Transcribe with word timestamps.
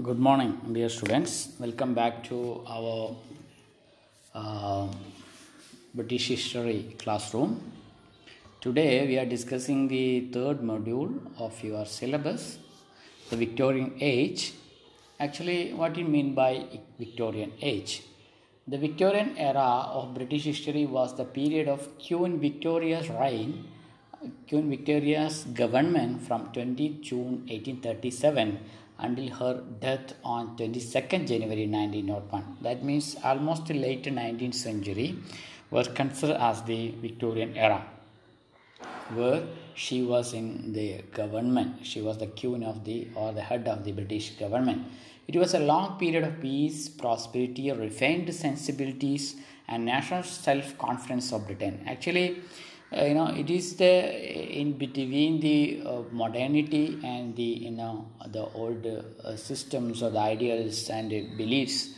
Good 0.00 0.20
morning, 0.20 0.60
dear 0.72 0.88
students. 0.88 1.48
Welcome 1.58 1.92
back 1.92 2.22
to 2.28 2.62
our 2.68 3.16
uh, 4.32 4.86
British 5.92 6.28
history 6.28 6.94
classroom. 7.00 7.60
Today 8.60 9.08
we 9.08 9.18
are 9.18 9.24
discussing 9.24 9.88
the 9.88 10.28
third 10.32 10.60
module 10.60 11.18
of 11.36 11.60
your 11.64 11.84
syllabus, 11.84 12.58
the 13.30 13.36
Victorian 13.36 13.96
age. 13.98 14.52
Actually, 15.18 15.72
what 15.72 15.94
do 15.94 16.02
you 16.02 16.06
mean 16.06 16.32
by 16.32 16.64
Victorian 16.96 17.52
age? 17.60 18.04
The 18.68 18.78
Victorian 18.78 19.36
era 19.36 19.88
of 19.98 20.14
British 20.14 20.44
history 20.44 20.86
was 20.86 21.16
the 21.16 21.24
period 21.24 21.66
of 21.66 21.98
Queen 21.98 22.38
Victoria's 22.38 23.10
reign, 23.10 23.64
Queen 24.48 24.70
Victoria's 24.70 25.42
government 25.42 26.22
from 26.22 26.52
20 26.52 27.00
June 27.02 27.46
1837 27.48 28.60
until 28.98 29.28
her 29.36 29.62
death 29.80 30.14
on 30.24 30.56
22nd 30.56 31.26
January 31.26 31.66
1901. 31.66 32.58
That 32.62 32.84
means 32.84 33.16
almost 33.22 33.68
late 33.70 34.04
19th 34.04 34.54
century 34.54 35.16
was 35.70 35.88
considered 35.88 36.36
as 36.40 36.62
the 36.62 36.94
Victorian 37.00 37.56
era, 37.56 37.86
where 39.14 39.42
she 39.74 40.02
was 40.02 40.32
in 40.32 40.72
the 40.72 41.02
government. 41.12 41.86
She 41.86 42.00
was 42.00 42.18
the 42.18 42.26
queen 42.26 42.64
of 42.64 42.84
the 42.84 43.08
or 43.14 43.32
the 43.32 43.42
head 43.42 43.68
of 43.68 43.84
the 43.84 43.92
British 43.92 44.30
government. 44.30 44.86
It 45.28 45.36
was 45.36 45.54
a 45.54 45.60
long 45.60 45.98
period 45.98 46.24
of 46.24 46.40
peace, 46.40 46.88
prosperity, 46.88 47.70
refined 47.70 48.34
sensibilities, 48.34 49.36
and 49.68 49.84
national 49.84 50.22
self-confidence 50.22 51.32
of 51.32 51.46
Britain. 51.46 51.84
Actually, 51.86 52.42
Uh, 52.90 53.04
you 53.04 53.12
know 53.12 53.26
it 53.26 53.50
is 53.50 53.76
the 53.76 53.84
uh, 53.84 54.60
in 54.60 54.72
between 54.72 55.40
the 55.40 55.82
uh, 55.84 56.00
modernity 56.10 56.98
and 57.04 57.36
the 57.36 57.42
you 57.42 57.70
know 57.70 58.06
the 58.28 58.42
old 58.54 58.86
uh, 58.86 59.36
systems 59.36 60.02
or 60.02 60.08
the 60.08 60.18
ideals 60.18 60.88
and 60.88 61.10
beliefs. 61.36 61.90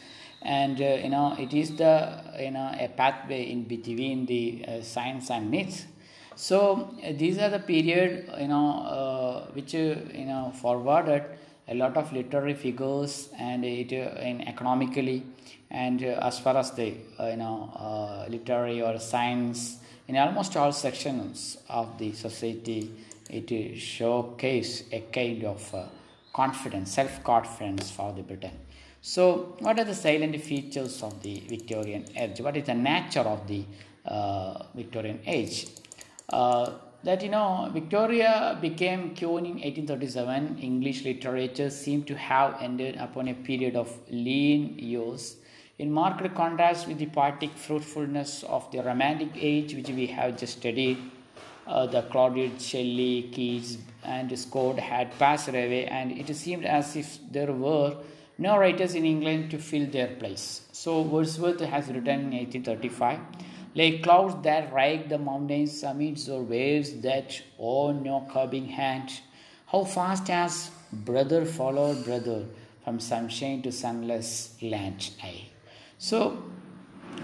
And 0.42 0.80
uh, 0.80 0.98
you 1.04 1.10
know 1.10 1.36
it 1.38 1.54
is 1.54 1.76
the 1.76 2.24
you 2.40 2.50
know 2.50 2.74
a 2.76 2.88
pathway 2.88 3.52
in 3.52 3.64
between 3.64 4.26
the 4.26 4.64
science 4.82 5.30
and 5.30 5.48
myths. 5.48 5.86
So 6.34 6.92
these 7.16 7.38
are 7.38 7.50
the 7.50 7.60
period 7.60 8.28
you 8.40 8.48
know 8.48 9.46
which 9.52 9.74
you 9.74 9.94
know 10.26 10.52
forwarded 10.60 11.22
a 11.68 11.74
lot 11.74 11.96
of 11.96 12.12
literary 12.12 12.54
figures 12.54 13.28
and 13.38 13.64
it 13.64 13.92
in 13.92 14.40
economically. 14.48 15.22
And 15.70 16.02
as 16.02 16.40
far 16.40 16.56
as 16.56 16.72
the 16.72 16.94
you 17.20 17.36
know 17.36 18.26
literary 18.28 18.82
or 18.82 18.98
science 18.98 19.76
in 20.10 20.16
almost 20.16 20.56
all 20.56 20.72
sections 20.72 21.56
of 21.68 21.96
the 21.96 22.12
society, 22.12 22.90
it 23.30 23.78
showcase 23.78 24.82
a 24.90 25.02
kind 25.12 25.44
of 25.44 25.62
uh, 25.72 25.84
confidence, 26.32 26.90
self-confidence 26.90 27.92
for 27.92 28.12
the 28.12 28.22
Britain. 28.22 28.56
So, 29.00 29.54
what 29.60 29.78
are 29.78 29.84
the 29.84 29.94
salient 29.94 30.42
features 30.42 31.00
of 31.04 31.22
the 31.22 31.44
Victorian 31.48 32.06
age? 32.16 32.40
What 32.40 32.56
is 32.56 32.66
the 32.66 32.74
nature 32.74 33.20
of 33.20 33.46
the 33.46 33.64
uh, 34.04 34.64
Victorian 34.74 35.20
age? 35.26 35.68
Uh, 36.28 36.72
that 37.04 37.22
you 37.22 37.28
know, 37.28 37.70
Victoria 37.72 38.58
became 38.60 39.14
queen 39.14 39.46
in 39.46 39.58
1837. 39.62 40.58
English 40.58 41.04
literature 41.04 41.70
seemed 41.70 42.08
to 42.08 42.16
have 42.16 42.56
ended 42.60 42.96
upon 42.96 43.28
a 43.28 43.34
period 43.34 43.76
of 43.76 43.96
lean 44.10 44.76
years 44.76 45.36
in 45.80 45.90
marked 45.90 46.34
contrast 46.34 46.86
with 46.86 46.98
the 46.98 47.06
poetic 47.06 47.52
fruitfulness 47.56 48.42
of 48.42 48.70
the 48.70 48.82
Romantic 48.82 49.30
age, 49.34 49.74
which 49.74 49.88
we 49.88 50.06
have 50.08 50.36
just 50.36 50.58
studied, 50.58 50.98
uh, 51.66 51.86
the 51.86 52.02
Claudius, 52.02 52.62
Shelley, 52.62 53.30
Keats, 53.32 53.78
and 54.04 54.38
Scott 54.38 54.78
had 54.78 55.18
passed 55.18 55.48
away, 55.48 55.86
and 55.86 56.12
it 56.12 56.34
seemed 56.36 56.66
as 56.66 56.96
if 56.96 57.18
there 57.30 57.52
were 57.52 57.96
no 58.36 58.58
writers 58.58 58.94
in 58.94 59.06
England 59.06 59.50
to 59.52 59.58
fill 59.58 59.86
their 59.86 60.08
place. 60.08 60.62
So 60.72 61.00
Wordsworth 61.00 61.60
has 61.60 61.88
written 61.88 62.32
in 62.32 62.38
1835, 62.38 63.18
like 63.74 64.02
clouds 64.02 64.34
that 64.42 64.72
rake 64.74 65.08
the 65.08 65.18
mountains 65.18 65.80
summits 65.80 66.28
or 66.28 66.42
waves 66.42 66.92
that 67.00 67.40
own 67.58 68.02
no 68.02 68.26
curbing 68.30 68.66
hand, 68.66 69.20
how 69.66 69.84
fast 69.84 70.28
has 70.28 70.70
brother 70.92 71.46
followed 71.46 72.04
brother 72.04 72.44
from 72.84 73.00
sunshine 73.00 73.62
to 73.62 73.72
sunless 73.72 74.56
land. 74.60 75.10
Aye. 75.22 75.49
So 76.02 76.42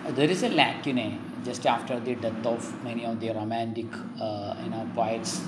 there 0.09 0.29
is 0.29 0.43
a 0.43 0.51
lacune 0.51 1.19
just 1.47 1.65
after 1.65 1.99
the 1.99 2.15
death 2.15 2.45
of 2.45 2.85
many 2.85 3.07
of 3.07 3.19
the 3.19 3.31
romantic, 3.31 3.87
uh, 4.21 4.55
you 4.63 4.69
know, 4.69 4.87
poets. 4.95 5.41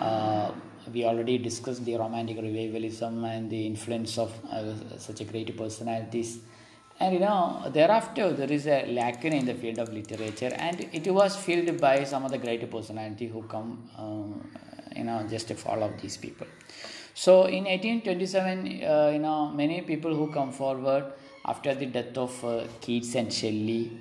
Uh, 0.00 0.50
we 0.92 1.04
already 1.04 1.38
discussed 1.38 1.84
the 1.84 1.96
romantic 1.96 2.38
revivalism 2.38 3.24
and 3.24 3.48
the 3.48 3.66
influence 3.66 4.18
of 4.18 4.32
uh, 4.50 4.98
such 4.98 5.20
a 5.20 5.24
great 5.24 5.56
personalities. 5.56 6.40
And 6.98 7.14
you 7.14 7.20
know, 7.20 7.70
thereafter 7.72 8.32
there 8.32 8.50
is 8.50 8.66
a 8.66 8.82
lacune 8.98 9.34
in 9.34 9.46
the 9.46 9.54
field 9.54 9.78
of 9.78 9.92
literature, 9.92 10.52
and 10.52 10.88
it 10.92 11.06
was 11.14 11.36
filled 11.36 11.80
by 11.80 12.02
some 12.02 12.24
of 12.24 12.32
the 12.32 12.38
great 12.38 12.68
personality 12.68 13.28
who 13.28 13.44
come, 13.44 13.88
um, 13.96 14.50
you 14.96 15.04
know, 15.04 15.24
just 15.30 15.46
to 15.48 15.54
follow 15.54 15.92
these 16.02 16.16
people. 16.16 16.48
So 17.14 17.44
in 17.44 17.66
1827, 17.66 18.66
you 18.66 19.20
know, 19.20 19.52
many 19.54 19.82
people 19.82 20.12
who 20.16 20.32
come 20.32 20.50
forward 20.50 21.12
after 21.46 21.74
the 21.74 21.86
death 21.86 22.18
of 22.18 22.44
uh, 22.44 22.64
Keats 22.80 23.14
and 23.14 23.32
Shelley. 23.32 23.92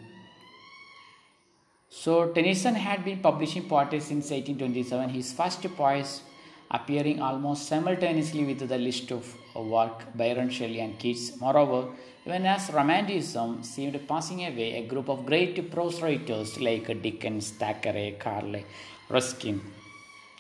So 1.90 2.32
Tennyson 2.34 2.76
had 2.76 3.06
been 3.06 3.20
publishing 3.20 3.64
poetry 3.70 4.00
since 4.00 4.32
1827. 4.32 5.10
His 5.10 5.32
first 5.34 5.64
poems 5.78 6.22
appearing 6.72 7.22
almost 7.22 7.68
simultaneously 7.68 8.44
with 8.44 8.68
the 8.68 8.78
list 8.78 9.12
of 9.12 9.24
work 9.56 10.04
Byron, 10.16 10.50
Shelley, 10.50 10.82
and 10.82 10.98
Keats. 11.00 11.40
Moreover, 11.40 11.90
even 12.26 12.46
as 12.48 12.70
Romanticism 12.72 13.64
seemed 13.64 14.00
passing 14.08 14.42
away, 14.46 14.78
a 14.78 14.88
group 14.88 15.10
of 15.10 15.26
great 15.26 15.72
prose 15.72 16.02
writers 16.02 16.60
like 16.60 16.88
Dickens, 17.02 17.52
Thackeray, 17.52 18.18
Carlyle, 18.20 18.64
Ruskin 19.10 19.62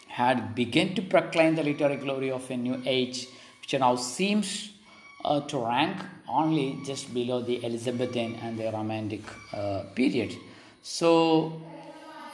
had 0.07 0.55
begun 0.55 0.95
to 0.95 1.01
proclaim 1.01 1.55
the 1.55 1.63
literary 1.63 1.97
glory 1.97 2.31
of 2.31 2.49
a 2.49 2.57
new 2.57 2.81
age, 2.85 3.27
which 3.61 3.73
now 3.79 3.95
seems 3.95 4.71
uh, 5.23 5.41
to 5.41 5.57
rank 5.59 5.97
only 6.27 6.79
just 6.85 7.13
below 7.13 7.41
the 7.41 7.63
Elizabethan 7.63 8.35
and 8.41 8.57
the 8.57 8.71
Romantic 8.71 9.21
uh, 9.53 9.83
period. 9.93 10.35
So, 10.81 11.61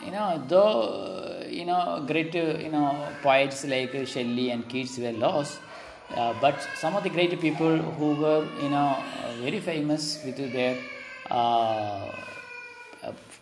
you 0.04 0.12
know, 0.12 0.44
though 0.48 1.44
you 1.50 1.66
know 1.66 2.04
great 2.08 2.34
you 2.34 2.70
know 2.72 3.08
poets 3.22 3.66
like 3.66 3.94
Shelley 4.08 4.52
and 4.52 4.68
Keats 4.68 4.98
were 4.98 5.12
lost, 5.12 5.60
uh, 6.16 6.34
but 6.42 6.60
some 6.76 6.96
of 6.96 7.04
the 7.04 7.10
great 7.10 7.40
people 7.40 7.78
who 7.78 8.16
were 8.16 8.48
you 8.62 8.70
know 8.70 8.98
very 9.42 9.60
famous 9.60 10.24
with 10.26 10.38
their 10.38 10.78
uh, 11.30 12.12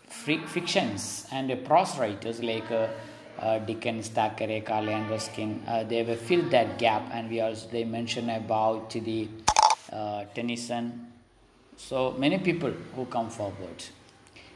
fictions 0.08 1.26
and 1.32 1.64
prose 1.64 1.98
writers 1.98 2.42
like. 2.42 2.70
Uh, 2.70 3.58
Dickens, 3.60 4.08
Thackeray, 4.08 4.60
Carlyle, 4.60 4.96
and 4.96 5.08
Ruskin, 5.08 5.62
uh, 5.66 5.82
they 5.82 6.04
have 6.04 6.20
filled 6.20 6.50
that 6.50 6.78
gap, 6.78 7.08
and 7.10 7.30
we 7.30 7.40
also 7.40 7.66
they 7.70 7.84
mention 7.84 8.28
about 8.28 8.90
the 8.90 9.28
uh, 9.92 10.24
Tennyson. 10.34 11.12
So 11.76 12.12
many 12.12 12.38
people 12.38 12.72
who 12.94 13.06
come 13.06 13.30
forward. 13.30 13.84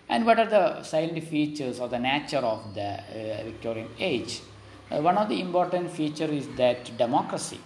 And 0.08 0.26
what 0.26 0.38
are 0.38 0.46
the 0.46 0.82
silent 0.82 1.24
features 1.24 1.80
or 1.80 1.88
the 1.88 1.98
nature 1.98 2.38
of 2.38 2.74
the 2.74 3.00
uh, 3.00 3.44
Victorian 3.44 3.88
age? 3.98 4.42
Uh, 4.90 5.00
one 5.00 5.16
of 5.16 5.28
the 5.28 5.40
important 5.40 5.90
feature 5.90 6.26
is 6.26 6.46
that 6.56 6.96
democracy. 6.98 7.58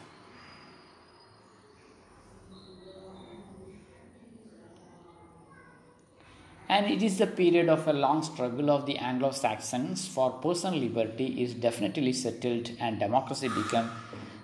And 6.70 6.86
it 6.86 7.02
is 7.02 7.16
the 7.16 7.26
period 7.26 7.70
of 7.70 7.88
a 7.88 7.92
long 7.94 8.22
struggle 8.22 8.70
of 8.70 8.84
the 8.84 8.98
Anglo 8.98 9.30
Saxons 9.30 10.06
for 10.06 10.30
personal 10.32 10.78
liberty 10.78 11.42
is 11.42 11.54
definitely 11.54 12.12
settled 12.12 12.70
and 12.78 12.98
democracy 12.98 13.48
became 13.48 13.90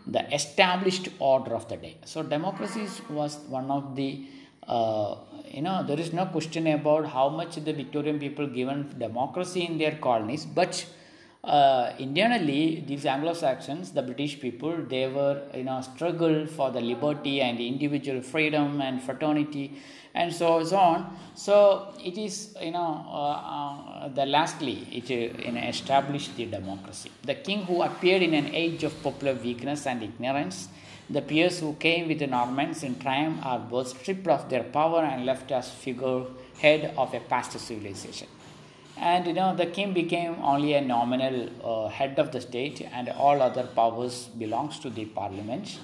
the 0.06 0.34
established 0.34 1.08
order 1.18 1.54
of 1.54 1.68
the 1.68 1.76
day. 1.76 1.96
So 2.04 2.22
democracy 2.22 2.86
was 3.10 3.38
one 3.48 3.70
of 3.70 3.96
the 3.96 4.26
uh, 4.66 5.16
you 5.50 5.62
know 5.62 5.84
there 5.86 6.00
is 6.00 6.12
no 6.12 6.26
question 6.26 6.66
about 6.66 7.06
how 7.06 7.28
much 7.28 7.56
the 7.56 7.72
Victorian 7.72 8.18
people 8.18 8.46
given 8.46 8.94
democracy 8.98 9.64
in 9.64 9.78
their 9.78 9.96
colonies, 9.96 10.44
but 10.46 10.86
uh, 11.44 11.92
internally 11.98 12.82
these 12.86 13.04
Anglo-Saxons, 13.04 13.92
the 13.92 14.02
British 14.02 14.40
people, 14.40 14.76
they 14.88 15.06
were 15.08 15.42
you 15.54 15.64
know 15.64 15.80
struggle 15.80 16.46
for 16.46 16.70
the 16.70 16.80
liberty 16.80 17.40
and 17.40 17.60
individual 17.60 18.22
freedom 18.22 18.80
and 18.80 19.02
fraternity 19.02 19.76
and 20.14 20.32
so 20.32 20.58
on. 20.76 21.16
So 21.34 21.94
it 22.02 22.16
is 22.16 22.56
you 22.62 22.70
know 22.70 23.04
uh, 23.08 24.04
uh, 24.04 24.08
the 24.08 24.26
lastly 24.26 24.86
it 24.92 25.10
know, 25.52 25.60
established 25.60 26.36
the 26.36 26.46
democracy. 26.46 27.10
The 27.22 27.34
king 27.34 27.64
who 27.64 27.82
appeared 27.82 28.22
in 28.22 28.34
an 28.34 28.54
age 28.54 28.84
of 28.84 29.02
popular 29.02 29.34
weakness 29.34 29.86
and 29.86 30.02
ignorance. 30.02 30.68
The 31.10 31.20
peers 31.20 31.60
who 31.60 31.74
came 31.74 32.08
with 32.08 32.20
the 32.20 32.26
Normans 32.26 32.82
in 32.82 32.98
triumph 32.98 33.44
are 33.44 33.58
both 33.58 33.88
stripped 33.88 34.26
of 34.26 34.48
their 34.48 34.62
power 34.62 35.00
and 35.00 35.26
left 35.26 35.52
as 35.52 35.68
figurehead 35.68 36.94
of 36.96 37.12
a 37.12 37.20
past 37.20 37.58
civilization. 37.58 38.28
And 38.96 39.26
you 39.26 39.34
know 39.34 39.54
the 39.54 39.66
king 39.66 39.92
became 39.92 40.36
only 40.40 40.74
a 40.74 40.80
nominal 40.80 41.50
uh, 41.62 41.88
head 41.88 42.18
of 42.18 42.30
the 42.30 42.40
state, 42.40 42.88
and 42.92 43.08
all 43.08 43.42
other 43.42 43.64
powers 43.64 44.28
belongs 44.38 44.78
to 44.78 44.88
the 44.88 45.04
parliament 45.04 45.78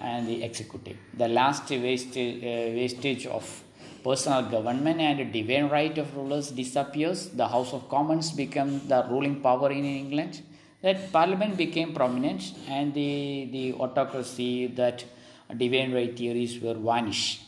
and 0.00 0.28
the 0.28 0.42
executive. 0.42 0.96
The 1.14 1.28
last 1.28 1.68
wastage, 1.70 2.42
uh, 2.42 2.74
wastage 2.74 3.26
of 3.26 3.63
personal 4.04 4.42
government 4.42 5.00
and 5.00 5.32
divine 5.32 5.68
right 5.70 5.96
of 5.96 6.14
rulers 6.14 6.50
disappears. 6.50 7.30
The 7.30 7.48
House 7.48 7.72
of 7.72 7.88
Commons 7.88 8.30
becomes 8.32 8.86
the 8.86 9.06
ruling 9.10 9.40
power 9.40 9.70
in 9.70 9.84
England. 9.84 10.42
That 10.82 11.10
Parliament 11.10 11.56
became 11.56 11.94
prominent, 11.94 12.52
and 12.68 12.92
the, 12.92 13.48
the 13.50 13.72
autocracy 13.72 14.66
that 14.66 15.02
divine 15.56 15.94
right 15.94 16.14
theories 16.16 16.60
were 16.60 16.74
vanished. 16.74 17.40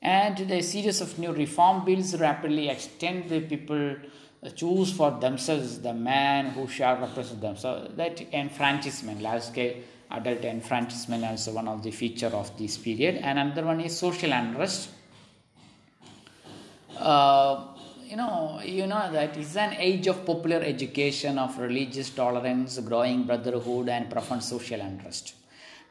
And 0.00 0.38
the 0.38 0.62
series 0.62 1.00
of 1.00 1.18
new 1.18 1.32
reform 1.32 1.84
bills 1.84 2.14
rapidly 2.18 2.68
extend 2.68 3.28
the 3.28 3.40
people 3.40 3.96
uh, 4.40 4.50
choose 4.50 4.92
for 4.92 5.10
themselves 5.10 5.80
the 5.80 5.92
man 5.92 6.50
who 6.50 6.68
shall 6.68 6.96
represent 6.98 7.40
them. 7.40 7.56
So 7.56 7.90
that 7.96 8.20
enfranchisement, 8.32 9.20
large 9.20 9.42
scale 9.42 9.74
adult 10.12 10.44
enfranchisement 10.44 11.24
is 11.24 11.48
one 11.48 11.66
of 11.66 11.82
the 11.82 11.90
feature 11.90 12.28
of 12.28 12.56
this 12.56 12.78
period. 12.78 13.16
And 13.16 13.40
another 13.40 13.64
one 13.64 13.80
is 13.80 13.98
social 13.98 14.32
unrest. 14.32 14.90
Uh, 16.98 17.64
you 18.04 18.16
know, 18.16 18.60
you 18.64 18.86
know 18.86 19.12
that 19.12 19.36
is 19.36 19.56
an 19.56 19.74
age 19.78 20.06
of 20.08 20.24
popular 20.26 20.60
education, 20.62 21.38
of 21.38 21.56
religious 21.58 22.10
tolerance, 22.10 22.78
growing 22.80 23.22
brotherhood, 23.22 23.88
and 23.88 24.10
profound 24.10 24.42
social 24.42 24.80
unrest. 24.80 25.34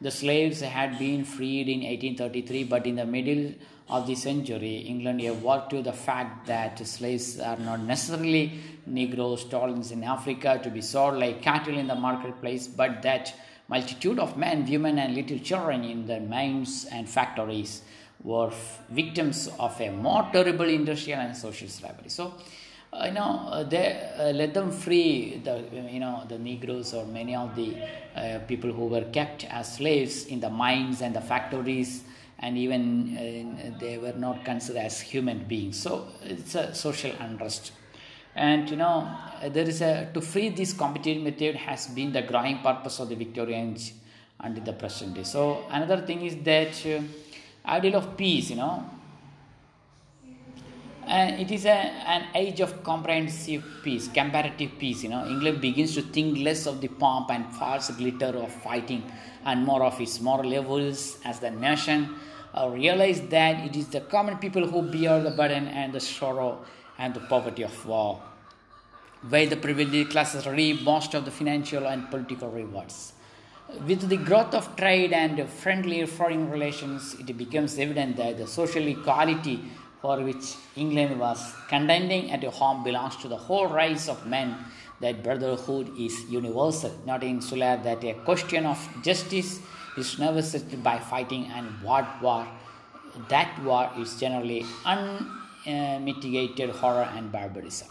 The 0.00 0.10
slaves 0.10 0.60
had 0.60 0.98
been 0.98 1.24
freed 1.24 1.68
in 1.68 1.80
1833, 1.80 2.64
but 2.64 2.86
in 2.86 2.96
the 2.96 3.06
middle 3.06 3.54
of 3.88 4.06
the 4.06 4.14
century, 4.14 4.76
England 4.78 5.22
awoke 5.22 5.70
to 5.70 5.80
the 5.80 5.92
fact 5.92 6.46
that 6.46 6.78
slaves 6.86 7.40
are 7.40 7.56
not 7.56 7.80
necessarily 7.80 8.60
Negroes 8.86 9.42
stolen 9.42 9.82
in 9.90 10.04
Africa 10.04 10.60
to 10.62 10.70
be 10.70 10.82
sold 10.82 11.14
like 11.18 11.40
cattle 11.40 11.76
in 11.76 11.86
the 11.86 11.94
marketplace, 11.94 12.66
but 12.66 13.00
that 13.02 13.34
multitude 13.68 14.18
of 14.18 14.36
men, 14.36 14.66
women, 14.66 14.98
and 14.98 15.14
little 15.14 15.38
children 15.38 15.84
in 15.84 16.06
the 16.06 16.20
mines 16.20 16.86
and 16.92 17.08
factories 17.08 17.82
were 18.22 18.52
victims 18.90 19.48
of 19.58 19.80
a 19.80 19.90
more 19.90 20.28
terrible 20.32 20.68
industrial 20.68 21.20
and 21.20 21.36
social 21.36 21.68
slavery. 21.68 22.08
So, 22.08 22.34
uh, 22.92 23.04
you 23.06 23.12
know, 23.12 23.48
uh, 23.50 23.62
they 23.64 24.10
uh, 24.18 24.32
let 24.32 24.54
them 24.54 24.70
free 24.70 25.40
the 25.44 25.62
you 25.90 26.00
know 26.00 26.24
the 26.28 26.38
Negroes 26.38 26.94
or 26.94 27.06
many 27.06 27.36
of 27.36 27.54
the 27.54 27.76
uh, 28.16 28.38
people 28.48 28.72
who 28.72 28.86
were 28.86 29.04
kept 29.04 29.44
as 29.44 29.76
slaves 29.76 30.26
in 30.26 30.40
the 30.40 30.50
mines 30.50 31.02
and 31.02 31.14
the 31.14 31.20
factories 31.20 32.02
and 32.40 32.56
even 32.56 33.16
uh, 33.16 33.78
they 33.78 33.98
were 33.98 34.12
not 34.12 34.44
considered 34.44 34.80
as 34.80 35.00
human 35.00 35.44
beings. 35.44 35.78
So 35.78 36.08
it's 36.22 36.54
a 36.54 36.74
social 36.74 37.12
unrest. 37.20 37.72
And 38.34 38.70
you 38.70 38.76
know, 38.76 39.08
there 39.48 39.68
is 39.68 39.82
a 39.82 40.10
to 40.14 40.20
free 40.20 40.48
this 40.48 40.72
competitive 40.72 41.22
method 41.22 41.56
has 41.56 41.88
been 41.88 42.12
the 42.12 42.22
growing 42.22 42.58
purpose 42.58 43.00
of 43.00 43.08
the 43.08 43.16
Victorians 43.16 43.92
until 44.40 44.64
the 44.64 44.72
present 44.72 45.14
day. 45.14 45.24
So 45.24 45.64
another 45.70 46.00
thing 46.06 46.24
is 46.24 46.36
that 46.44 46.86
uh, 46.86 47.02
ideal 47.64 47.96
of 47.96 48.16
peace, 48.16 48.50
you 48.50 48.56
know, 48.56 48.84
and 51.08 51.40
it 51.40 51.50
is 51.50 51.64
a, 51.64 51.70
an 51.70 52.26
age 52.34 52.60
of 52.60 52.82
comprehensive 52.82 53.64
peace, 53.82 54.08
comparative 54.08 54.78
peace. 54.78 55.02
You 55.02 55.08
know, 55.08 55.26
England 55.26 55.60
begins 55.60 55.94
to 55.94 56.02
think 56.02 56.38
less 56.38 56.66
of 56.66 56.80
the 56.80 56.88
pomp 56.88 57.30
and 57.30 57.46
false 57.54 57.90
glitter 57.92 58.26
of 58.26 58.52
fighting 58.52 59.02
and 59.44 59.64
more 59.64 59.82
of 59.82 59.98
its 60.00 60.20
moral 60.20 60.50
levels 60.50 61.18
as 61.24 61.40
the 61.40 61.50
nation 61.50 62.14
uh, 62.54 62.68
realize 62.68 63.22
that 63.28 63.64
it 63.64 63.74
is 63.76 63.88
the 63.88 64.02
common 64.02 64.36
people 64.36 64.66
who 64.66 64.82
bear 64.82 65.22
the 65.22 65.30
burden 65.30 65.68
and 65.68 65.92
the 65.92 66.00
sorrow 66.00 66.58
and 66.98 67.14
the 67.14 67.20
poverty 67.20 67.62
of 67.62 67.86
war, 67.86 68.20
while 69.28 69.46
the 69.46 69.56
privileged 69.56 70.10
classes 70.10 70.46
reap 70.46 70.82
most 70.82 71.14
of 71.14 71.24
the 71.24 71.30
financial 71.30 71.86
and 71.86 72.10
political 72.10 72.50
rewards. 72.50 73.14
With 73.68 74.08
the 74.08 74.16
growth 74.16 74.54
of 74.54 74.76
trade 74.76 75.12
and 75.12 75.46
friendly 75.46 76.06
foreign 76.06 76.50
relations, 76.50 77.14
it 77.20 77.36
becomes 77.36 77.78
evident 77.78 78.16
that 78.16 78.38
the 78.38 78.46
social 78.46 78.86
equality 78.88 79.62
for 80.00 80.22
which 80.22 80.54
England 80.74 81.20
was 81.20 81.52
contending 81.68 82.30
at 82.30 82.42
home 82.44 82.82
belongs 82.82 83.16
to 83.16 83.28
the 83.28 83.36
whole 83.36 83.66
race 83.66 84.08
of 84.08 84.26
men, 84.26 84.56
that 85.00 85.22
brotherhood 85.22 85.92
is 85.98 86.24
universal, 86.30 86.90
not 87.04 87.22
insular, 87.22 87.76
that 87.84 88.02
a 88.04 88.14
question 88.14 88.64
of 88.64 88.78
justice 89.02 89.60
is 89.98 90.18
never 90.18 90.40
settled 90.40 90.82
by 90.82 90.98
fighting 90.98 91.44
and 91.52 91.66
what 91.82 92.06
war. 92.22 92.48
That 93.28 93.62
war 93.62 93.90
is 93.98 94.18
generally 94.18 94.64
unmitigated 95.66 96.70
horror 96.70 97.08
and 97.14 97.30
barbarism. 97.30 97.88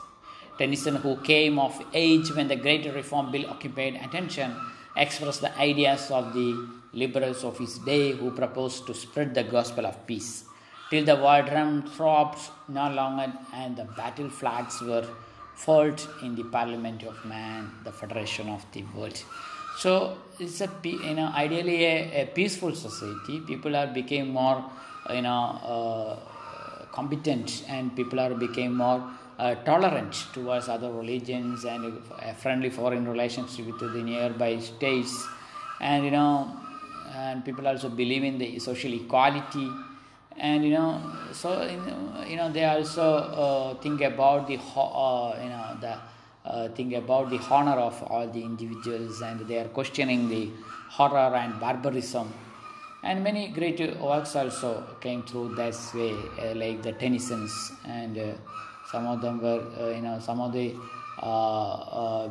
Tennyson, 0.58 0.96
who 0.96 1.18
came 1.18 1.60
of 1.60 1.80
age 1.94 2.32
when 2.34 2.48
the 2.48 2.56
Great 2.56 2.92
Reform 2.96 3.32
Bill 3.32 3.48
occupied 3.48 3.94
attention, 4.04 4.56
expressed 4.98 5.42
the 5.42 5.58
ideas 5.58 6.10
of 6.12 6.34
the 6.34 6.50
liberals 6.94 7.44
of 7.44 7.58
his 7.58 7.78
day 7.80 8.12
who 8.12 8.32
proposed 8.32 8.86
to 8.88 8.94
spread 8.94 9.34
the 9.36 9.44
gospel 9.44 9.86
of 9.86 10.06
peace. 10.08 10.46
Till 10.90 11.06
the 11.06 11.16
war 11.16 11.42
drum 11.42 11.84
throbbed 11.96 12.40
no 12.68 12.90
longer 12.90 13.32
and 13.54 13.76
the 13.76 13.86
battle 13.98 14.30
flags 14.30 14.82
were 14.82 15.08
furled 15.56 16.08
in 16.24 16.36
the 16.36 16.44
Parliament 16.44 17.04
of 17.04 17.26
Man, 17.26 17.72
the 17.84 17.92
Federation 17.92 18.48
of 18.50 18.66
the 18.72 18.84
World. 18.96 19.22
So 19.78 20.18
it's 20.40 20.62
a 20.62 20.70
you 20.84 21.14
know 21.14 21.28
ideally 21.36 21.84
a, 21.86 22.24
a 22.24 22.26
peaceful 22.28 22.74
society. 22.74 23.42
People 23.42 23.76
are 23.76 23.88
became 23.88 24.30
more 24.30 24.64
you 25.14 25.22
know 25.22 25.42
uh, 25.74 26.16
competent 26.92 27.64
and 27.68 27.96
people 27.96 28.20
are 28.20 28.34
became 28.34 28.76
more 28.76 29.02
uh, 29.38 29.56
tolerant 29.56 30.14
towards 30.34 30.68
other 30.68 30.92
religions 30.92 31.64
and 31.66 32.02
a 32.22 32.34
friendly 32.34 32.70
foreign 32.70 33.08
relationship 33.08 33.66
with 33.68 33.80
the 33.80 34.02
nearby 34.02 34.60
states. 34.60 35.28
And 35.80 36.06
you 36.06 36.12
know 36.12 36.58
and 37.16 37.44
people 37.46 37.68
also 37.68 37.90
believe 37.90 38.24
in 38.24 38.38
the 38.38 38.60
social 38.60 38.94
equality. 38.94 39.70
And 40.38 40.64
you 40.64 40.72
know 40.72 41.02
so 41.32 41.64
you 42.28 42.36
know 42.36 42.52
they 42.52 42.66
also 42.66 43.04
uh, 43.14 43.74
think 43.76 44.02
about 44.02 44.48
the 44.48 44.56
uh, 44.56 45.40
you 45.42 45.50
know 45.50 45.78
the 45.82 45.98
uh, 46.46 46.70
think 46.70 46.94
about 46.94 47.30
the 47.30 47.40
honor 47.52 47.80
of 47.90 48.02
all 48.04 48.28
the 48.28 48.42
individuals 48.42 49.22
and 49.22 49.48
they 49.48 49.58
are 49.60 49.68
questioning 49.68 50.30
the 50.30 50.50
horror 50.90 51.36
and 51.36 51.60
barbarism. 51.60 52.34
And 53.04 53.24
many 53.24 53.50
great 53.50 53.80
works 54.00 54.36
also 54.36 54.96
came 55.02 55.24
through 55.24 55.56
this 55.56 55.94
way 55.94 56.16
uh, 56.42 56.56
like 56.56 56.82
the 56.82 56.94
tennyson's 56.94 57.72
and 57.86 58.18
uh, 58.18 58.34
some 58.92 59.08
of 59.08 59.22
them 59.22 59.42
were 59.42 59.64
uh, 59.80 59.90
you 59.90 60.02
know 60.02 60.20
some 60.20 60.42
of 60.42 60.52
the 60.54 60.76
uh, 61.22 62.30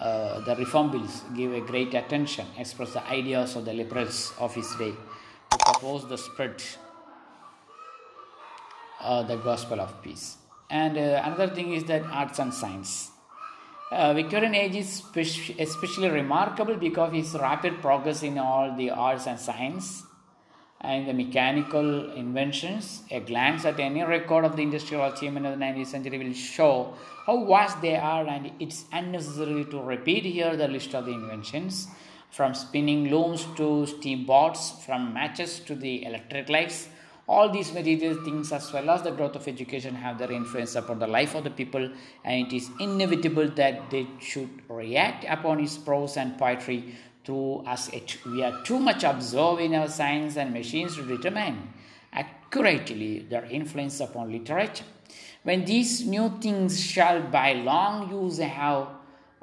uh, 0.00 0.40
the 0.40 0.56
reform 0.56 0.90
bills 0.90 1.22
give 1.34 1.52
a 1.52 1.60
great 1.60 1.94
attention 1.94 2.46
express 2.58 2.92
the 2.92 3.06
ideas 3.08 3.56
of 3.56 3.64
the 3.64 3.72
liberals 3.72 4.32
of 4.38 4.54
his 4.54 4.74
day 4.76 4.90
who 5.50 5.58
propose 5.58 6.08
the 6.08 6.18
spread 6.18 6.62
of 9.02 9.28
the 9.28 9.36
gospel 9.36 9.80
of 9.80 10.02
peace 10.02 10.36
and 10.68 10.98
uh, 10.98 11.22
another 11.24 11.48
thing 11.48 11.72
is 11.72 11.84
that 11.84 12.02
arts 12.04 12.38
and 12.38 12.52
science. 12.52 13.10
Uh, 13.92 14.12
Victorian 14.14 14.54
age 14.54 14.74
is 14.74 15.02
especially 15.58 16.10
remarkable 16.10 16.74
because 16.74 17.08
of 17.08 17.14
its 17.14 17.34
rapid 17.34 17.80
progress 17.80 18.22
in 18.24 18.36
all 18.36 18.76
the 18.76 18.90
arts 18.90 19.28
and 19.28 19.38
science 19.38 20.02
and 20.80 21.08
the 21.08 21.12
mechanical 21.12 22.12
inventions. 22.12 23.02
A 23.10 23.20
glance 23.20 23.64
at 23.64 23.80
any 23.80 24.02
record 24.02 24.44
of 24.44 24.56
the 24.56 24.62
industrial 24.62 25.04
achievement 25.04 25.46
of 25.46 25.58
the 25.58 25.64
19th 25.64 25.86
century 25.86 26.18
will 26.18 26.34
show 26.34 26.94
how 27.26 27.44
vast 27.44 27.80
they 27.80 27.96
are, 27.96 28.26
and 28.26 28.52
it's 28.60 28.84
unnecessary 28.92 29.64
to 29.66 29.80
repeat 29.82 30.24
here 30.24 30.56
the 30.56 30.68
list 30.68 30.94
of 30.94 31.06
the 31.06 31.12
inventions 31.12 31.88
from 32.30 32.54
spinning 32.54 33.08
looms 33.08 33.46
to 33.56 33.86
steamboats, 33.86 34.84
from 34.84 35.14
matches 35.14 35.60
to 35.60 35.74
the 35.74 36.04
electric 36.04 36.48
lights 36.48 36.88
all 37.28 37.50
these 37.50 37.72
material 37.72 38.14
things 38.24 38.52
as 38.52 38.72
well 38.72 38.88
as 38.90 39.02
the 39.02 39.10
growth 39.10 39.34
of 39.34 39.48
education 39.48 39.94
have 39.94 40.18
their 40.18 40.30
influence 40.30 40.76
upon 40.76 40.98
the 40.98 41.06
life 41.06 41.34
of 41.34 41.42
the 41.42 41.50
people 41.50 41.90
and 42.24 42.46
it 42.46 42.52
is 42.54 42.70
inevitable 42.78 43.48
that 43.48 43.90
they 43.90 44.06
should 44.20 44.48
react 44.68 45.24
upon 45.28 45.58
its 45.58 45.76
prose 45.76 46.16
and 46.16 46.38
poetry 46.38 46.94
through 47.26 47.64
as 47.66 47.88
it, 47.88 48.16
we 48.24 48.42
are 48.42 48.62
too 48.62 48.78
much 48.78 49.04
absorbed 49.04 49.60
in 49.60 49.74
our 49.74 49.88
science 49.88 50.36
and 50.36 50.54
machines 50.54 50.94
to 50.96 51.02
determine 51.02 51.74
accurately 52.12 53.26
their 53.28 53.44
influence 53.46 54.00
upon 54.00 54.30
literature. 54.30 54.84
When 55.42 55.64
these 55.64 56.06
new 56.06 56.38
things 56.40 56.82
shall 56.82 57.20
by 57.22 57.52
long 57.52 58.10
use 58.10 58.38
have 58.38 58.88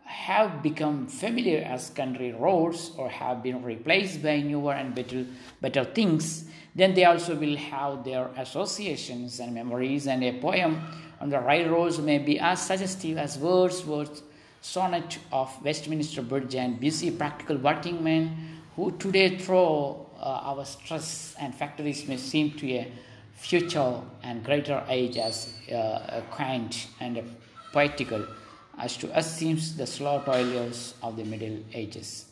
have 0.05 0.61
become 0.61 1.07
familiar 1.07 1.63
as 1.63 1.89
country 1.89 2.33
roads 2.33 2.91
or 2.97 3.09
have 3.09 3.41
been 3.41 3.63
replaced 3.63 4.21
by 4.21 4.41
newer 4.41 4.73
and 4.73 4.93
better, 4.93 5.25
better 5.61 5.83
things, 5.83 6.45
then 6.75 6.93
they 6.93 7.05
also 7.05 7.35
will 7.35 7.55
have 7.55 8.03
their 8.03 8.27
associations 8.37 9.39
and 9.39 9.53
memories, 9.53 10.07
and 10.07 10.23
a 10.23 10.39
poem 10.39 10.81
on 11.21 11.29
the 11.29 11.39
right 11.39 11.69
roads 11.69 11.99
may 11.99 12.17
be 12.17 12.39
as 12.39 12.61
suggestive 12.61 13.17
as 13.17 13.37
Wordsworth's 13.37 14.23
sonnet 14.63 15.19
of 15.33 15.49
Westminster 15.63 16.21
Bridge 16.21 16.55
and 16.55 16.79
busy 16.79 17.11
practical 17.11 17.57
working 17.57 18.01
men 18.01 18.61
who 18.77 18.91
today 18.91 19.37
throw 19.37 20.09
uh, 20.17 20.39
our 20.43 20.63
stress 20.63 21.35
and 21.37 21.53
factories 21.53 22.07
may 22.07 22.15
seem 22.15 22.51
to 22.51 22.71
a 22.71 22.91
future 23.35 23.99
and 24.23 24.41
greater 24.43 24.81
age 24.87 25.17
as 25.17 25.53
uh, 25.69 26.21
quaint 26.31 26.87
and 27.01 27.21
poetical 27.73 28.25
as 28.79 28.95
to 28.95 29.13
us 29.13 29.35
seems 29.37 29.75
the 29.75 29.85
slow 29.85 30.21
toilers 30.21 30.93
of 31.03 31.17
the 31.17 31.25
Middle 31.25 31.59
Ages. 31.73 32.25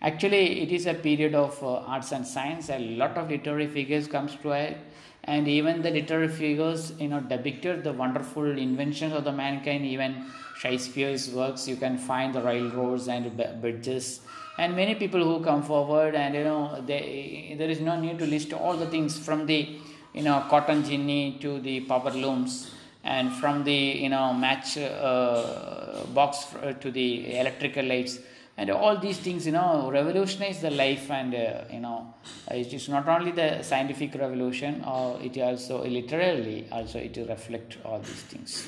Actually, 0.00 0.62
it 0.62 0.70
is 0.70 0.86
a 0.86 0.94
period 0.94 1.34
of 1.34 1.60
uh, 1.62 1.78
arts 1.78 2.12
and 2.12 2.24
science. 2.24 2.70
A 2.70 2.78
lot 2.78 3.18
of 3.18 3.28
literary 3.28 3.66
figures 3.66 4.06
comes 4.06 4.36
to 4.36 4.52
it, 4.52 4.78
and 5.26 5.48
even 5.48 5.82
the 5.82 5.90
literary 5.90 6.28
figures, 6.28 6.92
you 6.98 7.08
know, 7.08 7.20
depicted 7.20 7.82
the 7.84 7.92
wonderful 7.92 8.58
inventions 8.58 9.12
of 9.12 9.24
the 9.24 9.32
mankind. 9.32 9.84
Even 9.84 10.26
Shakespeare's 10.58 11.30
works, 11.30 11.66
you 11.66 11.76
can 11.76 11.98
find 11.98 12.34
the 12.34 12.40
railroads 12.40 13.08
and 13.08 13.36
bridges, 13.60 14.20
and 14.58 14.74
many 14.74 14.94
people 14.94 15.22
who 15.22 15.44
come 15.44 15.62
forward, 15.62 16.14
and 16.14 16.34
you 16.34 16.44
know, 16.44 16.82
they, 16.86 17.54
there 17.58 17.68
is 17.68 17.80
no 17.80 18.00
need 18.00 18.18
to 18.18 18.26
list 18.26 18.52
all 18.52 18.76
the 18.76 18.86
things 18.86 19.18
from 19.18 19.46
the, 19.46 19.78
you 20.14 20.22
know, 20.22 20.44
cotton 20.48 20.84
ginny 20.84 21.38
to 21.40 21.60
the 21.60 21.80
power 21.80 22.10
looms 22.10 22.70
and 23.06 23.32
from 23.32 23.62
the 23.64 23.80
you 24.04 24.08
know 24.08 24.32
match 24.34 24.76
uh, 24.78 26.04
box 26.12 26.46
to 26.80 26.90
the 26.90 27.36
electrical 27.38 27.84
lights 27.84 28.18
and 28.58 28.70
all 28.70 28.96
these 28.98 29.18
things 29.18 29.46
you 29.46 29.52
know 29.52 29.90
revolutionize 29.90 30.60
the 30.60 30.70
life 30.70 31.10
and 31.10 31.34
uh, 31.34 31.64
you 31.70 31.80
know 31.80 32.14
it 32.50 32.72
is 32.72 32.88
not 32.88 33.06
only 33.08 33.32
the 33.32 33.62
scientific 33.62 34.14
revolution 34.14 34.82
or 34.86 35.20
it 35.20 35.36
also 35.38 35.84
literally 35.84 36.66
also 36.72 36.98
it 36.98 37.16
reflect 37.28 37.76
all 37.84 37.98
these 37.98 38.22
things. 38.22 38.66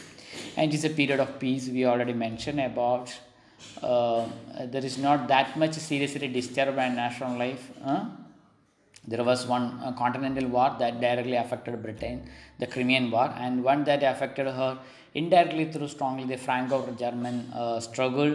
And 0.56 0.72
it 0.72 0.74
is 0.74 0.84
a 0.84 0.90
period 0.90 1.20
of 1.20 1.38
peace 1.38 1.68
we 1.68 1.84
already 1.86 2.12
mentioned 2.12 2.60
about. 2.60 3.12
Uh, 3.82 4.26
there 4.66 4.84
is 4.84 4.98
not 4.98 5.26
that 5.28 5.56
much 5.56 5.74
seriously 5.74 6.28
disturbed 6.28 6.76
by 6.76 6.88
national 6.88 7.36
life 7.36 7.70
huh? 7.82 8.04
there 9.06 9.24
was 9.24 9.46
one 9.46 9.80
uh, 9.82 9.92
continental 9.92 10.46
war 10.48 10.76
that 10.78 11.00
directly 11.00 11.34
affected 11.34 11.82
britain 11.82 12.22
the 12.60 12.66
crimean 12.66 13.10
war 13.10 13.28
and 13.44 13.64
one 13.64 13.82
that 13.88 14.02
affected 14.12 14.46
her 14.46 14.78
indirectly 15.14 15.64
through 15.72 15.88
strongly 15.88 16.24
the 16.32 16.36
franco-german 16.46 17.36
uh, 17.52 17.80
struggle 17.80 18.32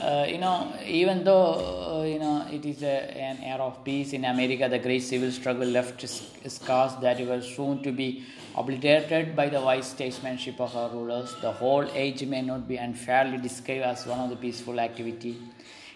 uh, 0.00 0.26
you 0.28 0.38
know, 0.38 0.72
even 0.84 1.24
though 1.24 2.00
uh, 2.00 2.04
you 2.04 2.18
know 2.18 2.46
it 2.50 2.64
is 2.64 2.82
a, 2.82 3.16
an 3.16 3.38
era 3.42 3.64
of 3.64 3.84
peace 3.84 4.12
in 4.12 4.24
America, 4.24 4.68
the 4.68 4.78
great 4.78 5.00
civil 5.00 5.30
struggle 5.30 5.68
left 5.68 6.04
scars 6.50 6.92
that 7.00 7.20
were 7.26 7.40
soon 7.40 7.82
to 7.82 7.92
be 7.92 8.24
obliterated 8.56 9.34
by 9.34 9.48
the 9.48 9.60
wise 9.60 9.86
statesmanship 9.86 10.60
of 10.60 10.74
our 10.76 10.90
rulers. 10.90 11.34
The 11.40 11.52
whole 11.52 11.88
age 11.92 12.24
may 12.24 12.42
not 12.42 12.66
be 12.66 12.76
unfairly 12.76 13.38
described 13.38 13.82
as 13.82 14.06
one 14.06 14.20
of 14.20 14.30
the 14.30 14.36
peaceful 14.36 14.78
activity. 14.80 15.36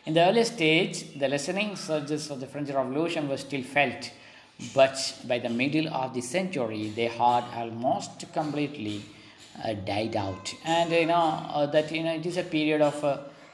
In 0.07 0.15
the 0.15 0.27
early 0.27 0.45
stage, 0.45 1.19
the 1.19 1.29
lessening 1.29 1.77
surges 1.77 2.31
of 2.31 2.41
the 2.41 2.47
French 2.47 2.71
Revolution 2.71 3.29
were 3.29 3.37
still 3.37 3.63
felt, 3.63 4.11
but 4.75 4.97
by 5.27 5.39
the 5.39 5.51
middle 5.51 5.89
of 5.89 6.15
the 6.15 6.21
century, 6.21 6.91
they 6.95 7.09
had 7.09 7.45
almost 7.55 8.33
completely 8.33 9.03
uh, 9.65 9.75
died 9.75 10.17
out. 10.17 10.55
And 10.65 10.91
you 10.93 11.07
know 11.07 11.15
uh, 11.15 11.67
that 11.67 11.91
you 11.93 12.03
know 12.05 12.15
it 12.15 12.25
is 12.25 12.37
a 12.37 12.43
period 12.45 12.81
of 12.81 13.03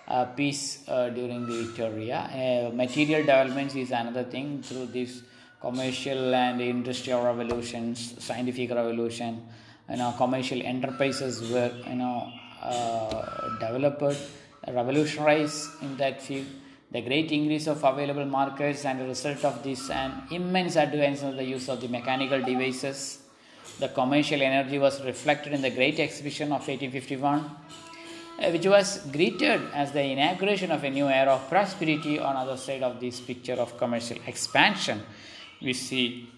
uh, 0.09 0.25
peace 0.27 0.87
uh, 0.89 1.09
during 1.11 1.47
the 1.47 1.65
Victoria. 1.65 2.29
Uh, 2.71 2.75
material 2.75 3.21
developments 3.21 3.75
is 3.75 3.91
another 3.91 4.25
thing 4.25 4.63
through 4.63 4.87
this 4.87 5.23
commercial 5.61 6.35
and 6.35 6.61
industrial 6.61 7.25
revolutions, 7.25 8.15
scientific 8.23 8.71
revolution. 8.71 9.47
You 9.89 9.97
know, 9.97 10.15
commercial 10.17 10.61
enterprises 10.63 11.51
were 11.51 11.73
you 11.89 11.97
know 11.97 12.31
uh, 12.63 13.59
developed, 13.59 14.19
revolutionized 14.69 15.83
in 15.83 15.97
that 15.97 16.23
field. 16.23 16.47
The 16.91 17.01
great 17.01 17.33
increase 17.33 17.67
of 17.67 17.83
available 17.83 18.25
markets 18.25 18.85
and 18.85 19.01
the 19.01 19.07
result 19.07 19.45
of 19.45 19.63
this, 19.65 19.91
an 19.91 20.29
immense 20.31 20.77
advance 20.77 21.23
in 21.23 21.37
the 21.37 21.45
use 21.45 21.69
of 21.69 21.81
the 21.81 21.89
mechanical 21.89 22.41
devices. 22.41 23.21
The 23.81 23.89
commercial 23.89 24.41
energy 24.41 24.79
was 24.79 25.03
reflected 25.03 25.55
in 25.55 25.61
the 25.61 25.71
Great 25.71 25.99
Exhibition 25.99 26.53
of 26.53 26.61
1851 26.69 27.39
uh, 27.41 27.49
Uh, 28.45 28.51
which 28.51 28.67
was 28.67 28.99
greeted 29.13 29.61
as 29.73 29.93
the 29.93 30.03
inauguration 30.03 30.71
of 30.71 30.83
a 30.85 30.91
new 30.91 31.09
era 31.09 31.33
of 31.33 31.49
prosperity 31.49 32.19
on 32.19 32.37
other 32.37 32.57
side 32.57 32.83
of 32.83 33.01
this 33.01 33.21
picture 33.21 33.55
of 33.55 33.79
commercial 33.79 34.19
expansion. 34.27 35.01
We 35.63 35.73
see 35.73 36.29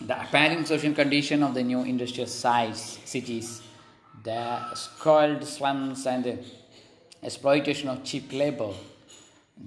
the 0.00 0.20
appalling 0.20 0.64
social 0.66 0.92
condition 0.92 1.42
of 1.42 1.54
the 1.54 1.62
new 1.62 1.82
industrial 1.82 2.28
size 2.28 2.98
cities 3.04 3.62
the 4.22 4.74
spoiled 4.74 5.44
slums 5.44 6.06
and 6.06 6.24
the 6.24 6.38
exploitation 7.22 7.88
of 7.88 8.04
cheap 8.04 8.32
labor 8.32 8.72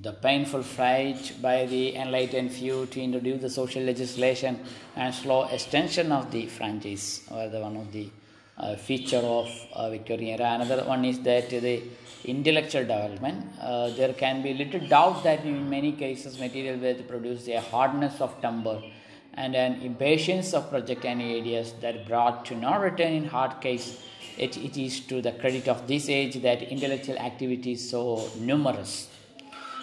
the 0.02 0.14
painful 0.14 0.64
fight 0.64 1.34
by 1.42 1.66
the 1.66 1.96
enlightened 1.96 2.52
few 2.52 2.86
to 2.88 3.02
introduce 3.02 3.42
the 3.42 3.50
social 3.50 3.84
legislation 3.84 4.60
and 4.96 5.14
slow 5.14 5.46
extension 5.46 6.12
of 6.12 6.32
the 6.32 6.46
franchise 6.48 7.22
were 7.32 7.50
the 7.50 7.60
one 7.60 7.78
of 7.78 7.92
the 7.92 8.10
feature 8.76 9.18
of 9.18 9.50
uh, 9.74 9.90
Victorian 9.90 10.40
era. 10.40 10.58
Another 10.60 10.84
one 10.86 11.04
is 11.06 11.20
that 11.22 11.50
the 11.50 11.84
intellectual 12.26 12.82
development. 12.82 13.46
Uh, 13.62 13.90
there 13.92 14.14
can 14.14 14.42
be 14.42 14.54
little 14.54 14.86
doubt 14.88 15.24
that 15.24 15.44
in 15.46 15.70
many 15.70 15.92
cases 15.92 16.40
material 16.40 16.80
wealth 16.80 17.08
produce 17.08 17.48
a 17.48 17.60
hardness 17.60 18.22
of 18.22 18.42
temper 18.42 18.82
and 19.34 19.56
an 19.56 19.82
impatience 19.82 20.54
of 20.54 20.70
project 20.70 21.06
any 21.06 21.40
ideas 21.40 21.74
that 21.82 22.08
brought 22.08 22.46
to 22.46 22.56
no 22.56 22.80
return 22.80 23.14
in 23.14 23.26
hard 23.26 23.60
case. 23.62 24.02
It, 24.38 24.58
it 24.58 24.78
is 24.78 25.00
to 25.02 25.22
the 25.22 25.32
credit 25.34 25.68
of 25.68 25.88
this 25.88 26.10
age 26.10 26.42
that 26.42 26.62
intellectual 26.62 27.18
activity 27.18 27.74
is 27.74 27.90
so 27.90 28.30
numerous. 28.40 29.10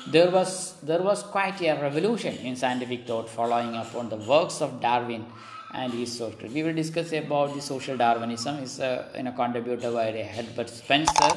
There 0.08 0.30
was, 0.30 0.80
there 0.82 1.00
was 1.00 1.22
quite 1.22 1.60
a 1.62 1.80
revolution 1.80 2.36
in 2.38 2.56
scientific 2.56 3.06
thought 3.06 3.30
following 3.30 3.76
upon 3.76 4.08
the 4.08 4.16
works 4.16 4.60
of 4.60 4.80
Darwin 4.80 5.26
and 5.74 5.92
his 5.92 6.16
social. 6.16 6.48
We 6.48 6.62
will 6.62 6.74
discuss 6.74 7.12
about 7.12 7.54
the 7.54 7.60
social 7.60 7.96
Darwinism. 7.96 8.58
is 8.58 8.78
a 8.78 9.08
you 9.16 9.22
know 9.24 9.32
contributed 9.32 9.92
by 9.94 10.12
Herbert 10.12 10.70
Spencer, 10.70 11.32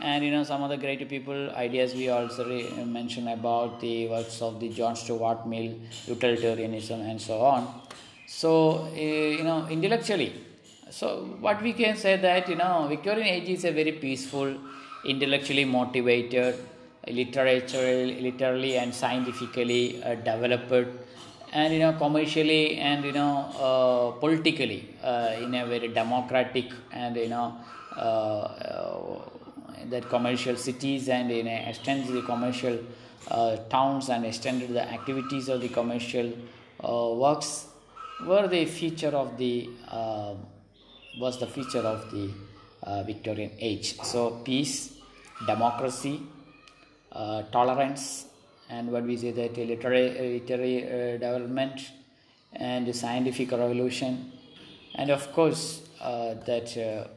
and 0.00 0.24
you 0.24 0.30
know 0.30 0.44
some 0.44 0.62
of 0.62 0.70
the 0.70 0.76
great 0.76 1.08
people 1.08 1.50
ideas 1.50 1.94
we 1.94 2.08
also 2.08 2.48
re- 2.48 2.70
mention 2.84 3.28
about 3.28 3.80
the 3.80 4.08
works 4.08 4.40
of 4.42 4.60
the 4.60 4.68
John 4.68 4.96
Stuart 4.96 5.46
Mill, 5.46 5.74
utilitarianism, 6.06 7.00
and 7.00 7.20
so 7.20 7.40
on. 7.40 7.68
So 8.26 8.88
uh, 8.92 8.96
you 9.38 9.44
know 9.44 9.66
intellectually, 9.68 10.32
so 10.90 11.36
what 11.40 11.62
we 11.62 11.72
can 11.72 11.96
say 11.96 12.16
that 12.16 12.48
you 12.48 12.56
know 12.56 12.86
Victorian 12.88 13.26
age 13.26 13.48
is 13.48 13.64
a 13.64 13.72
very 13.72 13.92
peaceful, 13.92 14.54
intellectually 15.04 15.64
motivated, 15.64 16.56
literature, 17.08 18.06
literally 18.28 18.76
and 18.78 18.94
scientifically 18.94 20.02
uh, 20.02 20.14
developed 20.14 21.03
and 21.54 21.72
you 21.72 21.78
know 21.78 21.92
commercially 21.92 22.76
and 22.76 23.04
you 23.04 23.12
know 23.12 23.34
uh, 23.66 24.18
politically 24.18 24.88
uh, 25.02 25.30
in 25.40 25.54
a 25.54 25.64
very 25.66 25.88
democratic 25.88 26.66
and 26.92 27.16
you 27.16 27.28
know 27.28 27.54
uh, 27.96 28.00
uh 28.00 29.20
that 29.90 30.08
commercial 30.08 30.56
cities 30.56 31.08
and 31.08 31.30
in 31.30 31.46
a 31.46 31.68
extends 31.70 32.10
the 32.10 32.22
commercial 32.22 32.78
uh, 33.28 33.56
towns 33.74 34.08
and 34.08 34.24
extended 34.26 34.70
the 34.70 34.82
activities 34.98 35.48
of 35.48 35.60
the 35.60 35.68
commercial 35.68 36.32
uh, 36.82 37.14
works 37.14 37.66
were 38.26 38.48
the 38.48 38.64
feature 38.64 39.14
of 39.22 39.36
the 39.38 39.70
was 41.20 41.38
the 41.38 41.46
feature 41.46 41.86
of 41.94 42.10
the 42.10 42.28
Victorian 43.04 43.52
age. 43.60 44.00
So 44.00 44.40
peace, 44.44 44.94
democracy, 45.46 46.20
tolerance, 47.52 48.26
and 48.74 48.90
what 48.92 49.04
we 49.04 49.16
say 49.16 49.30
that 49.30 49.56
literary, 49.56 50.08
literary 50.38 50.76
uh, 50.84 51.12
development 51.26 51.90
and 52.52 52.94
scientific 52.94 53.50
revolution. 53.50 54.32
And 54.94 55.10
of 55.10 55.32
course 55.32 55.82
uh, 56.00 56.34
that 56.46 56.76
uh, 56.76 57.08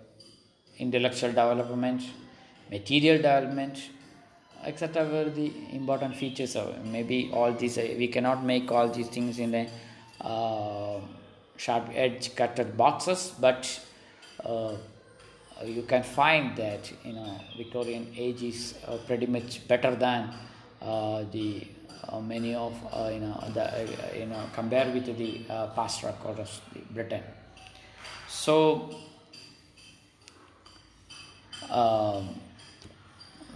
intellectual 0.80 1.30
development 1.30 2.02
material 2.72 3.18
development 3.18 3.90
etc 4.64 5.06
were 5.14 5.30
the 5.30 5.52
important 5.72 6.16
features 6.16 6.56
of 6.56 6.86
maybe 6.86 7.30
all 7.34 7.52
these 7.54 7.78
uh, 7.78 7.96
we 7.98 8.08
cannot 8.08 8.44
make 8.44 8.72
all 8.72 8.88
these 8.90 9.08
things 9.08 9.40
in 9.40 9.52
the 9.52 9.68
uh, 10.22 11.00
sharp 11.56 11.90
edge 11.94 12.36
cutted 12.36 12.76
boxes 12.76 13.34
but 13.40 13.80
uh, 14.44 14.74
you 15.66 15.84
can 15.84 16.04
find 16.04 16.56
that 16.58 16.92
you 17.04 17.14
know 17.14 17.40
victorian 17.56 18.08
age 18.16 18.44
is 18.44 18.76
pretty 19.08 19.26
much 19.26 19.68
better 19.68 19.96
than 19.96 20.24
uh, 20.24 20.47
the 20.82 21.68
uh, 22.10 22.20
many 22.20 22.56
of 22.56 22.74
uh, 22.92 23.10
you 23.12 23.20
know 23.20 23.44
the 23.54 23.68
you 24.18 24.26
know 24.26 24.44
compare 24.54 24.92
with 24.94 25.06
the 25.18 25.44
past 25.76 26.04
record 26.04 26.40
of 26.40 26.62
Britain. 26.92 27.24
So 28.28 28.96
um, 31.70 32.40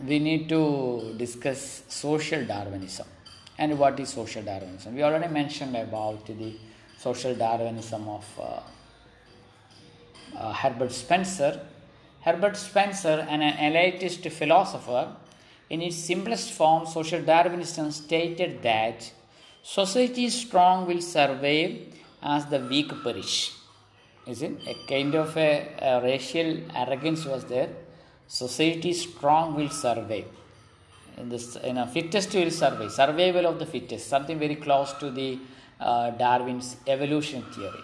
we 0.05 0.19
need 0.19 0.49
to 0.49 1.13
discuss 1.17 1.83
social 1.87 2.43
Darwinism 2.45 3.07
and 3.57 3.77
what 3.77 3.99
is 3.99 4.09
social 4.09 4.41
Darwinism. 4.41 4.95
We 4.95 5.03
already 5.03 5.27
mentioned 5.27 5.75
about 5.75 6.25
the 6.25 6.57
social 6.97 7.35
Darwinism 7.35 8.07
of 8.07 8.25
uh, 8.39 8.59
uh, 10.37 10.53
Herbert 10.53 10.91
Spencer. 10.91 11.61
Herbert 12.21 12.55
Spencer, 12.55 13.25
an 13.29 13.41
elitist 13.41 14.31
philosopher, 14.31 15.15
in 15.73 15.81
its 15.81 15.97
simplest 16.09 16.51
form, 16.51 16.85
social 16.85 17.21
Darwinism 17.21 17.91
stated 17.91 18.61
that 18.61 19.09
society 19.63 20.27
strong 20.29 20.85
will 20.85 21.01
survive 21.01 21.71
as 22.21 22.45
the 22.53 22.59
weak 22.71 22.91
perish. 23.03 23.53
Is 24.27 24.41
it? 24.41 24.53
A 24.67 24.75
kind 24.87 25.15
of 25.15 25.35
a, 25.37 25.51
a 25.81 26.01
racial 26.03 26.49
arrogance 26.75 27.23
was 27.25 27.45
there. 27.45 27.69
Society 28.27 28.91
strong 28.93 29.55
will 29.55 29.69
survive. 29.69 30.27
In 31.17 31.29
this 31.29 31.57
you 31.63 31.73
know 31.73 31.85
fittest 31.85 32.33
will 32.33 32.51
survive 32.51 32.91
survival 32.91 33.45
of 33.51 33.57
the 33.61 33.65
fittest 33.73 34.07
something 34.13 34.37
very 34.39 34.55
close 34.65 34.93
to 35.01 35.09
the 35.11 35.29
uh, 35.79 36.11
darwin's 36.11 36.77
evolution 36.87 37.43
theory 37.55 37.83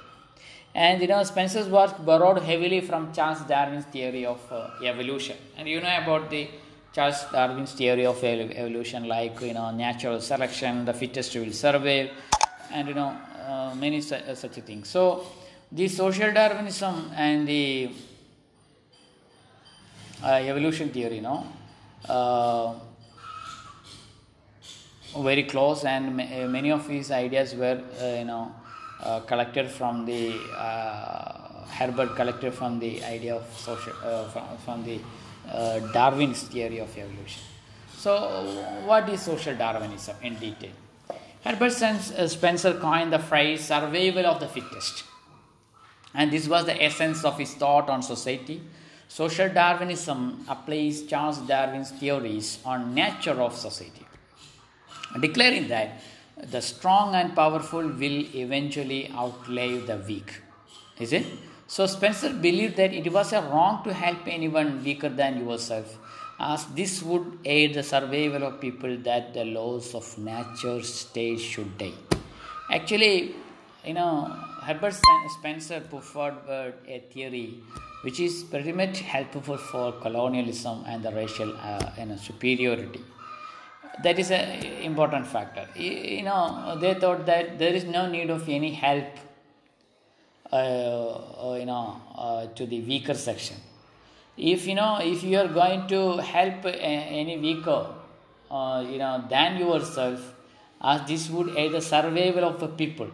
and 0.73 1.01
you 1.01 1.09
know 1.11 1.21
spencer's 1.23 1.67
work 1.67 1.93
borrowed 2.09 2.39
heavily 2.49 2.79
from 2.89 3.11
charles 3.17 3.41
darwin's 3.51 3.85
theory 3.95 4.23
of 4.33 4.39
uh, 4.51 4.69
evolution 4.91 5.37
and 5.57 5.67
you 5.73 5.81
know 5.85 5.95
about 6.03 6.29
the 6.29 6.47
charles 6.97 7.19
darwin's 7.31 7.73
theory 7.79 8.05
of 8.11 8.23
evolution 8.23 9.03
like 9.07 9.39
you 9.47 9.53
know 9.57 9.69
natural 9.85 10.19
selection 10.19 10.83
the 10.89 10.93
fittest 11.01 11.35
will 11.35 11.53
survive 11.65 12.09
and 12.71 12.87
you 12.87 12.95
know 12.99 13.11
uh, 13.47 13.71
many 13.75 13.99
su- 14.01 14.15
uh, 14.15 14.33
such 14.33 14.55
things 14.69 14.89
so 14.89 15.03
the 15.71 15.87
social 15.87 16.31
darwinism 16.39 16.95
and 17.15 17.47
the 17.47 17.91
uh, 20.23 20.49
evolution 20.51 20.89
theory 20.89 21.17
you 21.17 21.25
know 21.29 21.45
uh, 22.09 22.73
very 25.29 25.43
close 25.43 25.83
and 25.83 26.17
ma- 26.17 26.23
uh, 26.23 26.47
many 26.57 26.71
of 26.71 26.87
his 26.87 27.11
ideas 27.11 27.53
were 27.53 27.79
uh, 28.01 28.05
you 28.21 28.25
know 28.25 28.51
collected 29.27 29.69
from 29.69 30.05
the 30.05 30.21
Herbert 31.77 32.15
collected 32.15 32.51
from 32.59 32.79
the 32.79 33.03
idea 33.03 33.35
of 33.35 33.45
social 33.55 33.93
from, 34.33 34.45
from 34.65 34.83
the 34.83 34.99
uh, 35.51 35.79
Darwin's 35.91 36.43
theory 36.43 36.79
of 36.79 36.97
evolution. 36.97 37.41
So, 37.97 38.15
what 38.85 39.09
is 39.09 39.21
social 39.21 39.55
Darwinism 39.55 40.15
in 40.21 40.35
detail? 40.35 40.71
Herbert 41.43 41.81
uh, 41.81 42.27
Spencer 42.27 42.73
coined 42.79 43.13
the 43.13 43.19
phrase 43.19 43.65
"survival 43.65 44.25
of 44.25 44.39
the 44.39 44.47
fittest," 44.47 45.03
and 46.13 46.31
this 46.31 46.47
was 46.47 46.65
the 46.65 46.81
essence 46.83 47.23
of 47.23 47.37
his 47.37 47.53
thought 47.53 47.89
on 47.89 48.01
society. 48.01 48.61
Social 49.07 49.47
Darwinism 49.49 50.45
applies 50.49 51.03
Charles 51.03 51.37
Darwin's 51.37 51.91
theories 51.91 52.59
on 52.65 52.93
nature 52.93 53.41
of 53.41 53.55
society 53.55 54.07
declaring 55.19 55.67
that 55.69 56.01
the 56.51 56.61
strong 56.61 57.15
and 57.15 57.35
powerful 57.35 57.81
will 57.81 58.25
eventually 58.35 59.11
outlive 59.11 59.87
the 59.87 59.97
weak. 60.07 60.41
Is 60.99 61.13
it? 61.13 61.25
So 61.67 61.85
Spencer 61.85 62.31
believed 62.33 62.77
that 62.77 62.93
it 62.93 63.11
was 63.11 63.33
a 63.33 63.41
wrong 63.41 63.83
to 63.83 63.93
help 63.93 64.25
anyone 64.25 64.83
weaker 64.83 65.09
than 65.09 65.45
yourself, 65.45 65.97
as 66.39 66.65
this 66.67 67.03
would 67.03 67.39
aid 67.43 67.73
the 67.73 67.83
survival 67.83 68.43
of 68.43 68.61
people 68.61 68.97
that 69.09 69.33
the 69.33 69.43
laws 69.43 69.93
of 69.93 70.17
nature 70.17 70.81
state 70.81 71.39
should 71.39 71.77
die. 71.77 71.93
Actually, 72.71 73.35
you 73.85 73.93
know, 73.93 74.33
Herbert 74.61 74.95
Spencer 75.39 75.81
forward 75.81 76.35
a 76.87 76.99
theory 77.11 77.59
which 78.03 78.19
is 78.19 78.43
pretty 78.43 78.71
much 78.71 78.99
helpful 78.99 79.57
for 79.57 79.91
colonialism 79.93 80.83
and 80.87 81.03
the 81.03 81.11
racial 81.11 81.53
uh, 81.57 81.91
you 81.97 82.05
know, 82.05 82.15
superiority 82.15 83.01
that 84.03 84.19
is 84.19 84.29
an 84.31 84.63
important 84.83 85.25
factor 85.25 85.67
you 85.75 86.21
know 86.21 86.77
they 86.79 86.93
thought 86.93 87.25
that 87.25 87.57
there 87.57 87.73
is 87.73 87.85
no 87.85 88.07
need 88.07 88.29
of 88.29 88.47
any 88.47 88.71
help 88.71 89.05
uh, 90.51 90.55
uh, 90.55 91.57
you 91.59 91.65
know 91.65 92.01
uh, 92.15 92.45
to 92.47 92.65
the 92.65 92.79
weaker 92.81 93.13
section. 93.13 93.57
If 94.37 94.65
you 94.67 94.75
know 94.75 94.99
if 95.01 95.23
you 95.23 95.37
are 95.39 95.47
going 95.47 95.87
to 95.87 96.17
help 96.17 96.65
a, 96.65 96.75
any 96.79 97.37
weaker 97.37 97.87
uh, 98.49 98.85
you 98.89 98.97
know 98.97 99.25
than 99.29 99.57
yourself 99.57 100.33
as 100.81 101.07
this 101.07 101.29
would 101.29 101.49
aid 101.57 101.73
the 101.73 101.81
survival 101.81 102.45
of 102.45 102.59
the 102.59 102.67
people. 102.67 103.09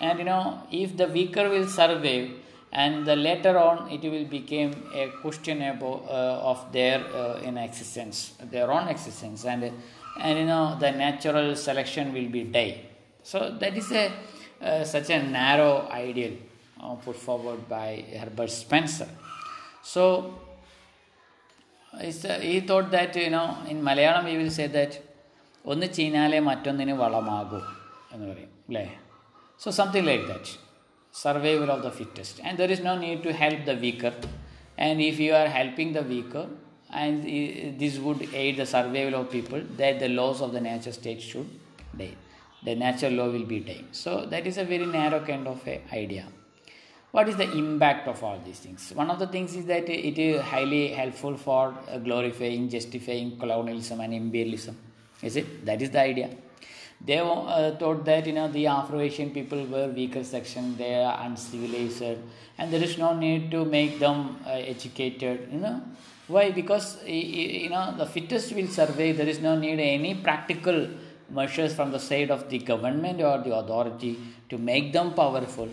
And 0.00 0.18
you 0.18 0.26
know 0.26 0.62
if 0.70 0.96
the 0.96 1.06
weaker 1.06 1.48
will 1.48 1.68
survive 1.68 2.30
and 2.72 3.06
the 3.06 3.16
later 3.16 3.56
on 3.56 3.90
it 3.90 4.02
will 4.02 4.26
become 4.26 4.74
a 4.92 5.08
question 5.22 5.62
about, 5.62 6.04
uh, 6.08 6.50
of 6.50 6.72
their 6.72 6.98
uh, 7.14 7.40
in 7.40 7.56
existence 7.56 8.34
their 8.50 8.70
own 8.70 8.88
existence 8.88 9.46
and 9.46 9.72
and 10.20 10.38
you 10.38 10.44
know 10.44 10.76
the 10.78 10.90
natural 10.90 11.56
selection 11.56 12.12
will 12.12 12.28
be 12.28 12.44
die. 12.44 12.80
So 13.22 13.56
that 13.58 13.74
is 13.74 13.90
a 13.90 14.12
uh, 14.60 14.84
such 14.84 15.08
a 15.10 15.22
narrow 15.22 15.88
ideal 15.90 16.32
uh, 16.83 16.95
put 17.05 17.17
forward 17.27 17.61
by 17.77 17.89
herbert 18.19 18.51
spencer 18.61 19.09
so 19.93 20.03
it's, 22.07 22.23
uh, 22.25 22.39
he 22.39 22.59
thought 22.61 22.89
that 22.91 23.15
you 23.15 23.29
know 23.29 23.47
in 23.67 23.81
malayalam 23.89 24.25
we 24.31 24.37
will 24.41 24.55
say 24.61 24.67
that 24.79 24.93
ഒന്ന് 25.71 25.87
ചീഞ്ഞാലേ 25.95 26.39
മറ്റൊന്നിന് 26.49 26.93
വളമാകൂ 27.01 27.59
എന്ന് 28.13 28.25
പറയും 28.29 28.51
അല്ലേ 28.69 28.83
so 29.63 29.69
something 29.79 30.07
like 30.09 30.25
that 30.31 30.51
survival 31.11 31.69
of 31.75 31.79
the 31.85 31.91
fittest 31.99 32.35
and 32.45 32.57
there 32.61 32.71
is 32.75 32.81
no 32.87 32.91
need 33.03 33.19
to 33.27 33.31
help 33.41 33.59
the 33.69 33.75
weaker 33.85 34.11
and 34.85 35.01
if 35.01 35.15
you 35.23 35.31
are 35.39 35.47
helping 35.59 35.89
the 35.97 36.03
weaker 36.11 36.43
and 37.01 37.23
this 37.81 37.95
would 38.05 38.21
aid 38.41 38.57
the 38.61 38.67
survival 38.73 39.15
of 39.19 39.25
people 39.37 39.61
that 39.81 39.95
the 40.03 40.09
laws 40.19 40.39
of 40.45 40.51
the 40.57 40.61
nature 40.69 40.93
state 40.99 41.21
should 41.29 41.49
die 42.01 42.13
the 42.67 42.75
natural 42.85 43.13
law 43.19 43.27
will 43.35 43.47
be 43.55 43.59
dying 43.69 43.87
so 44.03 44.11
that 44.33 44.45
is 44.51 44.57
a 44.63 44.67
very 44.73 44.87
narrow 44.97 45.21
kind 45.31 45.47
of 45.53 45.59
a 45.73 45.77
idea 46.03 46.25
what 47.16 47.28
is 47.30 47.36
the 47.42 47.48
impact 47.62 48.08
of 48.12 48.22
all 48.26 48.38
these 48.46 48.60
things 48.64 48.92
one 49.02 49.10
of 49.14 49.18
the 49.22 49.28
things 49.34 49.54
is 49.60 49.66
that 49.72 49.88
it 49.88 50.18
is 50.26 50.40
highly 50.52 50.84
helpful 51.00 51.36
for 51.46 51.62
glorifying 52.08 52.64
justifying 52.76 53.28
colonialism 53.42 54.00
and 54.06 54.14
imperialism 54.22 54.76
is 55.28 55.36
it 55.42 55.48
that 55.68 55.80
is 55.86 55.90
the 55.96 56.02
idea 56.12 56.30
they 57.06 57.18
uh, 57.18 57.76
thought 57.76 58.04
that 58.04 58.26
you 58.26 58.32
know 58.32 58.48
the 58.48 58.66
Afro-Asian 58.66 59.30
people 59.30 59.64
were 59.66 59.88
weaker 59.88 60.24
section, 60.24 60.76
they 60.78 60.94
are 60.94 61.18
uncivilized, 61.26 62.18
and 62.56 62.72
there 62.72 62.82
is 62.82 62.96
no 62.96 63.14
need 63.14 63.50
to 63.50 63.64
make 63.64 63.98
them 63.98 64.38
uh, 64.46 64.50
educated. 64.50 65.48
You 65.52 65.58
know 65.58 65.82
why? 66.28 66.50
Because 66.50 67.04
you 67.06 67.68
know 67.68 67.94
the 67.96 68.06
fittest 68.06 68.54
will 68.54 68.68
survive. 68.68 69.18
There 69.18 69.28
is 69.28 69.40
no 69.40 69.58
need 69.58 69.80
any 69.80 70.14
practical 70.14 70.88
measures 71.28 71.74
from 71.74 71.90
the 71.90 71.98
side 71.98 72.30
of 72.30 72.48
the 72.48 72.58
government 72.58 73.20
or 73.20 73.38
the 73.38 73.54
authority 73.54 74.18
to 74.48 74.56
make 74.56 74.92
them 74.92 75.12
powerful. 75.12 75.68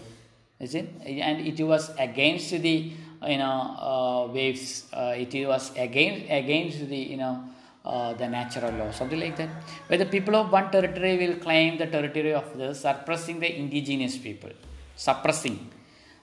Is 0.61 0.75
it? 0.75 0.87
And 1.05 1.45
it 1.47 1.61
was 1.63 1.91
against 1.97 2.51
the 2.51 2.91
you 3.33 3.37
know 3.37 3.57
uh, 3.89 4.31
waves. 4.31 4.85
it 4.93 5.47
was 5.47 5.71
against 5.75 6.25
against 6.29 6.87
the 6.87 6.97
you 6.97 7.17
know. 7.17 7.43
Uh, 7.83 8.13
the 8.13 8.27
natural 8.27 8.71
law, 8.73 8.91
something 8.91 9.19
like 9.19 9.35
that, 9.37 9.49
where 9.87 9.97
the 9.97 10.05
people 10.05 10.35
of 10.35 10.51
one 10.51 10.69
territory 10.69 11.17
will 11.17 11.35
claim 11.37 11.79
the 11.79 11.87
territory 11.87 12.31
of 12.31 12.55
the 12.55 12.75
suppressing 12.75 13.39
the 13.39 13.49
indigenous 13.57 14.19
people, 14.19 14.51
suppressing. 14.95 15.67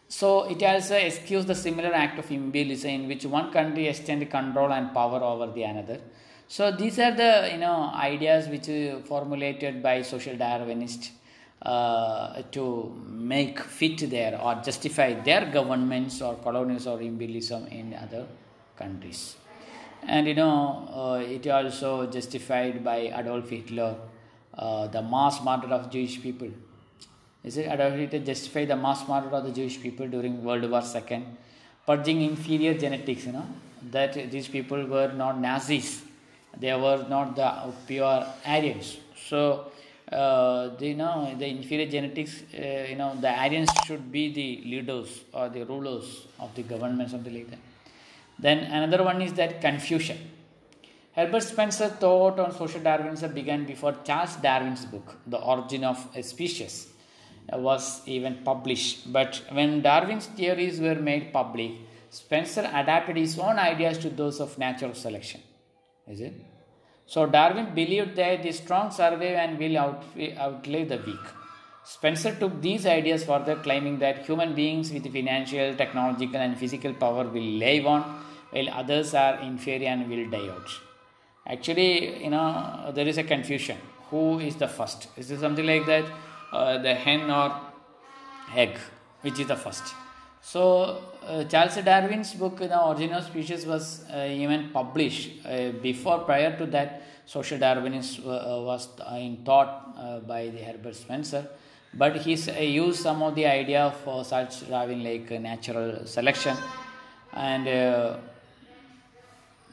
So 0.09 0.44
it 0.44 0.62
also 0.62 0.94
excuse 0.94 1.44
the 1.46 1.57
similar 1.57 1.92
act 1.92 2.16
of 2.20 2.31
imperialism 2.31 2.90
in 2.90 3.09
which 3.09 3.27
one 3.27 3.51
country 3.51 3.88
extend 3.88 4.31
control 4.31 4.72
and 4.72 4.94
power 4.94 5.20
over 5.20 5.53
the 5.53 5.64
another. 5.64 5.98
So 6.46 6.70
these 6.70 7.01
are 7.01 7.11
the 7.11 7.51
you 7.53 7.59
know 7.59 7.90
ideas 7.92 8.46
which 8.46 8.68
formulated 9.07 9.83
by 9.83 10.03
social 10.03 10.37
Darwinists 10.37 11.11
uh, 11.62 12.42
to 12.53 12.94
make 13.09 13.59
fit 13.61 14.09
their 14.11 14.40
or 14.40 14.55
justify 14.64 15.14
their 15.14 15.51
governments 15.51 16.21
or 16.23 16.35
colonies 16.37 16.87
or 16.87 17.01
imperialism 17.01 17.66
in 17.66 17.94
other 17.94 18.27
countries 18.77 19.37
and 20.07 20.27
you 20.27 20.35
know 20.35 20.88
uh, 20.94 21.21
it 21.21 21.47
also 21.47 22.07
justified 22.07 22.85
by 22.85 22.99
Adolf 23.21 23.51
Hitler 23.51 23.97
uh, 24.59 24.87
the 24.88 25.03
mass 25.03 25.42
murder 25.42 25.68
of 25.68 25.90
Jewish 25.90 26.21
people. 26.21 26.49
Is 27.44 27.57
it 27.57 27.71
Adolf 27.71 27.94
Hitler 27.94 28.18
justified 28.21 28.68
the 28.68 28.77
mass 28.77 29.07
murder 29.09 29.29
of 29.29 29.44
the 29.44 29.53
Jewish 29.53 29.81
people 29.81 30.09
during 30.09 30.42
World 30.42 30.68
War 30.68 30.83
II, 30.83 31.25
purging 31.87 32.23
inferior 32.23 32.75
genetics? 32.75 33.27
You 33.27 33.33
know 33.33 33.47
that 33.90 34.14
these 34.31 34.49
people 34.49 34.85
were 34.87 35.12
not 35.12 35.40
Nazis, 35.40 36.03
they 36.59 36.75
were 36.75 37.07
not 37.09 37.37
the 37.37 37.73
pure 37.87 38.27
Aryans. 38.47 38.97
So 39.29 39.71
uh, 40.12 40.77
they 40.77 40.94
know 40.94 41.35
the 41.38 41.47
inferior 41.47 41.87
genetics. 41.87 42.42
Uh, 42.55 42.87
you 42.88 42.97
know 42.97 43.14
the 43.21 43.29
Aryans 43.29 43.71
should 43.85 44.11
be 44.11 44.33
the 44.33 44.62
leaders 44.64 45.25
or 45.33 45.49
the 45.49 45.64
rulers 45.64 46.27
of 46.38 46.55
the 46.55 46.62
government, 46.62 47.11
something 47.11 47.35
like 47.35 47.51
that. 47.51 47.59
Then 48.38 48.59
another 48.59 49.03
one 49.05 49.21
is 49.21 49.33
that 49.35 49.61
confusion. 49.61 50.18
Herbert 51.12 51.42
Spencer 51.42 51.88
thought 51.88 52.38
on 52.38 52.53
social 52.53 52.81
Darwinism 52.81 53.33
began 53.35 53.64
before 53.64 53.97
Charles 54.05 54.37
Darwin's 54.37 54.85
book, 54.85 55.16
The 55.27 55.38
Origin 55.38 55.83
of 55.83 56.07
a 56.14 56.23
Species, 56.23 56.87
was 57.53 58.03
even 58.07 58.37
published. 58.44 59.12
But 59.12 59.42
when 59.51 59.83
Darwin's 59.83 60.27
theories 60.27 60.79
were 60.81 60.94
made 60.94 61.33
public, 61.33 61.73
Spencer 62.11 62.71
adapted 62.73 63.16
his 63.16 63.37
own 63.38 63.59
ideas 63.59 63.99
to 63.99 64.11
those 64.11 64.40
of 64.40 64.57
natural 64.59 64.94
selection. 64.94 65.40
Is 66.07 66.21
it? 66.21 66.35
So 67.12 67.25
Darwin 67.25 67.75
believed 67.75 68.16
that 68.16 68.42
the 68.42 68.53
strong 68.53 68.90
survive 68.90 69.37
and 69.42 69.59
will 69.59 69.79
out, 69.79 70.05
outlive 70.38 70.90
the 70.90 70.99
weak. 71.07 71.27
Spencer 71.83 72.35
took 72.35 72.61
these 72.61 72.85
ideas 72.85 73.25
further, 73.25 73.57
claiming 73.57 73.99
that 74.01 74.27
human 74.27 74.55
beings 74.55 74.92
with 74.92 75.11
financial, 75.11 75.75
technological, 75.75 76.37
and 76.37 76.59
physical 76.59 76.92
power 76.92 77.25
will 77.25 77.51
live 77.64 77.87
on, 77.87 78.03
while 78.51 78.68
others 78.81 79.14
are 79.14 79.40
inferior 79.40 79.88
and 79.88 80.07
will 80.11 80.29
die 80.29 80.51
out. 80.51 80.68
Actually, 81.47 82.25
you 82.25 82.29
know, 82.29 82.92
there 82.94 83.09
is 83.09 83.16
a 83.16 83.25
confusion. 83.25 83.79
Who 84.11 84.38
is 84.40 84.57
the 84.57 84.68
first? 84.68 85.09
Is 85.16 85.31
it 85.31 85.40
something 85.40 85.64
like 85.64 85.87
that? 85.87 86.05
Uh, 86.53 86.77
the 86.77 86.94
hen 86.94 87.31
or 87.31 87.59
egg? 88.55 88.77
Which 89.23 89.40
is 89.40 89.47
the 89.47 89.57
first? 89.57 89.94
So, 90.42 91.03
uh, 91.29 91.45
Charles 91.45 91.77
Darwin's 91.77 92.35
book, 92.35 92.59
The 92.59 92.81
Origin 92.81 93.12
of 93.12 93.25
Species, 93.25 93.67
was 93.67 94.05
uh, 94.12 94.27
even 94.31 94.71
published 94.71 95.31
before, 95.83 96.19
prior 96.21 96.57
to 96.59 96.67
that. 96.67 97.03
social 97.29 97.59
Darwinism 97.59 98.25
uh, 98.27 98.59
was 98.69 98.88
in 99.12 99.37
thought 99.45 99.95
uh, 99.99 100.19
by 100.21 100.49
the 100.49 100.59
Herbert 100.59 100.97
Spencer, 100.97 101.47
but 101.93 102.17
he 102.17 102.35
uh, 102.35 102.61
used 102.61 103.01
some 103.01 103.23
of 103.23 103.35
the 103.35 103.45
idea 103.45 103.93
for 104.03 104.25
such 104.25 104.61
having 104.62 105.05
like 105.05 105.31
natural 105.31 106.07
selection, 106.07 106.57
and 107.35 107.69
uh, 107.69 108.17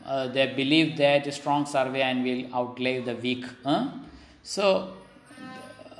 uh, 0.06 0.28
they 0.28 0.48
believe 0.48 0.98
that 0.98 1.34
strong 1.34 1.66
survey 1.66 2.02
and 2.02 2.26
will 2.26 2.54
outlive 2.54 3.06
the 3.06 3.16
weak. 3.16 3.46
Huh? 3.64 3.88
So 4.44 4.92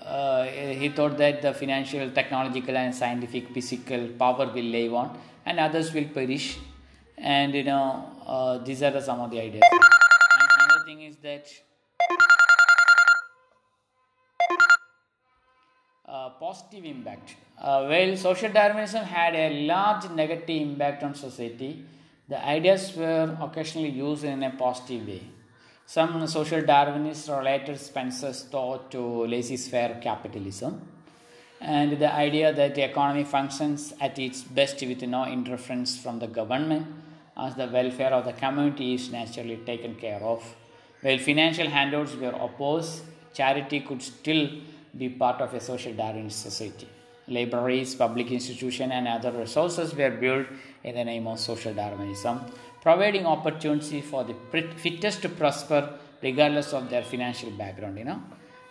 uh, 0.06 0.44
he 0.82 0.90
thought 0.90 1.18
that 1.18 1.42
the 1.42 1.54
financial, 1.54 2.12
technological, 2.12 2.76
and 2.76 2.94
scientific, 2.94 3.54
physical 3.54 4.10
power 4.20 4.48
will 4.48 4.72
live 4.80 4.94
on, 4.94 5.18
and 5.46 5.60
others 5.60 5.94
will 5.94 6.06
perish. 6.06 6.58
And 7.18 7.54
you 7.54 7.64
know, 7.64 8.12
uh, 8.26 8.58
these 8.60 8.84
are 8.84 8.92
the, 8.92 9.02
some 9.02 9.20
of 9.22 9.32
the 9.32 9.40
ideas. 9.40 9.64
And 9.72 10.50
another 10.60 10.86
thing 10.86 11.02
is 11.02 11.16
that 11.18 11.48
uh, 16.08 16.30
positive 16.40 16.84
impact. 16.84 17.36
Uh, 17.58 17.86
while 17.86 18.18
social 18.18 18.52
Darwinism 18.52 19.06
had 19.06 19.36
a 19.36 19.66
large 19.66 20.10
negative 20.10 20.62
impact 20.62 21.04
on 21.04 21.16
society, 21.16 21.86
the 22.28 22.44
ideas 22.44 22.96
were 22.96 23.38
occasionally 23.42 23.90
used 23.90 24.24
in 24.24 24.44
a 24.44 24.52
positive 24.52 25.08
way. 25.08 25.22
Some 25.86 26.26
social 26.26 26.62
Darwinists 26.64 27.30
related 27.38 27.80
Spencer's 27.80 28.44
thought 28.44 28.90
to 28.92 29.26
laissez-faire 29.28 30.00
capitalism 30.02 30.82
and 31.62 32.00
the 32.00 32.14
idea 32.14 32.54
that 32.54 32.76
the 32.76 32.84
economy 32.84 33.24
functions 33.24 33.94
at 34.00 34.20
its 34.20 34.42
best 34.44 34.82
with 34.82 35.02
no 35.04 35.26
interference 35.26 35.98
from 35.98 36.20
the 36.20 36.28
government 36.28 36.88
as 37.38 37.56
the 37.56 37.68
welfare 37.68 38.14
of 38.14 38.26
the 38.26 38.34
community 38.34 38.94
is 38.94 39.12
naturally 39.12 39.58
taken 39.58 39.96
care 39.96 40.22
of. 40.22 40.44
While 41.02 41.18
financial 41.20 41.68
handouts 41.68 42.16
were 42.16 42.36
opposed, 42.40 43.04
charity 43.34 43.82
could 43.82 44.02
still 44.02 44.50
be 44.98 45.10
part 45.10 45.42
of 45.42 45.54
a 45.54 45.60
social 45.60 45.94
Darwinist 45.94 46.44
society. 46.44 46.88
Libraries, 47.28 47.96
public 47.96 48.32
institutions, 48.32 48.92
and 48.94 49.08
other 49.08 49.32
resources 49.32 49.94
were 49.94 50.12
built 50.12 50.48
in 50.84 50.96
the 50.96 51.04
name 51.04 51.28
of 51.28 51.40
social 51.40 51.74
Darwinism 51.74 52.40
providing 52.86 53.26
opportunity 53.26 54.00
for 54.00 54.24
the 54.24 54.36
fittest 54.84 55.24
to 55.24 55.30
prosper 55.30 55.80
regardless 56.22 56.72
of 56.72 56.88
their 56.92 57.06
financial 57.12 57.52
background 57.62 57.98
you 57.98 58.06
know 58.10 58.20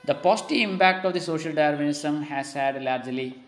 the 0.06 0.14
positive 0.14 0.70
impact 0.70 1.04
of 1.04 1.14
the 1.14 1.20
social 1.20 1.52
darwinism 1.52 2.22
has 2.22 2.52
had 2.52 2.76
a 2.76 2.80
largely 2.80 3.38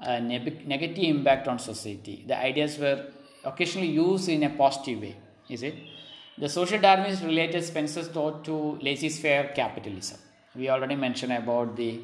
uh, 0.00 0.18
negative 0.20 1.04
impact 1.04 1.48
on 1.48 1.58
society. 1.58 2.24
The 2.26 2.38
ideas 2.38 2.78
were 2.78 3.06
occasionally 3.44 3.88
used 3.88 4.28
in 4.28 4.42
a 4.44 4.50
positive 4.50 5.00
way 5.00 5.16
is 5.48 5.62
it? 5.62 5.74
The 6.36 6.48
social 6.48 6.78
darwinist 6.78 7.24
related 7.24 7.64
spencer's 7.64 8.08
thought 8.08 8.44
to 8.44 8.78
laissez-faire 8.82 9.52
capitalism. 9.54 10.18
We 10.54 10.68
already 10.68 10.94
mentioned 10.94 11.32
about 11.32 11.76
the 11.76 12.00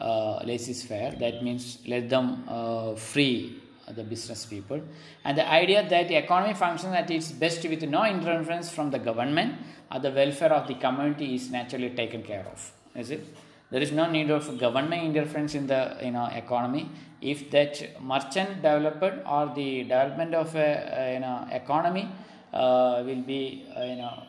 uh, 0.00 0.40
laissez-faire. 0.44 1.12
That 1.18 1.42
means 1.42 1.78
let 1.86 2.08
them 2.10 2.44
uh, 2.48 2.94
free 2.94 3.62
the 3.94 4.04
business 4.04 4.44
people. 4.44 4.82
And 5.24 5.38
the 5.38 5.50
idea 5.50 5.88
that 5.88 6.08
the 6.08 6.16
economy 6.16 6.52
functions 6.52 6.92
at 6.94 7.10
its 7.10 7.32
best 7.32 7.66
with 7.66 7.82
no 7.84 8.04
interference 8.04 8.70
from 8.70 8.90
the 8.90 8.98
government 8.98 9.54
or 9.90 10.00
the 10.00 10.10
welfare 10.10 10.52
of 10.52 10.68
the 10.68 10.74
community 10.74 11.34
is 11.34 11.50
naturally 11.50 11.90
taken 11.90 12.22
care 12.22 12.46
of 12.52 12.72
is 12.94 13.10
it 13.10 13.26
there 13.70 13.82
is 13.82 13.92
no 13.92 14.10
need 14.10 14.30
of 14.30 14.58
government 14.58 15.02
interference 15.04 15.54
in 15.54 15.66
the 15.66 15.96
you 16.02 16.10
know 16.10 16.26
economy. 16.26 16.90
If 17.20 17.50
that 17.50 18.00
merchant 18.00 18.62
developed 18.62 19.26
or 19.26 19.52
the 19.54 19.82
development 19.82 20.34
of 20.34 20.54
a, 20.54 21.14
you 21.14 21.20
know 21.20 21.46
economy 21.50 22.08
uh, 22.52 23.02
will 23.04 23.22
be 23.22 23.66
uh, 23.76 23.84
you 23.84 23.96
know 23.96 24.22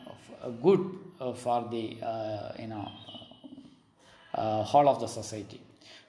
good 0.62 0.80
uh, 1.20 1.32
for 1.32 1.68
the 1.70 1.98
uh, 2.02 2.52
you 2.58 2.66
know 2.66 2.88
uh, 4.34 4.62
whole 4.62 4.88
of 4.88 5.00
the 5.00 5.06
society. 5.06 5.60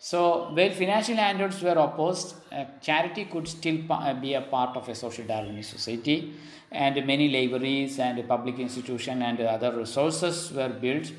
So, 0.04 0.50
while 0.54 0.72
financial 0.72 1.16
handouts 1.16 1.62
were 1.62 1.74
opposed, 1.74 2.34
uh, 2.52 2.66
charity 2.82 3.26
could 3.26 3.48
still 3.48 3.80
uh, 3.92 4.14
be 4.16 4.34
a 4.34 4.42
part 4.42 4.76
of 4.76 4.90
a 4.90 4.96
social 4.96 5.26
Darwinist 5.26 5.66
society, 5.66 6.34
and 6.72 7.06
many 7.06 7.30
libraries 7.30 8.00
and 8.00 8.28
public 8.28 8.58
institutions 8.58 9.22
and 9.24 9.40
other 9.42 9.78
resources 9.78 10.52
were 10.52 10.70
built 10.70 11.12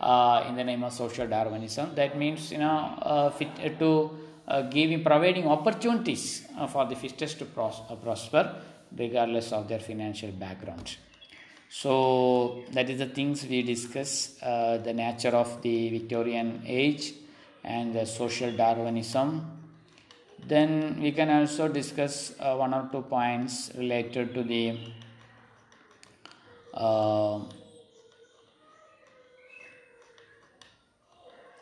uh, 0.00 0.44
in 0.48 0.54
the 0.54 0.64
name 0.64 0.84
of 0.84 0.92
social 0.92 1.26
Darwinism. 1.26 1.94
That 1.94 2.16
means, 2.16 2.52
you 2.52 2.58
know, 2.58 2.98
uh, 3.02 3.30
fit, 3.30 3.48
uh, 3.64 3.68
to 3.78 4.10
uh, 4.46 4.62
giving 4.62 5.02
providing 5.02 5.46
opportunities 5.46 6.46
for 6.70 6.86
the 6.86 6.94
fittest 6.94 7.38
to 7.40 7.44
pros- 7.44 7.82
prosper, 8.02 8.62
regardless 8.96 9.52
of 9.52 9.68
their 9.68 9.80
financial 9.80 10.30
background. 10.30 10.96
So 11.68 12.62
that 12.72 12.88
is 12.88 12.98
the 12.98 13.06
things 13.06 13.44
we 13.44 13.62
discuss. 13.62 14.38
the 14.40 14.92
nature 14.94 15.36
of 15.36 15.60
the 15.62 15.90
Victorian 15.90 16.62
age 16.64 17.12
and 17.64 17.94
the 17.94 18.06
social 18.06 18.50
Darwinism. 18.52 19.58
Then 20.46 20.98
we 21.02 21.12
can 21.12 21.28
also 21.28 21.68
discuss 21.68 22.32
uh, 22.40 22.54
one 22.54 22.72
or 22.72 22.88
two 22.90 23.02
points 23.02 23.70
related 23.76 24.32
to 24.34 24.42
the 24.42 24.78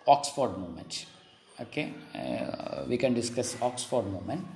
Oxford 0.07 0.57
movement. 0.59 1.07
Okay, 1.61 1.92
uh, 2.14 2.85
we 2.87 2.97
can 2.97 3.14
discuss 3.14 3.57
Oxford 3.62 4.07
movement. 4.07 4.47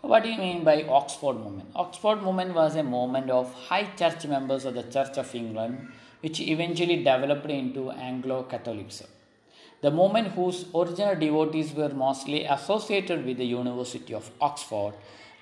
What 0.00 0.22
do 0.22 0.28
you 0.28 0.38
mean 0.38 0.64
by 0.64 0.84
Oxford 0.84 1.34
movement? 1.34 1.70
Oxford 1.74 2.22
movement 2.22 2.54
was 2.54 2.76
a 2.76 2.82
movement 2.82 3.30
of 3.30 3.52
high 3.54 3.84
church 3.96 4.26
members 4.26 4.64
of 4.64 4.74
the 4.74 4.82
Church 4.82 5.16
of 5.18 5.34
England, 5.34 5.88
which 6.20 6.40
eventually 6.40 6.96
developed 6.96 7.50
into 7.50 7.90
Anglo 7.90 8.42
Catholicism. 8.42 9.08
The 9.80 9.90
movement, 9.90 10.28
whose 10.28 10.66
original 10.74 11.14
devotees 11.14 11.72
were 11.72 11.90
mostly 11.90 12.44
associated 12.44 13.24
with 13.24 13.38
the 13.38 13.46
University 13.46 14.14
of 14.14 14.30
Oxford, 14.40 14.94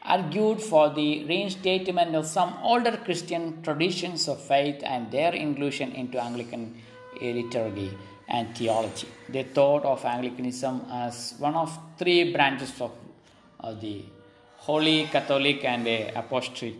argued 0.02 0.60
for 0.60 0.90
the 0.90 1.24
reinstatement 1.24 2.14
of 2.14 2.26
some 2.26 2.56
older 2.62 2.96
Christian 2.96 3.62
traditions 3.62 4.28
of 4.28 4.40
faith 4.40 4.82
and 4.84 5.10
their 5.10 5.32
inclusion 5.32 5.92
into 5.92 6.22
Anglican 6.22 6.80
liturgy 7.20 7.90
and 8.28 8.56
theology. 8.56 9.08
They 9.28 9.44
thought 9.44 9.84
of 9.84 10.04
Anglicanism 10.04 10.86
as 10.90 11.34
one 11.38 11.54
of 11.54 11.78
three 11.98 12.32
branches 12.32 12.72
of, 12.80 12.92
the 13.80 14.04
Holy 14.58 15.04
Catholic 15.04 15.64
and 15.64 15.86
Apostolic 16.14 16.76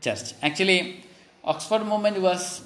Church. 0.00 0.34
Actually, 0.42 1.02
Oxford 1.42 1.84
movement 1.84 2.20
was 2.20 2.62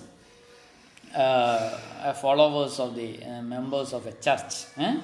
uh, 1.14 2.12
followers 2.14 2.81
of 2.81 2.94
the 2.94 3.23
uh, 3.23 3.42
members 3.42 3.92
of 3.92 4.07
a 4.07 4.12
church 4.12 4.66
eh? 4.77 4.97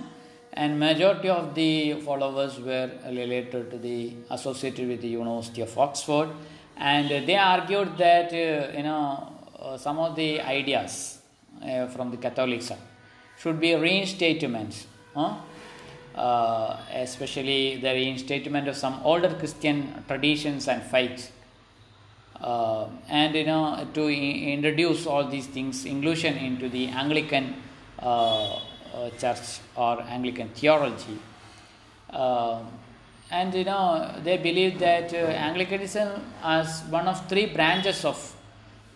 and 0.53 0.79
majority 0.79 1.29
of 1.29 1.55
the 1.55 1.95
followers 2.01 2.59
were 2.59 2.91
related 3.07 3.71
to 3.71 3.79
the 3.79 4.13
associated 4.31 4.89
with 4.89 5.01
the 5.01 5.09
university 5.09 5.63
of 5.63 5.79
oxford 5.79 6.29
and 6.77 7.11
they 7.29 7.37
argued 7.37 7.97
that 7.97 8.33
uh, 8.33 8.77
you 8.77 8.83
know 8.83 9.33
uh, 9.59 9.77
some 9.77 9.99
of 9.99 10.17
the 10.17 10.41
ideas 10.41 11.20
uh, 11.65 11.87
from 11.89 12.11
the 12.11 12.17
catholicism 12.17 12.79
should 13.39 13.59
be 13.61 13.69
reinstatements 13.69 14.85
huh? 15.15 15.37
Uh, 16.15 16.77
especially 16.93 17.77
the 17.77 17.93
reinstatement 18.01 18.67
of 18.69 18.77
some 18.77 19.01
older 19.05 19.33
christian 19.41 20.05
traditions 20.09 20.67
and 20.69 20.83
faiths 20.83 21.31
uh, 22.41 22.89
and 23.09 23.35
you 23.35 23.45
know 23.45 23.87
to 23.93 24.09
introduce 24.09 25.07
all 25.07 25.27
these 25.29 25.47
things 25.47 25.85
inclusion 25.85 26.37
into 26.37 26.69
the 26.69 26.89
Anglican 26.89 27.55
uh, 27.99 28.61
uh, 28.95 29.11
church 29.19 29.61
or 29.77 30.03
Anglican 30.03 30.49
theology. 30.51 31.19
Uh, 32.09 32.63
and 33.31 33.55
you 33.55 33.65
know 33.65 34.19
they 34.25 34.37
believe 34.39 34.79
that 34.79 35.13
uh, 35.13 35.19
Anglicanism 35.19 36.09
as 36.43 36.83
one 36.91 37.07
of 37.07 37.29
three 37.29 37.47
branches 37.47 38.05
of 38.05 38.37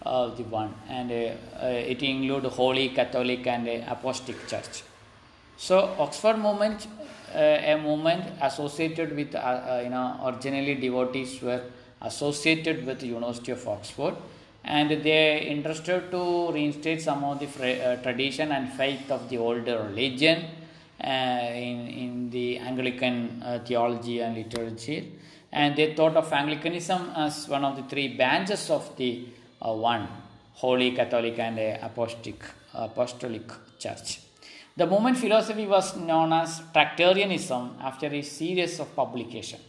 the 0.04 0.44
one, 0.50 0.74
and 0.88 1.10
it 1.10 2.02
include 2.02 2.44
Holy 2.44 2.90
Catholic 2.90 3.46
and 3.46 3.68
Apostolic 3.88 4.46
Church. 4.46 4.82
So 5.56 5.94
Oxford 5.98 6.38
movement, 6.38 6.86
a 7.34 7.78
movement 7.82 8.24
associated 8.40 9.16
with 9.16 9.34
you 9.34 9.90
know 9.90 10.20
originally 10.24 10.74
devotees 10.74 11.40
were 11.40 11.62
associated 12.02 12.86
with 12.86 13.02
University 13.02 13.52
of 13.52 13.66
Oxford 13.66 14.14
and 14.64 14.90
they 14.90 15.40
interested 15.42 16.10
to 16.10 16.50
reinstate 16.52 17.02
some 17.02 17.22
of 17.24 17.38
the 17.38 17.46
uh, 17.46 17.96
tradition 18.02 18.52
and 18.52 18.72
faith 18.72 19.10
of 19.10 19.28
the 19.28 19.36
older 19.36 19.82
religion 19.90 20.44
uh, 21.02 21.06
in, 21.06 21.86
in 21.88 22.30
the 22.30 22.58
Anglican 22.58 23.42
uh, 23.44 23.58
theology 23.64 24.20
and 24.20 24.34
liturgy 24.36 25.12
and 25.52 25.76
they 25.76 25.94
thought 25.94 26.16
of 26.16 26.32
Anglicanism 26.32 27.12
as 27.14 27.46
one 27.48 27.64
of 27.64 27.76
the 27.76 27.82
three 27.82 28.08
branches 28.16 28.70
of 28.70 28.96
the 28.96 29.26
uh, 29.26 29.43
Uh, 29.64 29.72
one 29.72 30.08
Holy 30.54 30.92
Catholic 30.92 31.38
and 31.38 31.58
Apostolic, 31.82 32.44
Apostolic 32.74 33.50
Church. 33.78 34.20
The 34.76 34.86
movement 34.86 35.16
philosophy 35.16 35.66
was 35.66 35.96
known 35.96 36.32
as 36.32 36.60
Tractarianism 36.74 37.80
after 37.80 38.06
a 38.06 38.22
series 38.22 38.78
of 38.80 38.94
publications 38.94 39.62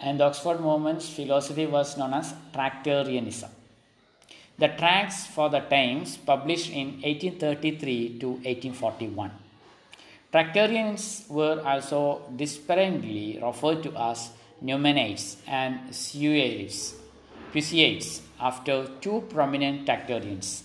and 0.00 0.20
the 0.20 0.24
Oxford 0.24 0.60
movement's 0.60 1.08
philosophy 1.08 1.66
was 1.66 1.96
known 1.96 2.14
as 2.14 2.34
Tractarianism. 2.52 3.50
The 4.58 4.68
tracts 4.68 5.26
for 5.26 5.48
the 5.48 5.60
Times 5.60 6.16
published 6.16 6.70
in 6.70 7.00
1833 7.02 8.18
to 8.20 8.28
1841. 8.28 9.30
Tractarians 10.32 11.26
were 11.28 11.62
also 11.64 12.22
disparagingly 12.36 13.38
referred 13.42 13.82
to 13.84 13.96
as 13.96 14.30
Newmanites 14.62 15.36
and 15.46 15.90
Sueites, 15.90 16.94
Puseyites 17.52 18.20
after 18.40 18.86
two 19.00 19.24
prominent 19.30 19.86
Tractarians. 19.86 20.64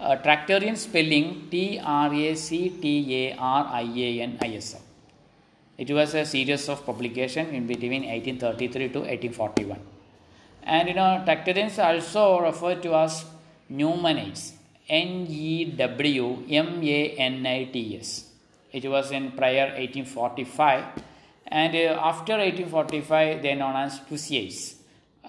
Uh, 0.00 0.16
Tractarian 0.16 0.76
spelling 0.76 1.48
T 1.50 1.80
R 1.82 2.12
A 2.12 2.34
C 2.34 2.70
T 2.70 3.14
A 3.26 3.36
R 3.36 3.66
I 3.72 3.82
A 3.82 4.20
N 4.22 4.38
I 4.40 4.54
S. 4.54 4.76
It 5.76 5.90
was 5.90 6.14
a 6.14 6.24
series 6.24 6.68
of 6.68 6.84
publication 6.84 7.48
in 7.48 7.66
between 7.66 8.02
1833 8.02 8.88
to 8.90 8.98
1841. 9.00 9.80
And 10.62 10.88
you 10.88 10.94
know, 10.94 11.22
Tractarians 11.24 11.78
also 11.78 12.40
referred 12.40 12.82
to 12.82 12.94
as 12.94 13.24
Newmanites, 13.70 14.52
N 14.88 15.26
E 15.28 15.64
W 15.64 16.44
M 16.48 16.82
A 16.82 17.10
N 17.10 17.46
I 17.46 17.64
T 17.64 17.98
S. 17.98 18.24
It 18.72 18.88
was 18.88 19.10
in 19.10 19.32
prior 19.32 19.66
1845, 19.76 20.84
and 21.46 21.74
uh, 21.74 22.00
after 22.02 22.34
1845, 22.36 23.42
they 23.42 23.54
known 23.54 23.76
as 23.76 23.98
Puseites. 24.00 24.77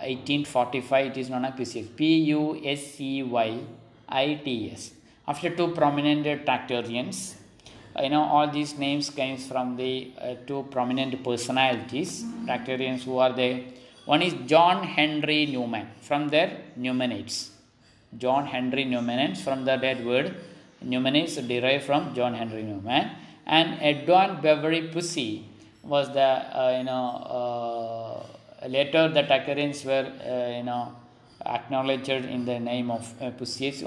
1845, 0.02 1.06
it 1.08 1.18
is 1.18 1.30
known 1.30 1.46
as 1.46 1.54
Puseyites. 1.54 1.96
P 1.96 2.16
U 2.36 2.62
S 2.64 2.96
C 2.96 3.24
Y 3.24 3.60
I 4.08 4.42
T 4.44 4.72
S. 4.72 4.92
After 5.28 5.50
two 5.50 5.70
prominent 5.70 6.26
Tractarians, 6.46 7.36
you 8.04 8.10
know 8.10 8.24
all 8.24 8.48
these 8.58 8.78
names 8.78 9.10
comes 9.10 9.48
from 9.48 9.76
the 9.76 10.12
uh, 10.22 10.36
two 10.48 10.62
prominent 10.72 11.14
personalities 11.24 12.24
tractarians 12.46 13.04
who 13.04 13.18
are 13.18 13.34
there 13.42 13.58
one 14.14 14.22
is 14.28 14.34
john 14.52 14.84
henry 14.98 15.46
newman 15.54 15.88
from 16.08 16.30
their 16.34 16.50
newmanites 16.84 17.38
john 18.24 18.46
henry 18.54 18.86
newmanites 18.94 19.40
from 19.48 19.66
the 19.70 19.76
dead 19.86 20.06
word 20.06 20.28
newmanites 20.92 21.36
derived 21.54 21.86
from 21.90 22.14
john 22.18 22.34
henry 22.42 22.64
newman 22.72 23.10
and 23.58 23.78
edward 23.92 24.34
bouverie 24.44 24.84
pusey 24.94 25.32
was 25.84 26.08
the 26.20 26.30
uh, 26.62 26.72
you 26.78 26.86
know 26.90 27.06
uh, 27.38 28.39
later 28.68 29.08
the 29.10 29.24
tractarians 29.24 29.86
were 29.86 30.12
uh, 30.26 30.58
you 30.58 30.64
know 30.64 30.96
acknowledged 31.46 32.10
in 32.10 32.46
the 32.46 32.60
name 32.60 32.92
of 32.92 33.14
uh, 33.22 33.32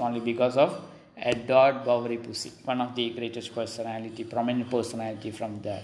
only 0.01 0.19
because 0.19 0.57
of 0.57 0.81
Edward 1.15 1.83
Bouverie 1.85 2.17
Pusey, 2.17 2.51
one 2.65 2.81
of 2.81 2.95
the 2.95 3.11
greatest 3.11 3.53
personality, 3.53 4.23
prominent 4.23 4.69
personality 4.69 5.31
from 5.31 5.61
the 5.61 5.79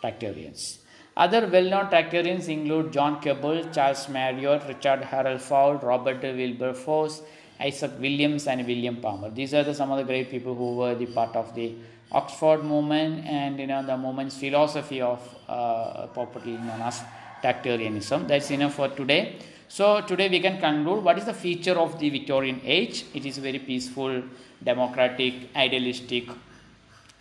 Tractarians. 0.00 0.78
Other 1.16 1.46
well-known 1.46 1.90
Tractarians 1.90 2.48
include 2.48 2.92
John 2.92 3.20
Keble, 3.20 3.72
Charles 3.74 4.08
Marriott, 4.08 4.62
Richard 4.66 5.04
Hurrell 5.04 5.38
Froude, 5.38 5.82
Robert 5.82 6.22
Wilberforce, 6.22 7.20
Isaac 7.60 7.92
Williams, 8.00 8.46
and 8.46 8.66
William 8.66 8.96
Palmer. 8.96 9.28
These 9.30 9.52
are 9.52 9.62
the, 9.62 9.74
some 9.74 9.90
of 9.90 9.98
the 9.98 10.04
great 10.04 10.30
people 10.30 10.54
who 10.54 10.76
were 10.76 10.94
the 10.94 11.06
part 11.06 11.36
of 11.36 11.54
the 11.54 11.74
Oxford 12.12 12.64
movement 12.64 13.24
and 13.26 13.60
you 13.60 13.68
know 13.68 13.84
the 13.86 13.96
movement's 13.96 14.36
philosophy 14.36 15.00
of 15.00 15.20
uh, 15.48 16.08
popularly 16.08 16.60
known 16.60 16.80
as 16.82 17.02
Tractarianism. 17.42 18.26
That's 18.28 18.50
enough 18.50 18.74
for 18.74 18.88
today. 18.88 19.36
So 19.68 20.00
today 20.00 20.28
we 20.28 20.40
can 20.40 20.58
conclude 20.58 21.04
what 21.04 21.16
is 21.16 21.26
the 21.26 21.32
feature 21.32 21.78
of 21.78 21.98
the 22.00 22.10
Victorian 22.10 22.60
age. 22.64 23.04
It 23.14 23.24
is 23.24 23.38
very 23.38 23.60
peaceful, 23.60 24.22
democratic, 24.64 25.34
idealistic, 25.54 26.24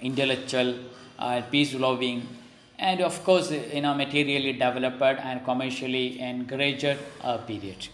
intellectual, 0.02 0.76
uh, 1.20 1.42
peace 1.52 1.76
loving, 1.76 2.28
and 2.80 3.02
of 3.02 3.24
course 3.24 3.52
you 3.52 3.82
know 3.82 3.94
materially 3.94 4.54
developed 4.54 5.02
and 5.02 5.46
commercially 5.46 6.20
encouraged 6.20 6.98
uh, 7.24 7.38
period. 7.38 7.88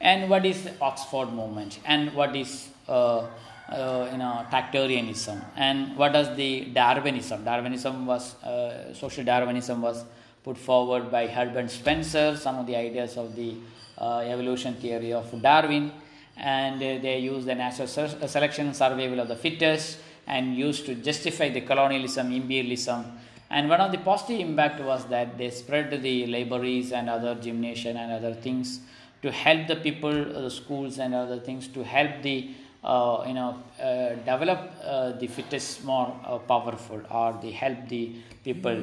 And 0.00 0.30
what 0.30 0.46
is 0.46 0.68
Oxford 0.80 1.32
movement? 1.32 1.80
And 1.84 2.14
what 2.14 2.34
is 2.34 2.68
uh, 2.88 3.26
uh, 3.68 4.08
you 4.10 4.18
know 4.18 4.46
Tractarianism? 4.50 5.44
And 5.56 5.96
what 5.96 6.12
does 6.12 6.34
the 6.36 6.66
Darwinism? 6.66 7.44
Darwinism 7.44 8.06
was 8.06 8.42
uh, 8.42 8.94
social 8.94 9.24
Darwinism 9.24 9.82
was 9.82 10.04
put 10.44 10.56
forward 10.56 11.10
by 11.10 11.26
Herbert 11.26 11.70
Spencer. 11.70 12.36
Some 12.36 12.56
of 12.56 12.66
the 12.66 12.76
ideas 12.76 13.16
of 13.16 13.34
the 13.34 13.54
uh, 13.98 14.18
evolution 14.18 14.74
theory 14.74 15.12
of 15.12 15.30
Darwin, 15.42 15.92
and 16.36 16.76
uh, 16.76 17.02
they 17.02 17.18
use 17.18 17.44
the 17.44 17.54
natural 17.54 17.88
selection 17.88 18.72
survival 18.74 19.20
of 19.20 19.28
the 19.28 19.36
fittest 19.36 19.98
and 20.26 20.56
used 20.56 20.86
to 20.86 20.94
justify 20.94 21.48
the 21.48 21.62
colonialism, 21.62 22.32
imperialism. 22.32 23.04
And 23.50 23.68
one 23.68 23.80
of 23.80 23.90
the 23.92 23.98
positive 23.98 24.40
impact 24.40 24.80
was 24.80 25.06
that 25.06 25.38
they 25.38 25.50
spread 25.50 26.02
the 26.02 26.26
libraries 26.26 26.92
and 26.92 27.08
other 27.08 27.34
gymnasium 27.34 27.96
and 27.96 28.12
other 28.12 28.34
things 28.34 28.80
to 29.22 29.32
help 29.32 29.66
the 29.66 29.76
people, 29.76 30.36
uh, 30.36 30.48
schools 30.48 30.98
and 30.98 31.14
other 31.14 31.40
things 31.40 31.66
to 31.68 31.82
help 31.82 32.22
the 32.22 32.50
uh, 32.84 33.24
you 33.26 33.34
know 33.34 33.60
uh, 33.82 34.10
develop 34.24 34.72
uh, 34.84 35.10
the 35.12 35.26
fittest 35.26 35.84
more 35.84 36.14
powerful 36.46 37.00
or 37.10 37.38
they 37.42 37.50
help 37.50 37.88
the 37.88 38.14
people. 38.44 38.76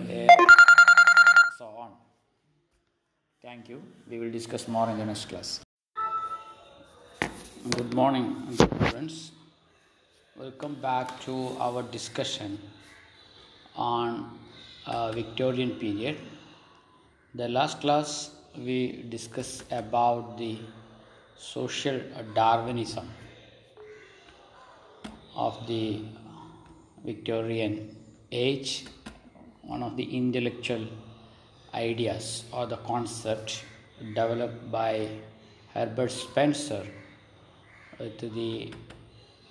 Thank 3.56 3.70
you. 3.70 3.82
We 4.10 4.20
will 4.20 4.32
discuss 4.32 4.68
more 4.68 4.90
in 4.90 4.98
the 4.98 5.06
next 5.06 5.30
class. 5.30 5.62
Good 7.76 7.94
morning, 7.94 8.26
friends. 8.90 9.32
Welcome 10.38 10.76
back 10.82 11.22
to 11.22 11.56
our 11.68 11.84
discussion 11.84 12.60
on 13.78 14.38
uh, 14.86 15.14
Victorian 15.14 15.72
period. 15.84 16.18
The 17.34 17.48
last 17.48 17.80
class 17.80 18.32
we 18.58 19.06
discussed 19.08 19.64
about 19.72 20.38
the 20.38 20.58
social 21.38 22.02
Darwinism 22.34 23.10
of 25.34 25.66
the 25.66 26.02
Victorian 27.06 27.96
age, 28.34 28.86
one 29.62 29.82
of 29.82 29.96
the 29.96 30.04
intellectual 30.04 30.86
ideas 31.76 32.46
or 32.52 32.66
the 32.66 32.78
concept 32.78 33.64
developed 34.00 34.72
by 34.72 35.08
Herbert 35.74 36.12
Spencer 36.12 36.86
with 38.00 38.20
the 38.20 38.74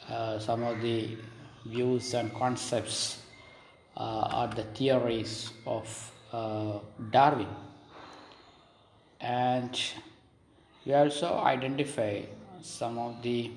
uh, 0.08 0.38
some 0.38 0.62
of 0.62 0.80
the 0.82 1.16
views 1.66 2.12
and 2.14 2.32
concepts 2.34 3.22
uh, 3.96 4.48
or 4.48 4.54
the 4.54 4.64
theories 4.74 5.50
of 5.66 6.12
uh, 6.32 6.78
Darwin. 7.10 7.48
And 9.20 9.80
we 10.84 10.92
also 10.92 11.38
identify 11.38 12.22
some 12.60 12.98
of 12.98 13.22
the 13.22 13.50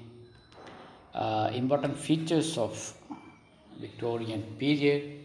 uh, 1.13 1.51
important 1.53 1.97
features 1.97 2.58
of 2.58 2.93
Victorian 3.80 4.43
period 4.58 5.16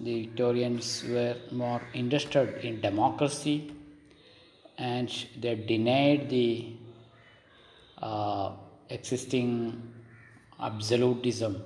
the 0.00 0.26
Victorians 0.26 1.04
were 1.08 1.36
more 1.50 1.80
interested 1.92 2.64
in 2.64 2.80
democracy 2.80 3.72
and 4.76 5.26
they 5.40 5.54
denied 5.54 6.28
the 6.30 6.72
uh, 8.02 8.52
existing 8.90 9.92
absolutism 10.60 11.62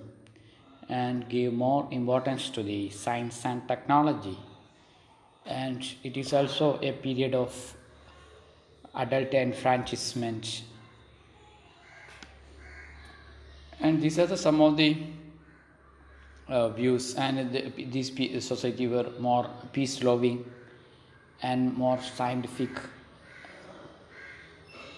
and 0.89 1.29
gave 1.29 1.53
more 1.53 1.89
importance 1.91 2.49
to 2.51 2.63
the 2.63 2.91
science 2.91 3.45
and 3.45 3.67
technology. 3.69 4.39
And 5.47 5.87
it 6.03 6.17
is 6.17 6.33
also 6.33 6.79
a 6.83 6.93
period 6.93 7.35
of 7.35 7.77
adult 8.95 9.33
enfranchisement. 9.33 10.63
And 13.81 14.03
these 14.03 14.19
are 14.19 14.27
the, 14.27 14.37
some 14.37 14.61
of 14.61 14.77
the 14.77 14.97
uh, 16.49 16.69
views, 16.71 17.15
and 17.15 17.53
the, 17.53 17.71
these 17.85 18.13
society 18.45 18.87
were 18.87 19.11
more 19.19 19.49
peace 19.73 20.03
loving 20.03 20.45
and 21.43 21.77
more 21.77 22.01
scientific. 22.01 22.71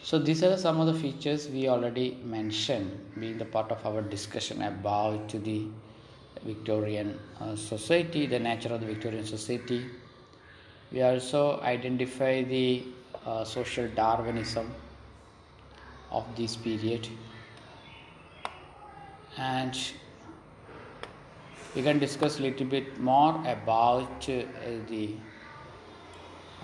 So 0.02 0.18
these 0.18 0.42
are 0.42 0.56
some 0.56 0.80
of 0.80 0.86
the 0.86 0.94
features 0.94 1.48
we 1.48 1.68
already 1.68 2.18
mentioned, 2.24 2.98
being 3.18 3.38
the 3.38 3.44
part 3.44 3.70
of 3.70 3.84
our 3.84 4.02
discussion 4.02 4.62
about 4.62 5.28
the 5.28 5.66
Victorian 6.44 7.18
uh, 7.40 7.54
society, 7.54 8.26
the 8.26 8.38
nature 8.38 8.72
of 8.72 8.80
the 8.80 8.86
Victorian 8.86 9.26
society. 9.26 9.86
We 10.90 11.02
also 11.02 11.60
identify 11.60 12.42
the 12.42 12.84
uh, 13.26 13.44
social 13.44 13.86
Darwinism 13.88 14.74
of 16.10 16.24
this 16.36 16.56
period 16.56 17.06
and 19.36 19.78
we 21.74 21.82
can 21.82 21.98
discuss 21.98 22.38
a 22.38 22.42
little 22.42 22.66
bit 22.66 22.98
more 23.00 23.42
about 23.46 24.28
uh, 24.28 24.42
the 24.88 25.14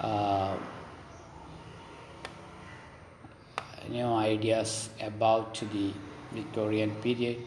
uh, 0.00 0.56
new 3.88 4.06
ideas 4.06 4.88
about 5.00 5.62
the 5.72 5.92
Victorian 6.32 6.90
period. 6.96 7.38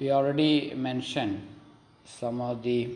We 0.00 0.10
already 0.10 0.72
mentioned 0.74 1.46
some 2.06 2.40
of 2.40 2.62
the 2.62 2.88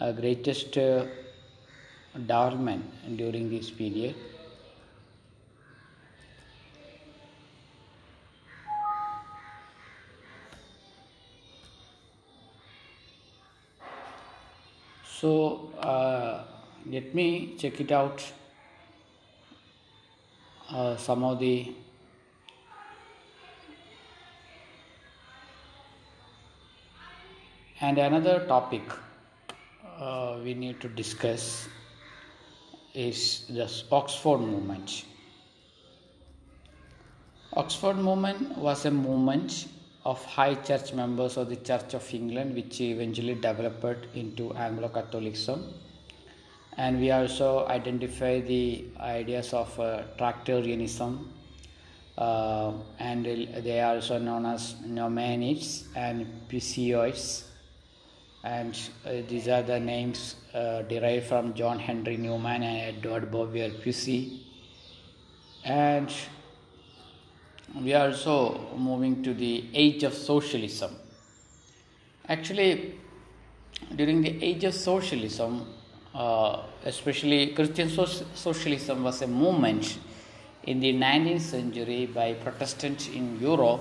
uh, 0.00 0.12
greatest 0.12 0.76
uh, 0.76 1.06
during 3.16 3.48
this 3.48 3.70
period. 3.70 4.14
So 15.22 15.70
uh, 15.78 16.42
let 16.84 17.14
me 17.14 17.54
check 17.56 17.80
it 17.80 17.92
out. 17.92 18.24
Uh, 20.68 20.96
some 20.96 21.22
of 21.22 21.38
the 21.38 21.72
and 27.80 27.98
another 27.98 28.46
topic 28.48 28.82
uh, 29.96 30.40
we 30.42 30.54
need 30.54 30.80
to 30.80 30.88
discuss 30.88 31.68
is 32.92 33.46
the 33.48 33.70
Oxford 33.92 34.40
movement. 34.40 35.04
Oxford 37.52 37.94
movement 37.94 38.58
was 38.58 38.86
a 38.86 38.90
movement 38.90 39.68
of 40.04 40.24
high 40.24 40.54
church 40.54 40.92
members 40.92 41.36
of 41.36 41.48
the 41.48 41.56
Church 41.56 41.94
of 41.94 42.12
England, 42.12 42.54
which 42.54 42.80
eventually 42.80 43.34
developed 43.34 44.06
into 44.14 44.52
Anglo 44.54 44.88
Catholicism. 44.88 45.72
And 46.76 46.98
we 47.00 47.10
also 47.10 47.66
identify 47.66 48.40
the 48.40 48.86
ideas 48.98 49.52
of 49.52 49.78
uh, 49.78 50.02
Tractarianism, 50.18 51.28
uh, 52.18 52.72
and 52.98 53.24
they 53.24 53.80
are 53.80 53.96
also 53.96 54.18
known 54.18 54.46
as 54.46 54.74
Newmanites 54.86 55.86
and 55.94 56.26
Puseyite. 56.48 57.44
And 58.44 58.76
uh, 59.06 59.10
these 59.28 59.46
are 59.48 59.62
the 59.62 59.78
names 59.78 60.34
uh, 60.52 60.82
derived 60.82 61.26
from 61.26 61.54
John 61.54 61.78
Henry 61.78 62.16
Newman 62.16 62.64
and 62.64 62.96
Edward 62.96 63.30
Bouverie 63.30 63.80
Pusey. 63.82 64.40
And 65.64 66.12
we 67.80 67.94
are 67.94 68.08
also 68.08 68.76
moving 68.76 69.22
to 69.22 69.32
the 69.32 69.64
age 69.72 70.02
of 70.02 70.12
socialism. 70.12 70.94
Actually, 72.28 72.98
during 73.96 74.22
the 74.22 74.42
age 74.42 74.64
of 74.64 74.74
socialism, 74.74 75.66
uh, 76.14 76.62
especially 76.84 77.48
Christian 77.48 77.88
so- 77.88 78.04
socialism 78.34 79.02
was 79.02 79.22
a 79.22 79.26
movement 79.26 79.98
in 80.64 80.80
the 80.80 80.92
19th 80.92 81.40
century 81.40 82.06
by 82.06 82.34
Protestants 82.34 83.08
in 83.08 83.40
Europe, 83.40 83.80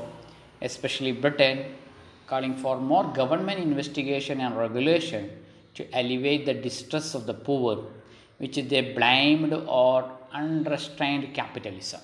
especially 0.62 1.12
Britain, 1.12 1.76
calling 2.28 2.56
for 2.56 2.80
more 2.80 3.04
government 3.04 3.60
investigation 3.60 4.40
and 4.40 4.58
regulation 4.58 5.30
to 5.76 5.86
alleviate 5.94 6.46
the 6.46 6.54
distress 6.54 7.14
of 7.14 7.26
the 7.26 7.34
poor, 7.34 7.84
which 8.38 8.56
they 8.56 8.94
blamed 8.94 9.54
or 9.54 10.10
unrestrained 10.32 11.34
capitalism. 11.34 12.00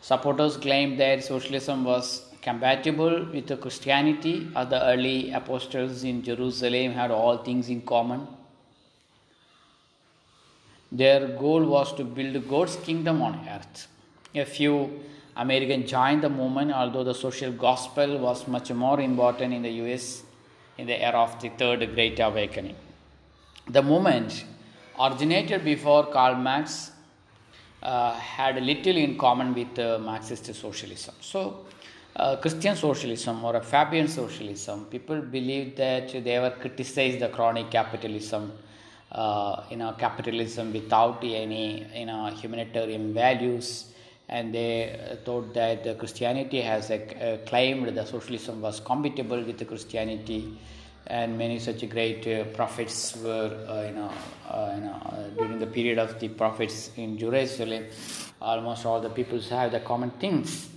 Supporters 0.00 0.56
claimed 0.56 0.98
that 1.00 1.24
socialism 1.24 1.84
was 1.84 2.28
compatible 2.40 3.26
with 3.32 3.60
Christianity, 3.60 4.48
as 4.54 4.68
the 4.68 4.82
early 4.84 5.32
apostles 5.32 6.04
in 6.04 6.22
Jerusalem 6.22 6.92
had 6.92 7.10
all 7.10 7.38
things 7.38 7.68
in 7.68 7.82
common. 7.82 8.26
Their 10.90 11.28
goal 11.28 11.64
was 11.64 11.92
to 11.96 12.04
build 12.04 12.48
God's 12.48 12.76
kingdom 12.76 13.20
on 13.20 13.46
earth. 13.48 13.88
A 14.34 14.44
few 14.44 15.00
Americans 15.36 15.90
joined 15.90 16.22
the 16.22 16.30
movement, 16.30 16.72
although 16.72 17.04
the 17.04 17.14
social 17.14 17.52
gospel 17.52 18.18
was 18.18 18.48
much 18.48 18.70
more 18.72 19.00
important 19.00 19.52
in 19.52 19.62
the 19.62 19.70
US 19.82 20.22
in 20.78 20.86
the 20.86 21.02
era 21.02 21.18
of 21.18 21.40
the 21.40 21.50
Third 21.50 21.94
Great 21.94 22.18
Awakening. 22.20 22.76
The 23.68 23.82
movement 23.82 24.44
originated 24.98 25.64
before 25.64 26.06
Karl 26.06 26.36
Marx 26.36 26.92
uh, 27.82 28.14
had 28.14 28.62
little 28.62 28.96
in 28.96 29.16
common 29.16 29.54
with 29.54 29.78
uh, 29.78 29.98
Marxist 29.98 30.52
socialism. 30.54 31.14
So, 31.20 31.66
uh, 32.16 32.36
Christian 32.36 32.74
socialism 32.74 33.44
or 33.44 33.56
a 33.56 33.60
Fabian 33.60 34.08
socialism, 34.08 34.86
people 34.86 35.20
believed 35.20 35.76
that 35.76 36.12
they 36.24 36.38
were 36.38 36.50
criticized 36.50 37.20
the 37.20 37.28
crony 37.28 37.66
capitalism, 37.70 38.52
uh, 39.12 39.62
you 39.70 39.76
know, 39.76 39.94
capitalism 39.96 40.72
without 40.72 41.22
any 41.22 41.86
you 41.94 42.06
know 42.06 42.26
humanitarian 42.26 43.14
values, 43.14 43.92
and 44.28 44.52
they 44.52 44.98
uh, 44.98 45.16
thought 45.24 45.54
that 45.54 45.98
Christianity 45.98 46.60
has 46.60 46.90
a, 46.90 47.40
claimed 47.46 47.96
that 47.96 48.08
socialism 48.08 48.60
was 48.60 48.80
compatible 48.80 49.40
with 49.40 49.64
Christianity 49.66 50.58
and 51.08 51.38
many 51.38 51.58
such 51.58 51.88
great 51.88 52.26
uh, 52.26 52.44
prophets 52.54 53.16
were, 53.16 53.66
uh, 53.66 53.86
you 53.86 53.94
know, 53.94 54.12
uh, 54.48 54.72
you 54.74 54.80
know 54.82 55.30
during 55.36 55.58
the 55.58 55.66
period 55.66 55.98
of 55.98 56.20
the 56.20 56.28
prophets 56.28 56.90
in 56.96 57.18
Jerusalem. 57.18 57.86
Almost 58.40 58.86
all 58.86 59.00
the 59.00 59.10
peoples 59.10 59.48
have 59.48 59.72
the 59.72 59.80
common 59.80 60.10
things, 60.10 60.68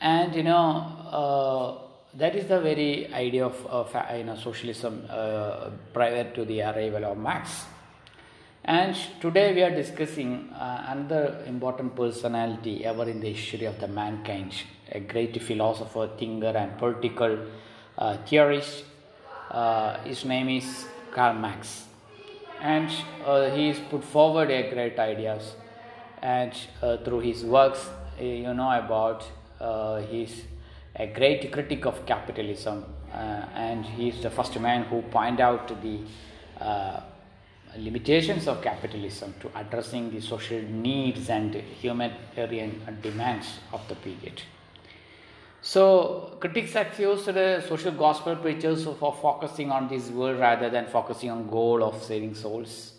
and 0.00 0.34
you 0.34 0.42
know 0.42 1.88
that 2.14 2.36
is 2.36 2.46
the 2.46 2.60
very 2.60 3.12
idea 3.14 3.46
of, 3.46 3.66
of 3.66 3.96
you 4.16 4.24
know 4.24 4.36
socialism 4.36 5.06
uh, 5.08 5.70
prior 5.92 6.30
to 6.34 6.44
the 6.44 6.60
arrival 6.60 7.04
of 7.06 7.16
Marx. 7.16 7.64
And 8.64 8.96
today 9.20 9.54
we 9.54 9.62
are 9.62 9.74
discussing 9.74 10.50
uh, 10.50 10.86
another 10.88 11.42
important 11.46 11.96
personality 11.96 12.84
ever 12.84 13.08
in 13.08 13.20
the 13.20 13.32
history 13.32 13.66
of 13.66 13.80
the 13.80 13.88
mankind, 13.88 14.54
a 14.92 15.00
great 15.00 15.40
philosopher, 15.42 16.10
thinker, 16.16 16.54
and 16.56 16.78
political 16.78 17.38
uh, 17.98 18.16
theorist 18.18 18.84
uh, 18.84 18.91
his 20.04 20.24
name 20.24 20.48
is 20.48 20.86
Karl 21.12 21.34
Marx, 21.34 21.84
and 22.60 22.90
uh, 23.26 23.50
he 23.50 23.68
has 23.68 23.78
put 23.90 24.02
forward 24.02 24.50
a 24.50 24.70
great 24.72 24.98
ideas, 24.98 25.54
and 26.22 26.52
uh, 26.80 26.96
through 26.98 27.20
his 27.20 27.44
works, 27.44 27.90
uh, 28.20 28.24
you 28.24 28.54
know 28.54 28.70
about 28.70 29.24
uh, 29.60 30.00
he's 30.02 30.44
a 30.96 31.06
great 31.08 31.52
critic 31.52 31.84
of 31.86 32.06
capitalism, 32.06 32.84
uh, 33.12 33.16
and 33.54 33.84
he's 33.84 34.22
the 34.22 34.30
first 34.30 34.58
man 34.60 34.84
who 34.84 35.02
point 35.02 35.40
out 35.40 35.68
the 35.82 35.98
limitations 37.76 38.48
of 38.48 38.62
capitalism 38.62 39.34
to 39.40 39.50
addressing 39.54 40.10
the 40.10 40.20
social 40.20 40.60
needs 40.62 41.30
and 41.30 41.54
humanitarian 41.54 42.98
demands 43.02 43.58
of 43.72 43.86
the 43.88 43.94
period. 43.96 44.42
So, 45.64 46.36
critics 46.40 46.74
accused 46.74 47.26
the 47.26 47.64
social 47.68 47.92
gospel 47.92 48.34
preachers 48.34 48.82
for 48.82 49.14
focusing 49.22 49.70
on 49.70 49.86
this 49.86 50.08
world 50.10 50.40
rather 50.40 50.68
than 50.68 50.86
focusing 50.86 51.30
on 51.30 51.48
goal 51.48 51.84
of 51.84 52.02
saving 52.02 52.34
souls. 52.34 52.94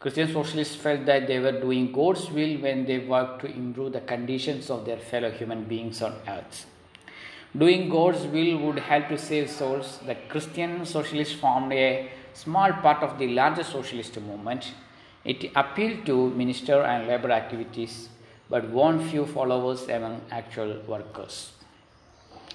Christian 0.00 0.30
socialists 0.30 0.76
felt 0.76 1.06
that 1.06 1.26
they 1.26 1.38
were 1.38 1.58
doing 1.58 1.92
God's 1.92 2.30
will 2.30 2.58
when 2.58 2.84
they 2.84 2.98
worked 2.98 3.40
to 3.40 3.46
improve 3.46 3.94
the 3.94 4.02
conditions 4.02 4.68
of 4.68 4.84
their 4.84 4.98
fellow 4.98 5.30
human 5.30 5.64
beings 5.64 6.02
on 6.02 6.14
earth. 6.28 6.66
Doing 7.56 7.88
God's 7.88 8.26
will 8.26 8.58
would 8.58 8.80
help 8.80 9.08
to 9.08 9.16
save 9.16 9.48
souls. 9.48 9.98
The 10.04 10.16
Christian 10.28 10.84
socialists 10.84 11.32
formed 11.32 11.72
a 11.72 12.10
small 12.34 12.70
part 12.74 13.02
of 13.02 13.18
the 13.18 13.28
larger 13.28 13.64
socialist 13.64 14.20
movement. 14.20 14.74
It 15.24 15.50
appealed 15.56 16.04
to 16.04 16.28
minister 16.28 16.82
and 16.82 17.08
labor 17.08 17.30
activities 17.30 18.10
but 18.50 18.68
won 18.68 19.08
few 19.08 19.24
followers 19.24 19.88
among 19.88 20.20
actual 20.30 20.82
workers. 20.86 21.53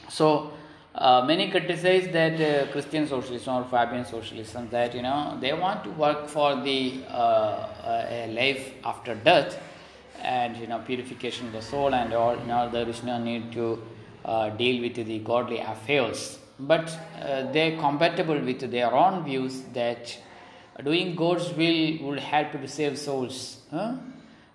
So 0.09 0.51
uh, 0.95 1.23
many 1.25 1.49
criticize 1.49 2.11
that 2.11 2.41
uh, 2.41 2.71
Christian 2.71 3.07
socialism 3.07 3.55
or 3.55 3.63
Fabian 3.65 4.05
socialism 4.05 4.69
that 4.71 4.95
you 4.95 5.01
know 5.01 5.37
they 5.39 5.53
want 5.53 5.83
to 5.83 5.91
work 5.91 6.27
for 6.27 6.55
the 6.61 7.03
uh, 7.07 8.07
a 8.09 8.33
life 8.33 8.73
after 8.83 9.15
death 9.15 9.59
and 10.21 10.57
you 10.57 10.67
know 10.67 10.79
purification 10.79 11.47
of 11.47 11.53
the 11.53 11.61
soul 11.61 11.93
and 11.93 12.13
all. 12.13 12.35
You 12.35 12.45
know 12.45 12.69
there 12.69 12.89
is 12.89 13.03
no 13.03 13.17
need 13.17 13.51
to 13.53 13.81
uh, 14.25 14.49
deal 14.49 14.81
with 14.81 14.95
the 14.95 15.19
godly 15.19 15.59
affairs, 15.59 16.39
but 16.59 16.89
uh, 17.21 17.51
they 17.51 17.73
are 17.73 17.79
compatible 17.79 18.39
with 18.39 18.69
their 18.71 18.93
own 18.93 19.23
views 19.23 19.61
that 19.73 20.17
doing 20.83 21.15
God's 21.15 21.53
will 21.53 21.97
would 22.07 22.19
help 22.19 22.51
to 22.53 22.67
save 22.67 22.97
souls. 22.97 23.57
Huh? 23.71 23.95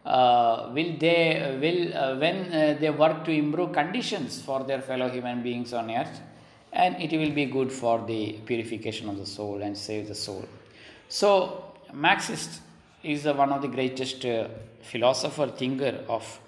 Uh, 0.04 0.70
will 0.74 0.96
they 0.98 1.40
uh, 1.40 1.58
will 1.58 1.96
uh, 1.96 2.14
when 2.16 2.52
uh, 2.52 2.76
they 2.78 2.90
work 2.90 3.24
to 3.24 3.30
improve 3.30 3.72
conditions 3.72 4.42
for 4.42 4.62
their 4.62 4.82
fellow 4.82 5.08
human 5.08 5.42
beings 5.42 5.72
on 5.72 5.90
earth 5.90 6.20
and 6.74 7.00
it 7.00 7.10
will 7.16 7.30
be 7.30 7.46
good 7.46 7.72
for 7.72 8.04
the 8.06 8.32
purification 8.44 9.08
of 9.08 9.16
the 9.16 9.24
soul 9.24 9.62
and 9.62 9.74
save 9.74 10.06
the 10.06 10.14
soul. 10.14 10.44
So 11.08 11.72
marxist 11.94 12.60
is 13.02 13.24
one 13.24 13.50
of 13.50 13.62
the 13.62 13.68
greatest 13.68 14.26
uh, 14.26 14.48
philosopher 14.82 15.46
thinker 15.46 16.04
of 16.06 16.38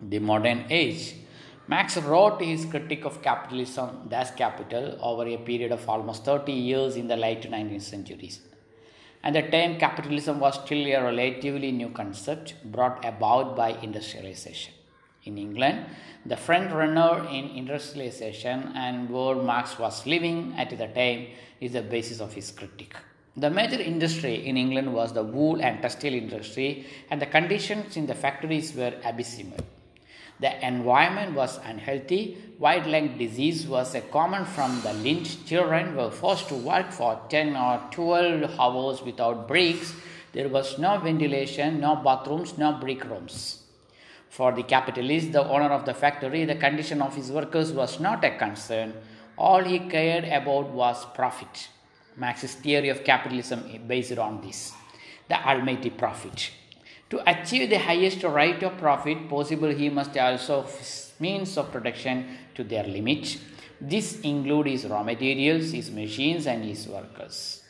the 0.00 0.18
modern 0.18 0.64
age. 0.70 1.16
Marx 1.68 1.98
wrote 1.98 2.40
his 2.40 2.64
critique 2.64 3.04
of 3.04 3.20
capitalism 3.20 4.08
das 4.08 4.30
kapital 4.30 4.98
over 5.02 5.26
a 5.26 5.36
period 5.36 5.72
of 5.72 5.86
almost 5.88 6.24
30 6.24 6.52
years 6.52 6.96
in 6.96 7.06
the 7.06 7.16
late 7.16 7.42
19th 7.42 7.82
centuries 7.82 8.40
at 9.24 9.34
the 9.34 9.42
time, 9.42 9.78
capitalism 9.78 10.40
was 10.40 10.56
still 10.64 10.84
a 10.86 11.02
relatively 11.02 11.70
new 11.70 11.90
concept 11.90 12.54
brought 12.64 13.04
about 13.04 13.56
by 13.56 13.70
industrialization. 13.80 14.74
In 15.24 15.38
England, 15.38 15.86
the 16.26 16.36
front 16.36 16.72
runner 16.72 17.28
in 17.30 17.50
industrialization 17.50 18.72
and 18.74 19.08
where 19.08 19.36
Marx 19.36 19.78
was 19.78 20.04
living 20.06 20.52
at 20.58 20.70
the 20.70 20.88
time 20.88 21.28
is 21.60 21.72
the 21.72 21.82
basis 21.82 22.20
of 22.20 22.32
his 22.32 22.50
critique. 22.50 22.96
The 23.36 23.48
major 23.48 23.80
industry 23.80 24.46
in 24.46 24.56
England 24.56 24.92
was 24.92 25.12
the 25.12 25.22
wool 25.22 25.62
and 25.62 25.80
textile 25.80 26.12
industry, 26.12 26.86
and 27.08 27.22
the 27.22 27.26
conditions 27.26 27.96
in 27.96 28.06
the 28.06 28.14
factories 28.14 28.74
were 28.74 28.94
abysmal. 29.04 29.56
The 30.42 30.66
environment 30.66 31.34
was 31.34 31.60
unhealthy. 31.64 32.36
White 32.58 32.86
lung 32.88 33.16
disease 33.16 33.66
was 33.68 33.94
a 33.94 34.00
common 34.00 34.44
from 34.44 34.80
the 34.82 34.92
lynch. 34.92 35.46
children 35.46 35.94
were 35.94 36.10
forced 36.10 36.48
to 36.48 36.56
work 36.56 36.90
for 36.90 37.20
10 37.28 37.56
or 37.56 37.80
12 37.92 38.58
hours 38.58 39.02
without 39.02 39.46
breaks. 39.46 39.94
There 40.32 40.48
was 40.48 40.80
no 40.80 40.98
ventilation, 40.98 41.78
no 41.80 41.94
bathrooms, 41.94 42.58
no 42.58 42.72
break 42.72 43.04
rooms. 43.04 43.62
For 44.28 44.50
the 44.50 44.64
capitalist, 44.64 45.30
the 45.30 45.48
owner 45.48 45.70
of 45.70 45.84
the 45.84 45.94
factory, 45.94 46.44
the 46.44 46.56
condition 46.56 47.00
of 47.02 47.14
his 47.14 47.30
workers 47.30 47.70
was 47.70 48.00
not 48.00 48.24
a 48.24 48.36
concern. 48.36 48.94
All 49.38 49.62
he 49.62 49.78
cared 49.78 50.24
about 50.24 50.70
was 50.70 51.06
profit. 51.14 51.68
Marx's 52.16 52.54
theory 52.54 52.88
of 52.88 53.04
capitalism 53.04 53.64
is 53.72 53.78
based 53.78 54.18
on 54.18 54.40
this 54.40 54.72
the 55.28 55.48
almighty 55.48 55.90
profit. 55.90 56.50
To 57.12 57.18
achieve 57.30 57.68
the 57.68 57.78
highest 57.78 58.22
rate 58.24 58.62
of 58.62 58.78
profit 58.78 59.28
possible, 59.28 59.68
he 59.68 59.90
must 59.90 60.16
also 60.16 60.66
means 61.20 61.58
of 61.58 61.70
production 61.70 62.38
to 62.54 62.64
their 62.64 62.84
limit. 62.84 63.36
This 63.78 64.20
include 64.20 64.68
his 64.68 64.86
raw 64.86 65.02
materials, 65.02 65.72
his 65.72 65.90
machines, 65.90 66.46
and 66.46 66.64
his 66.64 66.88
workers. 66.88 67.64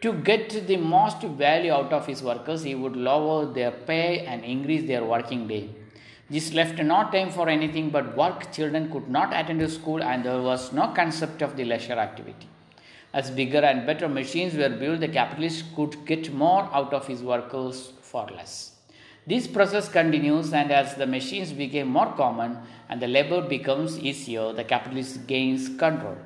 To 0.00 0.14
get 0.14 0.66
the 0.66 0.78
most 0.78 1.20
value 1.20 1.70
out 1.70 1.92
of 1.92 2.06
his 2.06 2.22
workers, 2.22 2.62
he 2.62 2.74
would 2.74 2.96
lower 2.96 3.44
their 3.44 3.72
pay 3.72 4.24
and 4.24 4.42
increase 4.42 4.88
their 4.88 5.04
working 5.04 5.46
day. 5.46 5.68
This 6.30 6.54
left 6.54 6.78
no 6.78 7.10
time 7.10 7.28
for 7.28 7.46
anything 7.46 7.90
but 7.90 8.16
work. 8.16 8.50
Children 8.52 8.90
could 8.90 9.10
not 9.10 9.34
attend 9.34 9.70
school, 9.70 10.02
and 10.02 10.24
there 10.24 10.40
was 10.40 10.72
no 10.72 10.94
concept 10.94 11.42
of 11.42 11.58
the 11.58 11.66
leisure 11.66 12.00
activity. 12.08 12.48
As 13.12 13.30
bigger 13.30 13.60
and 13.60 13.84
better 13.84 14.08
machines 14.08 14.54
were 14.54 14.70
built, 14.70 15.00
the 15.00 15.08
capitalist 15.08 15.64
could 15.76 16.06
get 16.06 16.32
more 16.32 16.70
out 16.72 16.94
of 16.94 17.06
his 17.06 17.22
workers 17.22 17.92
for 18.10 18.26
less. 18.36 18.72
This 19.26 19.46
process 19.46 19.88
continues, 19.88 20.52
and 20.52 20.72
as 20.72 20.94
the 20.96 21.06
machines 21.06 21.52
became 21.52 21.88
more 21.88 22.12
common 22.14 22.58
and 22.88 23.00
the 23.00 23.06
labor 23.06 23.42
becomes 23.42 23.98
easier, 23.98 24.52
the 24.52 24.64
capitalist 24.64 25.26
gains 25.26 25.68
control. 25.68 26.16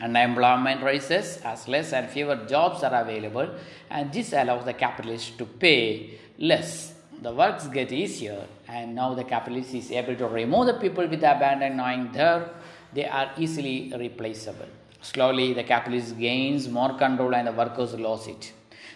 And 0.00 0.16
unemployment 0.16 0.82
rises 0.82 1.38
as 1.44 1.68
less 1.68 1.92
and 1.92 2.08
fewer 2.08 2.36
jobs 2.46 2.82
are 2.82 2.94
available, 3.02 3.50
and 3.90 4.10
this 4.10 4.32
allows 4.32 4.64
the 4.64 4.72
capitalist 4.72 5.36
to 5.38 5.44
pay 5.44 6.18
less. 6.38 6.94
The 7.20 7.34
works 7.34 7.66
get 7.66 7.92
easier, 7.92 8.46
and 8.66 8.94
now 8.94 9.12
the 9.12 9.24
capitalist 9.24 9.74
is 9.74 9.90
able 9.90 10.16
to 10.16 10.26
remove 10.26 10.66
the 10.68 10.74
people 10.74 11.06
with 11.06 11.22
abandon, 11.22 11.76
knowing 11.76 12.12
that 12.12 12.54
they 12.94 13.06
are 13.06 13.32
easily 13.36 13.92
replaceable. 13.94 14.68
Slowly, 15.02 15.52
the 15.52 15.64
capitalist 15.64 16.18
gains 16.18 16.66
more 16.66 16.94
control, 16.96 17.34
and 17.34 17.48
the 17.48 17.52
workers 17.52 17.92
lose 17.92 18.26
it. 18.26 18.52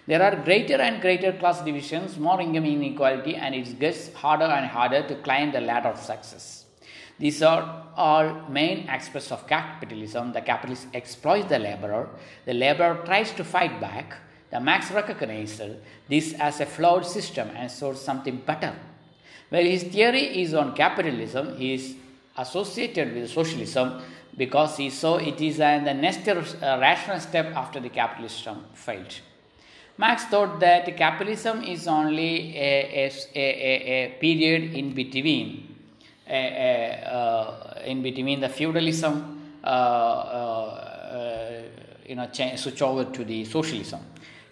There 0.07 0.23
are 0.23 0.37
greater 0.37 0.75
and 0.75 1.01
greater 1.01 1.33
class 1.33 1.63
divisions, 1.63 2.19
more 2.19 2.41
income 2.41 2.67
inequality, 2.67 3.37
and 3.37 3.55
it 3.55 3.79
gets 3.79 4.13
harder 4.13 4.45
and 4.45 4.67
harder 4.67 5.07
to 5.09 5.15
climb 5.17 5.53
the 5.53 5.63
ladder 5.63 5.89
of 5.89 5.99
success. 5.99 6.67
These 7.19 7.43
are 7.43 7.87
all 7.97 8.49
main 8.51 8.87
aspects 8.89 9.33
of 9.33 9.47
capitalism. 9.47 10.33
The 10.33 10.43
capitalist 10.43 10.89
exploits 10.93 11.49
the 11.49 11.59
laborer, 11.59 12.11
the 12.45 12.53
laborer 12.53 13.03
tries 13.07 13.33
to 13.33 13.45
fight 13.45 13.81
back. 13.81 14.15
The 14.51 14.61
Marx 14.61 14.91
recognizes 14.91 15.77
this 16.09 16.35
as 16.35 16.61
a 16.61 16.67
flawed 16.67 17.07
system 17.07 17.49
and 17.57 17.71
sought 17.71 17.97
something 17.97 18.37
better. 18.37 18.75
While 19.49 19.65
his 19.65 19.85
theory 19.85 20.43
is 20.43 20.53
on 20.55 20.75
capitalism, 20.75 21.57
he 21.57 21.75
is 21.75 21.97
associated 22.37 23.15
with 23.15 23.31
socialism 23.31 24.03
because 24.37 24.77
he 24.77 24.91
saw 24.91 25.17
it 25.17 25.41
is 25.41 25.59
the 25.59 25.95
next 25.95 26.27
rational 26.27 27.21
step 27.21 27.57
after 27.57 27.81
the 27.81 27.89
capitalism 27.89 28.65
failed. 28.75 29.21
Marx 29.97 30.25
thought 30.25 30.59
that 30.59 30.97
capitalism 30.97 31.63
is 31.63 31.87
only 31.87 32.57
a, 32.57 33.07
a, 33.07 33.13
a, 33.37 34.07
a 34.07 34.19
period 34.21 34.75
in 34.75 34.93
between, 34.93 35.73
uh, 36.29 37.81
in 37.85 38.03
between 38.03 38.41
the 38.41 38.49
feudalism, 38.49 39.41
uh, 39.63 39.67
uh, 39.67 41.63
you 42.09 42.17
know, 42.17 42.27
change, 42.27 42.59
switch 42.59 42.83
over 42.83 43.05
to 43.05 43.25
the 43.25 43.45
socialism. 43.45 44.01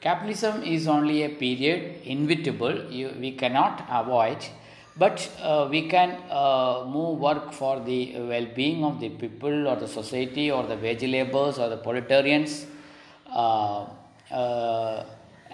Capitalism 0.00 0.62
is 0.62 0.86
only 0.86 1.24
a 1.24 1.28
period 1.30 2.00
inevitable; 2.04 2.90
you, 2.90 3.12
we 3.18 3.32
cannot 3.32 3.84
avoid, 3.90 4.38
but 4.96 5.28
uh, 5.40 5.66
we 5.68 5.88
can 5.88 6.18
uh, 6.30 6.84
move 6.88 7.18
work 7.18 7.52
for 7.52 7.80
the 7.80 8.14
well-being 8.16 8.84
of 8.84 9.00
the 9.00 9.08
people 9.08 9.66
or 9.66 9.74
the 9.74 9.88
society 9.88 10.52
or 10.52 10.62
the 10.68 10.76
wage 10.76 11.02
laborers 11.02 11.58
or 11.58 11.68
the 11.68 11.78
proletarians. 11.78 12.66
Uh, 13.28 13.86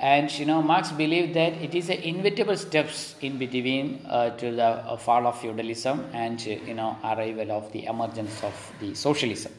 and 0.01 0.31
you 0.39 0.47
know 0.47 0.63
marx 0.63 0.93
believed 0.93 1.35
that 1.35 1.53
it 1.55 1.75
is 1.75 1.91
a 1.91 2.09
inevitable 2.09 2.57
steps 2.57 3.17
in 3.21 3.37
between 3.37 4.01
uh, 4.09 4.31
to 4.31 4.53
the 4.53 4.63
uh, 4.65 4.97
fall 4.97 5.27
of 5.27 5.41
feudalism 5.41 6.05
and 6.13 6.45
you 6.47 6.75
know 6.75 6.97
arrival 7.05 7.51
of 7.51 7.71
the 7.73 7.85
emergence 7.87 8.43
of 8.45 8.73
the 8.81 8.95
socialism. 8.95 9.53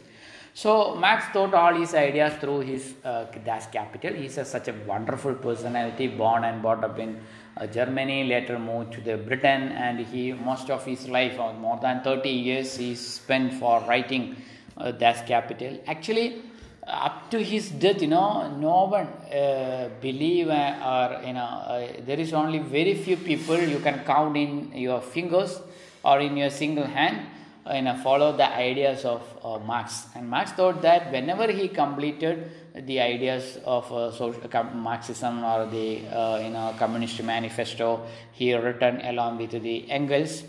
So 0.54 0.96
marx 0.96 1.26
thought 1.32 1.54
all 1.54 1.74
his 1.74 1.94
ideas 1.94 2.34
through 2.42 2.62
his 2.62 2.94
uh, 3.04 3.26
das 3.46 3.68
kapital. 3.68 4.14
He's 4.14 4.38
a, 4.38 4.46
such 4.46 4.68
a 4.68 4.74
wonderful 4.88 5.36
personality 5.36 6.08
born 6.08 6.44
and 6.44 6.62
brought 6.62 6.84
up 6.84 7.00
in 7.00 7.20
uh, 7.58 7.68
germany 7.68 8.24
later 8.24 8.58
moved 8.58 8.94
to 8.94 9.02
the 9.02 9.18
britain 9.18 9.64
and 9.86 10.00
he 10.00 10.32
most 10.34 10.70
of 10.70 10.86
his 10.86 11.08
life 11.10 11.38
or 11.40 11.54
more 11.54 11.78
than 11.82 12.02
30 12.04 12.30
years 12.30 12.78
he 12.78 12.96
spent 12.96 13.54
for 13.54 13.82
writing 13.82 14.36
uh, 14.78 14.92
das 14.92 15.22
kapital. 15.28 15.78
Actually 15.88 16.42
up 16.90 17.30
to 17.32 17.42
his 17.42 17.70
death, 17.70 18.02
you 18.02 18.08
know, 18.08 18.50
no 18.58 18.86
one 18.86 19.08
uh, 19.08 19.90
believe 20.02 20.50
uh, 20.50 21.20
or 21.22 21.28
you 21.28 21.34
know 21.34 21.40
uh, 21.42 21.88
there 22.06 22.20
is 22.20 22.34
only 22.34 22.60
very 22.60 22.96
few 22.96 23.18
people 23.18 23.58
you 23.58 23.80
can 23.80 24.04
count 24.06 24.36
in 24.36 24.72
your 24.74 25.02
fingers 25.02 25.62
or 26.04 26.20
in 26.20 26.38
your 26.38 26.50
single 26.50 26.86
hand. 26.86 27.28
Uh, 27.70 27.74
you 27.76 27.82
know, 27.84 27.96
follow 27.98 28.36
the 28.36 28.48
ideas 28.48 29.06
of 29.06 29.22
uh, 29.44 29.60
Marx. 29.60 30.08
And 30.16 30.28
Marx 30.28 30.52
thought 30.54 30.82
that 30.82 31.12
whenever 31.12 31.52
he 31.52 31.68
completed 31.68 32.52
the 32.74 33.00
ideas 33.00 33.60
of 33.66 33.92
uh, 33.92 34.12
social, 34.12 34.42
Marxism 34.74 35.44
or 35.44 35.68
the 35.68 36.00
you 36.44 36.50
know 36.50 36.74
Communist 36.80 37.22
Manifesto, 37.22 38.06
he 38.32 38.54
written 38.56 39.02
along 39.02 39.38
with 39.38 39.52
the 39.52 39.90
Engels 39.92 40.44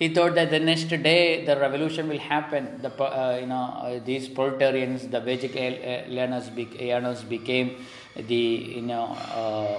he 0.00 0.08
thought 0.08 0.34
that 0.34 0.48
the 0.50 0.58
next 0.58 0.88
day 0.88 1.44
the 1.44 1.56
revolution 1.60 2.08
will 2.08 2.18
happen. 2.18 2.80
The 2.80 2.90
uh, 2.90 3.36
you 3.38 3.46
know 3.46 3.64
uh, 3.84 4.00
these 4.02 4.28
proletarians, 4.28 5.06
the 5.08 5.20
wage 5.20 5.44
earners, 5.54 6.50
earners 6.80 7.22
became 7.22 7.76
the 8.16 8.34
you 8.76 8.82
know 8.82 9.04
uh, 9.40 9.78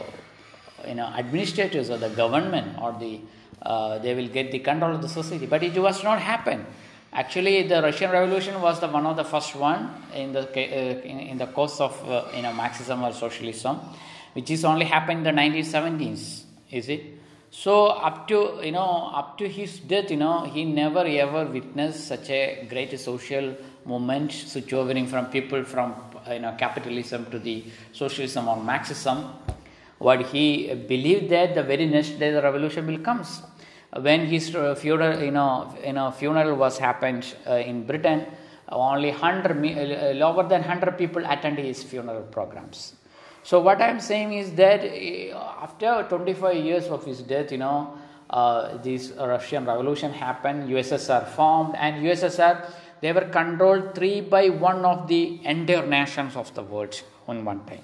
you 0.87 0.93
know 0.93 1.07
administrators 1.07 1.89
or 1.89 1.97
the 1.97 2.09
government 2.09 2.77
or 2.79 2.95
the 2.99 3.19
uh, 3.63 3.97
they 3.97 4.13
will 4.13 4.27
get 4.27 4.51
the 4.51 4.59
control 4.59 4.93
of 4.93 5.01
the 5.01 5.09
society. 5.09 5.47
But 5.47 5.63
it 5.63 5.77
was 5.77 6.03
not 6.03 6.21
happen. 6.21 6.67
Actually, 7.11 7.67
the 7.67 7.81
Russian 7.81 8.11
Revolution 8.11 8.61
was 8.61 8.79
the 8.79 8.89
one 8.89 9.07
of 9.07 9.17
the 9.17 9.25
first 9.25 9.55
one 9.55 9.89
in 10.13 10.33
the 10.33 10.47
uh, 10.47 11.01
in, 11.01 11.19
in, 11.31 11.37
the 11.39 11.47
course 11.47 11.81
of 11.81 11.97
uh, 12.07 12.25
you 12.35 12.43
know 12.43 12.53
Marxism 12.53 13.03
or 13.03 13.11
socialism, 13.11 13.79
which 14.33 14.51
is 14.51 14.63
only 14.65 14.85
happened 14.85 15.25
in 15.25 15.35
the 15.35 15.41
1970s. 15.41 16.43
Is 16.69 16.89
it? 16.89 17.20
So 17.51 17.87
up 17.87 18.29
to 18.29 18.61
you 18.63 18.71
know 18.71 19.11
up 19.13 19.37
to 19.39 19.47
his 19.47 19.79
death, 19.79 20.09
you 20.09 20.17
know 20.17 20.45
he 20.45 20.63
never 20.63 21.05
ever 21.05 21.45
witnessed 21.45 22.07
such 22.07 22.29
a 22.29 22.65
great 22.69 22.97
social 22.97 23.55
movement 23.85 24.31
switch 24.31 24.71
overing 24.73 25.05
from 25.05 25.25
people 25.25 25.65
from 25.65 25.93
you 26.29 26.39
know 26.39 26.55
capitalism 26.57 27.25
to 27.31 27.39
the 27.39 27.65
socialism 27.91 28.47
or 28.47 28.55
Marxism. 28.55 29.33
What 29.97 30.27
he 30.27 30.73
believed 30.73 31.29
that 31.29 31.53
the 31.53 31.63
very 31.63 31.85
next 31.85 32.17
day 32.19 32.31
the 32.31 32.41
revolution 32.41 32.87
will 32.87 32.99
comes. 32.99 33.41
When 33.93 34.25
his 34.27 34.49
funeral, 34.77 35.21
you 35.21 35.31
know, 35.31 35.77
you 35.85 35.91
know, 35.91 36.11
funeral 36.11 36.55
was 36.55 36.77
happened 36.77 37.35
uh, 37.45 37.55
in 37.55 37.85
Britain, 37.85 38.25
only 38.69 39.11
hundred, 39.11 39.57
uh, 39.57 40.13
lower 40.15 40.47
than 40.47 40.63
hundred 40.63 40.97
people 40.97 41.21
attended 41.25 41.65
his 41.65 41.83
funeral 41.83 42.21
programs. 42.21 42.93
So 43.43 43.59
what 43.59 43.81
I 43.81 43.89
am 43.89 43.99
saying 43.99 44.33
is 44.33 44.53
that 44.53 44.81
eh, 44.83 45.33
after 45.33 46.05
25 46.07 46.55
years 46.55 46.87
of 46.87 47.03
his 47.05 47.21
death, 47.21 47.51
you 47.51 47.57
know, 47.57 47.97
uh, 48.29 48.77
this 48.77 49.11
Russian 49.17 49.65
Revolution 49.65 50.13
happened, 50.13 50.69
USSR 50.69 51.27
formed, 51.29 51.75
and 51.75 52.03
USSR 52.05 52.71
they 53.01 53.11
were 53.11 53.25
controlled 53.25 53.95
three 53.95 54.21
by 54.21 54.49
one 54.49 54.85
of 54.85 55.07
the 55.07 55.39
entire 55.43 55.85
nations 55.85 56.35
of 56.35 56.53
the 56.53 56.61
world 56.61 57.01
on 57.27 57.43
one 57.43 57.65
time, 57.65 57.83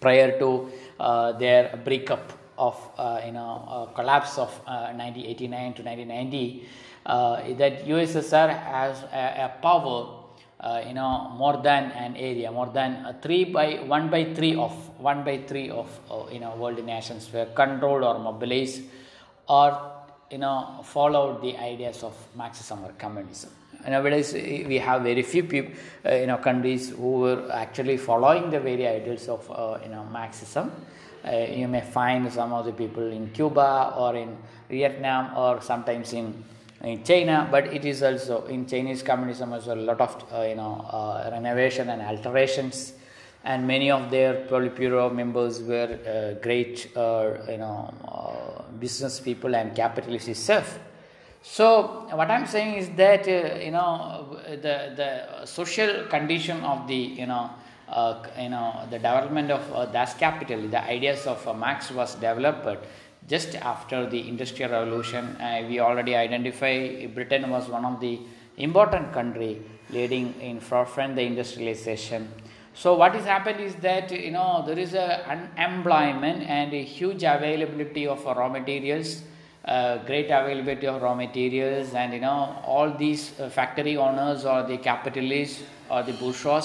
prior 0.00 0.38
to 0.38 0.70
uh, 1.00 1.32
their 1.32 1.76
breakup 1.84 2.32
of 2.56 2.76
uh, 2.96 3.20
you 3.26 3.32
know 3.32 3.66
uh, 3.68 3.86
collapse 3.86 4.38
of 4.38 4.50
1989 4.66 5.72
uh, 5.72 5.74
to 5.74 5.82
1990. 5.82 6.68
Uh, 7.04 7.54
that 7.54 7.86
USSR 7.86 8.56
has 8.62 9.02
a, 9.04 9.46
a 9.46 9.62
power 9.62 10.19
uh, 10.60 10.82
you 10.86 10.94
know 10.94 11.30
more 11.36 11.56
than 11.68 11.90
an 11.92 12.16
area 12.16 12.50
more 12.52 12.70
than 12.78 12.92
uh, 13.06 13.12
3 13.22 13.44
by 13.44 13.68
1 13.76 14.10
by 14.10 14.24
3 14.34 14.56
of 14.56 14.72
1 14.98 15.24
by 15.24 15.38
3 15.46 15.70
of 15.70 15.88
uh, 16.10 16.24
you 16.32 16.40
know 16.40 16.54
world 16.56 16.84
nations 16.84 17.32
were 17.32 17.46
controlled 17.62 18.04
or 18.04 18.18
mobilized 18.18 18.82
or 19.48 19.68
you 20.30 20.38
know 20.38 20.80
followed 20.84 21.40
the 21.42 21.56
ideas 21.56 22.02
of 22.02 22.14
marxism 22.34 22.84
or 22.84 22.92
communism 22.98 23.50
Nowadays, 23.88 24.34
we 24.34 24.78
have 24.78 25.02
very 25.02 25.22
few 25.22 25.44
people, 25.44 25.72
uh, 26.04 26.14
you 26.14 26.26
know, 26.26 26.36
countries 26.36 26.90
who 26.90 27.20
were 27.20 27.50
actually 27.50 27.96
following 27.96 28.50
the 28.50 28.60
very 28.60 28.86
ideals 28.86 29.28
of, 29.28 29.50
uh, 29.50 29.78
you 29.82 29.88
know, 29.88 30.04
Marxism. 30.04 30.70
Uh, 31.24 31.46
you 31.50 31.68
may 31.68 31.80
find 31.80 32.30
some 32.32 32.52
of 32.52 32.66
the 32.66 32.72
people 32.72 33.06
in 33.10 33.30
Cuba 33.30 33.94
or 33.96 34.16
in 34.16 34.36
Vietnam 34.68 35.36
or 35.36 35.60
sometimes 35.62 36.12
in 36.12 36.44
in 36.82 37.04
China, 37.04 37.46
but 37.50 37.66
it 37.66 37.84
is 37.84 38.02
also 38.02 38.46
in 38.46 38.66
Chinese 38.66 39.02
communism 39.02 39.52
also 39.52 39.74
a 39.74 39.76
lot 39.76 40.00
of 40.00 40.24
uh, 40.32 40.42
you 40.42 40.54
know 40.54 40.86
uh, 40.90 41.28
renovation 41.30 41.90
and 41.90 42.00
alterations, 42.02 42.94
and 43.44 43.66
many 43.66 43.90
of 43.90 44.10
their 44.10 44.46
Politburo 44.46 45.14
members 45.14 45.60
were 45.62 45.98
uh, 46.06 46.40
great 46.42 46.90
uh, 46.96 47.34
you 47.48 47.58
know 47.58 47.92
uh, 48.08 48.62
business 48.78 49.20
people 49.20 49.54
and 49.54 49.74
capitalists 49.74 50.28
itself. 50.28 50.78
So 51.42 52.06
what 52.12 52.30
I'm 52.30 52.46
saying 52.46 52.74
is 52.76 52.90
that 52.96 53.28
uh, 53.28 53.58
you 53.58 53.72
know 53.72 54.38
the 54.48 54.94
the 54.96 55.46
social 55.46 56.06
condition 56.06 56.62
of 56.62 56.86
the 56.88 56.94
you 56.94 57.26
know. 57.26 57.50
you 58.38 58.48
know 58.48 58.86
the 58.88 58.98
development 58.98 59.50
of 59.50 59.62
Das 59.92 60.14
Kapital, 60.14 60.60
the 60.70 60.78
ideas 60.96 61.26
of 61.26 61.44
Marx 61.58 61.90
was 61.90 62.14
developed 62.14 62.78
just 63.28 63.54
after 63.54 64.08
the 64.08 64.28
industrial 64.28 64.70
revolution 64.72 65.24
uh, 65.40 65.62
we 65.68 65.80
already 65.80 66.14
identify 66.16 67.06
britain 67.06 67.48
was 67.50 67.68
one 67.68 67.84
of 67.84 68.00
the 68.00 68.18
important 68.56 69.12
country 69.12 69.62
leading 69.92 70.34
in 70.40 70.60
forefront 70.60 71.16
the 71.16 71.22
industrialization. 71.22 72.28
So 72.74 72.94
what 72.94 73.14
has 73.14 73.24
happened 73.24 73.60
is 73.60 73.74
that 73.76 74.10
you 74.12 74.30
know 74.30 74.62
there 74.66 74.78
is 74.78 74.94
a 74.94 75.28
unemployment 75.28 76.42
and 76.42 76.72
a 76.72 76.82
huge 76.82 77.24
availability 77.24 78.06
of 78.06 78.24
raw 78.24 78.48
materials 78.48 79.22
uh, 79.64 79.98
great 80.04 80.30
availability 80.30 80.86
of 80.86 81.02
raw 81.02 81.14
materials 81.14 81.92
and 81.94 82.14
you 82.14 82.20
know 82.20 82.56
all 82.64 82.90
these 82.96 83.38
uh, 83.40 83.48
factory 83.48 83.96
owners 83.96 84.44
or 84.44 84.62
the 84.62 84.78
capitalists 84.78 85.62
or 85.90 86.02
the 86.02 86.12
bourgeois 86.14 86.62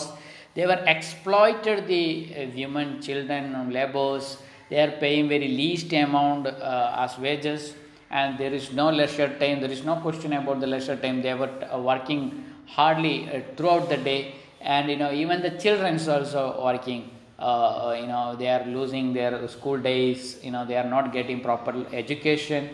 they 0.53 0.65
were 0.65 0.81
exploited 0.87 1.87
the 1.87 2.33
uh, 2.33 2.45
women 2.55 3.01
children 3.01 3.69
laborers 3.71 4.37
they 4.69 4.79
are 4.81 4.91
paying 5.03 5.27
very 5.29 5.47
least 5.47 5.91
amount 5.93 6.47
uh, 6.47 6.95
as 6.97 7.17
wages 7.19 7.73
and 8.09 8.37
there 8.37 8.53
is 8.53 8.71
no 8.71 8.89
leisure 8.89 9.29
time. 9.39 9.61
There 9.61 9.71
is 9.71 9.83
no 9.83 9.95
question 9.97 10.33
about 10.33 10.59
the 10.59 10.67
leisure 10.67 10.95
time. 10.95 11.21
They 11.21 11.33
were 11.33 11.51
uh, 11.71 11.79
working 11.79 12.45
hardly 12.67 13.29
uh, 13.29 13.41
throughout 13.55 13.89
the 13.89 13.97
day. 13.97 14.35
And 14.61 14.89
you 14.89 14.97
know 14.97 15.11
even 15.11 15.41
the 15.41 15.51
children 15.51 15.99
also 16.09 16.63
working. 16.63 17.11
Uh, 17.37 17.95
you 17.99 18.07
know 18.07 18.35
they 18.37 18.47
are 18.47 18.65
losing 18.65 19.13
their 19.13 19.47
school 19.47 19.77
days. 19.77 20.39
You 20.43 20.51
know 20.51 20.65
they 20.65 20.77
are 20.77 20.89
not 20.89 21.11
getting 21.13 21.41
proper 21.41 21.85
education. 21.93 22.69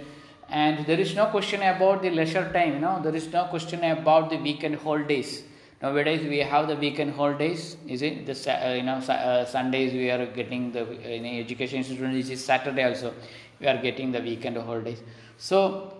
And 0.49 0.85
there 0.85 0.99
is 0.99 1.15
no 1.15 1.25
question 1.27 1.61
about 1.61 2.01
the 2.01 2.09
leisure 2.09 2.51
time. 2.53 2.73
You 2.75 2.79
know 2.79 3.01
there 3.01 3.15
is 3.15 3.27
no 3.31 3.45
question 3.45 3.83
about 3.83 4.29
the 4.29 4.37
weekend 4.37 4.75
holidays 4.75 5.43
Nowadays 5.81 6.21
we 6.27 6.39
have 6.39 6.67
the 6.67 6.75
weekend 6.75 7.15
holidays. 7.15 7.75
Is 7.87 8.01
it 8.03 8.25
the 8.27 8.33
uh, 8.33 8.73
you 8.73 8.83
know 8.83 8.97
uh, 8.97 9.45
Sundays 9.45 9.93
we 9.93 10.11
are 10.11 10.25
getting 10.27 10.71
the 10.71 10.83
in 11.01 11.25
education 11.25 11.79
institution. 11.79 12.13
This 12.13 12.29
is 12.29 12.43
Saturday 12.43 12.83
also 12.83 13.13
we 13.59 13.67
are 13.67 13.77
getting 13.77 14.11
the 14.11 14.21
weekend 14.21 14.57
holidays. 14.57 15.01
So 15.37 15.91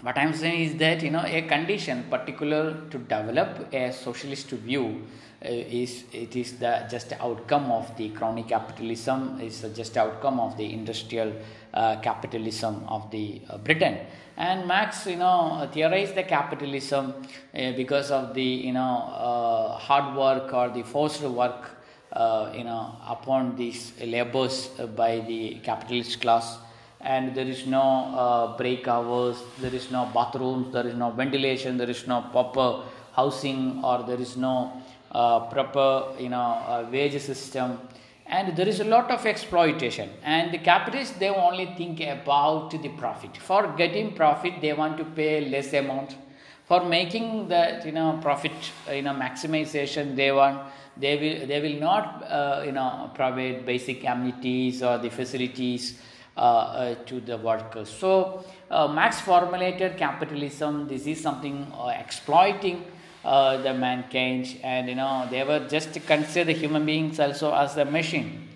what 0.00 0.18
I 0.18 0.22
am 0.22 0.34
saying 0.34 0.60
is 0.60 0.76
that 0.78 1.02
you 1.02 1.10
know 1.10 1.24
a 1.24 1.42
condition 1.42 2.04
particular 2.10 2.74
to 2.90 2.98
develop 2.98 3.72
a 3.72 3.92
socialist 3.92 4.50
view 4.50 5.02
is 5.44 6.04
it 6.12 6.36
is 6.36 6.58
the 6.58 6.86
just 6.90 7.12
outcome 7.14 7.70
of 7.70 7.96
the 7.96 8.08
crony 8.10 8.44
capitalism 8.44 9.40
is 9.40 9.64
just 9.74 9.96
outcome 9.96 10.38
of 10.38 10.56
the 10.56 10.72
industrial 10.72 11.32
uh, 11.74 11.96
capitalism 12.00 12.84
of 12.88 13.10
the 13.10 13.40
uh, 13.48 13.58
Britain. 13.58 13.98
And 14.36 14.66
Marx 14.66 15.06
you 15.06 15.16
know 15.16 15.68
theorized 15.72 16.14
the 16.14 16.22
capitalism 16.22 17.14
uh, 17.54 17.72
because 17.72 18.10
of 18.10 18.34
the 18.34 18.42
you 18.42 18.72
know 18.72 18.80
uh, 19.14 19.78
hard 19.78 20.16
work 20.16 20.52
or 20.54 20.68
the 20.70 20.82
forced 20.82 21.22
work 21.22 21.70
uh, 22.12 22.52
you 22.54 22.64
know 22.64 22.94
upon 23.08 23.56
these 23.56 23.92
labors 24.04 24.68
by 24.96 25.20
the 25.20 25.60
capitalist 25.62 26.20
class. 26.20 26.58
And 27.00 27.34
there 27.34 27.48
is 27.48 27.66
no 27.66 28.54
break 28.56 28.86
hours 28.86 29.36
there 29.58 29.74
is 29.74 29.90
no 29.90 30.08
bathrooms 30.14 30.72
there 30.72 30.86
is 30.86 30.94
no 30.94 31.10
ventilation 31.10 31.76
there 31.76 31.90
is 31.90 32.06
no 32.06 32.20
proper 32.30 32.84
housing 33.12 33.80
or 33.82 34.04
there 34.04 34.20
is 34.20 34.36
no 34.36 34.54
uh, 34.54 34.81
proper 35.12 36.14
you 36.18 36.28
know 36.28 36.40
uh, 36.40 36.86
wage 36.90 37.20
system. 37.20 37.78
And 38.26 38.56
there 38.56 38.68
is 38.68 38.80
a 38.80 38.84
lot 38.84 39.10
of 39.10 39.26
exploitation. 39.26 40.08
And 40.22 40.52
the 40.52 40.58
capitalists 40.58 41.18
they 41.18 41.28
only 41.28 41.66
think 41.76 42.00
about 42.00 42.70
the 42.70 42.88
profit. 42.90 43.36
For 43.36 43.74
getting 43.76 44.14
profit 44.14 44.54
they 44.60 44.72
want 44.72 44.96
to 44.98 45.04
pay 45.04 45.48
less 45.48 45.72
amount. 45.72 46.16
For 46.64 46.84
making 46.84 47.48
that 47.48 47.84
you 47.84 47.92
know 47.92 48.18
profit 48.22 48.52
you 48.90 49.02
know 49.02 49.12
maximization 49.12 50.16
they 50.16 50.32
want 50.32 50.62
they 50.96 51.16
will 51.16 51.46
they 51.46 51.60
will 51.60 51.78
not 51.80 52.22
uh, 52.22 52.62
you 52.64 52.72
know 52.72 53.10
provide 53.14 53.66
basic 53.66 54.04
amenities 54.04 54.82
or 54.82 54.98
the 54.98 55.10
facilities 55.10 56.00
uh, 56.36 56.40
uh, 56.40 56.94
to 57.04 57.20
the 57.20 57.36
workers. 57.36 57.90
So 57.90 58.44
uh, 58.70 58.88
marx 58.88 59.20
formulated 59.20 59.98
capitalism 59.98 60.88
this 60.88 61.06
is 61.06 61.20
something 61.20 61.70
uh, 61.74 61.88
exploiting 61.88 62.86
uh, 63.24 63.56
the 63.58 63.72
mankind 63.74 64.58
and 64.62 64.88
you 64.88 64.94
know 64.94 65.26
they 65.30 65.44
were 65.44 65.66
just 65.68 65.92
consider 66.06 66.52
human 66.52 66.84
beings 66.84 67.20
also 67.20 67.52
as 67.54 67.76
a 67.76 67.84
machine. 67.84 68.48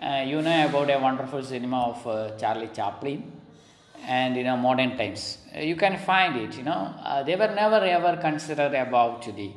Uh, 0.00 0.24
you 0.26 0.40
know 0.42 0.66
about 0.66 0.90
a 0.90 0.98
wonderful 0.98 1.42
cinema 1.42 1.88
of 1.90 2.06
uh, 2.06 2.36
charlie 2.36 2.70
chaplin 2.72 3.32
and 4.06 4.36
you 4.36 4.44
know 4.44 4.56
modern 4.56 4.96
times. 4.96 5.38
Uh, 5.56 5.60
you 5.60 5.76
can 5.76 5.98
find 5.98 6.36
it 6.36 6.56
you 6.56 6.62
know. 6.64 6.94
Uh, 7.02 7.22
they 7.22 7.36
were 7.36 7.52
never 7.54 7.76
ever 7.84 8.16
considered 8.16 8.74
about 8.74 9.22
the 9.36 9.50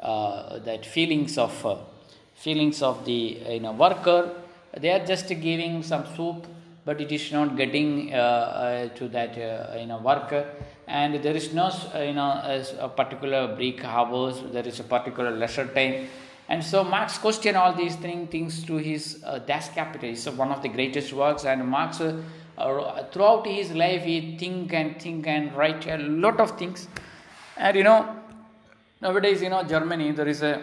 uh, 0.00 0.58
that 0.60 0.84
feelings 0.86 1.36
of 1.38 1.52
feelings 2.34 2.82
of 2.82 3.04
the 3.04 3.38
you 3.50 3.60
know 3.60 3.72
worker. 3.72 4.34
They 4.76 4.90
are 4.90 5.04
just 5.04 5.28
giving 5.28 5.82
some 5.82 6.04
soup 6.14 6.46
but 6.88 7.00
it 7.04 7.12
is 7.18 7.24
not 7.36 7.56
getting 7.60 7.90
to 8.98 9.08
that 9.16 9.32
you 9.82 9.86
know 9.90 10.00
worker 10.10 10.42
and 10.88 11.22
there 11.22 11.36
is 11.36 11.52
no 11.52 11.66
uh, 11.94 11.98
you 11.98 12.14
know 12.14 12.30
a 12.80 12.88
particular 12.88 13.54
break 13.54 13.84
hours. 13.84 14.42
There 14.52 14.66
is 14.66 14.80
a 14.80 14.84
particular 14.84 15.30
leisure 15.30 15.66
time. 15.66 16.08
And 16.48 16.64
so 16.64 16.82
marx 16.82 17.18
questioned 17.18 17.58
all 17.58 17.74
these 17.74 17.94
thing, 17.96 18.26
things 18.26 18.64
to 18.64 18.78
his 18.78 19.22
uh, 19.24 19.38
das 19.38 19.68
kapital. 19.68 20.08
It's 20.08 20.26
one 20.26 20.50
of 20.50 20.62
the 20.62 20.70
greatest 20.70 21.12
works. 21.12 21.44
And 21.44 21.68
marx 21.68 22.00
uh, 22.00 22.22
uh, 22.56 23.04
throughout 23.12 23.46
his 23.46 23.72
life 23.72 24.02
he 24.02 24.38
think 24.38 24.72
and 24.72 25.00
think 25.00 25.26
and 25.26 25.54
write 25.54 25.86
a 25.86 25.98
lot 25.98 26.40
of 26.40 26.58
things. 26.58 26.88
And 27.58 27.76
you 27.76 27.84
know 27.84 28.16
nowadays 29.00 29.42
you 29.42 29.48
know 29.48 29.62
germany 29.62 30.10
there 30.10 30.26
is 30.26 30.42
a 30.42 30.60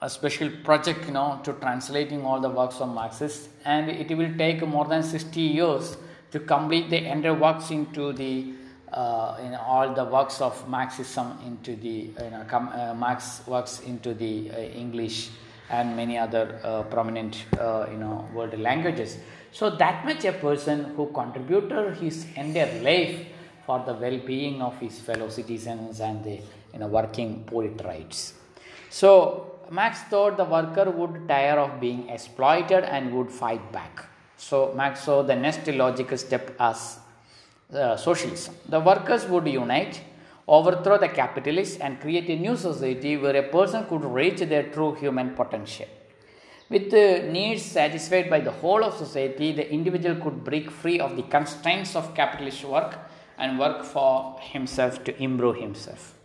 a 0.00 0.08
special 0.08 0.50
project 0.64 1.06
you 1.06 1.12
know 1.12 1.40
to 1.42 1.52
translating 1.54 2.24
all 2.24 2.40
the 2.40 2.48
works 2.48 2.80
of 2.80 2.88
marxists 2.88 3.48
and 3.64 3.90
it 3.90 4.16
will 4.16 4.32
take 4.36 4.66
more 4.66 4.84
than 4.84 5.02
60 5.02 5.40
years 5.40 5.96
to 6.30 6.38
complete 6.40 6.88
the 6.90 6.98
entire 6.98 7.34
works 7.34 7.70
into 7.70 8.12
the 8.12 8.52
uh, 8.92 9.36
in 9.44 9.54
all 9.54 9.92
the 9.92 10.04
works 10.04 10.40
of 10.40 10.66
Marxism 10.68 11.38
into 11.46 11.76
the 11.76 12.10
you 12.24 12.30
know 12.30 12.44
com, 12.48 12.68
uh, 12.68 12.94
Marx 12.94 13.42
works 13.46 13.80
into 13.80 14.14
the 14.14 14.50
uh, 14.50 14.58
English 14.58 15.30
and 15.70 15.94
many 15.94 16.16
other 16.16 16.58
uh, 16.64 16.82
prominent 16.84 17.44
uh, 17.58 17.86
you 17.90 17.98
know 17.98 18.26
world 18.32 18.58
languages. 18.58 19.18
So 19.52 19.70
that 19.70 20.04
much 20.04 20.24
a 20.24 20.32
person 20.32 20.84
who 20.96 21.10
contributed 21.12 21.96
his 21.98 22.26
entire 22.36 22.80
life 22.82 23.26
for 23.66 23.82
the 23.84 23.94
well-being 23.94 24.62
of 24.62 24.78
his 24.78 24.98
fellow 25.00 25.28
citizens 25.28 26.00
and 26.00 26.24
the 26.24 26.40
you 26.72 26.78
know 26.78 26.86
working 26.86 27.44
poet 27.44 27.80
rights. 27.84 28.34
So 28.90 29.47
Marx 29.70 30.00
thought 30.04 30.36
the 30.36 30.44
worker 30.44 30.90
would 30.90 31.28
tire 31.28 31.58
of 31.58 31.80
being 31.80 32.08
exploited 32.08 32.84
and 32.84 33.12
would 33.12 33.30
fight 33.30 33.72
back. 33.72 34.06
So 34.36 34.72
Marx 34.74 35.00
saw 35.00 35.22
the 35.22 35.36
next 35.36 35.66
logical 35.68 36.16
step 36.16 36.54
as 36.58 36.98
uh, 37.72 37.96
socialism. 37.96 38.54
The 38.68 38.80
workers 38.80 39.26
would 39.26 39.46
unite, 39.46 40.00
overthrow 40.46 40.96
the 40.98 41.08
capitalists, 41.08 41.78
and 41.78 42.00
create 42.00 42.28
a 42.30 42.36
new 42.36 42.56
society 42.56 43.16
where 43.16 43.36
a 43.36 43.42
person 43.42 43.84
could 43.86 44.04
reach 44.04 44.40
their 44.40 44.64
true 44.64 44.94
human 44.94 45.34
potential. 45.34 45.86
With 46.70 46.90
the 46.90 47.28
needs 47.30 47.62
satisfied 47.62 48.28
by 48.28 48.40
the 48.40 48.50
whole 48.50 48.84
of 48.84 48.94
society, 48.94 49.52
the 49.52 49.70
individual 49.70 50.16
could 50.16 50.44
break 50.44 50.70
free 50.70 51.00
of 51.00 51.16
the 51.16 51.22
constraints 51.22 51.96
of 51.96 52.14
capitalist 52.14 52.64
work 52.64 52.98
and 53.38 53.58
work 53.58 53.84
for 53.84 54.38
himself 54.40 55.02
to 55.04 55.22
improve 55.22 55.56
himself. 55.56 56.17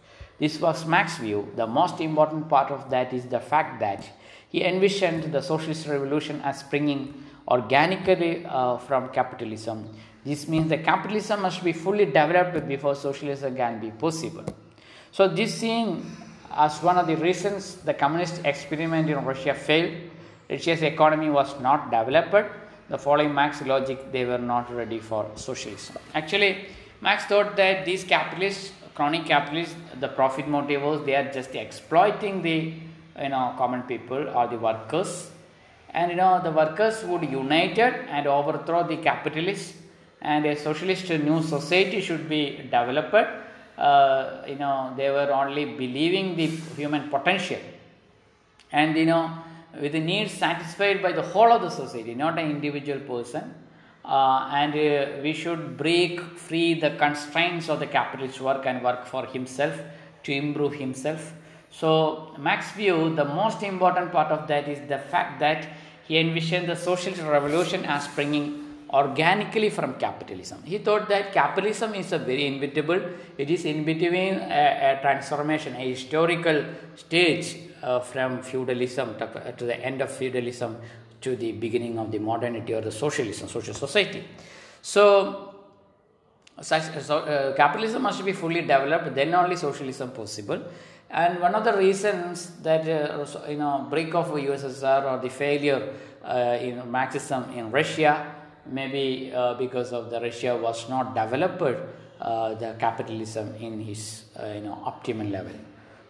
This 0.44 0.60
was 0.60 0.86
Marx's 0.86 1.20
view. 1.20 1.42
The 1.56 1.68
most 1.68 2.02
important 2.02 2.50
part 2.50 2.70
of 2.70 2.90
that 2.90 3.14
is 3.14 3.26
the 3.28 3.40
fact 3.40 3.80
that 3.80 4.02
he 4.50 4.64
envisioned 4.64 5.32
the 5.32 5.42
socialist 5.42 5.88
revolution 5.88 6.42
as 6.44 6.60
springing 6.60 7.02
organically 7.48 8.46
uh, 8.46 8.78
from 8.78 9.10
capitalism 9.10 9.90
this 10.26 10.48
means 10.48 10.70
that 10.70 10.86
capitalism 10.86 11.42
must 11.42 11.64
be 11.64 11.74
fully 11.74 12.06
developed 12.06 12.68
before 12.68 12.96
socialism 12.96 13.56
can 13.56 13.80
be 13.80 13.92
possible. 13.92 14.46
So, 15.12 15.28
this 15.28 15.56
seen 15.56 16.06
as 16.52 16.82
one 16.82 16.98
of 16.98 17.08
the 17.08 17.18
reasons 17.18 17.76
the 17.76 17.94
communist 17.94 18.42
experiment 18.46 19.10
in 19.10 19.24
Russia 19.26 19.54
failed. 19.54 19.96
Russia's 20.50 20.82
economy 20.82 21.30
was 21.30 21.60
not 21.60 21.92
developed. 21.92 22.52
The 22.90 22.98
following 22.98 23.34
Marx 23.34 23.62
logic, 23.64 24.12
they 24.12 24.24
were 24.26 24.38
not 24.38 24.74
ready 24.74 25.00
for 25.00 25.30
socialism. 25.36 25.98
Actually, 26.14 26.68
Marx 27.02 27.26
thought 27.26 27.56
that 27.58 27.86
these 27.86 28.04
capitalists 28.04 28.72
crony 28.96 29.24
capitalists, 29.24 29.76
the 30.00 30.08
profit 30.08 30.48
motive 30.48 30.82
was 30.82 31.06
they 31.06 31.16
are 31.16 31.32
just 31.32 31.56
exploiting 31.56 32.42
the 32.42 32.74
you 33.22 33.30
know 33.30 33.54
common 33.58 33.84
people 33.84 34.30
or 34.30 34.48
the 34.48 34.58
workers, 34.58 35.32
and 35.92 36.12
you 36.12 36.18
know 36.18 36.42
the 36.44 36.52
workers 36.52 37.04
would 37.06 37.24
united 37.30 37.94
and 38.10 38.28
overthrow 38.28 38.88
the 38.88 38.98
capitalists, 38.98 39.78
and 40.22 40.46
a 40.46 40.56
socialist 40.56 41.10
new 41.10 41.42
society 41.42 42.02
should 42.02 42.28
be 42.28 42.58
developed. 42.64 43.28
Uh, 43.78 44.44
you 44.48 44.56
know 44.56 44.94
they 44.96 45.10
were 45.10 45.32
only 45.32 45.66
believing 45.66 46.36
the 46.36 46.48
human 46.78 47.10
potential, 47.10 47.60
and 48.72 48.96
you 48.96 49.06
know 49.06 49.32
with 49.82 49.92
the 49.94 50.00
needs 50.00 50.32
satisfied 50.32 51.02
by 51.02 51.12
the 51.12 51.22
whole 51.22 51.52
of 51.52 51.62
the 51.62 51.70
society, 51.70 52.14
not 52.14 52.38
an 52.38 52.50
individual 52.50 53.00
person 53.00 53.56
uh, 54.06 54.50
and 54.52 54.74
uh, 54.74 55.22
we 55.22 55.34
should 55.34 55.78
break 55.78 56.20
free 56.22 56.74
the 56.74 56.92
constraints 56.92 57.70
of 57.70 57.80
the 57.80 57.88
capitalist 57.88 58.42
work 58.42 58.66
and 58.66 58.84
work 58.84 59.06
for 59.06 59.26
himself 59.28 59.80
to 60.24 60.32
improve 60.32 60.74
himself. 60.74 61.34
So, 61.72 62.36
Marx 62.38 62.72
view, 62.72 63.16
the 63.16 63.26
most 63.26 63.64
important 63.64 64.12
part 64.12 64.32
of 64.32 64.48
that 64.48 64.68
is 64.68 64.88
the 64.88 65.00
fact 65.00 65.40
that 65.40 65.68
he 66.08 66.20
envisioned 66.20 66.68
the 66.68 66.76
social 66.76 67.14
revolution 67.26 67.86
as 67.86 68.04
springing 68.04 68.60
organically 68.94 69.70
from 69.72 69.96
capitalism. 69.96 70.62
He 70.64 70.78
thought 70.78 71.10
that 71.10 71.34
capitalism 71.34 71.96
is 71.96 72.12
a 72.12 72.20
very 72.20 72.46
inevitable, 72.46 73.02
it 73.38 73.50
is 73.50 73.66
in 73.66 73.84
between 73.86 74.36
a, 74.36 74.98
a 74.98 75.02
transformation, 75.02 75.76
a 75.76 75.90
historical 75.90 76.64
stage 76.96 77.58
uh, 77.82 78.00
from 78.00 78.44
feudalism 78.44 79.18
to, 79.18 79.54
to 79.58 79.66
the 79.66 79.80
end 79.80 80.02
of 80.02 80.12
feudalism 80.12 80.78
to 81.24 81.36
the 81.36 81.54
beginning 81.54 81.98
of 81.98 82.12
the 82.12 82.20
modernity 82.20 82.74
or 82.74 82.82
the 82.82 82.92
socialism, 82.92 83.48
social 83.48 83.74
society. 83.74 84.24
So, 84.82 85.56
such, 86.62 86.84
so 87.02 87.20
uh, 87.20 87.56
capitalism 87.56 88.04
must 88.04 88.24
be 88.24 88.34
fully 88.34 88.62
developed, 88.62 89.16
then 89.16 89.34
only 89.34 89.56
socialism 89.56 90.12
possible. 90.12 90.62
And 91.10 91.40
one 91.40 91.56
of 91.56 91.64
the 91.64 91.78
reasons 91.78 92.62
that 92.64 92.88
uh, 92.88 93.26
you 93.48 93.58
know 93.58 93.88
break 93.90 94.14
of 94.16 94.32
USSR 94.32 95.12
or 95.12 95.22
the 95.22 95.30
failure 95.30 95.94
uh, 96.24 96.58
in 96.60 96.90
Marxism 96.90 97.52
in 97.56 97.72
Russia, 97.72 98.34
maybe 98.66 99.32
uh, 99.34 99.54
because 99.54 99.94
of 99.94 100.10
the 100.10 100.20
Russia 100.20 100.58
was 100.58 100.90
not 100.90 101.14
developed 101.14 101.62
uh, 102.20 102.56
the 102.56 102.76
capitalism 102.80 103.54
in 103.60 103.80
his 103.80 104.26
uh, 104.40 104.48
you 104.56 104.62
know 104.62 104.76
optimal 104.86 105.30
level. 105.30 105.54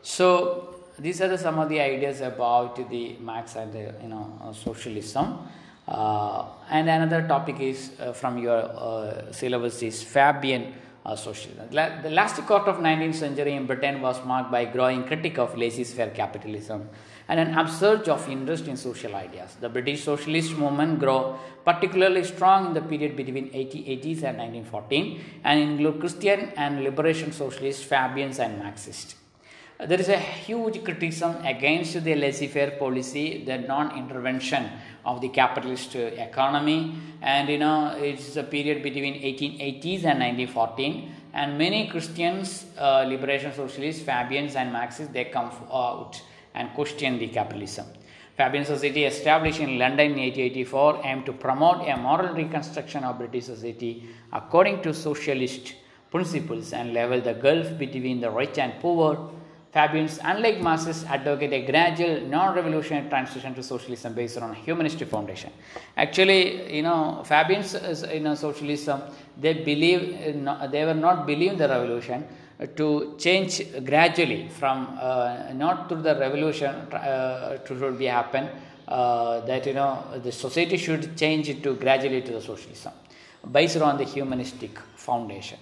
So 0.02 0.73
these 1.00 1.22
are 1.22 1.28
the, 1.28 1.38
some 1.38 1.60
of 1.60 1.70
the 1.70 1.80
ideas 1.80 2.22
about 2.22 2.90
the 2.90 3.16
Marx 3.20 3.56
and 3.56 3.74
the, 3.74 3.94
you 4.02 4.10
know 4.10 4.40
uh, 4.44 4.54
socialism. 4.54 5.40
Uh, 5.88 6.46
and 6.70 6.90
another 6.90 7.28
topic 7.28 7.60
is 7.60 7.92
uh, 8.00 8.14
from 8.14 8.38
your 8.38 8.58
uh, 8.58 9.32
syllabus 9.32 9.82
is 9.82 10.02
Fabian 10.02 10.74
uh, 11.06 11.16
socialism. 11.16 11.68
La- 11.72 12.02
the 12.02 12.10
last 12.10 12.38
quarter 12.46 12.70
of 12.70 12.78
19th 12.78 13.16
century 13.16 13.54
in 13.54 13.66
Britain 13.66 14.02
was 14.02 14.24
marked 14.26 14.50
by 14.50 14.64
growing 14.64 15.04
critique 15.04 15.38
of 15.38 15.58
laissez-faire 15.58 16.12
capitalism 16.12 16.88
and 17.28 17.40
an 17.40 17.54
upsurge 17.56 18.08
of 18.08 18.30
interest 18.30 18.68
in 18.68 18.78
social 18.78 19.16
ideas. 19.16 19.58
The 19.60 19.70
British 19.70 20.04
socialist 20.04 20.56
movement 20.56 21.00
grew 21.00 21.36
particularly 21.66 22.24
strong 22.24 22.68
in 22.68 22.74
the 22.74 22.82
period 22.82 23.18
between 23.18 23.50
1880s 23.50 24.24
and 24.24 24.38
1914 24.38 25.22
and 25.44 25.60
include 25.60 26.00
Christian 26.00 26.52
and 26.56 26.84
liberation 26.84 27.32
socialists, 27.32 27.84
Fabians 27.84 28.40
and 28.40 28.60
Marxists 28.60 29.16
there 29.80 30.00
is 30.00 30.10
a 30.10 30.18
huge 30.18 30.84
criticism 30.84 31.36
against 31.44 32.04
the 32.04 32.16
laissez-faire 32.16 32.72
policy, 32.72 33.44
the 33.44 33.58
non-intervention 33.58 34.70
of 35.06 35.20
the 35.20 35.30
capitalist 35.30 35.96
economy, 35.96 36.96
and 37.22 37.50
you 37.50 37.58
know 37.58 37.96
it's 37.98 38.36
a 38.36 38.44
period 38.44 38.84
between 38.84 39.16
1880s 39.16 40.06
and 40.06 40.20
1914. 40.20 41.16
And 41.34 41.58
many 41.58 41.88
Christians, 41.88 42.66
uh, 42.78 43.04
liberation 43.08 43.52
socialists, 43.54 44.04
Fabians, 44.04 44.56
and 44.56 44.72
Marxists, 44.72 45.12
they 45.12 45.26
come 45.26 45.52
out 45.72 46.22
and 46.54 46.72
question 46.74 47.18
the 47.18 47.28
capitalism. 47.28 47.88
Fabian 48.38 48.66
Society, 48.66 49.06
established 49.06 49.60
in 49.60 49.78
London 49.78 50.12
in 50.12 50.20
1884, 50.20 51.02
aimed 51.04 51.26
to 51.26 51.34
promote 51.34 51.88
a 51.88 51.98
moral 51.98 52.34
reconstruction 52.34 53.04
of 53.04 53.18
British 53.18 53.46
society 53.46 54.08
according 54.32 54.82
to 54.82 54.94
socialist 54.94 55.74
principles 56.12 56.74
and 56.74 56.94
level 56.94 57.20
the 57.20 57.34
gulf 57.34 57.78
between 57.78 58.22
the 58.22 58.30
rich 58.30 58.58
and 58.60 58.74
poor 58.80 59.32
Fabians, 59.74 60.20
unlike 60.24 60.60
Marxists, 60.62 61.04
advocate 61.06 61.52
a 61.52 61.66
gradual, 61.66 62.22
non-revolutionary 62.28 63.10
transition 63.10 63.56
to 63.56 63.64
socialism 63.64 64.14
based 64.14 64.38
on 64.38 64.52
a 64.52 64.54
humanistic 64.54 65.08
foundation. 65.08 65.52
Actually, 65.98 66.76
you 66.76 66.84
know, 66.84 67.24
Fabians, 67.26 67.76
you 68.14 68.20
know, 68.20 68.36
socialism, 68.36 69.02
they 69.36 69.54
believe, 69.54 70.02
they 70.72 70.86
were 70.86 70.94
not 70.94 71.26
believing 71.26 71.58
the 71.58 71.68
revolution 71.68 72.24
to 72.76 73.16
change 73.18 73.64
gradually 73.84 74.48
from 74.48 74.96
uh, 75.02 75.52
not 75.54 75.90
through 75.90 76.04
the 76.04 76.16
revolution 76.16 76.70
uh, 76.94 77.58
to 77.66 77.78
should 77.80 77.98
be 77.98 78.06
happen 78.06 78.48
uh, 78.88 79.40
that 79.42 79.66
you 79.66 79.74
know 79.74 80.04
the 80.24 80.32
society 80.32 80.78
should 80.78 81.18
change 81.18 81.48
to 81.64 81.76
gradually 81.76 82.22
to 82.22 82.34
the 82.34 82.42
socialism 82.42 82.94
based 83.52 83.78
on 83.78 83.98
the 83.98 84.04
humanistic 84.04 84.78
foundation. 84.96 85.58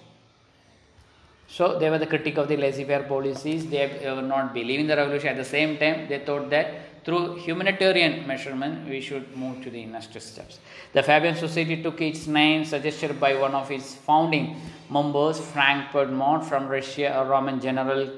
So 1.56 1.78
they 1.78 1.90
were 1.90 1.98
the 1.98 2.06
critic 2.06 2.38
of 2.38 2.48
the 2.48 2.56
laissez-faire 2.56 3.02
policies. 3.02 3.66
They 3.66 3.86
were 4.06 4.22
not 4.22 4.54
believing 4.54 4.86
the 4.86 4.96
revolution. 4.96 5.28
At 5.28 5.36
the 5.36 5.44
same 5.44 5.76
time, 5.76 6.08
they 6.08 6.20
thought 6.20 6.48
that 6.48 7.04
through 7.04 7.36
humanitarian 7.36 8.26
measurement, 8.26 8.88
we 8.88 9.02
should 9.02 9.36
move 9.36 9.62
to 9.64 9.68
the 9.68 9.82
industrial 9.82 10.22
steps. 10.22 10.60
The 10.94 11.02
Fabian 11.02 11.36
Society 11.36 11.82
took 11.82 12.00
its 12.00 12.26
name, 12.26 12.64
suggested 12.64 13.20
by 13.20 13.34
one 13.34 13.54
of 13.54 13.70
its 13.70 13.94
founding 13.94 14.56
members, 14.88 15.40
Frank 15.40 15.90
Podmore 15.90 16.42
from 16.42 16.68
Russia, 16.68 17.12
a 17.20 17.28
Roman 17.28 17.60
general 17.60 18.08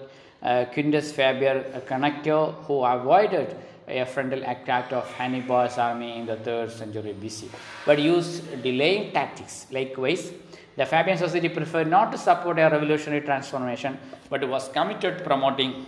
uh, 0.41 0.67
Quintus 0.73 1.11
Fabian 1.11 1.65
Cannocchio, 1.89 2.55
who 2.67 2.85
avoided 2.85 3.57
a 3.89 4.05
frontal 4.05 4.43
attack 4.45 4.93
of 4.93 5.11
Hannibal's 5.15 5.77
army 5.77 6.19
in 6.19 6.27
the 6.27 6.37
3rd 6.37 6.71
century 6.71 7.17
BC, 7.21 7.49
but 7.85 7.99
used 7.99 8.63
delaying 8.63 9.13
tactics. 9.13 9.67
Likewise, 9.73 10.33
the 10.77 10.87
Fabian 10.87 11.17
Society 11.17 11.49
preferred 11.49 11.89
not 11.89 12.11
to 12.13 12.19
support 12.19 12.59
a 12.59 12.69
revolutionary 12.69 13.23
transformation, 13.23 13.99
but 14.29 14.47
was 14.49 14.69
committed 14.69 15.19
to 15.19 15.25
promoting 15.25 15.87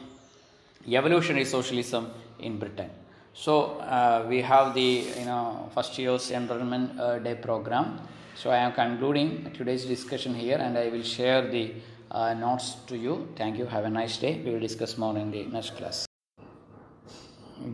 evolutionary 0.88 1.44
socialism 1.44 2.10
in 2.38 2.58
Britain. 2.58 2.90
So 3.34 3.78
uh, 3.80 4.24
we 4.28 4.40
have 4.40 4.74
the 4.74 5.04
you 5.18 5.24
know 5.24 5.70
first 5.74 5.98
year's 5.98 6.30
enrollment 6.30 6.98
uh, 6.98 7.18
day 7.18 7.34
program. 7.34 8.00
So 8.34 8.50
I 8.50 8.58
am 8.58 8.72
concluding 8.72 9.50
today's 9.52 9.84
discussion 9.84 10.34
here, 10.34 10.58
and 10.58 10.78
I 10.78 10.88
will 10.88 11.02
share 11.02 11.42
the 11.42 11.72
uh, 12.10 12.34
notes 12.34 12.76
to 12.86 12.96
you. 12.96 13.28
Thank 13.36 13.58
you. 13.58 13.66
Have 13.66 13.84
a 13.84 13.90
nice 13.90 14.18
day. 14.18 14.40
We 14.44 14.52
will 14.52 14.60
discuss 14.60 14.96
more 14.96 15.16
in 15.18 15.30
the 15.30 15.44
next 15.44 15.76
class. 15.76 16.06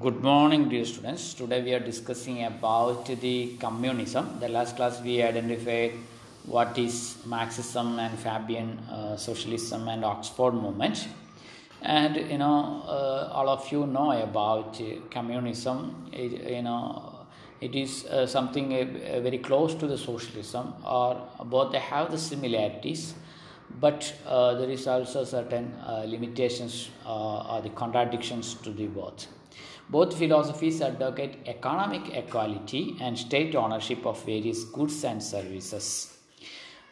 Good 0.01 0.23
morning, 0.23 0.69
dear 0.69 0.85
students. 0.85 1.35
Today 1.35 1.63
we 1.63 1.75
are 1.75 1.81
discussing 1.81 2.45
about 2.45 3.07
the 3.07 3.57
communism. 3.59 4.39
The 4.41 4.49
last 4.49 4.77
class 4.77 5.01
we 5.03 5.23
identified 5.23 5.93
what 6.45 6.77
is 6.77 7.17
Marxism 7.25 7.99
and 7.99 8.19
Fabian 8.19 8.79
uh, 8.91 9.17
socialism 9.17 9.89
and 9.89 10.05
Oxford 10.05 10.53
movement. 10.53 11.09
And 11.81 12.17
you 12.17 12.39
know, 12.39 12.83
uh, 12.87 13.31
all 13.33 13.49
of 13.49 13.71
you 13.73 13.87
know 13.87 14.13
about 14.13 14.81
uh, 14.81 15.01
communism. 15.11 16.11
It, 16.13 16.51
you 16.51 16.63
know, 16.63 17.27
it 17.61 17.75
is 17.75 18.07
uh, 18.07 18.27
something 18.27 18.73
uh, 18.73 19.21
very 19.21 19.39
close 19.39 19.75
to 19.77 19.87
the 19.87 19.99
socialism, 19.99 20.75
or 20.85 21.21
both 21.45 21.73
they 21.73 21.79
have 21.79 22.11
the 22.11 22.19
similarities, 22.19 23.15
but 23.81 24.15
uh, 24.27 24.55
there 24.55 24.71
is 24.71 24.87
also 24.87 25.25
certain 25.25 25.75
limitations 26.07 26.91
or 27.07 27.61
the 27.63 27.71
contradictions 27.71 28.55
to 28.55 28.71
the 28.71 28.87
both. 28.87 29.27
Both 29.89 30.17
philosophies 30.17 30.81
advocate 30.81 31.39
economic 31.47 32.17
equality 32.17 32.97
and 33.01 33.19
state 33.19 33.55
ownership 33.55 34.07
of 34.07 34.25
various 34.25 34.65
goods 34.65 35.05
and 35.05 35.23
services. 35.23 36.12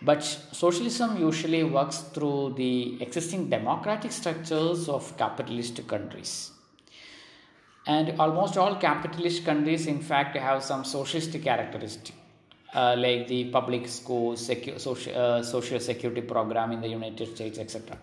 But 0.03 0.22
socialism 0.22 1.18
usually 1.18 1.62
works 1.62 1.98
through 2.14 2.55
the 2.57 3.01
existing 3.03 3.51
democratic 3.51 4.12
structures 4.12 4.88
of 4.88 5.16
capitalist 5.18 5.86
countries. 5.86 6.53
And 7.86 8.18
almost 8.18 8.57
all 8.57 8.76
capitalist 8.76 9.44
countries, 9.44 9.86
in 9.86 10.01
fact, 10.01 10.36
have 10.36 10.62
some 10.62 10.84
socialist 10.84 11.32
characteristic, 11.42 12.14
uh, 12.74 12.94
like 12.96 13.26
the 13.28 13.44
public 13.51 13.88
schools, 13.88 14.48
secu- 14.48 14.80
social, 14.80 15.18
uh, 15.18 15.42
social 15.42 15.80
security 15.80 16.22
program 16.22 16.72
in 16.72 16.80
the 16.80 16.88
United 16.88 17.34
States, 17.34 17.59
etc. 17.59 17.98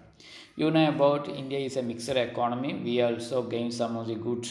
You 0.55 0.71
know 0.71 0.89
about 0.89 1.29
India 1.29 1.59
is 1.59 1.77
a 1.77 1.83
mixed 1.83 2.09
economy. 2.09 2.73
We 2.73 3.01
also 3.01 3.43
gain 3.43 3.71
some 3.71 3.95
of 3.97 4.07
the 4.07 4.15
good 4.15 4.47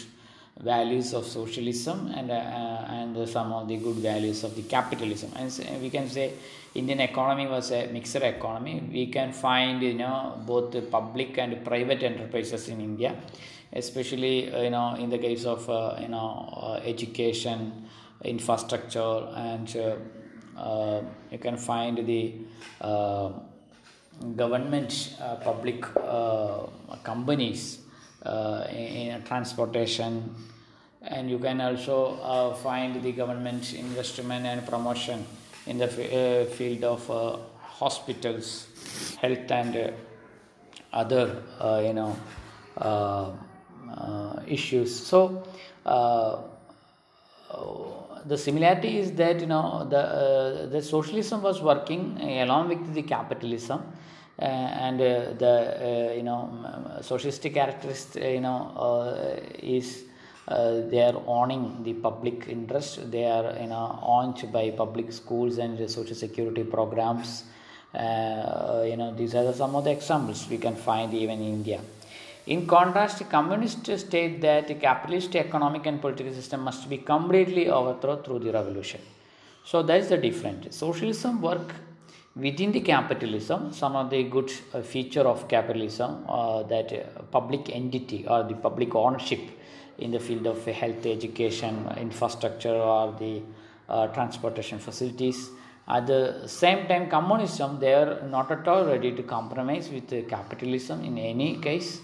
values 0.58 1.12
of 1.12 1.26
socialism 1.26 2.12
and 2.14 2.30
uh, 2.30 2.34
and 2.34 3.28
some 3.28 3.52
of 3.52 3.68
the 3.68 3.76
good 3.76 3.96
values 3.96 4.42
of 4.44 4.54
the 4.54 4.62
capitalism. 4.62 5.32
And 5.36 5.82
we 5.82 5.90
can 5.90 6.08
say 6.08 6.32
Indian 6.76 7.00
economy 7.00 7.46
was 7.46 7.70
a 7.72 7.86
mixed 7.88 8.16
economy. 8.16 8.82
We 8.92 9.06
can 9.06 9.32
find 9.32 9.82
you 9.82 9.94
know 9.94 10.42
both 10.46 10.74
public 10.90 11.38
and 11.38 11.64
private 11.64 12.02
enterprises 12.02 12.68
in 12.68 12.80
India, 12.80 13.16
especially 13.72 14.36
you 14.64 14.70
know 14.70 14.94
in 14.94 15.08
the 15.10 15.18
case 15.18 15.44
of 15.44 15.68
uh, 15.70 15.96
you 16.00 16.08
know 16.08 16.28
uh, 16.52 16.80
education, 16.84 17.88
infrastructure, 18.24 19.28
and 19.34 19.76
uh, 19.76 19.96
uh, 20.60 21.02
you 21.30 21.38
can 21.38 21.56
find 21.56 22.06
the 22.06 22.34
uh, 22.80 23.30
government 24.34 25.16
uh, 25.20 25.36
public 25.36 25.82
companies 27.02 27.80
in, 28.24 29.12
in, 29.12 29.22
transportation 29.24 30.34
and 31.02 31.30
you 31.30 31.38
can 31.38 31.60
also 31.60 32.18
uh, 32.22 32.54
find 32.54 33.02
the 33.02 33.12
government 33.12 33.74
investment 33.74 34.46
and 34.46 34.66
promotion 34.66 35.24
in 35.66 35.78
the 35.78 35.84
f- 35.86 36.48
field 36.50 36.84
of 36.84 37.06
hospitals 37.60 38.66
health 39.20 39.50
and 39.50 39.92
other 40.92 41.42
you 41.82 41.92
know 41.92 42.16
issues. 44.46 45.06
So 45.06 45.44
the 48.26 48.36
similarity 48.36 48.98
is 48.98 49.12
that 49.12 49.40
you 49.40 49.46
know 49.46 49.86
the 49.88 49.98
uh, 49.98 50.66
the 50.66 50.82
socialism 50.82 51.42
was 51.42 51.62
working 51.62 52.20
along 52.20 52.68
with 52.68 52.94
the 52.94 53.02
capitalism 53.02 53.80
uh, 54.38 54.42
and 54.42 55.00
uh, 55.00 55.32
the 55.38 56.10
uh, 56.10 56.12
you 56.12 56.22
know 56.22 56.50
socialistic 57.02 57.54
characteristic 57.54 58.22
you 58.22 58.40
know 58.40 58.72
uh, 58.76 59.40
is 59.62 60.04
uh, 60.48 60.80
they 60.90 61.02
are 61.02 61.20
owning 61.26 61.82
the 61.82 61.94
public 61.94 62.46
interest 62.48 63.10
they 63.10 63.24
are 63.24 63.56
you 63.60 63.66
know 63.66 63.98
owned 64.02 64.40
by 64.52 64.70
public 64.70 65.12
schools 65.12 65.58
and 65.58 65.78
social 65.90 66.14
security 66.14 66.64
programs 66.64 67.44
you 68.90 68.96
know 69.00 69.12
these 69.16 69.34
are 69.34 69.52
some 69.52 69.74
of 69.74 69.84
the 69.84 69.90
examples 69.90 70.46
we 70.48 70.58
can 70.58 70.76
find 70.76 71.14
even 71.14 71.38
in 71.40 71.52
india 71.58 71.80
in 72.46 72.64
contrast, 72.64 73.18
the 73.18 73.24
communists 73.24 74.00
state 74.00 74.40
that 74.40 74.68
the 74.68 74.74
capitalist 74.74 75.34
economic 75.34 75.84
and 75.86 76.00
political 76.00 76.32
system 76.32 76.60
must 76.60 76.88
be 76.88 76.98
completely 76.98 77.68
overthrown 77.68 78.22
through 78.22 78.38
the 78.38 78.52
revolution. 78.52 79.00
So 79.64 79.82
that 79.82 79.98
is 79.98 80.10
the 80.10 80.16
difference. 80.16 80.76
Socialism 80.76 81.42
work 81.42 81.74
within 82.36 82.70
the 82.70 82.82
capitalism. 82.82 83.72
Some 83.72 83.96
of 83.96 84.10
the 84.10 84.22
good 84.22 84.52
uh, 84.72 84.80
feature 84.82 85.22
of 85.22 85.48
capitalism 85.48 86.24
uh, 86.28 86.62
that 86.64 86.92
uh, 86.92 87.22
public 87.32 87.68
entity 87.68 88.24
or 88.28 88.44
the 88.44 88.54
public 88.54 88.94
ownership 88.94 89.40
in 89.98 90.10
the 90.10 90.20
field 90.20 90.46
of 90.46 90.64
health, 90.64 91.06
education, 91.06 91.88
infrastructure, 91.96 92.74
or 92.74 93.14
the 93.18 93.42
uh, 93.88 94.08
transportation 94.08 94.78
facilities. 94.78 95.50
At 95.88 96.06
the 96.06 96.46
same 96.46 96.88
time, 96.88 97.08
communism 97.08 97.78
they 97.78 97.94
are 97.94 98.22
not 98.28 98.50
at 98.50 98.66
all 98.66 98.84
ready 98.84 99.12
to 99.12 99.22
compromise 99.22 99.88
with 99.88 100.28
capitalism 100.28 101.04
in 101.04 101.16
any 101.18 101.56
case 101.56 102.00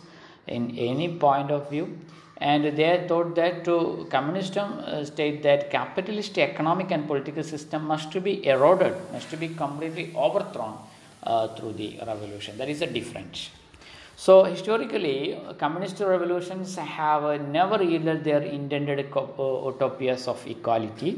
in 0.46 0.76
any 0.76 1.16
point 1.18 1.50
of 1.50 1.68
view. 1.70 1.98
And 2.38 2.76
they 2.76 3.04
thought 3.06 3.36
that 3.36 3.64
to 3.66 4.06
communism 4.10 4.78
uh, 4.80 5.04
state 5.04 5.42
that 5.44 5.70
capitalist 5.70 6.38
economic 6.38 6.90
and 6.90 7.06
political 7.06 7.44
system 7.44 7.84
must 7.84 8.12
be 8.22 8.44
eroded 8.46 8.94
must 9.12 9.38
be 9.38 9.48
completely 9.48 10.12
overthrown 10.16 10.76
uh, 11.22 11.48
through 11.54 11.74
the 11.74 11.98
revolution. 12.04 12.58
There 12.58 12.68
is 12.68 12.82
a 12.82 12.86
difference 12.86 13.50
so 14.24 14.34
historically 14.44 15.36
communist 15.62 16.00
revolutions 16.14 16.76
have 16.76 17.24
uh, 17.24 17.36
never 17.58 17.78
yielded 17.82 18.22
their 18.28 18.42
intended 18.56 19.00
uh, 19.16 19.22
utopias 19.70 20.28
of 20.32 20.38
equality 20.54 21.10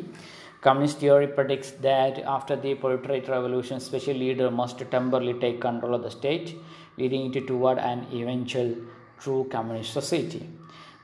communist 0.67 0.99
theory 1.03 1.27
predicts 1.39 1.73
that 1.89 2.19
after 2.37 2.57
the 2.65 2.73
proletariat 2.83 3.29
revolution 3.29 3.79
special 3.89 4.17
leader 4.25 4.51
must 4.61 4.79
temporarily 4.97 5.35
take 5.45 5.61
control 5.61 5.95
of 5.99 6.03
the 6.07 6.13
state 6.19 6.57
leading 6.97 7.35
it 7.35 7.47
toward 7.47 7.79
an 7.79 8.07
eventual 8.13 8.71
true 9.19 9.47
communist 9.51 9.93
society. 9.93 10.49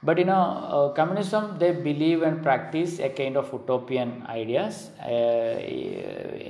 But 0.02 0.18
you 0.18 0.24
know, 0.24 0.44
uh, 0.76 0.88
communism 0.94 1.58
they 1.58 1.72
believe 1.72 2.22
and 2.22 2.42
practice 2.42 2.98
a 2.98 3.10
kind 3.10 3.36
of 3.36 3.52
utopian 3.52 4.24
ideas. 4.28 4.90
Uh, 5.02 5.10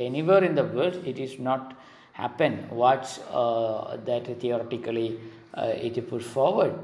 anywhere 0.09 0.45
in 0.45 0.55
the 0.55 0.65
world, 0.65 1.03
it 1.05 1.19
is 1.19 1.39
not 1.39 1.75
happen 2.13 2.53
what 2.69 3.05
uh, 3.33 3.97
that 4.09 4.27
theoretically 4.41 5.19
it 5.57 6.09
put 6.09 6.23
forward. 6.23 6.75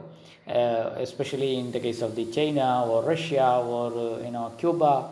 Uh, 0.48 0.94
especially 0.98 1.56
in 1.58 1.72
the 1.72 1.80
case 1.80 2.02
of 2.02 2.14
the 2.14 2.24
China 2.26 2.86
or 2.86 3.02
Russia 3.02 3.56
or 3.66 3.90
uh, 3.90 4.24
you 4.24 4.30
know 4.30 4.52
Cuba, 4.56 5.10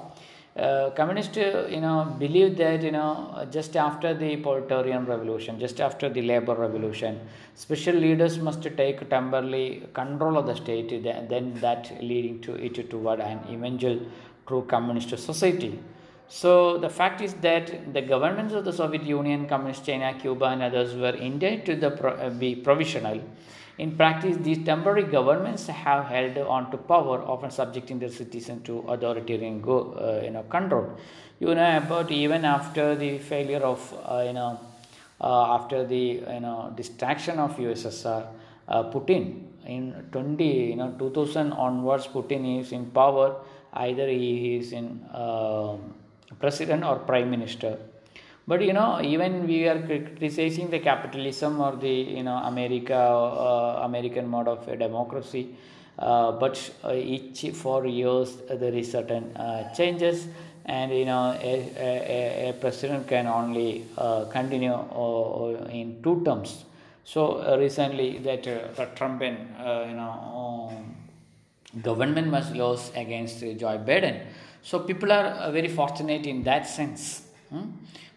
uh, 0.56 0.90
communists 0.90 1.36
uh, 1.36 1.66
you 1.68 1.80
know 1.80 2.04
believe 2.20 2.56
that 2.56 2.80
you 2.84 2.92
know 2.92 3.44
just 3.50 3.76
after 3.76 4.14
the 4.14 4.36
proletarian 4.36 5.04
revolution 5.06 5.58
just 5.58 5.80
after 5.80 6.08
the 6.08 6.22
labor 6.22 6.54
revolution 6.54 7.18
special 7.56 7.96
leaders 7.96 8.38
must 8.38 8.62
take 8.62 9.10
temporarily 9.10 9.82
control 9.92 10.38
of 10.38 10.46
the 10.46 10.54
state 10.54 11.02
then 11.02 11.52
that 11.54 11.92
leading 12.00 12.40
to 12.40 12.54
it 12.54 12.88
toward 12.88 13.18
an 13.18 13.40
eventual 13.50 13.98
true 14.46 14.64
communist 14.68 15.18
society 15.18 15.76
so 16.28 16.78
the 16.78 16.88
fact 16.88 17.20
is 17.20 17.34
that 17.34 17.92
the 17.92 18.02
governments 18.02 18.54
of 18.54 18.64
the 18.64 18.72
soviet 18.72 19.02
union 19.02 19.46
communist 19.46 19.84
china 19.84 20.14
cuba 20.20 20.46
and 20.46 20.62
others 20.62 20.94
were 20.94 21.16
intended 21.28 21.80
to 21.80 21.90
pro- 21.90 22.14
uh, 22.14 22.30
be 22.30 22.54
provisional 22.54 23.20
in 23.76 23.96
practice, 23.96 24.36
these 24.40 24.64
temporary 24.64 25.02
governments 25.02 25.66
have 25.66 26.06
held 26.06 26.38
on 26.38 26.70
to 26.70 26.76
power, 26.76 27.20
often 27.22 27.50
subjecting 27.50 27.98
their 27.98 28.08
citizens 28.08 28.64
to 28.66 28.84
authoritarian 28.86 29.60
go, 29.60 29.94
uh, 29.94 30.24
you 30.24 30.30
know, 30.30 30.44
control. 30.44 30.96
You 31.40 31.54
know 31.54 31.76
about 31.78 32.12
even 32.12 32.44
after 32.44 32.94
the 32.94 33.18
failure 33.18 33.58
of 33.58 33.80
uh, 34.06 34.22
you 34.24 34.32
know 34.32 34.60
uh, 35.20 35.56
after 35.56 35.84
the 35.84 35.96
you 35.96 36.40
know 36.40 36.72
distraction 36.76 37.40
of 37.40 37.56
USSR, 37.56 38.26
uh, 38.68 38.84
Putin 38.84 39.48
in 39.66 40.06
20 40.12 40.44
you 40.44 40.76
know 40.76 40.94
2000 40.96 41.52
onwards, 41.52 42.06
Putin 42.06 42.60
is 42.60 42.70
in 42.70 42.86
power. 42.92 43.34
Either 43.72 44.06
he 44.06 44.54
is 44.56 44.72
in 44.72 45.04
um, 45.12 45.94
president 46.44 46.84
or 46.84 46.96
prime 47.10 47.30
minister. 47.36 47.74
But 48.46 48.60
you 48.68 48.74
know 48.78 49.00
even 49.02 49.46
we 49.46 49.58
are 49.68 49.80
criticizing 49.88 50.70
the 50.70 50.80
capitalism 50.90 51.60
or 51.66 51.72
the 51.84 51.94
you 52.18 52.22
know 52.22 52.36
america 52.52 52.94
uh, 52.94 53.80
american 53.88 54.26
mode 54.34 54.48
of 54.54 54.66
democracy 54.78 55.44
uh, 55.98 56.32
but 56.32 56.58
uh, 56.84 56.92
each 56.92 57.40
four 57.52 57.86
years 57.86 58.36
uh, 58.50 58.56
there 58.56 58.74
is 58.74 58.90
certain 58.90 59.24
uh, 59.36 59.72
changes 59.74 60.26
and 60.66 60.92
you 60.92 61.04
know 61.04 61.38
a, 61.40 61.54
a, 61.78 62.48
a 62.48 62.52
president 62.54 63.06
can 63.06 63.26
only 63.26 63.84
continue 64.32 64.78
in 65.70 66.00
two 66.02 66.22
terms. 66.24 66.64
So 67.04 67.56
recently 67.58 68.18
that 68.18 68.46
uh, 68.48 68.86
trumpian 68.96 69.36
you 69.88 69.96
know 70.00 70.14
um, 70.40 71.82
government 71.82 72.32
was 72.32 72.50
lost 72.62 72.96
against 72.96 73.40
joe 73.40 73.76
biden 73.88 74.16
so 74.68 74.80
people 74.80 75.12
are 75.12 75.52
very 75.52 75.68
fortunate 75.68 76.26
in 76.26 76.42
that 76.42 76.66
sense 76.66 77.02
hmm? 77.50 77.68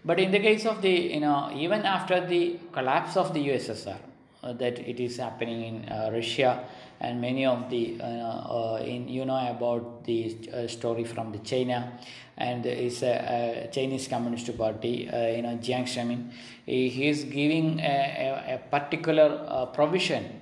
But 0.07 0.21
in 0.21 0.31
the 0.31 0.39
case 0.39 0.65
of 0.65 0.81
the, 0.81 0.89
you 0.89 1.19
know, 1.19 1.51
even 1.53 1.81
after 1.81 2.25
the 2.25 2.57
collapse 2.71 3.17
of 3.17 3.33
the 3.33 3.45
USSR, 3.49 3.97
uh, 4.41 4.53
that 4.53 4.79
it 4.79 5.01
is 5.01 5.17
happening 5.17 5.61
in 5.61 5.89
uh, 5.89 6.09
Russia 6.13 6.63
and 7.01 7.19
many 7.19 7.45
of 7.45 7.69
the, 7.69 7.99
uh, 7.99 8.05
uh 8.05 8.83
in 8.83 9.09
you 9.09 9.25
know 9.25 9.37
about 9.49 10.05
the 10.05 10.35
uh, 10.53 10.67
story 10.67 11.03
from 11.03 11.33
the 11.33 11.39
China 11.39 11.91
and 12.37 12.65
is 12.65 13.03
a, 13.03 13.65
a, 13.65 13.69
Chinese 13.71 14.07
Communist 14.07 14.57
Party, 14.57 15.09
uh, 15.09 15.27
you 15.27 15.41
know, 15.41 15.57
Jiang 15.57 15.83
Zemin, 15.83 16.31
he, 16.65 17.09
is 17.09 17.25
giving 17.25 17.79
a, 17.81 18.45
a, 18.47 18.55
a 18.55 18.57
particular 18.71 19.67
provision 19.73 20.41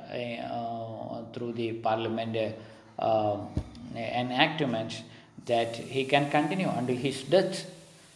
through 1.33 1.53
the 1.53 1.73
parliament 1.73 2.37
enactment 3.95 5.01
that 5.45 5.75
he 5.75 6.05
can 6.05 6.29
continue 6.29 6.69
until 6.69 6.95
his 6.95 7.23
death 7.23 7.71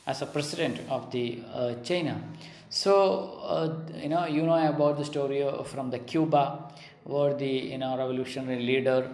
as 0.07 0.21
a 0.21 0.25
president 0.25 0.79
of 0.89 1.11
the 1.11 1.39
uh, 1.53 1.75
China. 1.83 2.21
So 2.69 3.39
uh, 3.43 3.97
you 3.97 4.09
know 4.09 4.25
you 4.25 4.43
know 4.43 4.67
about 4.67 4.97
the 4.97 5.05
story 5.05 5.43
from 5.65 5.89
the 5.91 5.99
Cuba, 5.99 6.71
where 7.03 7.33
the 7.33 7.47
you 7.47 7.77
know 7.77 7.97
revolutionary 7.97 8.61
leader 8.63 9.09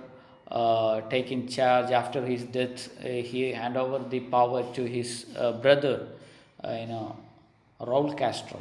uh, 0.51 1.01
taking 1.09 1.47
charge 1.47 1.91
after 1.91 2.25
his 2.25 2.43
death, 2.43 2.89
uh, 3.03 3.07
he 3.07 3.51
hand 3.51 3.77
over 3.77 3.99
the 4.09 4.19
power 4.19 4.63
to 4.73 4.85
his 4.85 5.25
uh, 5.37 5.51
brother, 5.53 6.07
uh, 6.63 6.71
you 6.71 6.87
know, 6.87 7.15
Raul 7.81 8.15
Castro. 8.17 8.59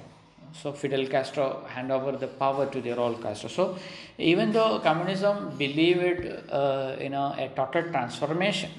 So 0.53 0.73
Fidel 0.73 1.07
Castro 1.09 1.65
hand 1.69 1.91
over 1.91 2.13
the 2.13 2.29
power 2.29 2.67
to 2.67 2.81
the 2.81 2.91
Raul 2.91 3.21
Castro. 3.21 3.49
So 3.49 3.79
even 4.19 4.53
though 4.53 4.79
communism 4.79 5.57
believed 5.59 6.25
you 6.25 7.11
know 7.11 7.35
a 7.37 7.51
total 7.55 7.83
transformation, 7.91 8.71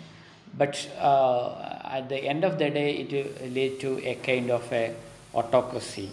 but 0.58 0.88
uh, 0.99 1.80
at 1.84 2.08
the 2.10 2.18
end 2.18 2.43
of 2.43 2.58
the 2.58 2.70
day, 2.70 2.97
it 2.97 3.12
will 3.12 3.49
lead 3.49 3.80
to 3.82 3.99
a 4.08 4.16
kind 4.16 4.49
of 4.51 4.72
a 4.72 4.95
autocracy 5.34 6.10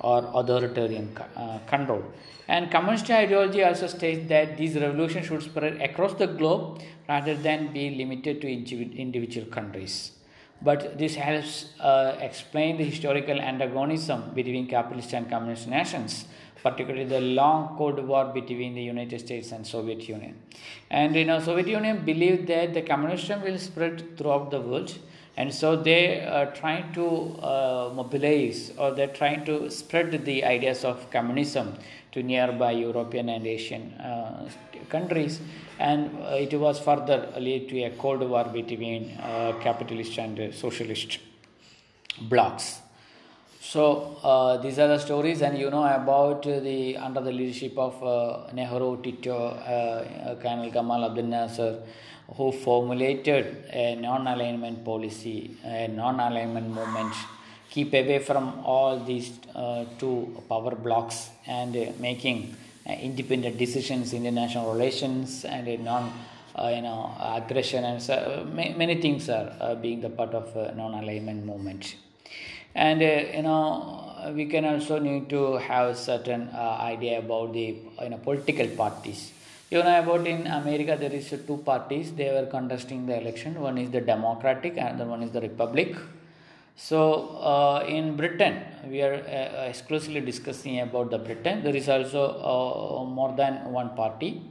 or 0.00 0.28
authoritarian 0.34 1.16
uh, 1.36 1.58
control. 1.66 2.02
And 2.46 2.70
communist 2.70 3.10
ideology 3.10 3.62
also 3.62 3.86
states 3.86 4.28
that 4.28 4.56
these 4.58 4.74
revolutions 4.74 5.26
should 5.26 5.42
spread 5.42 5.80
across 5.80 6.14
the 6.14 6.26
globe 6.26 6.82
rather 7.08 7.34
than 7.34 7.72
be 7.72 7.90
limited 7.90 8.42
to 8.42 8.48
individual 8.48 9.46
countries. 9.46 10.10
But 10.60 10.98
this 10.98 11.14
helps 11.14 11.70
uh, 11.80 12.16
explain 12.20 12.76
the 12.76 12.84
historical 12.84 13.40
antagonism 13.40 14.32
between 14.34 14.66
capitalist 14.66 15.12
and 15.14 15.28
communist 15.28 15.68
nations 15.68 16.26
particularly 16.64 17.04
the 17.04 17.20
long 17.20 17.76
Cold 17.78 18.04
War 18.10 18.24
between 18.38 18.74
the 18.74 18.82
United 18.82 19.20
States 19.20 19.52
and 19.52 19.64
Soviet 19.64 20.08
Union. 20.08 20.34
And 20.90 21.14
you 21.14 21.24
know, 21.24 21.38
Soviet 21.38 21.68
Union 21.68 22.04
believed 22.04 22.48
that 22.48 22.74
the 22.74 22.82
communism 22.82 23.42
will 23.42 23.58
spread 23.58 24.18
throughout 24.18 24.50
the 24.50 24.60
world 24.60 24.98
and 25.36 25.52
so 25.52 25.74
they 25.74 26.24
are 26.24 26.52
trying 26.52 26.92
to 26.92 27.06
uh, 27.42 27.90
mobilize 27.92 28.72
or 28.78 28.92
they're 28.92 29.16
trying 29.22 29.44
to 29.44 29.68
spread 29.70 30.24
the 30.24 30.44
ideas 30.44 30.84
of 30.84 31.10
communism 31.10 31.74
to 32.12 32.22
nearby 32.22 32.70
European 32.70 33.28
and 33.28 33.44
Asian 33.44 33.92
uh, 33.94 34.48
countries, 34.88 35.40
and 35.80 36.16
uh, 36.22 36.36
it 36.36 36.54
was 36.54 36.78
further 36.78 37.32
lead 37.40 37.68
to 37.68 37.82
a 37.82 37.90
cold 37.90 38.20
war 38.20 38.44
between 38.44 39.18
uh, 39.20 39.52
capitalist 39.60 40.16
and 40.18 40.54
socialist 40.54 41.18
blocs. 42.20 42.83
So 43.66 44.18
uh, 44.22 44.58
these 44.58 44.78
are 44.78 44.88
the 44.88 44.98
stories, 44.98 45.40
and 45.40 45.56
you 45.58 45.70
know 45.70 45.84
about 45.84 46.42
the 46.42 46.98
under 46.98 47.22
the 47.22 47.32
leadership 47.32 47.78
of 47.78 47.94
uh, 48.04 48.52
Nehru, 48.52 49.02
Tito, 49.02 49.34
uh, 49.34 50.34
Colonel 50.36 50.70
Gamal 50.70 51.08
Abdel 51.08 51.24
Nasser, 51.24 51.82
who 52.36 52.52
formulated 52.52 53.64
a 53.72 53.96
non-alignment 53.96 54.84
policy, 54.84 55.56
a 55.64 55.88
non-alignment 55.88 56.68
movement, 56.68 57.14
keep 57.70 57.94
away 57.94 58.18
from 58.18 58.60
all 58.64 59.02
these 59.02 59.32
uh, 59.54 59.86
two 59.98 60.44
power 60.46 60.74
blocks 60.74 61.30
and 61.46 61.74
uh, 61.74 61.86
making 61.98 62.54
uh, 62.86 62.92
independent 62.92 63.56
decisions 63.56 64.12
in 64.12 64.26
international 64.26 64.72
relations 64.72 65.44
and 65.46 65.66
non. 65.82 66.12
you 66.70 66.82
know, 66.82 67.10
aggression 67.36 67.82
and 67.84 68.00
so, 68.00 68.46
many 68.52 69.00
things 69.00 69.28
are 69.28 69.74
being 69.74 70.00
the 70.02 70.10
part 70.10 70.34
of 70.34 70.76
non-alignment 70.76 71.44
movement 71.44 71.96
and 72.74 73.02
uh, 73.02 73.36
you 73.36 73.42
know 73.42 74.32
we 74.34 74.46
can 74.46 74.64
also 74.64 74.98
need 74.98 75.28
to 75.28 75.56
have 75.56 75.96
certain 75.96 76.48
uh, 76.54 76.78
idea 76.80 77.18
about 77.18 77.52
the 77.52 77.76
you 78.02 78.08
know 78.08 78.18
political 78.18 78.66
parties. 78.68 79.32
You 79.70 79.82
know 79.82 79.98
about 79.98 80.26
in 80.26 80.46
america 80.46 80.96
there 80.98 81.12
is 81.12 81.28
two 81.46 81.58
parties. 81.58 82.12
They 82.12 82.30
were 82.30 82.46
contesting 82.46 83.06
the 83.06 83.20
election. 83.20 83.60
One 83.60 83.78
is 83.78 83.90
the 83.90 84.00
democratic 84.00 84.76
and 84.78 84.98
the 84.98 85.04
one 85.04 85.22
is 85.22 85.30
the 85.30 85.40
republic. 85.40 85.94
So 86.76 87.38
uh, 87.38 87.84
in 87.86 88.16
britain 88.16 88.56
we 88.88 89.02
are 89.02 89.14
uh, 89.14 89.68
exclusively 89.68 90.20
discussing 90.20 90.80
about 90.80 91.10
the 91.10 91.18
britain. 91.18 91.62
There 91.62 91.76
is 91.76 91.88
also 91.88 92.22
uh, 92.24 93.04
more 93.04 93.34
than 93.36 93.72
one 93.72 93.90
party 93.90 94.42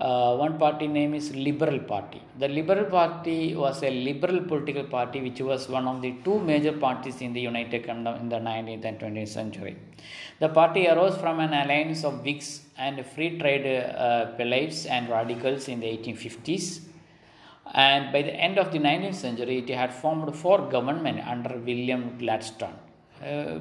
uh, 0.00 0.34
one 0.34 0.58
party 0.58 0.86
name 0.86 1.12
is 1.12 1.34
Liberal 1.34 1.78
Party. 1.78 2.22
The 2.38 2.48
Liberal 2.48 2.86
Party 2.86 3.54
was 3.54 3.82
a 3.82 3.90
liberal 3.90 4.40
political 4.40 4.84
party 4.84 5.20
which 5.20 5.40
was 5.40 5.68
one 5.68 5.86
of 5.86 6.00
the 6.00 6.14
two 6.24 6.38
major 6.40 6.72
parties 6.72 7.20
in 7.20 7.34
the 7.34 7.40
United 7.40 7.84
Kingdom 7.84 8.14
in 8.16 8.28
the 8.30 8.36
19th 8.36 8.84
and 8.86 8.98
20th 8.98 9.28
century. 9.28 9.76
The 10.38 10.48
party 10.48 10.88
arose 10.88 11.16
from 11.18 11.40
an 11.40 11.52
alliance 11.52 12.04
of 12.04 12.24
Whigs 12.24 12.62
and 12.78 13.04
free 13.04 13.38
trade 13.38 13.66
uh, 13.66 14.32
and 14.38 15.10
radicals 15.10 15.68
in 15.68 15.80
the 15.80 15.86
1850s. 15.86 16.80
And 17.74 18.10
by 18.10 18.22
the 18.22 18.32
end 18.32 18.58
of 18.58 18.72
the 18.72 18.78
19th 18.78 19.14
century, 19.14 19.58
it 19.58 19.68
had 19.68 19.92
formed 19.92 20.34
four 20.34 20.70
government 20.70 21.20
under 21.26 21.56
William 21.58 22.16
Gladstone. 22.18 22.74
Uh, 23.22 23.58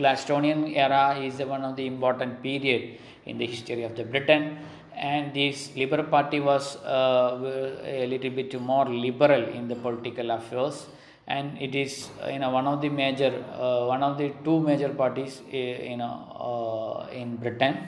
Gladstonian 0.00 0.76
era 0.76 1.16
is 1.16 1.38
one 1.38 1.62
of 1.62 1.76
the 1.76 1.86
important 1.86 2.42
period 2.42 2.98
in 3.24 3.38
the 3.38 3.46
history 3.46 3.84
of 3.84 3.94
the 3.94 4.02
Britain 4.02 4.58
and 5.00 5.32
this 5.32 5.74
Liberal 5.74 6.04
Party 6.04 6.40
was 6.40 6.76
uh, 6.84 7.40
a 7.82 8.06
little 8.06 8.30
bit 8.30 8.60
more 8.60 8.86
liberal 8.86 9.44
in 9.58 9.66
the 9.66 9.74
political 9.74 10.30
affairs. 10.30 10.86
And 11.26 11.56
it 11.58 11.74
is 11.74 12.10
you 12.30 12.38
know 12.38 12.50
one 12.50 12.66
of 12.66 12.82
the 12.82 12.90
major 12.90 13.32
uh, 13.54 13.86
one 13.86 14.02
of 14.02 14.18
the 14.18 14.32
two 14.44 14.60
major 14.60 14.90
parties 14.90 15.40
uh, 15.40 15.56
you 15.56 15.96
know 15.96 16.14
uh, 16.48 17.12
in 17.20 17.36
Britain. 17.36 17.78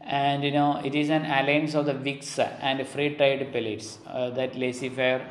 And 0.00 0.44
you 0.44 0.50
know 0.50 0.80
it 0.84 0.94
is 0.94 1.08
an 1.08 1.24
alliance 1.24 1.74
of 1.74 1.86
the 1.86 1.94
Whigs 1.94 2.38
and 2.38 2.86
free 2.86 3.14
trade 3.14 3.50
prelates 3.50 3.98
uh, 4.06 4.30
that 4.30 4.54
laissez-faire 4.54 5.22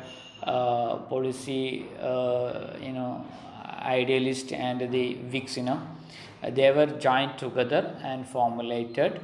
uh, 0.42 0.96
policy 1.12 1.86
you 2.86 2.92
know 2.98 3.24
idealist 3.98 4.52
and 4.52 4.90
the 4.92 5.14
Whigs 5.32 5.56
you 5.56 5.64
know. 5.64 5.80
They 6.42 6.70
were 6.72 6.86
joined 6.86 7.38
together 7.38 7.96
and 8.02 8.26
formulated 8.26 9.20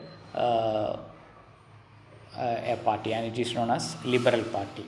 a 2.39 2.78
party 2.85 3.12
and 3.14 3.26
it 3.26 3.39
is 3.39 3.55
known 3.55 3.70
as 3.70 3.97
liberal 4.05 4.43
party. 4.45 4.87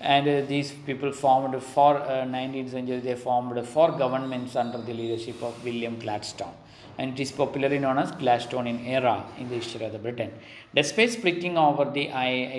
And 0.00 0.28
uh, 0.28 0.46
these 0.46 0.72
people 0.72 1.12
formed 1.12 1.60
for 1.62 1.96
uh, 1.96 2.24
19th 2.24 2.70
century 2.70 3.00
they 3.00 3.14
formed 3.14 3.66
four 3.66 3.92
governments 3.92 4.54
under 4.54 4.78
the 4.78 4.92
leadership 4.92 5.42
of 5.42 5.64
william 5.64 5.98
gladstone. 5.98 6.52
And 6.98 7.12
it 7.12 7.20
is 7.20 7.32
popularly 7.32 7.78
known 7.78 7.98
as 7.98 8.12
gladstonian 8.12 8.86
era 8.86 9.24
in 9.38 9.48
the 9.48 9.56
history 9.56 9.84
of 9.84 9.92
the 9.92 9.98
britain. 9.98 10.32
Despite 10.74 11.12
splitting 11.12 11.56
over 11.56 11.84
the 11.90 12.08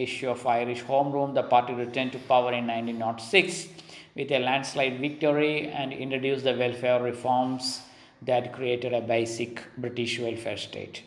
issue 0.06 0.30
of 0.30 0.46
irish 0.48 0.82
home 0.82 1.12
rule 1.12 1.28
the 1.28 1.44
party 1.44 1.74
returned 1.74 2.12
to 2.14 2.20
power 2.20 2.54
in 2.54 2.66
1906 2.68 3.68
with 4.16 4.32
a 4.32 4.40
landslide 4.40 5.00
victory 5.00 5.68
and 5.70 5.94
introduced 5.94 6.44
the 6.44 6.56
welfare 6.56 7.02
reforms 7.02 7.82
that 8.24 8.52
created 8.52 8.94
a 8.94 9.02
basic 9.02 9.62
british 9.78 10.20
welfare 10.20 10.58
state 10.58 11.04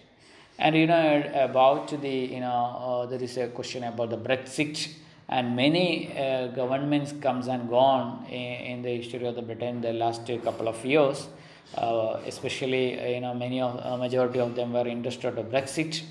and 0.61 0.77
you 0.77 0.87
know 0.87 1.31
about 1.35 1.89
the 2.03 2.09
you 2.09 2.41
know 2.41 3.03
uh, 3.03 3.07
there 3.07 3.23
is 3.23 3.37
a 3.39 3.49
question 3.49 3.83
about 3.85 4.11
the 4.11 4.19
Brexit. 4.19 4.95
And 5.33 5.55
many 5.55 6.13
uh, 6.19 6.49
governments 6.49 7.13
comes 7.21 7.47
and 7.47 7.71
gone 7.71 8.27
in, 8.29 8.35
in, 8.35 8.83
the 8.83 8.97
history 8.97 9.25
of 9.29 9.37
the 9.37 9.43
Britain 9.43 9.81
the 9.81 9.93
last 9.93 10.27
couple 10.43 10.67
of 10.67 10.85
years. 10.85 11.29
Uh, 11.77 12.19
especially 12.27 12.99
uh, 12.99 13.07
you 13.07 13.21
know 13.21 13.33
many 13.33 13.61
of 13.61 13.81
uh, 13.81 13.97
majority 13.97 14.41
of 14.41 14.57
them 14.57 14.73
were 14.73 14.89
interested 14.89 15.39
in 15.39 15.47
Brexit, 15.47 16.03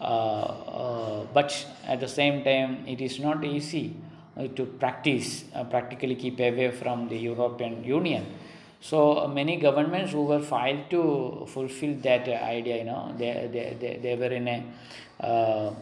uh, 0.00 1.24
but 1.34 1.66
at 1.88 1.98
the 1.98 2.06
same 2.06 2.44
time 2.44 2.84
it 2.86 3.00
is 3.00 3.18
not 3.18 3.44
easy 3.44 3.96
to 4.54 4.64
practice 4.64 5.42
practically 5.70 6.14
keep 6.14 6.38
away 6.38 6.70
from 6.70 7.08
the 7.08 7.18
European 7.18 7.82
Union 7.82 8.24
so 8.80 9.18
uh, 9.18 9.28
many 9.28 9.56
governments 9.56 10.12
who 10.12 10.24
were 10.24 10.40
filed 10.40 10.88
to 10.90 11.46
fulfill 11.48 11.96
that 11.96 12.28
uh, 12.28 12.32
idea, 12.32 12.78
you 12.78 12.84
know, 12.84 13.12
they, 13.16 13.48
they, 13.52 13.76
they, 13.80 13.98
they 14.00 14.16
were 14.16 14.32
in 14.34 14.48
a 14.48 15.24
uh, 15.24 15.74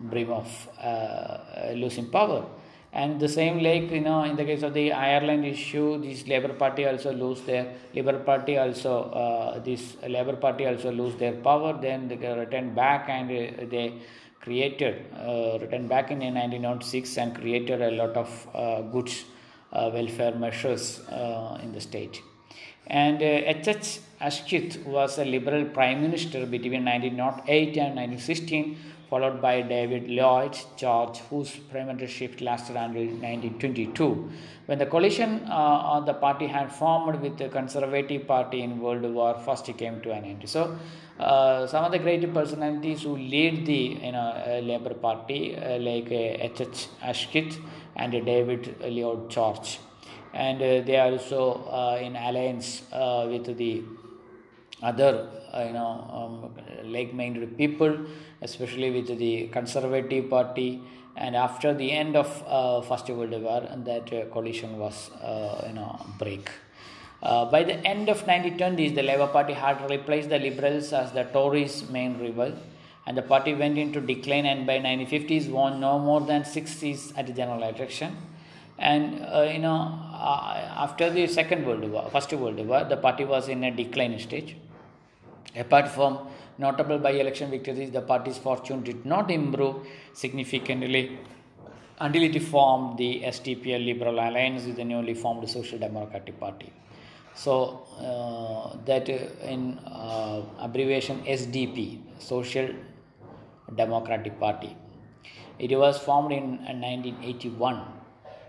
brim 0.00 0.30
of 0.30 0.68
uh, 0.80 1.72
losing 1.74 2.08
power. 2.08 2.46
And 2.92 3.20
the 3.20 3.28
same 3.28 3.58
like, 3.58 3.90
you 3.90 4.00
know, 4.00 4.22
in 4.22 4.36
the 4.36 4.44
case 4.44 4.62
of 4.62 4.72
the 4.72 4.92
Ireland 4.92 5.44
issue, 5.44 6.00
this 6.00 6.26
Labour 6.26 6.54
Party 6.54 6.86
also 6.86 7.12
lose 7.12 7.42
their, 7.42 7.74
Labour 7.94 8.20
Party 8.20 8.56
also, 8.56 9.10
uh, 9.10 9.58
this 9.58 9.96
Labour 10.08 10.36
Party 10.36 10.66
also 10.66 10.92
lose 10.92 11.14
their 11.16 11.32
power, 11.32 11.78
then 11.78 12.08
they 12.08 12.16
returned 12.16 12.74
back 12.74 13.08
and 13.08 13.28
they 13.28 14.00
created, 14.40 15.04
uh, 15.16 15.58
returned 15.60 15.88
back 15.88 16.10
in 16.10 16.20
1906 16.20 17.18
and 17.18 17.34
created 17.34 17.82
a 17.82 17.90
lot 17.90 18.16
of 18.16 18.48
uh, 18.54 18.80
goods 18.82 19.24
welfare 19.72 20.34
measures 20.36 21.00
in 21.62 21.72
the 21.72 21.80
state. 21.80 22.22
And 22.86 23.20
H.H. 23.20 23.98
Uh, 23.98 24.24
Asquith 24.24 24.84
was 24.86 25.18
a 25.18 25.24
Liberal 25.24 25.64
Prime 25.66 26.00
Minister 26.00 26.46
between 26.46 26.84
1908 26.84 27.76
and 27.76 27.96
1916, 27.96 28.76
followed 29.10 29.42
by 29.42 29.60
David 29.60 30.08
Lloyd 30.08 30.56
George, 30.76 31.18
whose 31.30 31.50
premiership 31.70 32.40
lasted 32.40 32.76
until 32.76 33.04
1922. 33.04 34.30
When 34.66 34.78
the 34.78 34.86
coalition 34.86 35.42
uh, 35.48 36.00
the 36.00 36.14
party 36.14 36.46
had 36.46 36.72
formed 36.72 37.20
with 37.20 37.36
the 37.38 37.48
Conservative 37.48 38.26
Party 38.26 38.62
in 38.62 38.80
World 38.80 39.02
War 39.02 39.34
First 39.44 39.66
came 39.76 40.00
to 40.00 40.12
an 40.12 40.24
end. 40.24 40.48
So, 40.48 40.76
uh, 41.18 41.66
some 41.66 41.84
of 41.84 41.92
the 41.92 41.98
great 41.98 42.32
personalities 42.32 43.02
who 43.02 43.16
lead 43.16 43.66
the 43.66 43.98
you 44.06 44.12
know 44.12 44.42
uh, 44.46 44.60
Labour 44.62 44.94
Party, 44.94 45.56
uh, 45.56 45.78
like 45.78 46.10
H.H. 46.10 46.88
Uh, 47.02 47.06
Asquith 47.10 47.58
and 47.96 48.12
David 48.12 48.76
Lloyd 48.80 49.30
George 49.30 49.78
and 50.44 50.60
uh, 50.60 50.80
they 50.86 50.96
are 50.96 51.10
also 51.12 51.64
uh, 51.80 51.98
in 52.06 52.14
alliance 52.14 52.82
uh, 52.92 53.26
with 53.30 53.56
the 53.56 53.82
other 54.82 55.12
you 55.66 55.72
know 55.72 55.92
um, 56.18 56.34
like-minded 56.92 57.56
people 57.56 57.92
especially 58.42 58.90
with 58.90 59.18
the 59.18 59.48
conservative 59.48 60.28
party. 60.28 60.80
And 61.16 61.34
after 61.34 61.72
the 61.72 61.90
end 61.92 62.14
of 62.14 62.28
uh, 62.46 62.82
first 62.82 63.08
world 63.08 63.30
war 63.30 63.62
that 63.90 64.12
uh, 64.12 64.26
coalition 64.26 64.78
was 64.78 65.10
uh, 65.22 65.64
you 65.66 65.72
know 65.72 65.98
break. 66.18 66.50
By 67.22 67.64
the 67.64 67.76
end 67.92 68.10
of 68.10 68.26
1920s 68.26 68.94
the 68.94 69.02
labor 69.02 69.26
party 69.26 69.54
had 69.54 69.78
replaced 69.90 70.28
the 70.28 70.38
liberals 70.38 70.92
as 70.92 71.12
the 71.12 71.24
tories 71.24 71.88
main 71.88 72.20
rival. 72.20 72.52
And 73.06 73.16
the 73.16 73.22
party 73.22 73.54
went 73.54 73.78
into 73.78 74.00
decline 74.00 74.46
and 74.46 74.66
by 74.66 74.78
1950s 74.78 75.48
won 75.48 75.80
no 75.80 75.98
more 75.98 76.20
than 76.20 76.44
six 76.44 76.72
seats 76.72 77.12
at 77.16 77.26
the 77.28 77.32
general 77.32 77.62
election. 77.62 78.14
And 78.78 79.20
you 79.54 79.60
know 79.60 80.05
after 80.86 81.10
the 81.16 81.26
second 81.38 81.66
world 81.66 81.84
war 81.94 82.04
first 82.14 82.32
world 82.44 82.60
war 82.70 82.82
the 82.92 82.96
party 83.06 83.24
was 83.34 83.48
in 83.54 83.62
a 83.64 83.72
decline 83.82 84.18
stage 84.26 84.56
apart 85.64 85.88
from 85.96 86.18
notable 86.64 86.98
by 87.06 87.12
election 87.24 87.50
victories 87.56 87.90
the 87.98 88.04
party's 88.12 88.38
fortune 88.46 88.82
did 88.90 89.00
not 89.14 89.30
improve 89.30 89.76
significantly 90.24 91.04
until 92.00 92.22
it 92.22 92.42
formed 92.42 92.98
the 92.98 93.22
SDPL 93.24 93.84
Liberal 93.84 94.14
Alliance 94.14 94.66
with 94.66 94.76
the 94.76 94.84
newly 94.84 95.14
formed 95.14 95.48
Social 95.48 95.78
Democratic 95.78 96.38
Party. 96.38 96.72
So 97.34 97.84
uh, 97.98 98.76
that 98.84 99.08
in 99.08 99.78
uh, 99.78 100.42
abbreviation 100.58 101.22
SDP, 101.24 102.00
Social 102.18 102.68
Democratic 103.74 104.38
Party. 104.38 104.76
It 105.58 105.76
was 105.76 105.98
formed 105.98 106.32
in 106.32 106.58
1981 106.58 107.74
uh, 107.74 107.84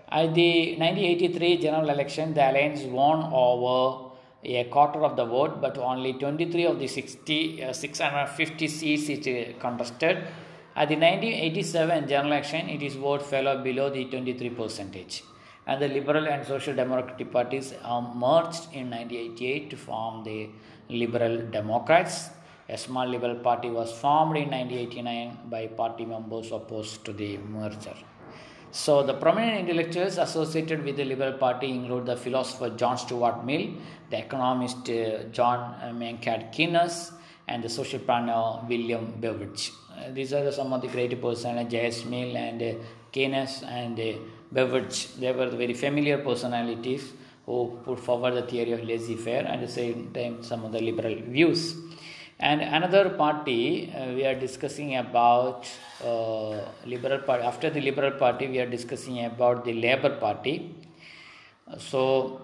At 0.09 0.33
the 0.35 0.77
1983 0.77 1.57
general 1.57 1.89
election, 1.89 2.33
the 2.33 2.49
alliance 2.49 2.83
won 2.83 3.29
over 3.33 4.11
a 4.43 4.63
quarter 4.65 5.03
of 5.03 5.17
the 5.17 5.25
vote, 5.25 5.59
but 5.59 5.77
only 5.77 6.13
23 6.13 6.65
of 6.65 6.79
the 6.79 6.87
60, 6.87 7.63
uh, 7.63 7.73
650 7.73 8.67
seats 8.69 9.09
it 9.09 9.27
uh, 9.27 9.59
contested. 9.59 10.17
At 10.77 10.87
the 10.87 10.95
1987 10.95 12.07
general 12.07 12.31
election, 12.31 12.69
its 12.69 12.95
vote 12.95 13.21
fell 13.21 13.61
below 13.61 13.89
the 13.89 14.05
23 14.05 14.51
percentage. 14.51 15.23
And 15.65 15.81
the 15.81 15.89
Liberal 15.89 16.25
and 16.27 16.45
Social 16.47 16.73
Democratic 16.73 17.29
parties 17.29 17.73
um, 17.83 18.13
merged 18.15 18.67
in 18.71 18.89
1988 18.89 19.69
to 19.71 19.75
form 19.75 20.23
the 20.23 20.49
Liberal 20.89 21.41
Democrats. 21.47 22.29
A 22.69 22.77
small 22.77 23.07
Liberal 23.07 23.35
party 23.35 23.69
was 23.69 23.91
formed 23.91 24.37
in 24.37 24.51
1989 24.51 25.49
by 25.49 25.67
party 25.67 26.05
members 26.05 26.53
opposed 26.53 27.03
to 27.03 27.11
the 27.11 27.37
merger. 27.37 27.95
So, 28.71 29.03
the 29.03 29.13
prominent 29.13 29.69
intellectuals 29.69 30.17
associated 30.17 30.83
with 30.83 30.97
the 30.97 31.05
Liberal 31.05 31.33
Party 31.33 31.71
include 31.71 32.05
the 32.05 32.17
philosopher 32.17 32.69
John 32.69 32.97
Stuart 32.97 33.45
Mill, 33.45 33.71
the 34.09 34.19
economist 34.19 34.89
uh, 34.89 35.23
John 35.31 35.97
Maynard 35.97 36.51
Keynes, 36.51 37.11
and 37.47 37.63
the 37.63 37.69
social 37.69 37.99
planner 37.99 38.59
William 38.67 39.13
Beveridge. 39.19 39.71
Uh, 39.97 40.11
these 40.11 40.33
are 40.33 40.51
some 40.51 40.73
of 40.73 40.81
the 40.81 40.87
great 40.87 41.19
persons, 41.21 41.71
J.S. 41.71 42.05
Mill 42.05 42.35
and 42.35 42.61
uh, 42.61 42.73
Keynes 43.11 43.63
and 43.63 43.99
uh, 43.99 44.13
Beveridge. 44.51 45.13
They 45.15 45.31
were 45.31 45.49
very 45.49 45.73
familiar 45.73 46.17
personalities 46.19 47.13
who 47.45 47.79
put 47.85 47.99
forward 47.99 48.35
the 48.35 48.41
theory 48.43 48.73
of 48.73 48.83
laissez-faire 48.83 49.45
and 49.45 49.61
at 49.61 49.61
the 49.61 49.71
same 49.71 50.11
time 50.13 50.43
some 50.43 50.65
of 50.65 50.71
the 50.71 50.81
liberal 50.81 51.15
views. 51.15 51.75
And 52.39 52.61
another 52.61 53.09
party 53.09 53.91
uh, 53.95 54.13
we 54.13 54.23
are 54.23 54.35
discussing 54.35 54.95
about 54.95 55.67
uh, 56.03 56.59
Liberal 56.85 57.19
Party. 57.19 57.43
After 57.43 57.71
the 57.71 57.81
Liberal 57.81 58.11
Party, 58.11 58.47
we 58.47 58.59
are 58.59 58.69
discussing 58.69 59.25
about 59.25 59.65
the 59.65 59.73
Labour 59.73 60.17
Party. 60.17 60.75
So, 61.79 62.41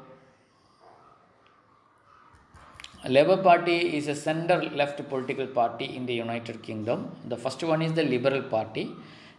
Labour 3.08 3.38
Party 3.38 3.96
is 3.98 4.08
a 4.08 4.16
center-left 4.16 5.08
political 5.10 5.46
party 5.46 5.96
in 5.96 6.08
the 6.08 6.14
United 6.14 6.64
Kingdom. 6.64 7.12
The 7.26 7.38
first 7.38 7.64
one 7.64 7.84
is 7.84 7.94
the 7.94 8.04
Liberal 8.04 8.42
Party, 8.42 8.92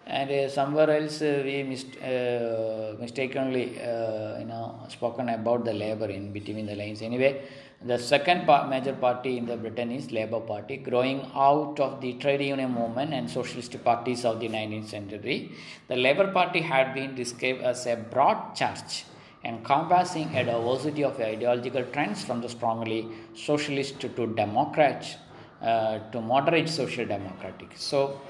and 0.07 0.31
uh, 0.31 0.49
somewhere 0.49 0.91
else 0.91 1.23
uh, 1.23 1.43
we 1.45 1.63
mist- 1.63 1.97
uh, 2.03 2.95
mistakenly, 3.01 3.73
you 3.73 4.47
know, 4.47 4.81
spoken 4.89 5.29
about 5.31 5.65
the 5.65 5.73
Labour 5.73 6.11
in 6.11 6.33
between 6.33 6.67
the 6.67 6.77
lines. 6.77 7.01
Anyway, 7.01 7.43
the 7.83 7.99
second 7.99 8.47
major 8.69 8.95
party 8.95 9.39
in 9.39 9.47
the 9.47 9.57
Britain 9.57 9.91
is 9.93 10.11
Labour 10.11 10.41
Party, 10.41 10.77
growing 10.79 11.21
out 11.35 11.79
of 11.81 12.01
the 12.01 12.15
trade 12.15 12.43
union 12.43 12.73
movement 12.73 13.13
and 13.13 13.29
socialist 13.31 13.83
parties 13.85 14.25
of 14.25 14.41
the 14.41 14.49
19th 14.49 14.89
century. 14.89 15.53
The 15.89 15.97
Labour 15.97 16.33
Party 16.33 16.61
had 16.61 16.95
been 16.95 17.15
described 17.15 17.63
as 17.63 17.87
a 17.87 17.97
broad 17.97 18.55
church 18.55 19.05
encompassing 19.45 20.35
a 20.35 20.45
diversity 20.45 21.05
of 21.05 21.21
ideological 21.21 21.85
trends 21.93 22.25
from 22.25 22.41
the 22.41 22.49
strongly 22.49 23.07
socialist 23.35 24.01
to 24.01 24.27
democrat 24.35 25.19
uh, 25.61 25.99
to 26.11 26.21
moderate 26.21 26.69
social 26.69 27.07
democratic. 27.07 27.73
So, 27.75 28.21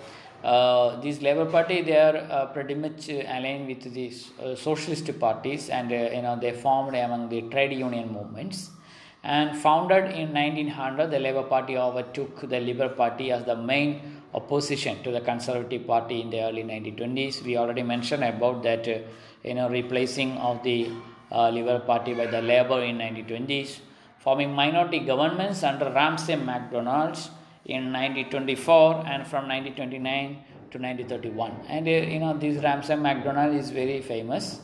uh, 0.44 1.00
this 1.00 1.22
Labour 1.22 1.46
Party 1.46 1.80
they 1.80 1.98
are 1.98 2.16
uh, 2.16 2.46
pretty 2.46 2.74
much 2.74 3.08
aligned 3.08 3.66
with 3.66 3.92
these 3.94 4.30
uh, 4.42 4.54
socialist 4.54 5.18
parties, 5.18 5.70
and 5.70 5.90
uh, 5.90 6.14
you 6.16 6.22
know 6.22 6.38
they 6.38 6.52
formed 6.52 6.94
among 6.94 7.28
the 7.30 7.42
trade 7.52 7.72
union 7.72 8.12
movements. 8.12 8.70
And 9.22 9.56
founded 9.56 10.12
in 10.12 10.34
1900 10.34 11.10
the 11.10 11.18
labor 11.18 11.44
party 11.44 11.78
overtook 11.78 12.46
the 12.46 12.60
liberal 12.60 12.90
party 12.90 13.32
as 13.32 13.42
the 13.44 13.56
main 13.56 14.20
opposition 14.34 15.02
to 15.02 15.10
the 15.10 15.22
conservative 15.22 15.86
party 15.86 16.20
in 16.20 16.28
the 16.28 16.40
early 16.42 16.62
1920s 16.62 17.42
we 17.44 17.56
already 17.56 17.82
mentioned 17.82 18.24
about 18.24 18.62
that 18.64 18.86
uh, 18.86 18.98
you 19.42 19.54
know 19.54 19.68
replacing 19.70 20.32
of 20.48 20.62
the 20.62 20.90
uh, 21.32 21.48
liberal 21.48 21.80
party 21.80 22.12
by 22.12 22.26
the 22.26 22.42
labor 22.42 22.82
in 22.82 22.98
1920s 22.98 23.78
forming 24.18 24.52
minority 24.52 24.98
governments 24.98 25.62
under 25.62 25.90
ramsay 26.00 26.36
macdonald's 26.36 27.30
in 27.64 27.92
1924 27.92 29.06
and 29.06 29.26
from 29.26 29.48
1929 29.48 30.44
to 30.70 30.78
1931 30.78 31.52
and 31.68 31.86
uh, 31.86 31.90
you 31.90 32.18
know 32.18 32.36
this 32.36 32.62
ramsay 32.62 32.96
macdonald 32.96 33.54
is 33.54 33.70
very 33.70 34.00
famous 34.02 34.60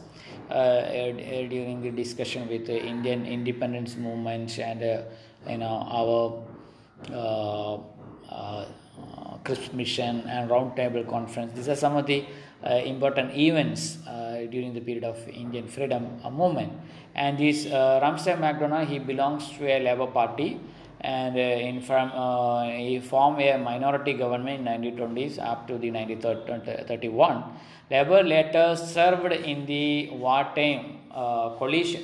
uh, 0.51 0.83
during 1.49 1.81
the 1.81 1.91
discussion 1.91 2.49
with 2.49 2.67
the 2.67 2.77
Indian 2.83 3.25
independence 3.25 3.97
movement 3.97 4.59
and 4.59 4.83
uh, 4.83 5.03
you 5.49 5.59
know 5.59 5.87
our 5.89 6.43
uh, 7.15 7.79
Cripps 9.45 9.73
Mission 9.73 10.21
and 10.29 10.51
Roundtable 10.51 11.09
Conference. 11.09 11.53
These 11.55 11.69
are 11.69 11.77
some 11.77 11.97
of 11.97 12.07
the 12.07 12.27
uh, 12.65 12.75
important 12.85 13.35
events 13.35 13.99
uh, 14.07 14.47
during 14.51 14.75
the 14.75 14.81
period 14.81 15.05
of 15.05 15.17
Indian 15.29 15.67
freedom 15.67 16.21
movement. 16.31 16.73
And 17.15 17.39
this 17.39 17.67
uh, 17.67 18.01
Ramsay 18.03 18.35
MacDonald, 18.37 18.89
he 18.89 18.99
belongs 18.99 19.51
to 19.53 19.67
a 19.67 19.81
Labour 19.81 20.09
Party, 20.09 20.61
and 21.01 21.37
uh, 21.37 21.41
in 21.41 21.81
from 21.81 22.11
uh, 22.13 22.65
he 22.65 23.01
formed 23.01 23.41
a 23.41 23.57
minority 23.59 24.13
government 24.13 24.61
in 24.61 24.83
1920s 24.83 25.39
up 25.39 25.67
to 25.67 25.79
the 25.79 25.91
1931. 25.91 27.45
Labour 27.91 28.23
later 28.23 28.77
served 28.77 29.33
in 29.33 29.67
the 29.67 30.11
wartime 30.11 30.99
uh, 31.11 31.51
coalition. 31.59 32.03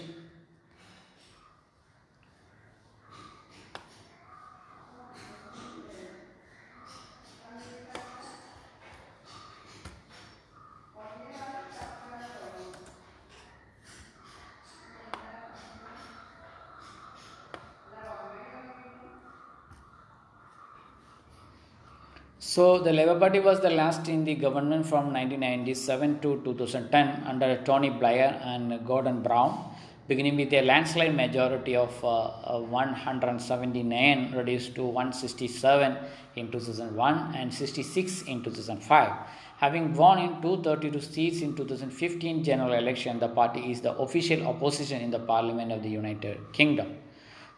So 22.57 22.79
the 22.79 22.91
Labour 22.91 23.19
Party 23.21 23.39
was 23.39 23.61
the 23.61 23.69
last 23.69 24.09
in 24.09 24.25
the 24.25 24.35
government 24.35 24.87
from 24.87 25.13
1997 25.13 26.21
to 26.21 26.41
2010 26.43 27.25
under 27.27 27.63
Tony 27.65 27.91
Blair 27.91 28.41
and 28.43 28.83
Gordon 28.87 29.21
Brown, 29.21 29.75
beginning 30.09 30.37
with 30.37 30.55
a 30.55 30.63
landslide 30.63 31.15
majority 31.15 31.77
of 31.77 31.93
uh, 32.03 32.09
uh, 32.55 32.61
179 32.61 34.33
reduced 34.35 34.75
to 34.75 34.85
167 34.85 35.99
in 36.37 36.51
2001 36.51 37.35
and 37.35 37.53
66 37.53 38.23
in 38.23 38.43
2005. 38.43 39.13
Having 39.59 39.93
won 39.93 40.19
in 40.19 40.41
232 40.41 41.01
seats 41.03 41.43
in 41.43 41.55
2015 41.55 42.43
general 42.43 42.73
election, 42.73 43.19
the 43.19 43.29
party 43.29 43.71
is 43.71 43.83
the 43.83 43.93
official 43.99 44.47
opposition 44.47 45.03
in 45.03 45.11
the 45.11 45.19
Parliament 45.19 45.73
of 45.73 45.83
the 45.83 45.91
United 45.91 46.39
Kingdom. 46.55 46.97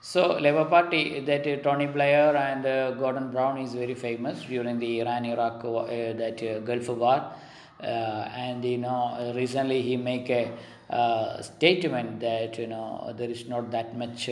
So 0.00 0.38
Labour 0.38 0.66
Party 0.66 1.20
that 1.20 1.44
uh, 1.44 1.56
Tony 1.56 1.86
Blair 1.86 2.36
and 2.36 2.64
uh, 2.64 2.92
Gordon 2.92 3.32
Brown 3.32 3.58
is 3.58 3.74
very 3.74 3.94
famous 3.94 4.44
during 4.44 4.78
the 4.78 5.00
Iran-Iraq 5.00 5.64
uh, 5.64 5.86
that 6.12 6.40
uh, 6.40 6.60
Gulf 6.60 6.88
War, 6.90 7.32
uh, 7.80 7.84
and 7.84 8.64
you 8.64 8.78
know 8.78 9.32
recently 9.34 9.82
he 9.82 9.96
make 9.96 10.30
a 10.30 10.52
uh, 10.88 11.42
statement 11.42 12.20
that 12.20 12.56
you 12.58 12.68
know 12.68 13.12
there 13.18 13.28
is 13.28 13.48
not 13.48 13.72
that 13.72 13.98
much 13.98 14.30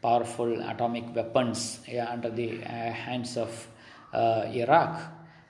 powerful 0.00 0.62
atomic 0.62 1.12
weapons 1.12 1.80
under 2.08 2.30
the 2.30 2.58
hands 2.58 3.36
of 3.36 3.66
Iraq 4.14 5.02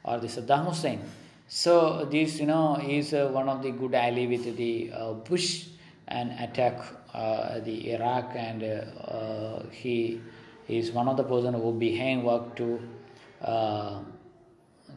or 0.04 0.20
the 0.20 0.26
Saddam 0.26 0.68
Hussein. 0.68 1.02
So 1.48 2.08
this 2.10 2.40
you 2.40 2.46
know 2.46 2.80
is 2.82 3.12
one 3.12 3.50
of 3.50 3.62
the 3.62 3.72
good 3.72 3.94
ally 3.94 4.26
with 4.26 4.56
the 4.56 4.90
Bush 5.28 5.66
and 6.08 6.32
attack 6.40 6.80
the 7.12 7.92
Iraq, 7.92 8.32
and 8.34 8.62
uh, 8.62 9.62
he 9.70 10.20
is 10.68 10.92
one 10.92 11.08
of 11.08 11.16
the 11.16 11.24
person 11.24 11.54
who 11.54 11.72
behind 11.72 12.24
work 12.24 12.54
to 12.56 12.80
uh, 13.42 14.00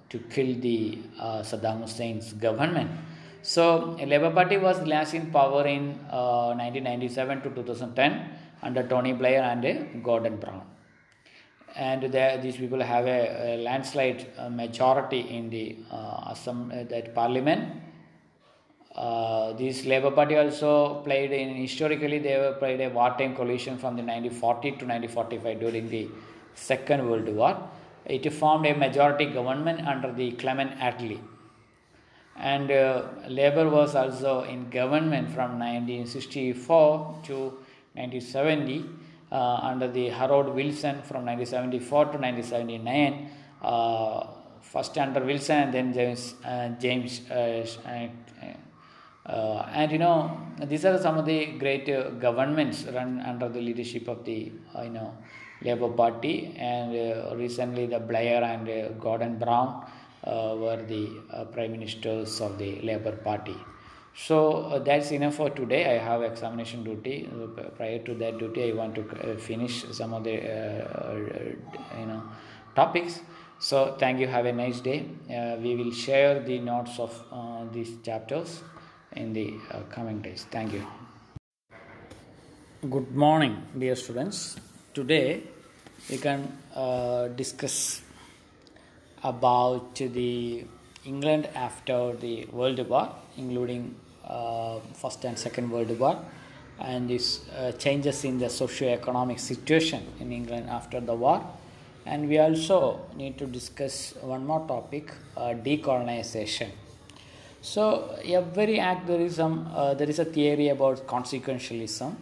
to 0.10 0.20
kill 0.20 0.60
the 0.60 1.00
Saddam 1.20 1.82
Hussein's 1.82 2.34
government. 2.34 2.92
So, 3.42 3.98
Labour 4.06 4.32
Party 4.32 4.58
was 4.58 4.80
last 4.88 5.14
in 5.14 5.32
power 5.32 5.66
in 5.68 5.98
1997 6.10 7.42
to 7.42 7.50
2010 7.50 8.30
under 8.62 8.88
Tony 8.88 9.14
Blair 9.14 9.44
and 9.44 10.04
Gordon 10.04 10.38
Brown 10.38 10.62
and 11.76 12.04
these 12.44 12.58
people 12.58 12.82
have 12.82 13.06
a, 13.06 13.56
a 13.56 13.64
landslide 13.64 14.28
majority 14.52 15.22
in 15.22 15.50
the 15.50 15.78
uh, 15.92 16.32
Assam, 16.32 16.72
uh, 16.72 16.84
that 16.84 17.16
parliament 17.16 17.82
uh, 18.96 19.54
this 19.54 19.86
Labour 19.86 20.12
Party 20.12 20.38
also 20.38 21.02
played 21.04 21.32
in 21.32 21.56
historically 21.56 22.20
they 22.20 22.54
played 22.60 22.80
a 22.82 22.90
wartime 22.90 23.36
coalition 23.36 23.78
from 23.78 23.96
the 23.96 24.04
1940 24.04 24.72
to 24.72 24.86
1945 24.86 25.60
during 25.60 25.90
the 25.90 26.10
Second 26.54 27.10
World 27.10 27.28
War. 27.30 27.70
It 28.06 28.32
formed 28.32 28.68
a 28.68 28.76
majority 28.76 29.26
government 29.26 29.88
under 29.88 30.12
the 30.12 30.32
Clement 30.34 30.78
Attlee. 30.78 31.20
And 32.36 32.70
uh, 32.72 33.04
Labour 33.28 33.70
was 33.70 33.96
also 33.96 34.44
in 34.44 34.70
government 34.70 35.30
from 35.30 35.60
1964 35.60 37.20
to 37.24 37.34
1970 37.94 38.86
uh, 39.32 39.36
under 39.36 39.88
the 39.88 40.10
Harold 40.10 40.54
Wilson 40.54 41.02
from 41.02 41.26
1974 41.26 42.06
to 42.06 42.18
1979. 42.18 43.30
Uh, 43.62 44.28
first 44.62 44.98
under 44.98 45.24
Wilson 45.24 45.58
and 45.58 45.74
then 45.74 45.94
James 45.94 46.36
uh, 46.46 46.70
James 46.80 47.22
Uh, 49.26 49.66
and 49.72 49.92
you 49.92 49.98
know, 49.98 50.38
these 50.66 50.84
are 50.84 50.98
some 50.98 51.18
of 51.18 51.26
the 51.26 51.46
great 51.58 51.88
uh, 51.90 52.10
governments 52.12 52.84
run 52.94 53.22
under 53.22 53.48
the 53.48 53.62
leadership 53.62 54.08
of 54.08 54.26
the 54.26 54.52
uh, 54.76 54.82
you 54.82 54.90
know 54.90 55.18
Labour 55.62 55.90
Party, 55.90 56.54
and 56.58 56.94
uh, 56.96 57.34
recently 57.36 57.86
the 57.86 58.00
Blair 58.00 58.44
and 58.44 58.68
uh, 58.68 58.90
Gordon 59.00 59.38
Brown 59.40 59.86
uh, 60.26 60.56
were 60.58 60.84
the 60.86 61.10
prime 61.54 61.72
ministers 61.72 62.42
of 62.42 62.58
the 62.58 62.82
Labour 62.82 63.14
Party. 63.14 63.56
So 64.16 64.82
that's 64.86 65.12
enough 65.12 65.36
for 65.36 65.50
today. 65.50 65.96
I 65.96 66.04
have 66.04 66.22
examination 66.22 66.84
duty. 66.84 67.28
prior 67.78 68.00
to 68.00 68.14
that 68.16 68.38
duty, 68.38 68.72
I 68.72 68.76
want 68.76 68.94
to 68.96 69.38
finish 69.38 69.86
some 69.92 70.14
of 70.14 70.26
the 70.26 70.34
you 70.34 72.06
know 72.06 72.24
topics. 72.76 73.22
So 73.58 73.96
thank 73.98 74.20
you. 74.20 74.28
Have 74.28 74.46
a 74.46 74.52
nice 74.52 74.82
day. 74.82 75.06
we 75.64 75.76
will 75.76 75.92
share 75.92 76.42
the 76.42 76.60
notes 76.60 77.00
of 77.00 77.72
these 77.72 77.96
chapters 78.04 78.62
in 79.16 79.34
the 79.34 79.54
uh, 79.72 79.80
coming 79.90 80.22
days. 80.22 80.46
Thank 80.52 80.74
you. 80.74 80.86
Good 82.90 83.16
morning, 83.16 83.64
dear 83.78 83.96
students. 83.96 84.58
Today 84.94 85.44
we 86.10 86.18
can 86.18 86.58
uh, 86.76 87.30
discuss 87.30 88.02
about 89.24 89.96
the 89.96 90.66
England 91.06 91.48
after 91.56 92.14
the 92.16 92.46
World 92.46 92.88
War, 92.90 93.16
including 93.38 93.96
uh, 94.28 94.80
First 94.94 95.24
and 95.26 95.40
Second 95.40 95.72
World 95.72 95.98
War, 95.98 96.20
and 96.80 97.10
these 97.10 97.48
uh, 97.58 97.72
changes 97.74 98.26
in 98.26 98.38
the 98.38 98.50
socio-economic 98.50 99.40
situation 99.40 100.06
in 100.20 100.32
England 100.32 100.70
after 100.70 101.00
the 101.00 101.14
war. 101.14 101.42
And 102.06 102.28
we 102.28 102.38
also 102.40 103.00
need 103.16 103.38
to 103.38 103.46
discuss 103.46 104.14
one 104.22 104.46
more 104.46 104.68
topic: 104.68 105.14
uh, 105.38 105.54
decolonization 105.54 106.70
so 107.64 108.14
every 108.26 108.78
act 108.78 109.08
there 109.08 109.22
is 109.22 109.38
some 109.38 109.72
uh, 109.74 109.94
there 109.94 110.10
is 110.10 110.20
a 110.20 110.26
theory 110.26 110.68
about 110.68 111.08
consequentialism, 111.08 112.14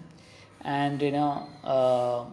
and 0.63 1.01
you 1.01 1.11
know 1.11 1.47
uh, 1.63 2.25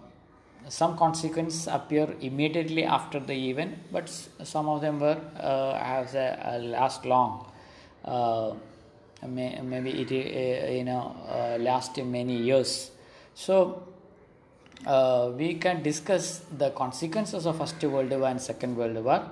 some 0.69 0.97
consequences 0.99 1.67
appear 1.69 2.15
immediately 2.21 2.85
after 2.85 3.19
the 3.19 3.33
event, 3.33 3.79
but 3.91 4.11
some 4.45 4.69
of 4.69 4.83
them 4.83 5.01
were 5.01 5.19
uh, 5.41 5.79
have 5.79 6.15
a, 6.15 6.39
a 6.45 6.59
last 6.59 7.07
long. 7.07 7.51
Uh, 8.05 8.53
may, 9.27 9.59
maybe 9.63 9.91
it 10.03 10.13
uh, 10.13 10.71
you 10.71 10.85
know 10.85 11.17
uh, 11.31 11.57
last 11.59 11.97
many 11.97 12.37
years. 12.37 12.91
So 13.35 13.85
we 15.35 15.55
can 15.55 15.83
discuss 15.83 16.43
the 16.59 16.71
consequences 16.71 17.47
of 17.47 17.57
First 17.57 17.83
World 17.85 18.11
War 18.11 18.29
and 18.29 18.41
Second 18.41 18.77
World 18.77 19.03
War 19.03 19.25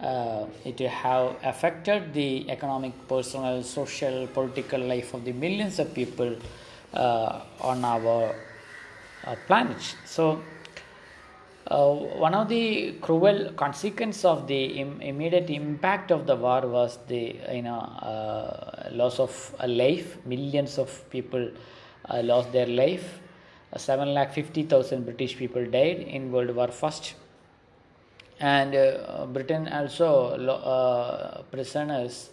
uh, 0.00 0.46
it 0.64 0.78
have 0.80 1.36
affected 1.42 2.12
the 2.14 2.48
economic, 2.50 2.92
personal, 3.08 3.62
social, 3.62 4.26
political 4.28 4.80
life 4.80 5.14
of 5.14 5.24
the 5.24 5.32
millions 5.32 5.78
of 5.78 5.92
people 5.94 6.36
uh, 6.94 7.40
on 7.60 7.84
our 7.84 8.34
uh, 9.24 9.36
planet. 9.46 9.96
So, 10.04 10.40
uh, 11.70 11.92
one 11.92 12.34
of 12.34 12.48
the 12.48 12.92
cruel 13.00 13.52
consequences 13.52 14.24
of 14.24 14.46
the 14.46 14.64
Im- 14.80 15.00
immediate 15.02 15.50
impact 15.50 16.10
of 16.10 16.26
the 16.26 16.36
war 16.36 16.62
was 16.66 16.98
the 17.08 17.36
you 17.52 17.62
know 17.62 17.80
uh, 17.80 18.88
loss 18.92 19.18
of 19.20 19.54
a 19.58 19.68
life. 19.68 20.16
Millions 20.24 20.78
of 20.78 21.10
people 21.10 21.50
uh, 22.08 22.22
lost 22.22 22.52
their 22.52 22.66
life. 22.66 23.20
Seven 23.76 24.14
lakh 24.14 24.32
fifty 24.32 24.62
thousand 24.62 25.04
British 25.04 25.36
people 25.36 25.64
died 25.66 25.98
in 25.98 26.32
World 26.32 26.54
War 26.56 26.68
First 26.68 27.14
and 28.40 28.74
uh, 28.74 29.26
Britain 29.26 29.68
also 29.68 30.36
uh, 30.36 31.42
prisoners 31.50 32.30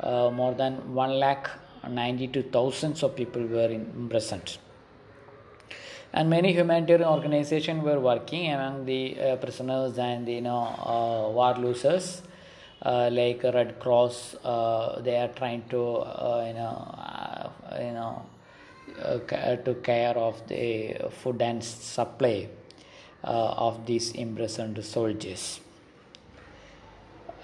uh, 0.00 0.30
more 0.30 0.54
than 0.54 0.94
1 0.94 1.18
lakh 1.18 1.50
92 1.88 2.42
thousands 2.52 3.02
of 3.02 3.16
people 3.16 3.42
were 3.42 3.70
imprisoned 3.70 4.58
and 6.12 6.30
many 6.30 6.52
humanitarian 6.52 7.08
organizations 7.08 7.82
were 7.82 7.98
working 7.98 8.52
among 8.52 8.84
the 8.86 9.20
uh, 9.20 9.36
prisoners 9.36 9.98
and 9.98 10.28
you 10.28 10.40
know 10.40 10.60
uh, 10.60 11.28
war 11.30 11.54
losers 11.58 12.22
uh, 12.82 13.08
like 13.12 13.42
red 13.42 13.78
cross 13.80 14.36
they 15.02 15.16
are 15.16 15.32
trying 15.34 15.62
to 15.68 15.82
you 16.46 16.54
know 16.54 17.52
you 17.80 17.92
know 17.92 18.22
to 19.64 19.74
care 19.82 20.16
of 20.16 20.46
the 20.48 20.96
food 21.10 21.42
and 21.42 21.62
supply 21.62 22.48
of 23.22 23.86
these 23.86 24.12
imprisoned 24.12 24.82
soldiers. 24.84 25.60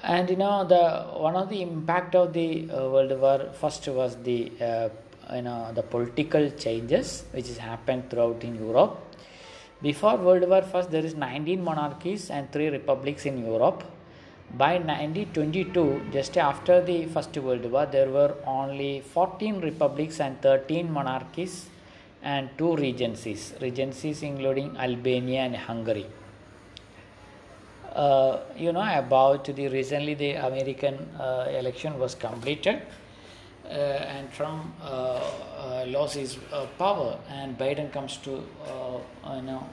And 0.03 0.29
you 0.29 0.37
know 0.37 0.65
the 0.65 1.07
one 1.19 1.35
of 1.35 1.49
the 1.49 1.63
impact 1.63 2.15
of 2.15 2.33
the 2.33 2.71
uh, 2.71 2.91
world 2.91 3.19
war 3.19 3.51
first 3.55 3.89
was 3.89 4.17
the 4.23 4.53
uh, 4.61 4.89
you 5.35 5.43
know 5.43 5.73
the 5.75 5.83
political 5.83 6.51
changes 6.51 7.25
which 7.33 7.49
has 7.49 7.57
happened 7.57 8.11
throughout 8.11 8.45
in 8.45 8.55
europe. 8.55 9.01
Before 9.81 10.17
world 10.17 10.47
war 10.49 10.63
first 10.63 10.91
there 10.91 11.05
is 11.05 11.15
19 11.15 11.65
monarchies 11.65 12.31
and 12.31 12.53
3 12.53 12.69
republics 12.69 13.25
in 13.25 13.45
europe. 13.45 13.83
By 14.57 14.75
1922 14.75 16.11
just 16.13 16.37
after 16.37 16.83
the 16.83 17.07
first 17.07 17.37
world 17.39 17.65
war 17.73 17.87
there 17.87 18.11
were 18.11 18.35
only 18.47 19.01
14 19.01 19.61
republics 19.61 20.21
and 20.21 20.41
13 20.43 20.93
monarchies 20.93 21.71
and 22.25 22.49
two 22.59 22.75
regencies, 22.75 23.55
regencies 23.61 24.23
including 24.23 24.77
Albania 24.77 25.43
and 25.43 25.57
Hungary. 25.57 26.07
Uh, 27.95 28.41
you 28.57 28.73
know 28.73 28.99
about 28.99 29.45
the 29.45 29.69
recently 29.69 30.15
the 30.15 30.33
American 30.33 30.97
uh, 31.21 31.47
election 31.51 31.97
was 31.97 32.17
completed 32.17 32.83
uh, 33.67 33.73
and 33.73 34.31
Trump 34.33 34.75
uh, 34.83 34.87
uh, 34.87 35.85
lost 35.87 36.17
his 36.17 36.39
uh, 36.53 36.67
power 36.79 37.19
and 37.31 37.57
Biden 37.57 37.91
comes 37.93 38.17
to 38.19 38.31
you 38.31 39.43
know 39.43 39.67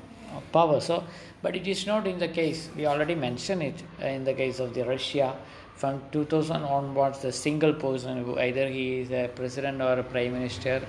power. 0.53 0.79
So, 0.79 1.03
but 1.41 1.55
it 1.55 1.67
is 1.67 1.85
not 1.85 2.07
in 2.07 2.19
the 2.19 2.27
case. 2.27 2.69
We 2.75 2.85
already 2.85 3.15
mentioned 3.15 3.63
it 3.63 3.83
in 4.01 4.23
the 4.23 4.33
case 4.33 4.59
of 4.59 4.73
the 4.73 4.85
Russia. 4.85 5.35
From 5.75 6.01
2000 6.11 6.63
onwards, 6.63 7.19
the 7.19 7.31
single 7.31 7.73
person 7.73 8.23
who 8.23 8.37
either 8.37 8.69
he 8.69 8.99
is 8.99 9.11
a 9.11 9.29
president 9.35 9.81
or 9.81 9.93
a 9.93 10.03
prime 10.03 10.33
minister 10.33 10.85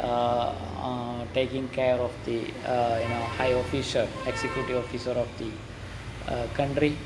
Uh, 0.00 0.52
uh, 0.82 1.24
taking 1.32 1.68
care 1.68 1.96
of 1.96 2.12
the 2.26 2.38
uh, 2.68 2.98
you 3.02 3.08
know 3.08 3.24
high 3.38 3.54
officer, 3.54 4.06
executive 4.26 4.84
officer 4.84 5.12
of 5.12 5.28
the 5.38 5.50
uh, 6.28 6.46
country. 6.54 6.96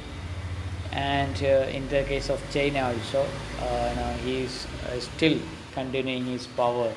And 0.92 1.40
in 1.40 1.88
the 1.88 2.02
case 2.02 2.30
of 2.30 2.42
China 2.52 2.92
also, 2.92 3.22
you 3.22 3.96
know, 3.96 4.12
he 4.24 4.42
is 4.42 4.66
still 4.98 5.38
continuing 5.72 6.24
his 6.24 6.48
power. 6.48 6.92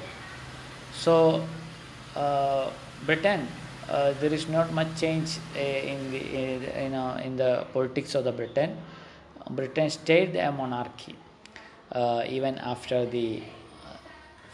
So 0.93 1.45
Britain 3.05 3.47
uh, 3.89 4.13
there 4.19 4.33
is 4.33 4.47
not 4.47 4.71
much 4.73 4.99
change 4.99 5.37
uh, 5.55 5.59
in 5.59 6.09
the 6.09 6.19
uh, 6.19 6.83
you 6.83 6.89
know 6.89 7.15
in 7.23 7.35
the 7.35 7.67
politics 7.73 8.15
of 8.15 8.23
the 8.23 8.31
Britain. 8.31 8.77
Britain 9.51 9.89
stayed 9.89 10.35
a 10.37 10.51
monarchy 10.51 11.15
even 12.29 12.57
after 12.57 13.05
the 13.05 13.43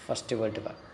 First 0.07 0.31
World 0.33 0.57
War. 0.57 0.88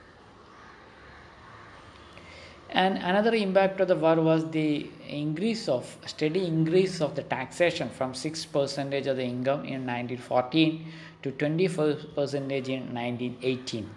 And 2.75 2.97
another 2.97 3.33
impact 3.33 3.79
of 3.79 3.87
the 3.87 3.95
war 3.95 4.17
was 4.19 4.51
the 4.51 4.89
increase 5.07 5.69
of 5.69 5.97
steady 6.05 6.45
increase 6.45 6.99
of 6.99 7.15
the 7.15 7.23
taxation 7.23 7.89
from 7.89 8.13
six 8.13 8.43
percentage 8.43 9.07
of 9.07 9.15
the 9.15 9.23
income 9.23 9.61
in 9.61 9.87
1914 9.87 10.85
to 11.23 11.31
24 11.31 11.95
percentage 12.13 12.67
in 12.67 12.93
1918. 12.93 13.89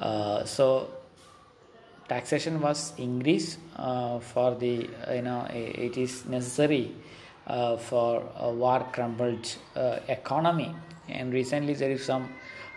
Uh, 0.00 0.44
so 0.44 0.90
taxation 2.08 2.60
was 2.60 2.94
increased 2.98 3.60
uh, 3.76 4.18
for 4.18 4.56
the 4.56 4.90
you 5.14 5.22
know 5.22 5.46
it 5.48 5.96
is 5.96 6.26
necessary 6.26 6.96
uh, 7.46 7.76
for 7.76 8.28
a 8.40 8.50
war 8.50 8.84
crumbled 8.92 9.56
uh, 9.76 10.00
economy 10.08 10.74
and 11.08 11.32
recently 11.32 11.74
there 11.74 11.92
is 11.92 12.04
some 12.04 12.28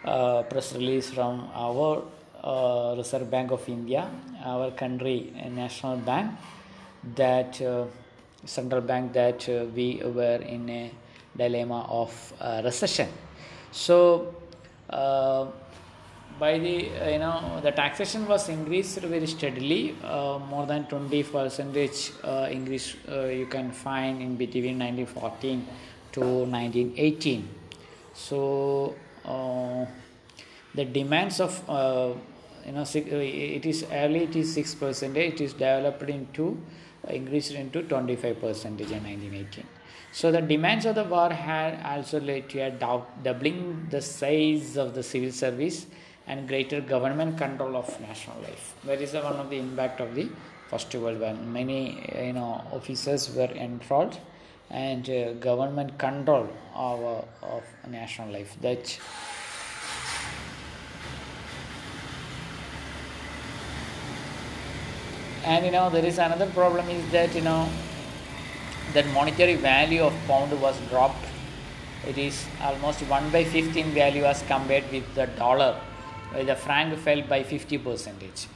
uh, 0.06 0.44
press 0.44 0.74
release 0.74 1.10
from 1.10 1.50
our 1.56 2.04
uh, 2.44 2.96
Reserve 2.98 3.30
Bank 3.30 3.52
of 3.52 3.68
India, 3.68 4.10
our 4.44 4.72
country 4.72 5.34
national 5.52 5.98
bank, 5.98 6.32
that 7.16 7.62
uh, 7.62 7.86
central 8.46 8.82
bank 8.82 9.14
that 9.14 9.48
uh, 9.50 9.66
we 9.76 10.02
were 10.04 10.42
in 10.42 10.70
a 10.70 10.92
dilemma 11.38 11.86
of 11.90 12.34
uh, 12.40 12.62
recession. 12.64 13.10
So 13.72 14.36
uh, 14.90 15.48
by 16.40 16.58
the 16.58 16.90
you 17.12 17.20
know 17.20 17.60
the 17.62 17.72
taxation 17.72 18.28
was 18.28 18.50
increased 18.50 19.00
very 19.00 19.28
steadily, 19.28 19.96
uh, 20.04 20.40
more 20.40 20.66
than 20.66 20.86
20 20.86 21.24
percentage 21.24 22.12
increase 22.50 22.96
you 23.08 23.48
can 23.50 23.72
find 23.72 24.22
in 24.22 24.36
between 24.36 24.80
1914 24.80 25.68
to 26.14 26.22
1918. 26.22 27.50
So 28.14 28.96
the 30.76 30.86
demands 30.86 31.40
of 31.40 31.62
you 32.70 32.76
know 32.76 32.86
it 32.94 33.66
is 33.66 33.82
early 34.04 34.24
it 34.30 34.36
is 34.36 34.54
6 34.54 34.76
percent 34.84 35.18
it 35.18 35.42
is 35.48 35.54
developed 35.54 36.10
into 36.18 36.46
uh, 37.08 37.14
increased 37.20 37.54
into 37.66 37.82
25 37.82 38.42
percentage 38.46 38.92
in 38.92 39.04
1918 39.04 39.66
So 40.12 40.32
the 40.32 40.42
demands 40.42 40.86
of 40.90 40.96
the 40.96 41.04
war 41.04 41.30
had 41.30 41.74
also 41.86 42.20
led 42.20 42.50
to 42.52 42.60
a 42.60 42.72
doubling 43.26 43.88
the 43.92 44.02
size 44.02 44.76
of 44.84 44.96
the 44.96 45.04
civil 45.04 45.32
service 45.32 45.86
and 46.28 46.48
greater 46.48 46.82
government 46.82 47.38
control 47.38 47.76
of 47.76 48.00
national 48.02 48.40
life. 48.42 48.74
That 48.86 49.02
is 49.02 49.14
one 49.14 49.38
of 49.44 49.50
the 49.52 49.58
impact 49.58 50.00
of 50.00 50.16
the 50.16 50.28
First 50.70 50.94
World 50.96 51.20
War. 51.20 51.34
Many 51.34 51.80
you 52.28 52.34
know 52.34 52.64
officers 52.72 53.34
were 53.36 53.52
enthralled 53.68 54.20
and 54.70 55.10
uh, 55.10 55.34
government 55.34 55.98
control 55.98 56.48
of, 56.76 57.04
uh, 57.04 57.56
of 57.56 57.64
national 57.88 58.32
life. 58.32 58.56
That 58.62 58.98
and 65.46 65.66
you 65.66 65.72
know 65.72 65.90
there 65.90 66.06
is 66.06 66.18
another 66.18 66.48
problem 66.48 66.90
is 66.90 67.12
that 67.12 67.34
you 67.36 67.42
know 67.42 67.70
that 68.94 69.08
monetary 69.14 69.56
value 69.56 70.02
of 70.02 70.14
pound 70.28 70.52
was 70.62 70.80
dropped. 70.90 71.26
It 72.08 72.18
is 72.18 72.46
almost 72.62 73.02
1 73.02 73.30
by 73.30 73.44
15 73.44 73.92
value 73.92 74.24
as 74.24 74.42
compared 74.44 74.90
with 74.92 75.14
the 75.16 75.28
dollar 75.28 75.80
the 76.34 76.56
franc 76.56 76.98
fell 77.00 77.22
by 77.24 77.44
50 77.44 77.78
percentage. 77.80 78.48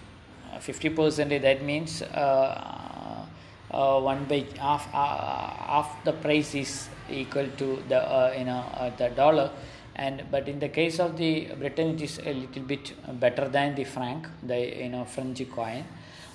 Uh, 0.51 0.59
50 0.59 0.89
percentage 0.89 1.41
that 1.41 1.63
means 1.63 2.01
uh, 2.01 3.25
uh, 3.71 3.99
1 3.99 4.25
by 4.25 4.45
half 4.59 4.87
uh, 4.93 5.49
half 5.71 6.03
the 6.03 6.13
price 6.13 6.53
is 6.55 6.89
equal 7.09 7.47
to 7.57 7.83
the 7.89 8.01
uh, 8.01 8.33
you 8.37 8.45
know 8.45 8.63
uh, 8.75 8.89
the 8.97 9.09
dollar. 9.09 9.51
And 9.95 10.23
but 10.31 10.47
in 10.49 10.59
the 10.59 10.69
case 10.69 10.99
of 10.99 11.17
the 11.17 11.49
britain 11.59 11.95
it 11.95 12.01
is 12.01 12.19
a 12.19 12.33
little 12.33 12.63
bit 12.63 12.93
better 13.19 13.47
than 13.47 13.75
the 13.75 13.83
franc 13.83 14.27
the 14.41 14.83
you 14.83 14.89
know 14.89 15.05
french 15.05 15.43
coin 15.51 15.85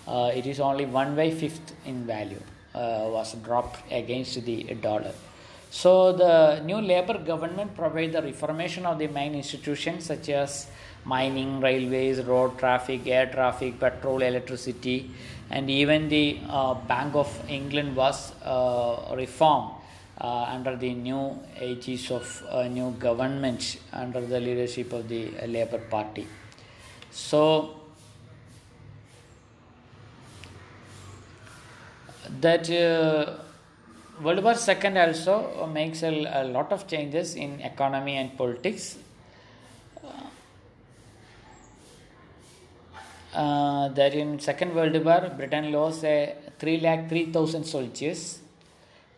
uh, 0.08 0.30
it 0.34 0.46
is 0.46 0.58
only 0.58 0.86
1 0.86 1.14
by 1.14 1.30
5th 1.30 1.72
in 1.84 2.06
value 2.06 2.42
uh, 2.74 3.08
was 3.16 3.34
dropped 3.46 3.80
against 3.92 4.44
the 4.44 4.62
dollar. 4.80 5.12
So 5.70 6.12
the 6.12 6.60
new 6.64 6.80
Labour 6.80 7.18
government 7.18 7.76
provided 7.76 8.12
the 8.12 8.22
reformation 8.22 8.86
of 8.86 8.98
the 8.98 9.08
main 9.08 9.34
institutions 9.34 10.06
such 10.06 10.30
as 10.30 10.66
mining, 11.04 11.60
railways, 11.60 12.20
road 12.22 12.58
traffic, 12.58 13.06
air 13.06 13.26
traffic, 13.26 13.78
petrol, 13.78 14.22
electricity, 14.22 15.10
and 15.50 15.70
even 15.70 16.08
the 16.08 16.38
uh, 16.48 16.74
Bank 16.74 17.14
of 17.14 17.30
England 17.48 17.94
was 17.96 18.32
uh, 18.42 19.14
reformed 19.14 19.72
uh, 20.20 20.44
under 20.44 20.74
the 20.76 20.92
new 20.94 21.38
aegis 21.60 22.10
of 22.10 22.44
uh, 22.50 22.66
new 22.66 22.90
government 22.92 23.78
under 23.92 24.20
the 24.20 24.40
leadership 24.40 24.92
of 24.92 25.08
the 25.08 25.30
Labour 25.46 25.78
Party. 25.78 26.26
So 27.10 27.77
that 32.40 32.70
uh, 32.70 33.34
World 34.22 34.42
War 34.42 34.54
II 34.54 34.98
also 34.98 35.66
makes 35.66 36.02
a, 36.02 36.10
a, 36.10 36.44
lot 36.44 36.72
of 36.72 36.86
changes 36.86 37.34
in 37.34 37.60
economy 37.60 38.16
and 38.16 38.36
politics. 38.36 38.98
Uh, 43.34 43.88
that 43.90 44.14
in 44.14 44.40
Second 44.40 44.74
World 44.74 45.04
War, 45.04 45.32
Britain 45.36 45.70
lost 45.70 46.02
a 46.02 46.34
three 46.58 46.80
lakh 46.80 47.08
three 47.08 47.26
thousand 47.26 47.64
soldiers 47.64 48.40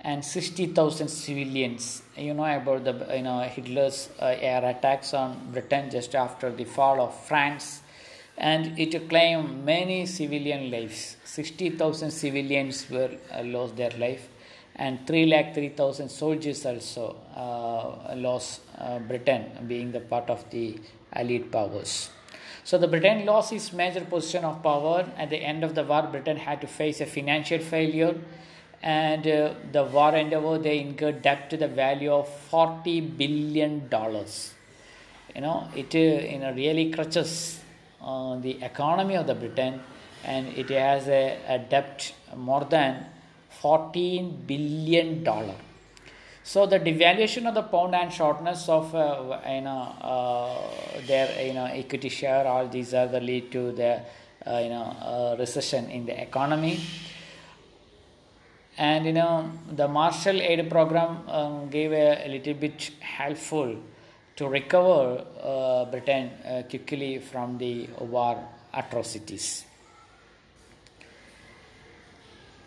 and 0.01 0.25
sixty 0.25 0.67
thousand 0.67 1.09
civilians. 1.09 2.03
You 2.17 2.35
know 2.35 2.45
about 2.45 2.85
the 2.85 3.17
you 3.17 3.23
know 3.23 3.41
Hitler's 3.41 4.11
uh, 4.21 4.35
air 4.39 4.65
attacks 4.65 5.15
on 5.15 5.53
Britain 5.53 5.91
just 5.91 6.15
after 6.15 6.51
the 6.51 6.65
fall 6.65 7.01
of 7.01 7.15
France 7.27 7.83
and 8.41 8.79
it 8.79 9.09
claimed 9.09 9.65
many 9.65 10.07
civilian 10.07 10.71
lives. 10.71 11.17
60,000 11.25 12.11
civilians 12.11 12.89
were 12.91 13.11
uh, 13.33 13.43
lost 13.45 13.77
their 13.77 13.91
life, 14.05 14.29
and 14.77 15.07
3 15.07 15.27
lakh 15.27 15.55
3,000 15.55 16.09
soldiers 16.09 16.65
also 16.65 17.17
uh, 17.37 18.15
lost 18.17 18.63
uh, 18.79 18.99
Britain, 18.99 19.45
being 19.69 19.93
the 19.93 20.01
part 20.01 20.31
of 20.31 20.49
the 20.51 20.79
Allied 21.13 21.53
powers. 21.53 22.09
So 22.65 22.79
the 22.79 22.89
Britain 22.89 23.27
lost 23.27 23.53
its 23.53 23.73
major 23.73 24.03
position 24.03 24.45
of 24.45 24.63
power. 24.63 25.07
At 25.19 25.29
the 25.31 25.39
end 25.39 25.65
of 25.65 25.75
the 25.75 25.83
war, 25.85 26.03
Britain 26.11 26.37
had 26.37 26.61
to 26.63 26.67
face 26.67 27.01
a 27.01 27.07
financial 27.07 27.59
failure, 27.59 28.15
and 28.83 29.27
uh, 29.27 29.55
the 29.73 29.85
war 29.85 30.15
endeavor 30.15 30.57
they 30.59 30.79
incurred 30.79 31.21
debt 31.21 31.51
to 31.51 31.59
the 31.59 31.69
value 31.69 32.13
of 32.13 32.29
40 32.29 33.01
billion 33.03 33.89
dollars. 33.89 34.55
You 35.35 35.43
know, 35.43 35.69
it 35.77 35.95
uh, 35.95 35.99
you 35.99 36.39
know 36.39 36.53
really 36.55 36.91
crutches 36.91 37.61
the 38.01 38.63
economy 38.63 39.17
of 39.17 39.27
the 39.27 39.35
Britain 39.35 39.81
and 40.25 40.49
it 40.49 40.69
has 40.71 41.09
a, 41.09 41.39
a 41.49 41.59
debt 41.59 42.13
more 42.37 42.65
than 42.65 43.07
14 43.61 44.45
billion 44.47 45.25
dollar. 45.25 45.55
So 46.43 46.67
the 46.67 46.81
devaluation 46.81 47.47
of 47.47 47.55
the 47.55 47.63
pound 47.63 47.95
and 47.95 48.13
shortness 48.13 48.69
of 48.69 48.95
uh, 48.95 49.39
you 49.47 49.61
know 49.61 49.95
uh, 50.01 51.07
their 51.07 51.47
you 51.47 51.55
know 51.55 51.67
equity 51.67 52.09
share, 52.09 52.47
all 52.47 52.67
these 52.67 52.95
are 52.95 53.07
the 53.07 53.21
lead 53.21 53.53
to 53.53 53.73
the 53.73 54.01
uh, 54.47 54.59
you 54.59 54.71
know 54.71 54.83
uh, 54.83 55.37
recession 55.39 55.91
in 55.91 56.07
the 56.07 56.21
economy. 56.21 56.81
And 58.79 59.05
you 59.05 59.13
know 59.13 59.51
the 59.71 59.87
Marshall 59.87 60.41
Aid 60.41 60.71
program 60.71 61.29
um, 61.29 61.69
gave 61.69 61.93
a, 61.93 62.27
a 62.27 62.29
little 62.29 62.55
bit 62.55 62.91
helpful 63.01 63.77
to 64.41 64.49
recover 64.49 65.23
uh, 65.45 65.85
Britain 65.85 66.31
uh, 66.47 66.63
quickly 66.71 67.19
from 67.19 67.59
the 67.59 67.87
war 68.01 68.43
atrocities. 68.73 69.65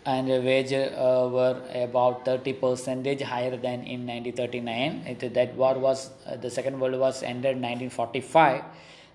And 0.06 0.28
the 0.28 0.40
wages 0.40 0.92
uh, 0.94 1.30
were 1.32 1.60
about 1.74 2.26
30 2.26 2.54
percentage 2.54 3.22
higher 3.22 3.58
than 3.58 3.86
in 3.86 4.06
1939. 4.06 5.06
It, 5.08 5.34
that 5.34 5.56
war 5.56 5.80
was, 5.80 6.12
uh, 6.28 6.36
the 6.36 6.52
Second 6.52 6.80
World 6.80 7.00
War 7.00 7.12
ended 7.24 7.56
1945 7.56 8.64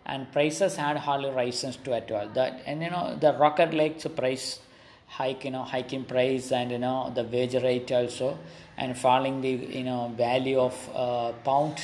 and 0.07 0.33
prices 0.33 0.75
had 0.75 0.97
hardly 0.97 1.31
risen 1.31 1.75
to 1.85 1.95
at 1.95 2.11
all. 2.11 2.27
That, 2.31 2.63
and 2.67 2.83
you 2.83 2.91
know, 2.91 3.17
the 3.21 3.35
rocket 3.35 3.73
like 3.73 4.03
price 4.17 4.59
hike, 5.07 5.45
you 5.45 5.53
know, 5.53 5.63
hiking 5.63 6.05
price 6.05 6.51
and 6.51 6.73
you 6.73 6.79
know, 6.79 7.13
the 7.15 7.23
wage 7.23 7.55
rate 7.55 7.93
also 7.93 8.37
and 8.77 8.99
falling 8.99 9.43
the, 9.43 9.51
you 9.51 9.85
know, 9.85 10.13
value 10.17 10.59
of 10.59 10.91
uh, 10.93 11.33
pound 11.45 11.81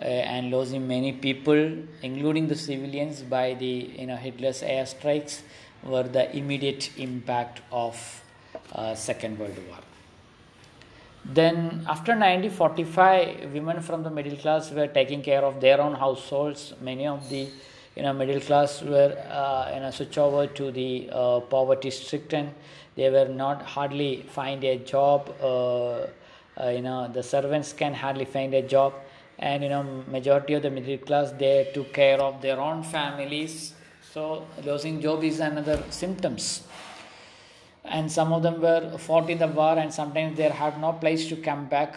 uh, 0.00 0.04
and 0.04 0.50
losing 0.50 0.86
many 0.86 1.12
people, 1.12 1.72
including 2.02 2.48
the 2.48 2.54
civilians, 2.54 3.22
by 3.22 3.54
the 3.54 3.90
you 3.98 4.06
know 4.06 4.16
Hitler's 4.16 4.62
airstrikes, 4.62 5.40
were 5.82 6.02
the 6.02 6.36
immediate 6.36 6.90
impact 6.98 7.62
of 7.72 8.22
uh, 8.72 8.94
Second 8.94 9.38
World 9.38 9.58
War. 9.68 9.78
Then, 11.24 11.84
after 11.88 12.12
1945, 12.12 13.52
women 13.52 13.80
from 13.80 14.02
the 14.02 14.10
middle 14.10 14.36
class 14.36 14.70
were 14.70 14.86
taking 14.86 15.22
care 15.22 15.44
of 15.44 15.60
their 15.60 15.80
own 15.80 15.94
households. 15.94 16.74
Many 16.80 17.06
of 17.06 17.28
the 17.30 17.48
you 17.96 18.02
know 18.02 18.12
middle 18.12 18.40
class 18.40 18.82
were 18.82 19.16
uh, 19.30 19.72
you 19.74 19.80
know 19.80 19.90
switch 19.90 20.18
over 20.18 20.46
to 20.46 20.70
the 20.70 21.08
uh, 21.10 21.40
poverty 21.40 21.90
stricken. 21.90 22.54
They 22.94 23.10
were 23.10 23.28
not 23.28 23.62
hardly 23.62 24.26
find 24.28 24.62
a 24.62 24.76
job. 24.76 25.34
Uh, 25.40 26.06
uh, 26.58 26.68
you 26.68 26.82
know 26.82 27.08
the 27.12 27.22
servants 27.22 27.72
can 27.72 27.94
hardly 27.94 28.24
find 28.24 28.54
a 28.54 28.62
job 28.62 28.92
and 29.38 29.62
you 29.62 29.68
know 29.68 29.82
majority 30.08 30.54
of 30.54 30.62
the 30.62 30.70
middle 30.70 30.98
class 30.98 31.32
they 31.32 31.70
took 31.74 31.92
care 31.92 32.20
of 32.20 32.40
their 32.40 32.58
own 32.60 32.82
families. 32.82 33.74
So 34.12 34.46
losing 34.64 35.00
job 35.00 35.24
is 35.24 35.40
another 35.40 35.82
symptoms. 35.90 36.62
And 37.84 38.10
some 38.10 38.32
of 38.32 38.42
them 38.42 38.60
were 38.60 38.96
fought 38.98 39.30
in 39.30 39.38
the 39.38 39.46
war 39.46 39.78
and 39.78 39.92
sometimes 39.92 40.36
they 40.36 40.48
had 40.48 40.80
no 40.80 40.92
place 40.92 41.28
to 41.28 41.36
come 41.36 41.66
back. 41.66 41.96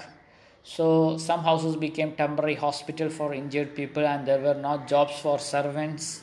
So 0.64 1.18
some 1.18 1.44
houses 1.44 1.78
became 1.78 2.12
temporary 2.12 2.56
hospital 2.56 3.10
for 3.10 3.34
injured 3.34 3.74
people 3.74 4.06
and 4.06 4.28
there 4.28 4.40
were 4.40 4.54
not 4.54 4.88
jobs 4.88 5.18
for 5.20 5.40
servants. 5.40 6.22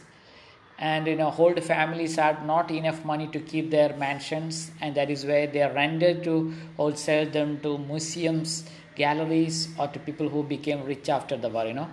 And 0.78 1.06
you 1.06 1.16
know 1.16 1.34
old 1.36 1.62
families 1.64 2.16
had 2.16 2.47
not 2.47 2.70
enough 2.70 3.02
money 3.02 3.28
to 3.28 3.40
keep 3.40 3.70
their 3.70 3.97
mansions. 3.97 4.70
And 4.82 4.94
that 4.94 5.10
is 5.10 5.24
where 5.24 5.47
they 5.47 5.60
rented 5.60 6.22
to 6.24 6.52
wholesale 6.76 7.28
them 7.28 7.59
to 7.62 7.78
museums 7.78 8.68
galleries 8.97 9.68
or 9.78 9.89
to 9.89 9.98
people 10.01 10.28
who 10.28 10.43
became 10.43 10.85
rich 10.85 11.09
after 11.09 11.36
the 11.36 11.48
war 11.48 11.66
you 11.66 11.74
know. 11.74 11.89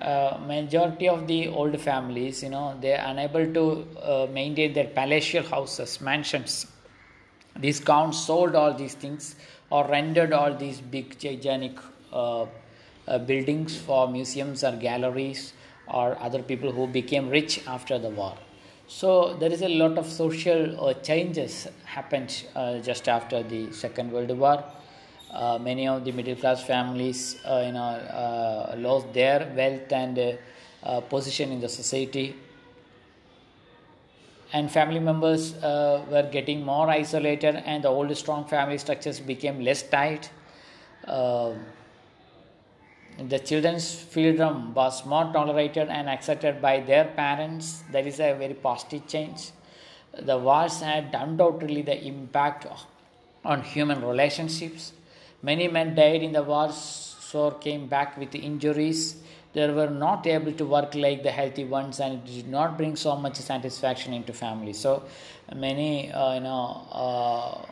Uh, 0.00 0.38
majority 0.46 1.08
of 1.08 1.26
the 1.28 1.46
old 1.48 1.78
families 1.80 2.42
you 2.42 2.48
know 2.48 2.76
they 2.80 2.92
are 2.94 3.06
unable 3.10 3.46
to 3.58 3.86
uh, 4.02 4.26
maintain 4.32 4.72
their 4.72 4.88
palatial 5.00 5.44
houses 5.44 6.00
mansions. 6.00 6.66
These 7.56 7.80
counts 7.80 8.18
sold 8.18 8.54
all 8.54 8.74
these 8.74 8.94
things 8.94 9.36
or 9.70 9.86
rendered 9.86 10.32
all 10.32 10.54
these 10.54 10.80
big 10.80 11.18
gigantic 11.18 11.78
uh, 12.12 12.46
uh, 13.06 13.18
buildings 13.18 13.76
for 13.76 14.08
museums 14.08 14.64
or 14.64 14.72
galleries 14.72 15.52
or 15.86 16.16
other 16.20 16.42
people 16.42 16.72
who 16.72 16.86
became 16.86 17.28
rich 17.28 17.66
after 17.66 17.98
the 17.98 18.08
war. 18.08 18.36
So 18.86 19.34
there 19.34 19.50
is 19.50 19.62
a 19.62 19.68
lot 19.68 19.98
of 19.98 20.06
social 20.06 20.88
uh, 20.88 20.94
changes 20.94 21.68
happened 21.84 22.44
uh, 22.54 22.78
just 22.78 23.08
after 23.08 23.42
the 23.42 23.72
second 23.72 24.12
world 24.12 24.30
war 24.30 24.64
uh, 25.32 25.58
many 25.58 25.88
of 25.88 26.04
the 26.04 26.12
middle 26.12 26.36
class 26.36 26.62
families 26.62 27.38
uh, 27.44 27.62
you 27.66 27.72
know 27.72 27.80
uh, 27.80 28.74
lost 28.78 29.12
their 29.12 29.52
wealth 29.56 29.92
and 29.92 30.18
uh, 30.18 30.32
uh, 30.82 31.00
position 31.00 31.52
in 31.52 31.60
the 31.60 31.68
society 31.68 32.34
and 34.52 34.70
family 34.70 35.00
members 35.00 35.54
were 35.62 36.28
getting 36.30 36.62
more 36.62 36.90
isolated 36.90 37.56
and 37.64 37.84
the 37.84 37.88
old 37.88 38.14
strong 38.16 38.44
family 38.44 38.76
structures 38.76 39.20
became 39.20 39.60
less 39.60 39.82
tight 39.82 40.30
uh, 41.06 41.52
the 43.18 43.38
children's 43.38 43.94
freedom 43.94 44.72
was 44.74 45.04
more 45.04 45.30
tolerated 45.32 45.88
and 45.88 46.08
accepted 46.08 46.62
by 46.62 46.80
their 46.80 47.04
parents. 47.04 47.82
That 47.92 48.06
is 48.06 48.20
a 48.20 48.34
very 48.34 48.54
positive 48.54 49.06
change. 49.06 49.50
The 50.18 50.38
wars 50.38 50.80
had 50.80 51.14
undoubtedly 51.14 51.82
the 51.82 52.02
impact 52.04 52.66
on 53.44 53.62
human 53.62 54.04
relationships. 54.04 54.92
Many 55.42 55.68
men 55.68 55.94
died 55.94 56.22
in 56.22 56.32
the 56.32 56.42
wars, 56.42 56.76
so 57.20 57.50
came 57.52 57.86
back 57.86 58.16
with 58.16 58.34
injuries. 58.34 59.16
They 59.52 59.70
were 59.70 59.90
not 59.90 60.26
able 60.26 60.52
to 60.52 60.64
work 60.64 60.94
like 60.94 61.22
the 61.22 61.30
healthy 61.30 61.64
ones, 61.64 62.00
and 62.00 62.14
it 62.14 62.24
did 62.24 62.48
not 62.48 62.76
bring 62.76 62.96
so 62.96 63.16
much 63.16 63.36
satisfaction 63.36 64.14
into 64.14 64.32
family. 64.32 64.72
So 64.72 65.02
many, 65.54 66.10
uh, 66.12 66.34
you 66.34 66.40
know, 66.40 66.86
uh, 66.92 67.66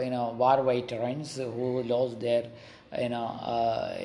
you 0.00 0.10
know, 0.10 0.34
war 0.36 0.62
veterans 0.62 1.36
who 1.36 1.82
lost 1.84 2.20
their 2.20 2.50
you 2.98 3.08
know, 3.08 3.24
uh, 3.24 3.96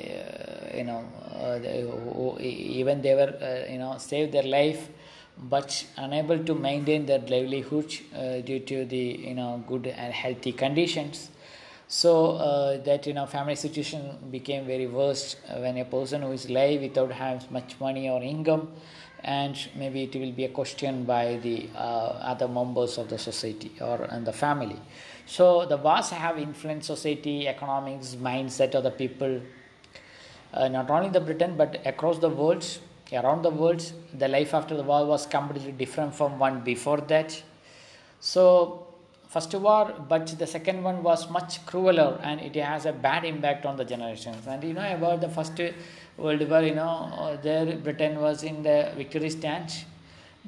you 0.74 0.84
know, 0.84 1.04
uh, 1.34 1.58
who, 1.58 2.38
even 2.40 3.02
they 3.02 3.14
were, 3.14 3.34
uh, 3.40 3.70
you 3.70 3.78
know, 3.78 3.96
saved 3.98 4.32
their 4.32 4.44
life, 4.44 4.88
but 5.36 5.84
unable 5.96 6.42
to 6.44 6.54
maintain 6.54 7.06
their 7.06 7.18
livelihood 7.18 7.92
uh, 8.16 8.40
due 8.40 8.60
to 8.60 8.84
the, 8.86 8.96
you 8.96 9.34
know, 9.34 9.62
good 9.66 9.86
and 9.86 10.12
healthy 10.12 10.52
conditions. 10.52 11.30
So 11.88 12.32
uh, 12.32 12.82
that 12.84 13.06
you 13.06 13.14
know, 13.14 13.24
family 13.24 13.54
situation 13.54 14.18
became 14.30 14.66
very 14.66 14.86
worst 14.86 15.38
when 15.56 15.78
a 15.78 15.86
person 15.86 16.20
who 16.20 16.32
is 16.32 16.50
live 16.50 16.82
without 16.82 17.10
having 17.10 17.46
much 17.50 17.80
money 17.80 18.10
or 18.10 18.22
income, 18.22 18.72
and 19.24 19.56
maybe 19.74 20.02
it 20.02 20.14
will 20.14 20.32
be 20.32 20.44
a 20.44 20.50
question 20.50 21.04
by 21.04 21.38
the 21.42 21.66
uh, 21.74 21.78
other 22.32 22.46
members 22.46 22.98
of 22.98 23.08
the 23.08 23.16
society 23.16 23.72
or 23.80 24.02
and 24.10 24.26
the 24.26 24.34
family. 24.34 24.78
So 25.24 25.64
the 25.64 25.78
wars 25.78 26.10
have 26.10 26.38
influenced 26.38 26.88
society, 26.88 27.48
economics, 27.48 28.16
mindset 28.16 28.74
of 28.74 28.84
the 28.84 28.90
people, 28.90 29.40
uh, 30.52 30.68
not 30.68 30.90
only 30.90 31.08
the 31.08 31.20
Britain 31.20 31.54
but 31.56 31.80
across 31.86 32.18
the 32.18 32.28
world, 32.28 32.66
around 33.14 33.42
the 33.42 33.50
world. 33.50 33.90
The 34.12 34.28
life 34.28 34.52
after 34.52 34.76
the 34.76 34.82
war 34.82 35.06
was 35.06 35.26
completely 35.26 35.72
different 35.72 36.14
from 36.14 36.38
one 36.38 36.60
before 36.60 37.00
that. 37.02 37.42
So 38.20 38.87
first 39.28 39.54
war, 39.54 39.94
but 40.08 40.26
the 40.38 40.46
second 40.46 40.82
one 40.82 41.02
was 41.02 41.30
much 41.30 41.64
crueler 41.66 42.18
and 42.22 42.40
it 42.40 42.56
has 42.56 42.86
a 42.86 42.92
bad 42.92 43.24
impact 43.24 43.66
on 43.66 43.76
the 43.76 43.84
generations. 43.84 44.46
And 44.46 44.64
you 44.64 44.74
know 44.74 44.94
about 44.94 45.20
the 45.20 45.28
first 45.28 45.60
World 46.16 46.48
War, 46.50 46.62
you 46.62 46.74
know, 46.74 47.38
there 47.42 47.76
Britain 47.76 48.20
was 48.20 48.42
in 48.42 48.62
the 48.62 48.92
victory 48.96 49.30
stance 49.30 49.84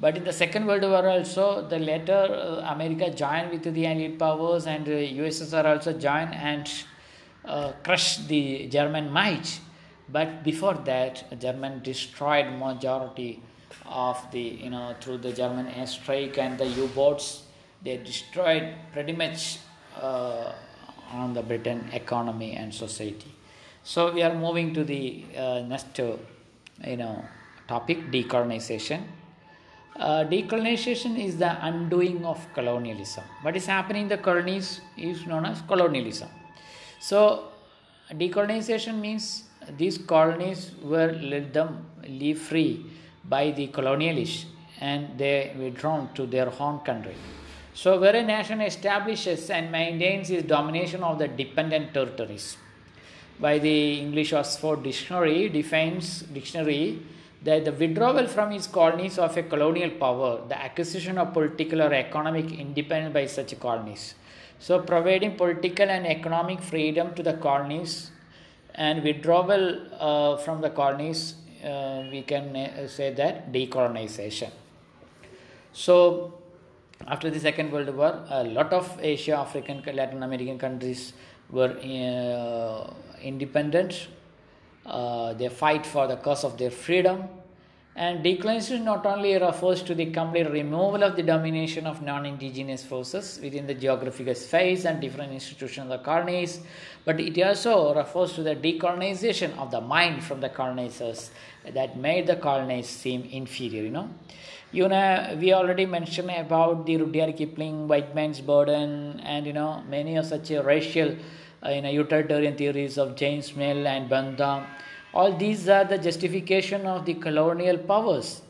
but 0.01 0.17
in 0.17 0.23
the 0.23 0.33
Second 0.33 0.65
World 0.65 0.81
War 0.81 1.07
also, 1.07 1.67
the 1.67 1.77
later 1.77 2.13
uh, 2.13 2.73
America 2.73 3.11
joined 3.11 3.51
with 3.51 3.71
the 3.71 3.85
Allied 3.85 4.17
powers 4.17 4.65
and 4.65 4.87
uh, 4.87 4.91
USSR 4.91 5.63
also 5.65 5.93
joined 5.93 6.33
and 6.33 6.71
uh, 7.45 7.73
crushed 7.83 8.27
the 8.27 8.67
German 8.67 9.11
might. 9.11 9.59
But 10.09 10.43
before 10.43 10.73
that, 10.85 11.39
German 11.39 11.83
destroyed 11.83 12.47
majority 12.57 13.43
of 13.85 14.19
the 14.31 14.41
you 14.41 14.71
know 14.71 14.95
through 14.99 15.19
the 15.19 15.31
German 15.31 15.67
airstrike 15.67 16.37
and 16.39 16.57
the 16.57 16.65
U-boats. 16.65 17.43
They 17.83 17.97
destroyed 17.97 18.73
pretty 18.93 19.13
much 19.13 19.59
uh, 19.99 20.53
on 21.11 21.33
the 21.33 21.41
Britain 21.41 21.89
economy 21.93 22.53
and 22.53 22.73
society. 22.73 23.33
So 23.83 24.11
we 24.11 24.21
are 24.21 24.33
moving 24.33 24.73
to 24.75 24.83
the 24.83 25.25
uh, 25.35 25.61
next 25.67 25.97
you 25.97 26.97
know 26.97 27.25
topic 27.67 28.11
decolonization. 28.11 29.01
Uh, 29.95 30.23
decolonization 30.23 31.19
is 31.23 31.37
the 31.37 31.65
undoing 31.65 32.23
of 32.25 32.39
colonialism. 32.53 33.23
What 33.41 33.55
is 33.57 33.65
happening 33.65 34.03
in 34.03 34.07
the 34.07 34.17
colonies 34.17 34.81
is 34.97 35.25
known 35.25 35.45
as 35.45 35.61
colonialism. 35.61 36.29
So, 36.99 37.49
decolonization 38.11 38.99
means 38.99 39.43
these 39.77 39.97
colonies 39.97 40.71
were 40.81 41.11
let 41.11 41.53
them 41.53 41.85
live 42.07 42.39
free 42.39 42.85
by 43.25 43.51
the 43.51 43.67
colonialists 43.67 44.45
and 44.79 45.17
they 45.17 45.53
withdrawn 45.57 46.13
to 46.15 46.25
their 46.25 46.49
home 46.49 46.79
country. 46.79 47.15
So, 47.73 47.99
where 47.99 48.15
a 48.15 48.23
nation 48.23 48.61
establishes 48.61 49.49
and 49.49 49.71
maintains 49.71 50.29
its 50.29 50.47
domination 50.47 51.03
of 51.03 51.19
the 51.19 51.27
dependent 51.27 51.93
territories, 51.93 52.57
by 53.39 53.57
the 53.59 53.99
English 53.99 54.33
Oxford 54.33 54.83
Dictionary 54.83 55.49
defines 55.49 56.21
dictionary 56.21 57.01
that 57.43 57.65
the 57.65 57.71
withdrawal 57.71 58.27
from 58.27 58.51
its 58.51 58.67
colonies 58.67 59.17
of 59.17 59.35
a 59.35 59.43
colonial 59.43 59.89
power, 59.89 60.41
the 60.47 60.61
acquisition 60.61 61.17
of 61.17 61.33
political 61.33 61.81
or 61.81 61.93
economic 61.93 62.51
independence 62.51 63.13
by 63.13 63.25
such 63.25 63.59
colonies. 63.59 64.13
So, 64.59 64.79
providing 64.81 65.37
political 65.37 65.89
and 65.89 66.05
economic 66.05 66.61
freedom 66.61 67.15
to 67.15 67.23
the 67.23 67.33
colonies 67.33 68.11
and 68.75 69.03
withdrawal 69.03 69.79
uh, 69.99 70.37
from 70.37 70.61
the 70.61 70.69
colonies, 70.69 71.35
uh, 71.65 72.03
we 72.11 72.21
can 72.21 72.55
uh, 72.55 72.87
say 72.87 73.13
that 73.13 73.51
decolonization. 73.51 74.51
So, 75.73 76.40
after 77.07 77.29
the 77.29 77.39
Second 77.39 77.71
World 77.71 77.95
War, 77.95 78.23
a 78.29 78.43
lot 78.43 78.73
of 78.73 78.97
Asia, 79.01 79.37
African, 79.37 79.83
Latin 79.95 80.23
American 80.23 80.57
countries 80.57 81.13
were 81.49 81.77
uh, 81.77 82.93
independent 83.21 84.07
uh, 84.85 85.33
they 85.33 85.49
fight 85.49 85.85
for 85.85 86.07
the 86.07 86.17
cause 86.17 86.43
of 86.43 86.57
their 86.57 86.71
freedom. 86.71 87.27
And 87.93 88.23
decolonization 88.23 88.83
not 88.83 89.05
only 89.05 89.37
refers 89.37 89.83
to 89.83 89.93
the 89.93 90.05
complete 90.11 90.49
removal 90.49 91.03
of 91.03 91.17
the 91.17 91.23
domination 91.23 91.85
of 91.85 92.01
non 92.01 92.25
indigenous 92.25 92.85
forces 92.85 93.37
within 93.43 93.67
the 93.67 93.73
geographical 93.73 94.33
space 94.33 94.85
and 94.85 95.01
different 95.01 95.33
institutions 95.33 95.91
of 95.91 95.99
the 95.99 96.03
colonies, 96.05 96.61
but 97.03 97.19
it 97.19 97.37
also 97.43 97.93
refers 97.93 98.31
to 98.33 98.43
the 98.43 98.55
decolonization 98.55 99.55
of 99.57 99.71
the 99.71 99.81
mind 99.81 100.23
from 100.23 100.39
the 100.39 100.47
colonizers 100.47 101.31
that 101.69 101.97
made 101.97 102.27
the 102.27 102.37
colonized 102.37 102.89
seem 102.89 103.23
inferior. 103.23 103.83
You 103.83 103.91
know, 103.91 104.09
you 104.71 104.87
know, 104.87 105.37
we 105.39 105.53
already 105.53 105.85
mentioned 105.85 106.31
about 106.31 106.85
the 106.85 106.97
Rudyard 106.97 107.35
Kipling, 107.35 107.87
white 107.87 108.15
man's 108.15 108.39
burden, 108.39 109.19
and 109.23 109.45
you 109.45 109.53
know, 109.53 109.83
many 109.89 110.15
of 110.15 110.25
such 110.25 110.49
racial 110.49 111.15
uh, 111.63 111.69
you 111.69 111.81
know, 111.81 111.89
utilitarian 111.89 112.55
theories 112.55 112.97
of 112.97 113.15
James 113.15 113.55
Mill 113.55 113.87
and 113.87 114.09
Bentham. 114.09 114.65
All 115.13 115.35
these 115.35 115.67
are 115.67 115.83
the 115.83 115.97
justification 115.97 116.85
of 116.85 117.05
the 117.05 117.15
colonial 117.15 117.77
powers, 117.77 118.41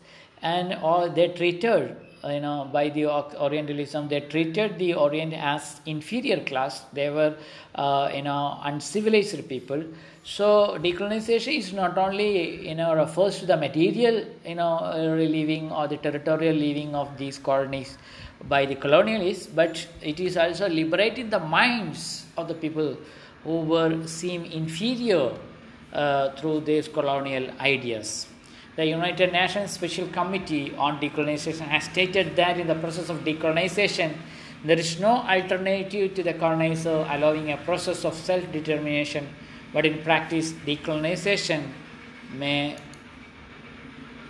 and 0.41 0.75
all 0.75 1.09
they 1.09 1.29
treated, 1.29 1.97
you 2.25 2.39
know, 2.39 2.69
by 2.71 2.89
the 2.89 3.05
Orientalism, 3.07 4.07
they 4.07 4.21
treated 4.21 4.77
the 4.77 4.93
Orient 4.93 5.33
as 5.33 5.81
inferior 5.85 6.39
class. 6.43 6.81
They 6.93 7.09
were, 7.09 7.35
uh, 7.75 8.11
you 8.13 8.21
know, 8.21 8.59
uncivilized 8.63 9.47
people. 9.49 9.83
So 10.23 10.77
decolonization 10.79 11.57
is 11.57 11.73
not 11.73 11.97
only, 11.97 12.67
you 12.67 12.75
know, 12.75 12.93
refers 12.93 13.39
to 13.39 13.45
the 13.47 13.57
material, 13.57 14.25
you 14.45 14.55
know, 14.55 15.15
relieving 15.17 15.71
or 15.71 15.87
the 15.87 15.97
territorial 15.97 16.55
leaving 16.55 16.93
of 16.93 17.17
these 17.17 17.39
colonies 17.39 17.97
by 18.47 18.65
the 18.65 18.75
colonialists, 18.75 19.47
but 19.53 19.87
it 20.01 20.19
is 20.19 20.37
also 20.37 20.69
liberating 20.69 21.29
the 21.29 21.39
minds 21.39 22.25
of 22.37 22.47
the 22.47 22.53
people 22.53 22.97
who 23.43 23.61
were 23.61 24.05
seem 24.07 24.45
inferior 24.45 25.31
uh, 25.93 26.31
through 26.35 26.61
these 26.61 26.87
colonial 26.87 27.49
ideas. 27.59 28.27
The 28.75 28.85
United 28.85 29.33
Nations 29.33 29.71
Special 29.71 30.07
Committee 30.07 30.73
on 30.77 30.99
Decolonization 30.99 31.67
has 31.67 31.83
stated 31.85 32.37
that 32.37 32.57
in 32.57 32.67
the 32.67 32.75
process 32.75 33.09
of 33.09 33.19
decolonization, 33.25 34.15
there 34.63 34.79
is 34.79 34.97
no 34.97 35.23
alternative 35.27 36.13
to 36.15 36.23
the 36.23 36.33
colonizer 36.33 37.05
allowing 37.09 37.51
a 37.51 37.57
process 37.57 38.05
of 38.05 38.13
self 38.13 38.49
determination, 38.51 39.27
but 39.73 39.85
in 39.85 40.01
practice, 40.03 40.53
decolonization 40.53 41.67
may 42.33 42.77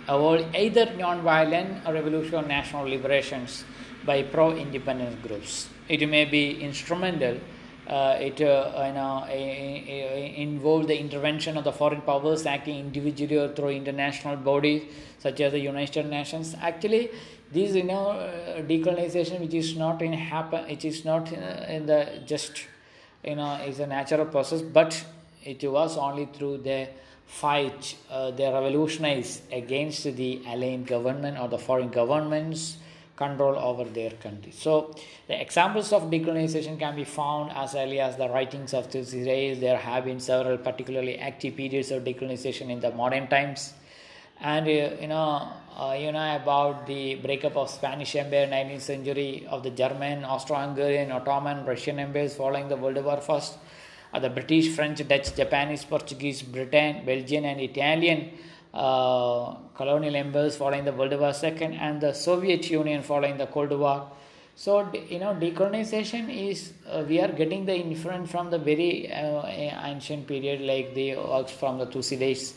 avoid 0.08 0.44
either 0.56 0.92
non 0.96 1.22
violent 1.22 1.86
or 1.86 1.94
revolutionary 1.94 2.48
national 2.48 2.88
liberations 2.88 3.64
by 4.04 4.24
pro 4.24 4.56
independence 4.56 5.16
groups. 5.24 5.68
It 5.88 6.08
may 6.08 6.24
be 6.24 6.60
instrumental 6.60 7.38
uh, 7.86 8.16
it 8.20 8.40
uh, 8.40 8.84
you 8.86 8.92
know, 8.92 9.26
involved 10.36 10.88
the 10.88 10.98
intervention 10.98 11.56
of 11.56 11.64
the 11.64 11.72
foreign 11.72 12.00
powers 12.00 12.46
acting 12.46 12.78
individually 12.78 13.36
or 13.36 13.48
through 13.48 13.70
international 13.70 14.36
bodies 14.36 14.82
such 15.18 15.40
as 15.40 15.52
the 15.52 15.58
United 15.58 16.06
Nations. 16.06 16.54
Actually, 16.60 17.10
this 17.50 17.74
you 17.74 17.84
know 17.84 18.10
uh, 18.10 18.62
decolonization, 18.62 19.40
which 19.40 19.54
is 19.54 19.76
not 19.76 20.00
in 20.00 20.12
happen, 20.12 20.64
it 20.68 20.84
is 20.84 21.04
not 21.04 21.32
uh, 21.32 21.66
in 21.68 21.86
the 21.86 22.22
just 22.24 22.66
you 23.24 23.36
know 23.36 23.54
is 23.66 23.80
a 23.80 23.86
natural 23.86 24.26
process, 24.26 24.62
but 24.62 25.04
it 25.44 25.62
was 25.70 25.96
only 25.96 26.26
through 26.26 26.58
the 26.58 26.88
fight 27.26 27.96
uh, 28.10 28.30
they 28.30 28.44
revolutionized 28.44 29.42
against 29.52 30.04
the 30.04 30.40
alien 30.46 30.84
government 30.84 31.38
or 31.38 31.48
the 31.48 31.58
foreign 31.58 31.88
governments 31.88 32.76
control 33.22 33.56
over 33.70 33.84
their 33.98 34.12
country. 34.24 34.52
So, 34.52 34.72
the 35.28 35.36
examples 35.40 35.92
of 35.92 36.10
decolonization 36.14 36.78
can 36.78 36.94
be 36.96 37.04
found 37.04 37.52
as 37.62 37.74
early 37.74 38.00
as 38.00 38.16
the 38.16 38.28
writings 38.28 38.74
of 38.74 38.86
Thucydides. 38.92 39.60
There 39.60 39.78
have 39.78 40.04
been 40.04 40.20
several 40.20 40.58
particularly 40.58 41.18
active 41.18 41.56
periods 41.56 41.90
of 41.90 42.04
decolonization 42.04 42.70
in 42.70 42.80
the 42.80 42.92
modern 43.02 43.28
times. 43.28 43.72
And 44.40 44.66
uh, 44.66 44.70
you 45.02 45.08
know, 45.08 45.48
uh, 45.76 45.96
you 45.98 46.10
know 46.12 46.36
about 46.36 46.86
the 46.86 47.02
breakup 47.26 47.56
of 47.56 47.70
Spanish 47.70 48.16
Empire, 48.16 48.46
19th 48.46 48.80
century, 48.92 49.46
of 49.48 49.62
the 49.62 49.70
German, 49.70 50.24
Austro-Hungarian, 50.24 51.12
Ottoman, 51.12 51.64
Russian 51.64 51.98
empires 51.98 52.34
following 52.34 52.68
the 52.68 52.76
World 52.76 53.04
War 53.04 53.20
First. 53.20 53.58
uh, 54.12 54.18
the 54.18 54.30
British, 54.30 54.68
French, 54.76 55.06
Dutch, 55.08 55.34
Japanese, 55.34 55.84
Portuguese, 55.84 56.42
Britain, 56.42 57.02
Belgian, 57.04 57.44
and 57.44 57.60
Italian 57.60 58.30
uh, 58.74 59.54
colonial 59.74 60.16
empires 60.16 60.56
following 60.56 60.84
the 60.84 60.92
World 60.92 61.18
War 61.18 61.32
II, 61.42 61.76
and 61.78 62.00
the 62.00 62.14
Soviet 62.14 62.70
Union 62.70 63.02
following 63.02 63.36
the 63.36 63.46
Cold 63.46 63.70
War. 63.70 64.10
So 64.54 64.90
you 65.08 65.18
know, 65.18 65.34
decolonization 65.34 66.50
is 66.50 66.72
uh, 66.90 67.04
we 67.06 67.20
are 67.20 67.32
getting 67.32 67.64
the 67.66 67.74
influence 67.74 68.30
from 68.30 68.50
the 68.50 68.58
very 68.58 69.12
uh, 69.12 69.46
ancient 69.46 70.26
period, 70.26 70.60
like 70.60 70.94
the 70.94 71.16
works 71.16 71.52
from 71.52 71.78
the 71.78 71.86
Thucydides, 71.86 72.54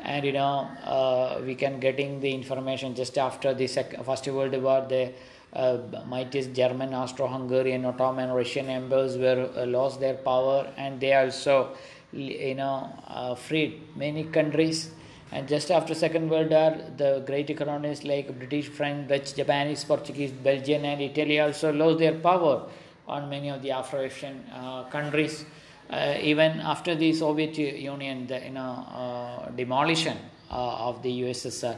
and 0.00 0.24
you 0.24 0.32
know 0.32 0.68
uh, 0.84 1.40
we 1.44 1.54
can 1.54 1.80
getting 1.80 2.20
the 2.20 2.32
information 2.32 2.94
just 2.94 3.18
after 3.18 3.54
the 3.54 3.66
First 3.66 4.26
World 4.28 4.60
War. 4.62 4.86
The 4.88 5.12
uh, 5.52 5.78
mightiest 6.06 6.52
German, 6.52 6.92
Austro-Hungarian, 6.92 7.84
Ottoman, 7.84 8.30
Russian 8.30 8.68
empires 8.68 9.16
were 9.16 9.64
lost 9.66 9.98
their 9.98 10.14
power, 10.14 10.72
and 10.76 11.00
they 11.00 11.14
also 11.14 11.76
you 12.12 12.54
know 12.54 13.36
freed 13.38 13.96
many 13.96 14.24
countries 14.24 14.90
and 15.30 15.46
just 15.46 15.70
after 15.70 15.94
Second 15.94 16.30
World 16.30 16.50
War, 16.50 16.76
the 16.96 17.22
great 17.26 17.50
economies 17.50 18.02
like 18.02 18.36
British, 18.38 18.68
French, 18.68 19.08
Dutch, 19.08 19.34
Japanese, 19.34 19.84
Portuguese, 19.84 20.32
Belgian, 20.32 20.84
and 20.84 21.02
Italy 21.02 21.38
also 21.38 21.72
lost 21.72 21.98
their 21.98 22.14
power 22.14 22.66
on 23.06 23.28
many 23.28 23.50
of 23.50 23.62
the 23.62 23.70
Afro-Asian 23.70 24.44
uh, 24.52 24.84
countries. 24.84 25.44
Uh, 25.90 26.14
even 26.20 26.60
after 26.60 26.94
the 26.94 27.12
Soviet 27.12 27.56
Union, 27.58 28.26
the 28.26 28.40
you 28.44 28.50
know, 28.50 28.60
uh, 28.60 29.50
demolition 29.50 30.16
uh, 30.50 30.88
of 30.88 31.02
the 31.02 31.22
USSR, 31.22 31.76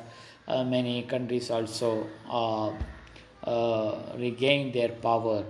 uh, 0.48 0.64
many 0.64 1.02
countries 1.02 1.50
also 1.50 2.06
uh, 2.28 2.72
regained 4.16 4.72
their 4.72 4.90
power. 4.90 5.44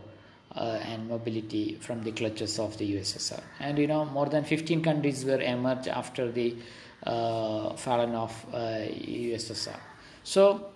and 0.53 1.09
mobility 1.09 1.77
from 1.81 2.03
the 2.03 2.11
clutches 2.11 2.59
of 2.59 2.77
the 2.79 2.87
USSR, 2.95 3.41
and 3.61 3.79
you 3.79 3.87
know 3.87 4.05
more 4.05 4.27
than 4.33 4.43
15 4.43 4.83
countries 4.83 5.25
were 5.25 5.41
emerged 5.41 5.87
after 5.87 6.25
the 6.39 6.57
fallen 7.05 8.15
of 8.15 8.47
USSR. 8.53 9.75
Uh, 9.75 9.79
so, 10.23 10.71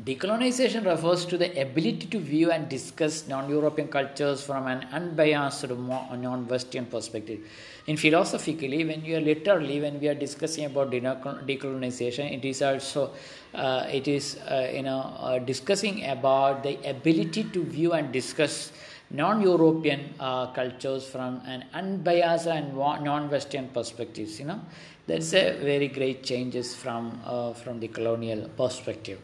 Decolonization 0.00 0.86
refers 0.86 1.26
to 1.26 1.36
the 1.36 1.60
ability 1.60 2.06
to 2.06 2.18
view 2.18 2.50
and 2.50 2.66
discuss 2.68 3.28
non 3.28 3.50
European 3.50 3.88
cultures 3.88 4.42
from 4.42 4.66
an 4.66 4.86
unbiased 4.90 5.68
non 5.68 6.48
Western 6.48 6.86
perspective. 6.86 7.40
In 7.86 7.98
philosophically, 7.98 8.86
when 8.86 9.04
you 9.04 9.18
are 9.18 9.20
literally, 9.20 9.82
when 9.82 10.00
we 10.00 10.08
are 10.08 10.14
discussing 10.14 10.64
about 10.64 10.90
decolonization, 10.90 12.32
it 12.32 12.44
is 12.46 12.62
also 12.62 13.10
uh, 13.54 13.86
it 13.92 14.08
is 14.08 14.38
uh, 14.48 14.70
you 14.74 14.82
know 14.82 15.14
uh, 15.18 15.38
discussing 15.38 16.06
about 16.06 16.62
the 16.62 16.78
ability 16.88 17.44
to 17.52 17.62
view 17.62 17.92
and 17.92 18.12
discuss 18.12 18.72
non-European 19.10 20.14
uh, 20.18 20.46
cultures 20.52 21.04
from 21.06 21.42
an 21.44 21.66
unbiased 21.74 22.46
and 22.46 22.74
non-Western 22.74 23.68
perspectives. 23.68 24.40
You 24.40 24.46
know, 24.46 24.60
that's 25.06 25.32
a 25.34 25.58
very 25.60 25.88
great 25.88 26.22
changes 26.22 26.74
from 26.74 27.20
uh, 27.24 27.52
from 27.52 27.80
the 27.80 27.88
colonial 27.88 28.48
perspective. 28.50 29.20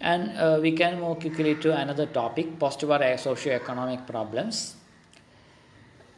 And 0.00 0.36
uh, 0.36 0.58
we 0.60 0.72
can 0.72 1.00
move 1.00 1.20
quickly 1.20 1.54
to 1.56 1.76
another 1.76 2.06
topic: 2.06 2.58
post-war 2.58 3.00
socio-economic 3.16 4.06
problems. 4.06 4.76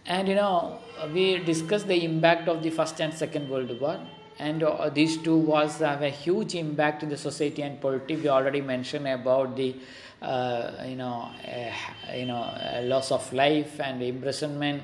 And 0.06 0.28
you 0.28 0.34
know, 0.34 0.78
we 1.12 1.38
discussed 1.38 1.88
the 1.88 2.04
impact 2.04 2.48
of 2.48 2.62
the 2.62 2.70
First 2.70 3.00
and 3.00 3.12
Second 3.12 3.48
World 3.48 3.80
War 3.80 3.98
and 4.38 4.62
uh, 4.62 4.90
these 4.90 5.16
two 5.18 5.36
wars 5.36 5.78
have 5.78 6.02
a 6.02 6.10
huge 6.10 6.54
impact 6.54 7.02
in 7.02 7.08
the 7.08 7.16
society 7.16 7.62
and 7.62 7.80
politics. 7.80 8.22
We 8.22 8.28
already 8.28 8.60
mentioned 8.60 9.08
about 9.08 9.56
the 9.56 9.76
uh, 10.20 10.84
you 10.86 10.96
know 10.96 11.30
uh, 11.46 12.12
you 12.14 12.26
know 12.26 12.52
loss 12.82 13.12
of 13.12 13.32
life 13.32 13.80
and 13.80 14.02
imprisonment, 14.02 14.82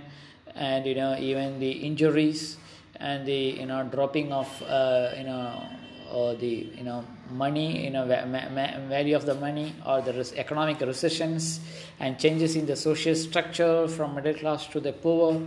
and 0.54 0.86
you 0.86 0.94
know 0.94 1.16
even 1.18 1.58
the 1.60 1.70
injuries 1.70 2.56
and 2.96 3.26
the 3.26 3.60
you 3.60 3.66
know 3.66 3.82
dropping 3.84 4.32
of 4.32 4.62
uh, 4.62 5.10
you 5.16 5.24
know 5.24 5.62
or 6.12 6.34
the 6.34 6.68
you 6.76 6.84
know 6.84 7.04
money 7.30 7.84
you 7.84 7.90
know 7.90 8.04
value 8.06 9.16
of 9.16 9.24
the 9.24 9.34
money 9.34 9.74
or 9.86 10.00
the 10.02 10.32
economic 10.36 10.80
recessions 10.80 11.60
and 12.00 12.18
changes 12.18 12.54
in 12.54 12.66
the 12.66 12.76
social 12.76 13.14
structure 13.14 13.88
from 13.88 14.14
middle 14.14 14.34
class 14.34 14.66
to 14.66 14.80
the 14.80 14.92
poor 14.92 15.40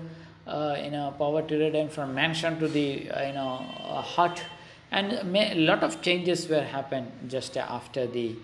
uh, 0.48 0.76
you 0.84 0.92
know 0.92 1.14
poverty 1.18 1.56
ridden 1.56 1.90
from 1.90 2.14
mansion 2.14 2.60
to 2.60 2.68
the 2.68 3.10
uh, 3.10 3.28
you 3.28 3.34
know 3.34 3.58
hut. 4.04 4.44
And 4.92 5.12
a 5.14 5.56
lot 5.56 5.84
of 5.84 6.02
changes 6.02 6.48
were 6.48 6.62
happened 6.62 7.12
just 7.28 7.58
after 7.58 8.08
the 8.08 8.36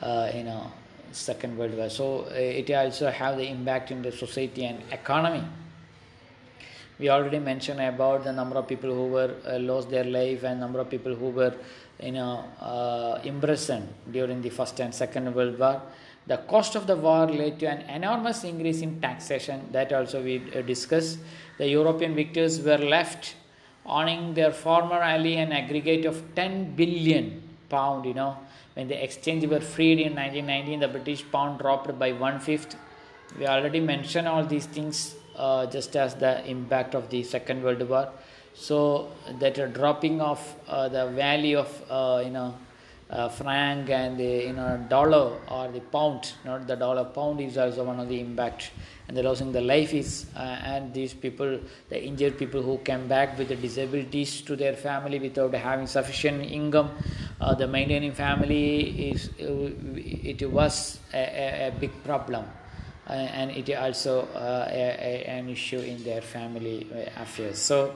uh, 0.00 0.30
you 0.34 0.44
know 0.44 0.72
second 1.12 1.56
world 1.58 1.74
war. 1.74 1.90
So 1.90 2.26
uh, 2.30 2.34
it 2.34 2.70
also 2.70 3.10
have 3.10 3.36
the 3.36 3.48
impact 3.48 3.90
in 3.90 4.02
the 4.02 4.12
society 4.12 4.64
and 4.64 4.82
economy 4.92 5.44
we 7.00 7.08
already 7.08 7.38
mentioned 7.38 7.80
about 7.80 8.24
the 8.24 8.32
number 8.32 8.56
of 8.56 8.68
people 8.68 8.92
who 8.94 9.06
were 9.06 9.34
uh, 9.46 9.58
lost 9.58 9.88
their 9.90 10.04
life 10.04 10.42
and 10.42 10.60
number 10.60 10.80
of 10.80 10.90
people 10.90 11.14
who 11.14 11.30
were 11.30 11.54
you 12.02 12.12
know 12.12 12.44
uh, 12.60 13.18
imprisoned 13.24 13.88
during 14.10 14.42
the 14.42 14.50
first 14.50 14.78
and 14.80 14.94
second 14.94 15.34
world 15.34 15.58
war. 15.58 15.80
The 16.26 16.36
cost 16.52 16.74
of 16.74 16.86
the 16.86 16.96
war 16.96 17.26
led 17.26 17.58
to 17.60 17.66
an 17.66 17.80
enormous 17.88 18.44
increase 18.44 18.82
in 18.82 19.00
taxation. 19.00 19.68
That 19.72 19.92
also 19.92 20.22
we 20.22 20.42
uh, 20.54 20.60
discussed. 20.62 21.18
The 21.58 21.68
european 21.68 22.14
victors 22.14 22.60
were 22.60 22.82
left 22.96 23.34
owning 23.86 24.34
their 24.34 24.52
former 24.52 25.00
ally 25.12 25.34
an 25.44 25.52
aggregate 25.52 26.04
of 26.04 26.22
10 26.34 26.76
billion 26.76 27.42
pound 27.70 28.04
you 28.04 28.14
know. 28.14 28.36
When 28.74 28.88
the 28.88 29.02
exchange 29.02 29.46
were 29.46 29.60
freed 29.60 29.98
in 30.00 30.14
1919 30.14 30.80
the 30.80 30.88
british 30.88 31.24
pound 31.32 31.58
dropped 31.60 31.98
by 31.98 32.12
one 32.12 32.38
fifth. 32.40 32.76
We 33.38 33.46
already 33.46 33.80
mentioned 33.80 34.28
all 34.28 34.44
these 34.44 34.66
things 34.66 35.14
uh, 35.36 35.66
just 35.66 35.96
as 35.96 36.14
the 36.14 36.44
impact 36.46 36.94
of 36.94 37.08
the 37.10 37.22
Second 37.22 37.62
World 37.62 37.88
War. 37.88 38.10
So 38.54 39.10
that 39.38 39.58
a 39.58 39.68
dropping 39.68 40.20
of 40.20 40.40
uh, 40.68 40.88
the 40.88 41.06
value 41.06 41.58
of 41.58 41.82
uh, 41.90 42.22
you 42.24 42.30
know 42.30 42.56
uh, 43.08 43.28
franc 43.28 43.88
and 43.90 44.18
the 44.18 44.46
you 44.46 44.52
know 44.52 44.84
dollar 44.88 45.38
or 45.48 45.68
the 45.68 45.80
pound, 45.80 46.32
not 46.44 46.66
the 46.66 46.76
dollar 46.76 47.04
pound 47.04 47.40
is 47.40 47.56
also 47.56 47.84
one 47.84 48.00
of 48.00 48.08
the 48.08 48.20
impact. 48.20 48.70
And 49.08 49.16
the 49.16 49.24
losing 49.24 49.50
the 49.50 49.60
life 49.60 49.92
is 49.92 50.26
and 50.36 50.94
these 50.94 51.14
people, 51.14 51.58
the 51.88 52.00
injured 52.00 52.38
people 52.38 52.62
who 52.62 52.78
came 52.78 53.08
back 53.08 53.36
with 53.36 53.48
the 53.48 53.56
disabilities 53.56 54.40
to 54.42 54.54
their 54.54 54.76
family 54.76 55.18
without 55.18 55.52
having 55.52 55.88
sufficient 55.88 56.44
income, 56.44 56.90
the 57.58 57.66
maintaining 57.66 58.12
family 58.12 59.10
is 59.10 59.30
it 59.38 60.48
was 60.48 61.00
a, 61.12 61.66
a, 61.66 61.72
big 61.80 61.90
problem 62.04 62.44
and 63.12 63.50
it 63.50 63.74
also 63.74 64.22
uh, 64.34 64.68
a, 64.70 64.96
a, 65.00 65.24
an 65.28 65.48
issue 65.48 65.80
in 65.80 66.02
their 66.04 66.20
family 66.20 66.86
uh, 66.92 67.22
affairs. 67.22 67.58
So 67.58 67.94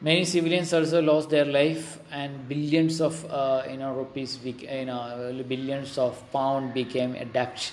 many 0.00 0.24
civilians 0.24 0.72
also 0.74 1.00
lost 1.00 1.30
their 1.30 1.44
life, 1.44 1.98
and 2.10 2.48
billions 2.48 3.00
of 3.00 3.24
uh, 3.30 3.62
you 3.70 3.76
know 3.76 3.94
rupees, 3.94 4.38
you 4.44 4.84
know 4.84 5.44
billions 5.46 5.96
of 5.98 6.20
pound 6.32 6.74
became 6.74 7.14
a 7.14 7.24
debt 7.24 7.72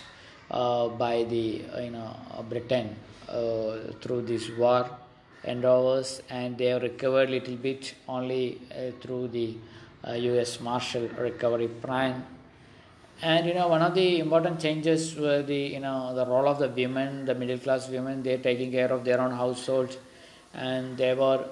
uh, 0.52 0.90
by 0.90 1.24
the 1.24 1.64
you 1.82 1.92
know 1.92 2.16
Britain 2.50 2.96
uh, 3.28 3.94
through 4.02 4.22
this 4.24 4.50
war 4.58 4.90
endeavors, 5.44 6.22
and 6.30 6.58
they 6.58 6.66
have 6.66 6.82
recovered 6.82 7.30
little 7.30 7.56
bit 7.56 7.96
only 8.08 8.62
through 9.02 9.30
the 9.30 9.56
U.S. 10.08 10.60
Marshall 10.60 11.08
Recovery 11.18 11.68
Plan 11.68 12.37
and 13.22 13.48
you 13.48 13.54
know 13.54 13.68
one 13.68 13.82
of 13.82 13.96
the 13.96 14.20
important 14.20 14.60
changes 14.60 15.16
were 15.16 15.42
the 15.42 15.56
you 15.56 15.80
know 15.80 16.14
the 16.14 16.26
role 16.26 16.48
of 16.48 16.60
the 16.60 16.70
women 16.70 17.26
the 17.26 17.34
middle 17.34 17.58
class 17.58 17.90
women 17.90 18.22
they're 18.22 18.38
taking 18.38 18.72
care 18.72 18.92
of 18.92 19.04
their 19.04 19.20
own 19.20 19.32
households. 19.32 19.98
And 20.54 20.98
they 20.98 21.14
were 21.14 21.46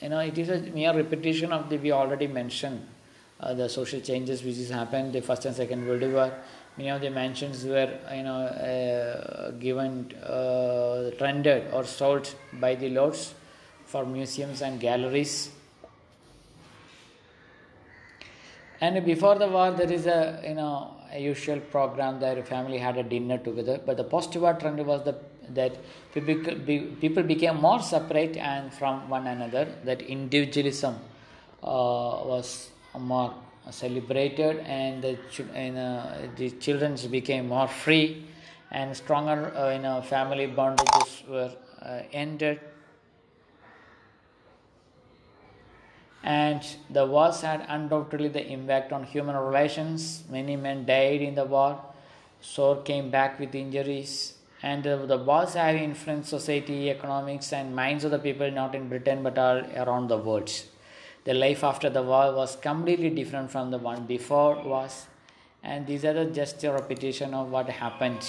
you 0.00 0.08
know 0.08 0.20
it 0.20 0.38
is 0.38 0.48
a 0.48 0.60
mere 0.60 0.94
repetition 0.94 1.52
of 1.52 1.68
the 1.68 1.76
we 1.76 1.92
already 1.92 2.26
mentioned 2.26 2.86
uh, 3.40 3.52
the 3.54 3.68
social 3.68 4.00
changes 4.00 4.42
which 4.42 4.56
has 4.56 4.70
happened 4.70 5.12
the 5.12 5.20
first 5.20 5.44
and 5.44 5.54
second 5.54 5.86
world 5.86 6.02
war. 6.12 6.32
Many 6.78 6.90
of 6.90 7.00
the 7.02 7.10
mansions 7.10 7.64
were 7.64 7.98
you 8.14 8.22
know 8.22 8.40
uh, 8.40 9.50
given 9.52 10.12
uh, 10.22 11.10
rendered 11.20 11.64
or 11.72 11.84
sold 11.84 12.34
by 12.54 12.74
the 12.76 12.88
lords 12.88 13.34
for 13.84 14.06
museums 14.06 14.62
and 14.62 14.80
galleries. 14.80 15.50
And 18.80 19.04
before 19.04 19.34
the 19.34 19.48
war 19.48 19.72
there 19.72 19.92
is 19.92 20.06
a 20.06 20.40
you 20.46 20.54
know 20.54 20.96
usual 21.18 21.60
program 21.60 22.22
a 22.22 22.42
family 22.42 22.78
had 22.78 22.96
a 22.96 23.02
dinner 23.02 23.38
together. 23.38 23.80
But 23.84 23.96
the 23.96 24.04
post-war 24.04 24.54
trend 24.54 24.84
was 24.86 25.04
the, 25.04 25.16
that 25.50 25.76
people, 26.14 26.54
people 27.00 27.22
became 27.22 27.60
more 27.60 27.80
separate 27.80 28.36
and 28.36 28.72
from 28.72 29.08
one 29.08 29.26
another. 29.26 29.66
That 29.84 30.02
individualism 30.02 30.96
uh, 31.62 32.22
was 32.24 32.70
more 32.98 33.34
celebrated, 33.70 34.58
and 34.66 35.02
the 35.02 35.18
and, 35.54 35.78
uh, 35.78 36.16
the 36.36 36.50
children 36.52 36.96
became 37.10 37.48
more 37.48 37.68
free, 37.68 38.26
and 38.70 38.96
stronger 38.96 39.52
uh, 39.56 39.70
you 39.70 39.78
know 39.80 40.00
family 40.02 40.46
bondages 40.46 41.28
were 41.28 41.52
uh, 41.82 42.02
ended 42.12 42.60
and 46.22 46.62
the 46.90 47.06
wars 47.06 47.40
had 47.40 47.64
undoubtedly 47.68 48.28
the 48.28 48.46
impact 48.46 48.92
on 48.92 49.04
human 49.04 49.36
relations. 49.36 50.24
Many 50.30 50.56
men 50.56 50.84
died 50.84 51.22
in 51.22 51.34
the 51.34 51.44
war, 51.44 51.80
so 52.40 52.76
came 52.76 53.10
back 53.10 53.38
with 53.40 53.54
injuries, 53.54 54.34
and 54.62 54.86
uh, 54.86 55.06
the 55.06 55.16
wars 55.16 55.54
have 55.54 55.76
influenced 55.76 56.28
society, 56.28 56.90
economics, 56.90 57.52
and 57.52 57.74
minds 57.74 58.04
of 58.04 58.10
the 58.10 58.18
people 58.18 58.50
not 58.50 58.74
in 58.74 58.88
Britain 58.88 59.22
but 59.22 59.38
all 59.38 59.62
around 59.76 60.08
the 60.08 60.18
world. 60.18 60.50
The 61.24 61.34
life 61.34 61.64
after 61.64 61.90
the 61.90 62.02
war 62.02 62.34
was 62.34 62.56
completely 62.56 63.10
different 63.10 63.50
from 63.50 63.70
the 63.70 63.78
one 63.78 64.06
before 64.06 64.62
was, 64.62 65.06
and 65.62 65.86
these 65.86 66.04
are 66.04 66.30
just 66.30 66.62
a 66.64 66.72
repetition 66.72 67.34
of 67.34 67.50
what 67.50 67.68
happened 67.68 68.26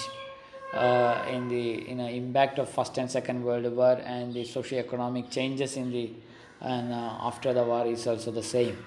uh, 0.73 1.25
in 1.29 1.49
the 1.49 1.85
you 1.89 1.95
know, 1.95 2.07
impact 2.07 2.59
of 2.59 2.69
First 2.69 2.97
and 2.97 3.09
Second 3.09 3.43
World 3.43 3.71
War 3.75 3.99
and 4.05 4.33
the 4.33 4.45
socio-economic 4.45 5.29
changes 5.29 5.75
in 5.75 5.91
the 5.91 6.11
and 6.61 6.93
uh, 6.93 7.17
after 7.21 7.53
the 7.53 7.63
war 7.63 7.85
is 7.85 8.07
also 8.07 8.31
the 8.31 8.43
same. 8.43 8.77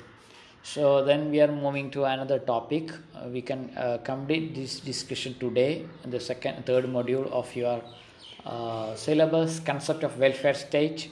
So 0.63 1.05
then 1.05 1.31
we 1.31 1.41
are 1.41 1.53
moving 1.53 1.91
to 1.91 2.05
another 2.05 2.39
topic. 2.39 2.91
Uh, 3.15 3.29
we 3.29 3.43
can 3.43 3.71
uh, 3.77 3.99
complete 4.03 4.55
this 4.55 4.81
discussion 4.81 5.37
today 5.39 5.85
in 6.05 6.11
the 6.11 6.21
second, 6.21 6.65
third 6.65 6.87
module 6.87 7.31
of 7.31 7.55
your 7.55 7.83
syllabus, 8.97 9.61
concept 9.61 10.05
of 10.05 10.19
welfare 10.19 10.55
state. 10.55 11.11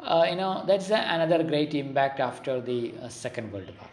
Uh, 0.00 0.26
you 0.30 0.36
know 0.36 0.62
that's 0.66 0.90
another 0.90 1.42
great 1.42 1.74
impact 1.74 2.20
after 2.20 2.60
the 2.60 2.94
uh, 3.02 3.08
Second 3.08 3.52
World 3.52 3.66
War. 3.78 3.88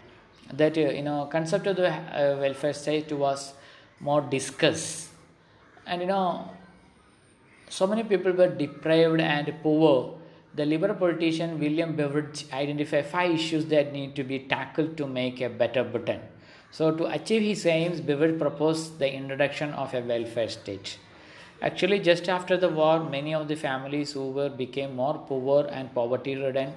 That 0.53 0.77
uh, 0.77 0.81
you 0.81 1.01
know 1.01 1.27
concept 1.31 1.65
of 1.65 1.77
the 1.77 1.89
welfare 2.39 2.73
state 2.73 3.11
was 3.11 3.53
more 3.99 4.21
discussed, 4.21 5.09
and 5.87 6.01
you 6.01 6.07
know 6.07 6.51
so 7.69 7.87
many 7.87 8.03
people 8.03 8.31
were 8.33 8.49
deprived 8.49 9.19
and 9.19 9.53
poor 9.63 10.15
the 10.55 10.65
Liberal 10.65 10.95
politician 10.95 11.59
William 11.59 11.95
Beveridge 11.95 12.45
identified 12.53 13.05
five 13.05 13.31
issues 13.31 13.65
that 13.65 13.91
need 13.91 14.15
to 14.15 14.23
be 14.23 14.39
tackled 14.39 14.95
to 14.97 15.05
make 15.05 15.41
a 15.41 15.49
better 15.49 15.83
Britain. 15.83 16.21
So, 16.71 16.91
to 16.95 17.05
achieve 17.05 17.41
his 17.41 17.65
aims, 17.65 18.01
Beveridge 18.01 18.39
proposed 18.39 18.99
the 18.99 19.11
introduction 19.13 19.71
of 19.71 19.93
a 19.93 20.01
welfare 20.01 20.49
state. 20.49 20.97
Actually, 21.61 21.99
just 21.99 22.27
after 22.27 22.57
the 22.57 22.69
war, 22.69 22.99
many 23.03 23.33
of 23.33 23.47
the 23.47 23.55
families 23.55 24.11
who 24.11 24.29
were 24.31 24.49
became 24.49 24.95
more 24.95 25.17
poor 25.27 25.67
and 25.71 25.93
poverty 25.93 26.35
ridden. 26.35 26.73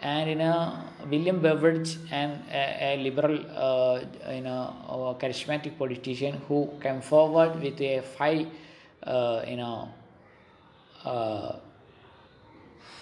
And 0.00 0.28
you 0.30 0.36
know, 0.36 0.78
William 1.08 1.40
Beveridge 1.40 1.98
and 2.10 2.42
a, 2.52 2.94
a 2.94 3.02
liberal, 3.02 3.44
uh, 3.54 4.00
you 4.32 4.42
know, 4.42 5.16
charismatic 5.20 5.76
politician 5.78 6.40
who 6.46 6.70
came 6.80 7.00
forward 7.00 7.60
with 7.60 7.80
a 7.80 8.00
five, 8.00 8.46
uh, 9.02 9.44
you 9.46 9.56
know, 9.56 9.88
uh, 11.04 11.56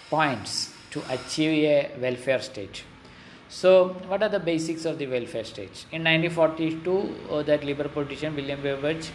points 0.09 0.73
to 0.91 1.01
achieve 1.09 1.63
a 1.65 1.91
welfare 1.99 2.41
state. 2.41 2.83
So, 3.49 3.95
what 4.07 4.21
are 4.23 4.29
the 4.29 4.39
basics 4.39 4.85
of 4.85 4.97
the 4.97 5.07
welfare 5.07 5.43
state? 5.43 5.85
In 5.91 6.03
1942, 6.03 7.15
uh, 7.29 7.43
that 7.43 7.63
Liberal 7.63 7.89
politician 7.89 8.35
William 8.35 8.61
Beveridge 8.61 9.09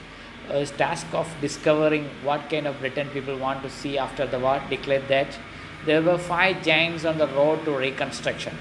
uh, 0.48 0.64
task 0.64 1.06
of 1.12 1.28
discovering 1.40 2.08
what 2.22 2.48
kind 2.48 2.66
of 2.66 2.78
Britain 2.80 3.08
people 3.10 3.36
want 3.36 3.62
to 3.62 3.70
see 3.70 3.98
after 3.98 4.26
the 4.26 4.38
war 4.38 4.60
declared 4.70 5.06
that 5.08 5.38
there 5.84 6.02
were 6.02 6.18
five 6.18 6.62
giants 6.62 7.04
on 7.04 7.18
the 7.18 7.26
road 7.28 7.64
to 7.64 7.72
reconstruction. 7.72 8.56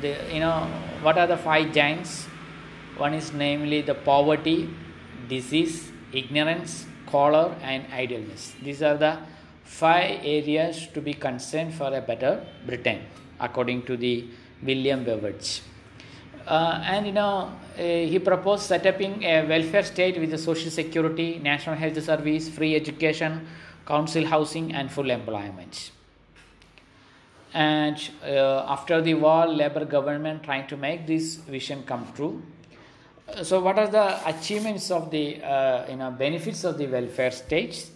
The, 0.00 0.16
you 0.32 0.40
know, 0.40 0.66
what 1.02 1.18
are 1.18 1.26
the 1.26 1.36
five 1.36 1.72
giants? 1.72 2.26
One 2.96 3.14
is 3.14 3.32
namely 3.32 3.82
the 3.82 3.94
poverty, 3.94 4.68
disease, 5.28 5.92
ignorance, 6.12 6.86
squalor, 7.06 7.54
and 7.62 7.86
idleness. 7.92 8.54
These 8.62 8.82
are 8.82 8.96
the 8.96 9.18
five 9.72 10.20
areas 10.22 10.86
to 10.94 11.00
be 11.00 11.14
concerned 11.14 11.72
for 11.74 11.94
a 11.96 12.00
better 12.00 12.44
Britain, 12.66 13.00
according 13.40 13.82
to 13.82 13.96
the 13.96 14.24
William 14.62 15.02
Beveridge. 15.04 15.62
Uh, 16.46 16.82
and 16.84 17.06
you 17.06 17.12
know, 17.12 17.52
uh, 17.78 17.82
he 17.82 18.18
proposed 18.18 18.64
setting 18.64 19.22
a 19.22 19.46
welfare 19.46 19.82
state 19.82 20.18
with 20.18 20.30
the 20.30 20.38
social 20.38 20.70
security, 20.70 21.38
national 21.42 21.76
health 21.76 22.02
service, 22.02 22.48
free 22.48 22.74
education, 22.74 23.46
council 23.86 24.26
housing, 24.26 24.72
and 24.74 24.90
full 24.90 25.10
employment. 25.10 25.90
And 27.54 27.96
uh, 28.24 28.64
after 28.68 29.00
the 29.00 29.14
war, 29.14 29.46
Labour 29.46 29.84
government 29.84 30.42
trying 30.42 30.66
to 30.68 30.76
make 30.76 31.06
this 31.06 31.36
vision 31.36 31.82
come 31.84 32.06
true. 32.14 32.42
So, 33.42 33.60
what 33.60 33.78
are 33.78 33.88
the 33.88 34.28
achievements 34.28 34.90
of 34.90 35.10
the 35.10 35.42
uh, 35.42 35.86
you 35.88 35.96
know 35.96 36.10
benefits 36.10 36.64
of 36.64 36.76
the 36.76 36.86
welfare 36.86 37.30
states? 37.30 37.91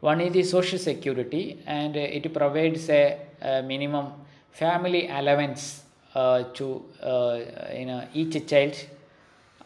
One 0.00 0.20
is 0.22 0.32
the 0.32 0.42
social 0.42 0.78
security, 0.78 1.58
and 1.66 1.94
uh, 1.96 2.00
it 2.00 2.32
provides 2.32 2.88
a, 2.88 3.18
a 3.42 3.62
minimum 3.62 4.12
family 4.50 5.08
allowance 5.08 5.82
uh, 6.14 6.44
to 6.54 6.82
uh, 7.02 7.40
you 7.74 7.84
know 7.86 8.08
each 8.14 8.46
child 8.46 8.74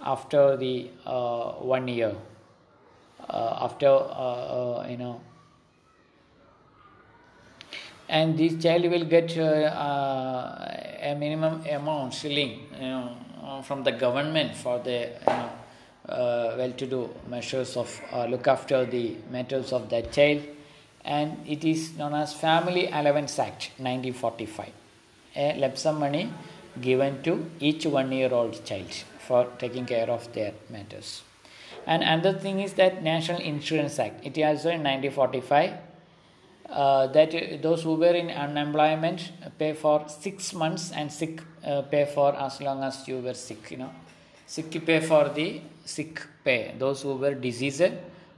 after 0.01 0.57
the 0.57 0.89
uh, 1.07 1.53
one 1.53 1.87
year. 1.89 2.15
Uh, 3.29 3.59
after 3.63 3.89
uh, 3.89 4.87
you 4.91 4.97
know, 4.99 5.21
and 8.09 8.37
this 8.37 8.63
child 8.63 8.85
will 8.91 9.05
get 9.05 9.37
a 9.37 11.17
minimum 11.19 11.65
amount 11.67 12.13
shilling 12.13 12.67
you 12.75 12.89
know 12.89 13.63
from 13.63 13.83
the 13.85 13.93
government 13.93 14.55
for 14.55 14.79
the 14.81 14.99
you 15.27 15.27
know 15.27 15.51
uh, 16.09 16.55
well-to-do 16.57 17.11
measures 17.29 17.77
of 17.77 18.01
uh, 18.13 18.27
look 18.27 18.47
after 18.47 18.85
the 18.85 19.17
matters 19.31 19.73
of 19.73 19.89
that 19.91 20.13
child 20.13 20.43
and 21.05 21.37
it 21.47 21.65
is 21.65 21.97
known 21.97 22.15
as 22.15 22.33
family 22.33 22.87
allowance 22.87 23.39
act 23.39 23.71
1945 23.79 24.71
a 25.37 25.59
lump 25.59 25.77
sum 25.77 25.99
money 25.99 26.31
given 26.81 27.23
to 27.23 27.51
each 27.61 27.87
one 27.87 28.11
year 28.13 28.33
old 28.33 28.65
child 28.65 28.93
for 29.27 29.47
taking 29.59 29.87
care 29.87 30.11
of 30.11 30.33
their 30.33 30.53
matters. 30.71 31.23
And 31.87 32.03
another 32.03 32.39
thing 32.39 32.61
is 32.61 32.75
that 32.75 33.03
national 33.03 33.41
insurance 33.41 33.99
act. 33.99 34.25
It 34.25 34.39
is 34.39 34.45
also 34.45 34.71
in 34.71 34.83
1945 34.83 35.73
uh, 36.71 37.07
that 37.09 37.63
those 37.63 37.83
who 37.83 37.95
were 37.95 38.15
in 38.15 38.31
unemployment 38.31 39.33
pay 39.59 39.75
for 39.75 40.07
six 40.09 40.55
months 40.55 40.93
and 40.93 41.13
sick 41.13 41.43
uh, 41.65 41.83
pay 41.83 42.07
for 42.07 42.35
as 42.37 42.61
long 42.61 42.83
as 42.83 43.07
you 43.07 43.19
were 43.19 43.35
sick 43.35 43.71
you 43.71 43.77
know. 43.77 43.91
Sick 44.47 44.85
pay 44.85 45.01
for 45.01 45.29
the 45.29 45.61
sick 45.85 46.21
pay 46.45 46.75
those 46.79 47.03
who 47.03 47.15
were 47.17 47.35
diseased 47.35 47.93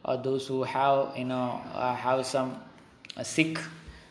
or 0.04 0.16
those 0.16 0.46
who 0.46 0.62
have 0.62 1.16
you 1.16 1.24
know 1.24 1.60
uh, 1.74 1.94
have 1.94 2.24
some 2.26 2.56
uh, 3.16 3.22
sick 3.22 3.58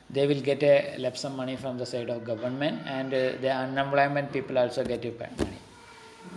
they 0.09 0.27
will 0.27 0.41
get 0.41 0.61
a 0.63 0.95
lump 0.99 1.17
sum 1.17 1.35
money 1.35 1.55
from 1.55 1.77
the 1.77 1.85
side 1.85 2.09
of 2.09 2.23
government 2.23 2.81
and 2.85 3.13
uh, 3.13 3.33
the 3.41 3.51
unemployment 3.51 4.31
people 4.31 4.57
also 4.57 4.83
get 4.83 5.03
a 5.03 5.11
money. 5.37 5.57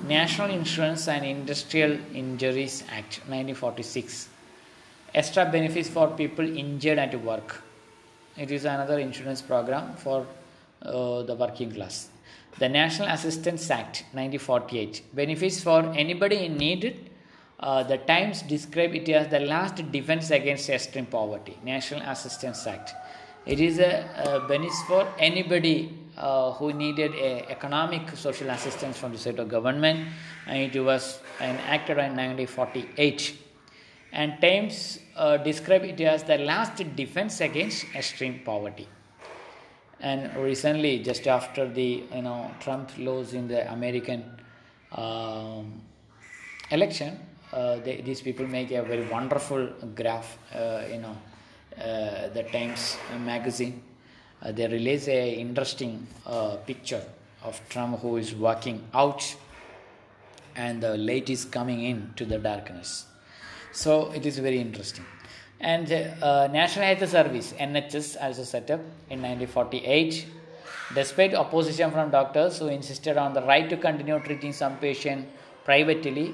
National 0.06 0.50
insurance 0.50 1.06
and 1.08 1.24
industrial 1.24 1.98
injuries 2.14 2.82
act 2.88 3.20
1946 3.26 4.28
extra 5.14 5.44
benefits 5.50 5.88
for 5.88 6.08
people 6.08 6.46
injured 6.56 6.98
at 6.98 7.20
work. 7.22 7.62
It 8.36 8.50
is 8.50 8.64
another 8.64 8.98
insurance 8.98 9.42
program 9.42 9.96
for 9.96 10.26
uh, 10.82 11.22
the 11.22 11.34
working 11.34 11.72
class 11.72 12.08
the 12.58 12.68
National 12.68 13.08
Assistance 13.08 13.70
Act 13.70 14.04
1948 14.12 15.02
benefits 15.14 15.62
for 15.62 15.80
anybody 15.94 16.46
in 16.46 16.56
need. 16.56 17.10
Uh, 17.60 17.82
the 17.82 17.98
Times 17.98 18.42
describe 18.42 18.94
it 18.94 19.08
as 19.08 19.28
the 19.28 19.40
last 19.40 19.90
defense 19.92 20.30
against 20.30 20.68
extreme 20.68 21.06
poverty. 21.06 21.56
National 21.64 22.02
Assistance 22.02 22.66
Act. 22.66 22.94
It 23.46 23.60
is 23.60 23.78
a, 23.78 24.06
a 24.24 24.48
benefit 24.48 24.86
for 24.86 25.08
anybody 25.18 25.96
uh, 26.16 26.52
who 26.52 26.72
needed 26.72 27.12
economic 27.48 28.16
social 28.16 28.50
assistance 28.50 28.98
from 28.98 29.12
the 29.12 29.18
state 29.18 29.38
of 29.38 29.48
government, 29.48 30.08
and 30.46 30.58
it 30.58 30.80
was 30.80 31.20
enacted 31.40 31.98
in 31.98 32.16
1948. 32.16 33.36
And 34.12 34.40
Times 34.40 34.98
uh, 35.16 35.36
describe 35.36 35.84
it 35.84 36.00
as 36.00 36.24
the 36.24 36.38
last 36.38 36.76
defense 36.96 37.40
against 37.40 37.86
extreme 37.94 38.40
poverty 38.44 38.88
and 40.00 40.36
recently 40.36 41.00
just 41.02 41.26
after 41.26 41.68
the 41.68 42.04
you 42.14 42.22
know 42.22 42.50
trump 42.60 42.90
loss 42.98 43.32
in 43.32 43.48
the 43.48 43.70
american 43.72 44.24
um, 44.92 45.80
election 46.70 47.18
uh, 47.52 47.76
they, 47.76 48.00
these 48.02 48.20
people 48.20 48.46
make 48.46 48.70
a 48.70 48.82
very 48.82 49.06
wonderful 49.08 49.66
graph 49.94 50.38
uh, 50.54 50.82
you 50.90 50.98
know 50.98 51.16
uh, 51.80 52.28
the 52.30 52.42
times 52.42 52.96
magazine. 53.20 53.80
Uh, 54.42 54.50
they 54.50 54.66
release 54.66 55.06
a 55.06 55.34
interesting 55.34 56.06
uh, 56.26 56.56
picture 56.66 57.02
of 57.44 57.60
trump 57.68 58.00
who 58.00 58.16
is 58.16 58.34
walking 58.34 58.82
out 58.94 59.36
and 60.56 60.82
the 60.82 60.96
light 60.96 61.30
is 61.30 61.44
coming 61.44 61.84
in 61.84 62.12
to 62.16 62.24
the 62.24 62.36
darkness. 62.38 63.06
So 63.70 64.10
it 64.10 64.26
is 64.26 64.38
very 64.38 64.58
interesting 64.60 65.04
and 65.60 65.90
uh, 65.92 66.46
National 66.48 66.84
Health 66.84 67.08
Service 67.08 67.52
NHS 67.58 68.16
also 68.22 68.44
set 68.44 68.70
up 68.70 68.80
in 69.10 69.20
1948 69.22 70.26
despite 70.94 71.34
opposition 71.34 71.90
from 71.90 72.10
doctors 72.10 72.58
who 72.58 72.68
insisted 72.68 73.16
on 73.16 73.34
the 73.34 73.42
right 73.42 73.68
to 73.68 73.76
continue 73.76 74.18
treating 74.20 74.52
some 74.52 74.76
patient 74.78 75.26
privately 75.64 76.32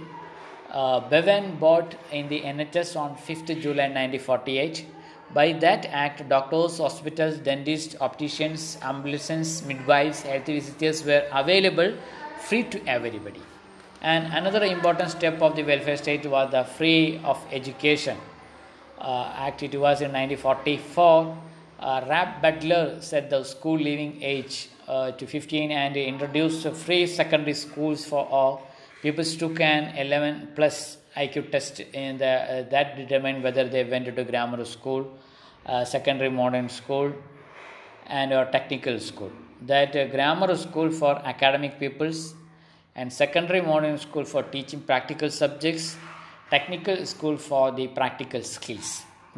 uh, 0.71 1.01
Bevan 1.09 1.57
bought 1.57 1.95
in 2.13 2.29
the 2.29 2.41
NHS 2.41 2.97
on 2.97 3.17
5th 3.17 3.61
July 3.61 3.89
1948 3.89 4.87
by 5.33 5.53
that 5.53 5.87
act 5.87 6.29
doctors 6.29 6.79
hospitals 6.79 7.39
dentists 7.39 7.97
opticians 8.01 8.79
ambulances 8.83 9.65
midwives 9.65 10.23
health 10.23 10.47
visitors 10.47 11.05
were 11.05 11.27
available 11.33 11.95
free 12.41 12.63
to 12.65 12.87
everybody. 12.87 13.41
And 14.03 14.27
another 14.35 14.63
important 14.65 15.11
step 15.11 15.41
of 15.41 15.57
the 15.57 15.63
welfare 15.63 15.97
state 15.97 16.27
was 16.27 16.51
the 16.51 16.65
free 16.65 17.21
of 17.25 17.43
education 17.51 18.19
Act. 19.01 19.63
It 19.63 19.73
was 19.73 20.01
in 20.01 20.13
1944. 20.13 21.39
Uh, 21.81 22.05
Rab 22.09 22.41
Butler 22.41 22.99
set 23.01 23.29
the 23.31 23.45
school 23.45 23.79
leaving 23.79 24.23
age 24.23 24.69
uh, 24.89 25.11
to 25.13 25.27
15 25.27 25.71
and 25.71 25.97
introduced 25.97 26.67
free 26.69 27.07
secondary 27.07 27.55
schools 27.55 28.05
for 28.05 28.27
all. 28.27 28.67
Pupils 29.03 29.37
took 29.37 29.61
an 29.61 29.95
11 29.97 30.53
plus 30.55 30.97
IQ 31.17 31.51
test 31.51 31.81
in 31.81 32.19
the, 32.19 32.27
uh, 32.27 32.63
that 32.71 32.97
determined 32.97 33.43
whether 33.43 33.69
they 33.69 33.85
went 33.85 34.07
to 34.07 34.25
grammar 34.25 34.65
school, 34.65 35.19
uh, 35.67 35.85
secondary 35.85 36.31
modern 36.31 36.69
school, 36.69 37.13
and 38.07 38.33
or 38.33 38.47
technical 38.47 38.99
school. 38.99 39.31
That 39.63 39.95
uh, 39.95 40.07
grammar 40.07 40.57
school 40.57 40.91
for 40.91 41.17
academic 41.25 41.79
pupils 41.79 42.35
and 42.97 43.13
secondary 43.13 43.61
modern 43.61 43.99
school 43.99 44.25
for 44.25 44.43
teaching 44.43 44.81
practical 44.81 45.31
subjects, 45.31 45.97
technical 46.55 47.05
school 47.13 47.37
for 47.37 47.73
the 47.79 47.87
practical 47.99 48.43
skills. 48.43 48.89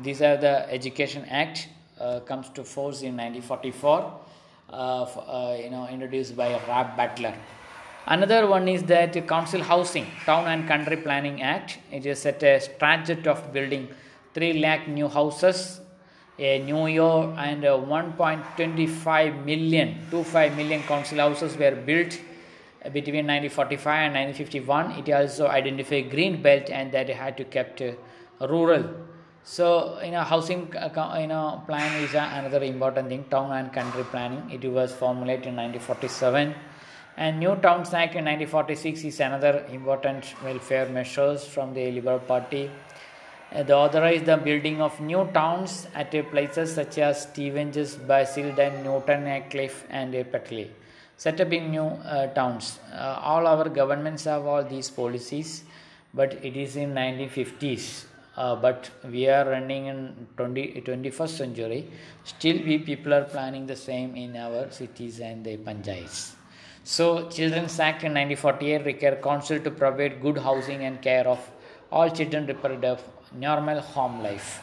These 0.07 0.21
are 0.29 0.37
the 0.37 0.55
Education 0.79 1.25
Act 1.43 1.69
uh, 1.99 2.21
comes 2.31 2.51
to 2.57 2.63
force 2.63 3.01
in 3.09 3.17
1944. 3.17 4.21
Uh, 4.69 4.75
uh, 4.75 5.57
you 5.63 5.71
know, 5.71 5.89
introduced 5.89 6.37
by 6.37 6.49
Rab 6.69 6.89
Butler. 6.99 7.35
Another 8.07 8.47
one 8.47 8.69
is 8.69 8.83
that 8.95 9.15
Council 9.27 9.63
Housing, 9.63 10.07
Town 10.27 10.47
and 10.47 10.69
Country 10.69 10.99
Planning 10.99 11.41
Act. 11.43 11.79
It 11.91 12.05
is 12.05 12.21
set 12.21 12.43
a 12.43 12.61
strategy 12.61 13.29
of 13.35 13.53
building 13.53 13.89
3 14.35 14.61
lakh 14.65 14.87
new 14.87 15.09
houses, 15.09 15.81
a 16.39 16.59
New 16.69 16.87
year 16.87 17.19
and 17.47 17.63
1.25 17.63 19.45
million, 19.45 19.89
25 20.11 20.57
million 20.57 20.83
council 20.83 21.19
houses 21.19 21.57
were 21.57 21.77
built 21.91 22.19
between 22.93 23.27
1945 23.27 23.87
and 23.87 24.15
1951. 24.15 24.93
It 24.93 25.13
also 25.13 25.49
identified 25.49 26.11
green 26.11 26.43
belt 26.43 26.71
and 26.71 26.93
that 26.93 27.11
it 27.11 27.17
had 27.17 27.37
to 27.39 27.45
kept 27.45 27.83
uh, 27.83 27.93
rural. 28.41 28.85
So, 29.43 30.01
you 30.03 30.11
know, 30.11 30.23
housing 30.23 30.77
uh, 30.77 31.19
you 31.21 31.29
know 31.29 31.63
plan 31.67 32.03
is 32.03 32.15
another 32.15 32.63
important 32.65 33.09
thing. 33.09 33.25
Town 33.31 33.53
and 33.53 33.73
country 33.73 34.05
planning. 34.05 34.51
It 34.51 34.67
was 34.69 34.93
formulated 34.93 35.47
in 35.47 35.57
1947, 35.57 36.55
and 37.17 37.39
New 37.39 37.55
Towns 37.57 37.95
Act 37.95 38.17
in 38.17 38.25
1946 38.25 39.05
is 39.05 39.21
another 39.21 39.65
important 39.71 40.35
welfare 40.43 40.89
measures 40.89 41.45
from 41.45 41.75
the 41.75 41.93
Liberal 41.93 42.19
Party. 42.19 42.71
Uh, 43.53 43.63
they 43.63 43.73
authorized 43.73 44.27
the 44.27 44.37
building 44.37 44.83
of 44.83 45.01
new 45.01 45.25
towns 45.33 45.87
at 45.95 46.11
places 46.33 46.75
such 46.75 46.99
as 46.99 47.23
Stevenage, 47.23 48.05
Basildon, 48.05 48.83
Newton 48.83 49.29
Aycliffe, 49.29 49.87
and 49.89 50.13
Peterlee 50.13 50.71
set 51.17 51.41
up 51.41 51.53
in 51.53 51.71
new 51.71 51.85
uh, 51.85 52.27
towns. 52.35 52.79
Uh, 52.93 53.19
all 53.23 53.47
our 53.47 53.69
governments 53.69 54.25
have 54.25 54.45
all 54.47 54.63
these 54.63 54.91
policies, 54.91 55.65
but 56.15 56.33
it 56.45 56.57
is 56.57 56.77
in 56.77 56.95
1950s. 56.95 58.05
Uh, 58.37 58.55
but 58.55 58.91
we 59.11 59.27
are 59.29 59.49
running 59.49 59.87
in 59.87 60.27
20, 60.37 60.83
21st 60.83 61.29
century. 61.29 61.91
Still, 62.25 62.59
we 62.65 62.79
people 62.79 63.15
are 63.15 63.25
planning 63.25 63.67
the 63.67 63.77
same 63.77 64.15
in 64.15 64.37
our 64.37 64.71
cities 64.71 65.21
and 65.21 65.43
the 65.43 65.57
panchayats. 65.57 66.35
So, 66.85 67.29
Children's 67.31 67.81
Act 67.81 68.05
in 68.05 68.13
1948 68.13 68.85
required 68.85 69.23
council 69.23 69.59
to 69.59 69.71
provide 69.71 70.21
good 70.21 70.39
housing 70.39 70.85
and 70.85 71.01
care 71.01 71.27
of 71.27 71.41
all 71.91 72.11
children 72.11 72.47
required 72.47 72.85
of 72.85 73.03
normal 73.33 73.81
home 73.81 74.23
life. 74.23 74.61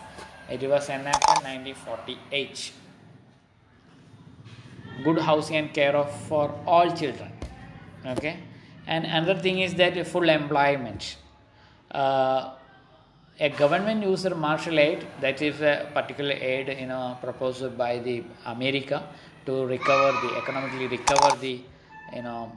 It 0.49 0.61
was 0.61 0.89
enacted 0.89 1.37
in 1.43 1.63
1948 1.65 2.73
good 5.03 5.19
housing 5.19 5.55
and 5.57 5.73
care 5.73 5.95
of 5.95 6.11
for 6.27 6.53
all 6.65 6.91
children 6.91 7.31
okay? 8.05 8.39
And 8.87 9.05
another 9.05 9.39
thing 9.39 9.59
is 9.59 9.73
that 9.75 10.05
full 10.07 10.29
employment. 10.29 11.17
Uh, 11.91 12.51
a 13.39 13.49
government 13.49 14.03
user 14.03 14.35
Marshall 14.35 14.79
aid 14.79 15.05
that 15.21 15.41
is 15.41 15.61
a 15.61 15.89
particular 15.93 16.31
aid 16.31 16.67
you 16.79 16.85
know 16.85 17.17
proposed 17.19 17.75
by 17.75 17.97
the 17.97 18.23
america 18.45 19.03
to 19.43 19.65
recover 19.65 20.11
the 20.21 20.37
economically 20.37 20.85
recover 20.85 21.35
the 21.37 21.59
you 22.15 22.21
know 22.21 22.51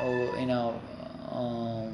oh, 0.00 0.38
you 0.38 0.46
know 0.46 0.78
uh, 1.32 1.86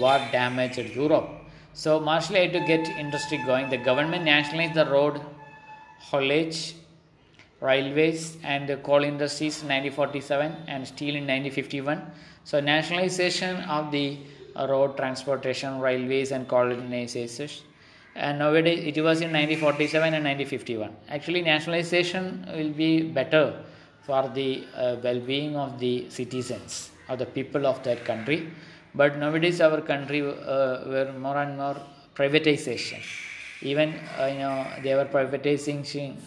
war 0.00 0.18
damaged 0.32 0.78
europe. 0.78 1.28
So 1.74 2.00
Marshall 2.00 2.36
aid 2.36 2.52
to 2.52 2.60
get 2.60 2.88
industry 2.88 3.38
going. 3.46 3.70
The 3.70 3.78
government 3.78 4.24
nationalized 4.24 4.74
the 4.74 4.86
road 4.86 5.20
haulage 5.98 6.74
railways 7.62 8.36
and 8.42 8.68
coal 8.82 9.04
industries 9.04 9.62
in 9.62 9.68
1947 9.68 10.52
and 10.66 10.86
steel 10.86 11.14
in 11.20 11.22
1951. 11.22 12.02
So 12.44 12.60
nationalization 12.60 13.56
of 13.76 13.92
the 13.92 14.18
road 14.56 14.96
transportation, 14.96 15.80
railways 15.80 16.32
and 16.32 16.48
coal 16.48 16.70
industries. 16.72 17.62
And 18.14 18.40
nowadays 18.40 18.80
it 18.84 19.00
was 19.00 19.20
in 19.20 19.32
1947 19.32 20.14
and 20.14 20.24
1951. 20.24 20.90
Actually 21.08 21.42
nationalization 21.42 22.46
will 22.54 22.70
be 22.70 23.02
better 23.02 23.64
for 24.02 24.28
the 24.34 24.64
uh, 24.76 24.96
well-being 25.02 25.56
of 25.56 25.78
the 25.78 26.10
citizens 26.10 26.90
of 27.08 27.18
the 27.18 27.26
people 27.26 27.66
of 27.66 27.82
that 27.84 28.04
country. 28.04 28.50
But 28.94 29.16
nowadays 29.16 29.60
our 29.60 29.80
country 29.80 30.20
uh, 30.20 30.84
were 30.92 31.14
more 31.18 31.38
and 31.38 31.56
more 31.56 31.76
privatization 32.14 33.00
even 33.62 33.94
uh, 34.18 34.26
you 34.26 34.38
know 34.38 34.66
they 34.82 34.94
were 34.94 35.04
privatizing 35.04 35.82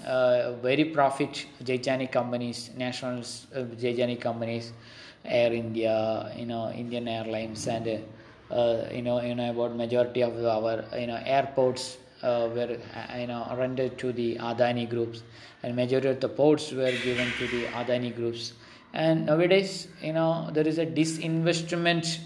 uh, 0.05 0.53
very 0.67 0.85
profit 0.85 1.45
gigantic 1.63 2.11
companies 2.11 2.69
national 2.77 3.19
uh, 3.55 3.63
gigantic 3.85 4.21
companies 4.21 4.71
air 5.25 5.51
india 5.53 5.95
you 6.37 6.45
know 6.45 6.63
indian 6.71 7.07
airlines 7.07 7.67
and 7.67 7.87
uh, 8.51 8.87
you 8.91 9.01
know 9.01 9.21
you 9.21 9.35
know 9.35 9.49
about 9.49 9.75
majority 9.75 10.21
of 10.21 10.33
our 10.45 10.85
you 10.99 11.07
know 11.07 11.19
airports 11.25 11.97
uh, 12.23 12.49
were 12.55 12.77
uh, 12.95 13.17
you 13.17 13.27
know 13.27 13.41
rendered 13.57 13.97
to 13.97 14.11
the 14.13 14.35
adani 14.37 14.89
groups. 14.89 15.23
And 15.63 15.75
majority 15.75 16.09
of 16.09 16.19
the 16.19 16.29
ports 16.29 16.71
were 16.71 16.91
given 17.03 17.27
to 17.39 17.47
the 17.47 17.65
adani 17.79 18.15
groups. 18.15 18.53
And 18.93 19.25
nowadays 19.25 19.87
you 20.01 20.13
know 20.13 20.49
there 20.53 20.67
is 20.67 20.77
a 20.77 20.85
disinvestment 20.85 22.19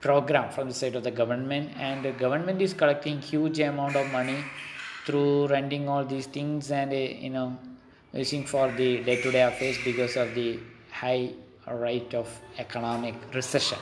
program 0.00 0.50
from 0.50 0.68
the 0.68 0.74
side 0.74 0.94
of 0.94 1.02
the 1.04 1.10
government 1.10 1.70
and 1.76 2.04
the 2.04 2.12
government 2.12 2.62
is 2.62 2.72
collecting 2.72 3.20
huge 3.20 3.58
amount 3.58 3.96
of 3.96 4.10
money 4.12 4.38
through 5.04 5.46
renting 5.48 5.88
all 5.88 6.04
these 6.04 6.26
things 6.26 6.70
and 6.70 6.92
uh, 6.92 6.96
you 6.96 7.30
know 7.30 7.58
using 8.12 8.44
for 8.44 8.70
the 8.72 9.02
day-to-day 9.04 9.42
affairs 9.42 9.78
because 9.84 10.16
of 10.16 10.34
the 10.34 10.58
high 10.90 11.30
rate 11.70 12.14
of 12.14 12.28
economic 12.58 13.14
recession. 13.34 13.78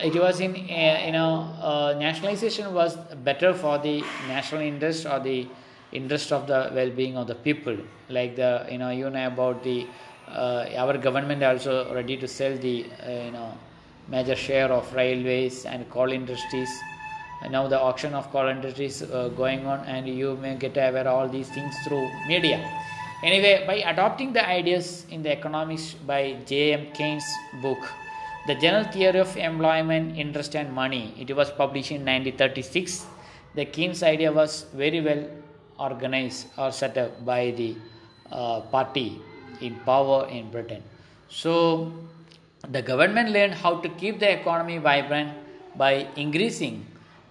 It 0.00 0.14
was 0.14 0.40
in 0.40 0.54
uh, 0.54 1.02
you 1.06 1.12
know 1.12 1.32
uh, 1.60 1.94
nationalization 1.98 2.72
was 2.74 2.96
better 2.96 3.54
for 3.54 3.78
the 3.78 4.02
national 4.26 4.62
interest 4.62 5.06
or 5.06 5.20
the 5.20 5.46
interest 5.92 6.32
of 6.32 6.46
the 6.46 6.70
well-being 6.74 7.16
of 7.16 7.26
the 7.26 7.34
people. 7.34 7.76
Like 8.08 8.36
the 8.36 8.66
you 8.70 8.78
know 8.78 8.90
you 8.90 9.10
know 9.10 9.26
about 9.26 9.62
the 9.62 9.86
uh, 10.28 10.66
our 10.76 10.96
government 10.98 11.42
also 11.42 11.94
ready 11.94 12.16
to 12.16 12.26
sell 12.26 12.56
the 12.56 12.86
uh, 13.06 13.10
you 13.10 13.30
know 13.30 13.52
major 14.08 14.36
share 14.36 14.70
of 14.72 14.92
railways 14.94 15.64
and 15.64 15.88
coal 15.90 16.12
industries. 16.12 16.70
And 17.42 17.52
now 17.52 17.66
the 17.66 17.80
auction 17.80 18.14
of 18.14 18.30
coal 18.30 18.48
industries 18.48 19.02
uh, 19.02 19.28
going 19.36 19.66
on, 19.66 19.80
and 19.86 20.08
you 20.08 20.36
may 20.36 20.54
get 20.56 20.76
aware 20.76 21.08
all 21.08 21.28
these 21.28 21.48
things 21.48 21.74
through 21.84 22.08
media. 22.26 22.58
Anyway, 23.22 23.64
by 23.66 23.74
adopting 23.88 24.32
the 24.32 24.44
ideas 24.48 25.06
in 25.10 25.22
the 25.22 25.30
economics 25.30 25.94
by 25.94 26.36
J.M. 26.44 26.92
Keynes' 26.92 27.24
book, 27.60 27.78
The 28.46 28.56
General 28.56 28.84
Theory 28.84 29.20
of 29.20 29.36
Employment, 29.36 30.18
Interest 30.18 30.54
and 30.56 30.72
Money, 30.72 31.14
it 31.18 31.34
was 31.34 31.50
published 31.50 31.92
in 31.92 32.00
1936. 32.00 33.06
The 33.54 33.64
Keynes 33.66 34.02
idea 34.02 34.32
was 34.32 34.66
very 34.74 35.00
well 35.00 35.24
organized 35.78 36.48
or 36.58 36.72
set 36.72 36.98
up 36.98 37.24
by 37.24 37.52
the 37.52 37.76
uh, 38.30 38.60
party 38.62 39.20
in 39.60 39.76
power 39.86 40.26
in 40.28 40.50
Britain. 40.50 40.82
So, 41.28 41.92
the 42.68 42.82
government 42.82 43.30
learned 43.30 43.54
how 43.54 43.80
to 43.80 43.88
keep 43.88 44.20
the 44.20 44.40
economy 44.40 44.78
vibrant 44.78 45.32
by 45.76 46.06
increasing 46.16 46.86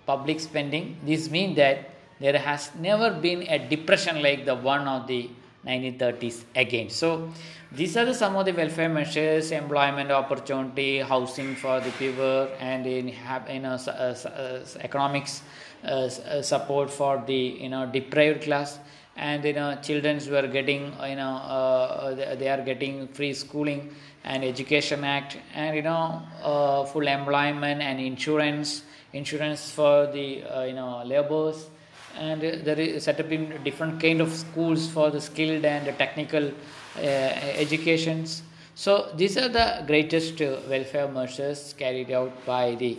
public 0.05 0.39
spending. 0.39 0.97
This 1.05 1.29
means 1.29 1.55
that 1.55 1.89
there 2.19 2.37
has 2.37 2.71
never 2.79 3.11
been 3.11 3.43
a 3.43 3.57
depression 3.69 4.21
like 4.21 4.45
the 4.45 4.55
one 4.55 4.87
of 4.87 5.07
the 5.07 5.29
1930s 5.65 6.43
again. 6.55 6.89
So 6.89 7.31
these 7.71 7.95
are 7.95 8.05
the, 8.05 8.13
some 8.13 8.35
of 8.35 8.45
the 8.45 8.51
welfare 8.51 8.89
measures: 8.89 9.51
employment 9.51 10.11
opportunity, 10.11 10.99
housing 10.99 11.55
for 11.55 11.79
the 11.79 11.91
people, 11.91 12.49
and 12.59 12.85
in 12.85 13.07
you 13.07 13.59
know 13.59 13.77
uh, 13.87 14.15
uh, 14.25 14.65
economics 14.79 15.41
uh, 15.83 15.87
uh, 15.87 16.41
support 16.41 16.89
for 16.89 17.23
the 17.25 17.57
you 17.61 17.69
know 17.69 17.85
deprived 17.85 18.43
class 18.43 18.79
and 19.27 19.43
you 19.45 19.53
know 19.53 19.69
children 19.87 20.19
were 20.35 20.47
getting 20.57 20.83
you 21.11 21.17
know 21.21 21.33
uh, 21.57 22.35
they 22.39 22.49
are 22.53 22.61
getting 22.69 23.07
free 23.17 23.33
schooling 23.33 23.81
and 24.23 24.43
education 24.43 25.03
act. 25.03 25.37
And 25.53 25.75
you 25.75 25.83
know 25.83 26.21
uh, 26.43 26.85
full 26.85 27.07
employment 27.07 27.81
and 27.81 27.99
insurance 27.99 28.83
insurance 29.13 29.71
for 29.71 30.07
the 30.07 30.43
uh, 30.43 30.63
you 30.63 30.73
know 30.73 31.03
laborers. 31.05 31.69
And 32.17 32.41
there 32.41 32.79
is 32.79 33.05
set 33.05 33.21
up 33.21 33.31
in 33.31 33.63
different 33.63 34.01
kind 34.01 34.19
of 34.19 34.33
schools 34.33 34.89
for 34.89 35.11
the 35.11 35.21
skilled 35.21 35.63
and 35.63 35.85
technical 35.97 36.51
uh, 36.97 36.99
educations. 36.99 38.43
So 38.75 39.11
these 39.15 39.37
are 39.37 39.47
the 39.47 39.83
greatest 39.87 40.41
uh, 40.41 40.57
welfare 40.67 41.07
measures 41.07 41.73
carried 41.77 42.11
out 42.11 42.45
by 42.45 42.75
the 42.75 42.97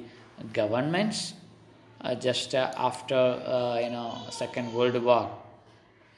governments 0.55 1.35
uh, 2.03 2.15
just 2.15 2.55
uh, 2.55 2.73
after 2.77 3.15
uh, 3.15 3.79
you 3.79 3.91
know 3.91 4.19
Second 4.31 4.73
World 4.73 5.03
War, 5.03 5.31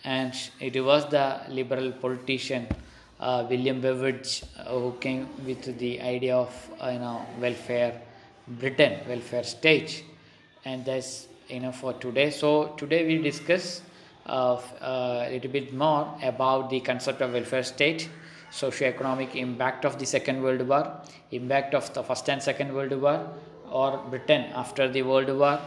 and 0.05 0.35
it 0.61 0.79
was 0.85 1.09
the 1.11 1.41
liberal 1.49 1.93
politician 1.93 2.67
uh, 3.21 3.47
William 3.49 3.81
Beveridge 3.81 4.43
uh, 4.59 4.65
who 4.65 4.93
came 5.01 5.29
with 5.47 5.79
the 5.79 6.01
idea 6.01 6.37
of 6.37 6.71
uh, 6.81 6.91
you 6.91 6.99
know 6.99 7.25
welfare 7.41 8.01
Britain 8.47 9.01
welfare 9.09 9.45
state, 9.45 10.05
and 10.65 10.85
that's 10.85 11.29
you 11.49 11.61
know 11.61 11.73
for 11.73 11.95
today. 11.95 12.31
So 12.31 12.75
today 12.77 13.07
we 13.07 13.23
discuss 13.23 13.81
uh, 14.27 14.61
a 14.81 15.31
little 15.31 15.51
bit 15.51 15.73
more 15.73 16.19
about 16.23 16.71
the 16.71 16.81
concept 16.81 17.23
of 17.23 17.33
welfare 17.33 17.63
state, 17.63 18.11
socio-economic 18.51 19.35
impact 19.37 19.85
of 19.85 19.99
the 19.99 20.05
Second 20.05 20.43
World 20.43 20.69
War, 20.69 21.01
impact 21.31 21.75
of 21.75 21.93
the 21.95 22.03
First 22.03 22.29
and 22.29 22.43
Second 22.43 22.75
World 22.75 22.93
War, 23.01 23.27
or 23.71 23.99
Britain 24.11 24.53
after 24.55 24.87
the 24.87 25.03
World 25.03 25.31
War, 25.31 25.61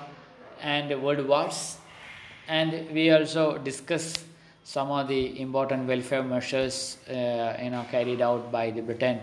and 0.62 1.02
world 1.02 1.28
wars. 1.28 1.78
And 2.48 2.90
we 2.94 3.12
also 3.12 3.58
discuss 3.58 4.27
some 4.68 4.92
of 4.92 5.08
the 5.08 5.40
important 5.40 5.88
welfare 5.88 6.24
measures, 6.24 6.98
uh, 7.10 7.56
you 7.64 7.70
know, 7.70 7.86
carried 7.90 8.20
out 8.20 8.52
by 8.52 8.70
the 8.70 8.82
Britain 8.82 9.22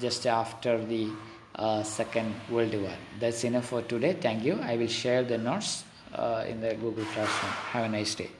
just 0.00 0.26
after 0.26 0.84
the 0.84 1.08
uh, 1.54 1.80
Second 1.84 2.34
World 2.50 2.74
War. 2.74 2.96
That's 3.20 3.44
enough 3.44 3.66
for 3.66 3.82
today. 3.82 4.14
Thank 4.14 4.42
you. 4.42 4.58
I 4.60 4.76
will 4.76 4.88
share 4.88 5.22
the 5.22 5.38
notes 5.38 5.84
uh, 6.12 6.44
in 6.48 6.60
the 6.60 6.74
Google 6.74 7.04
Classroom. 7.04 7.52
Have 7.72 7.84
a 7.84 7.88
nice 7.88 8.16
day. 8.16 8.30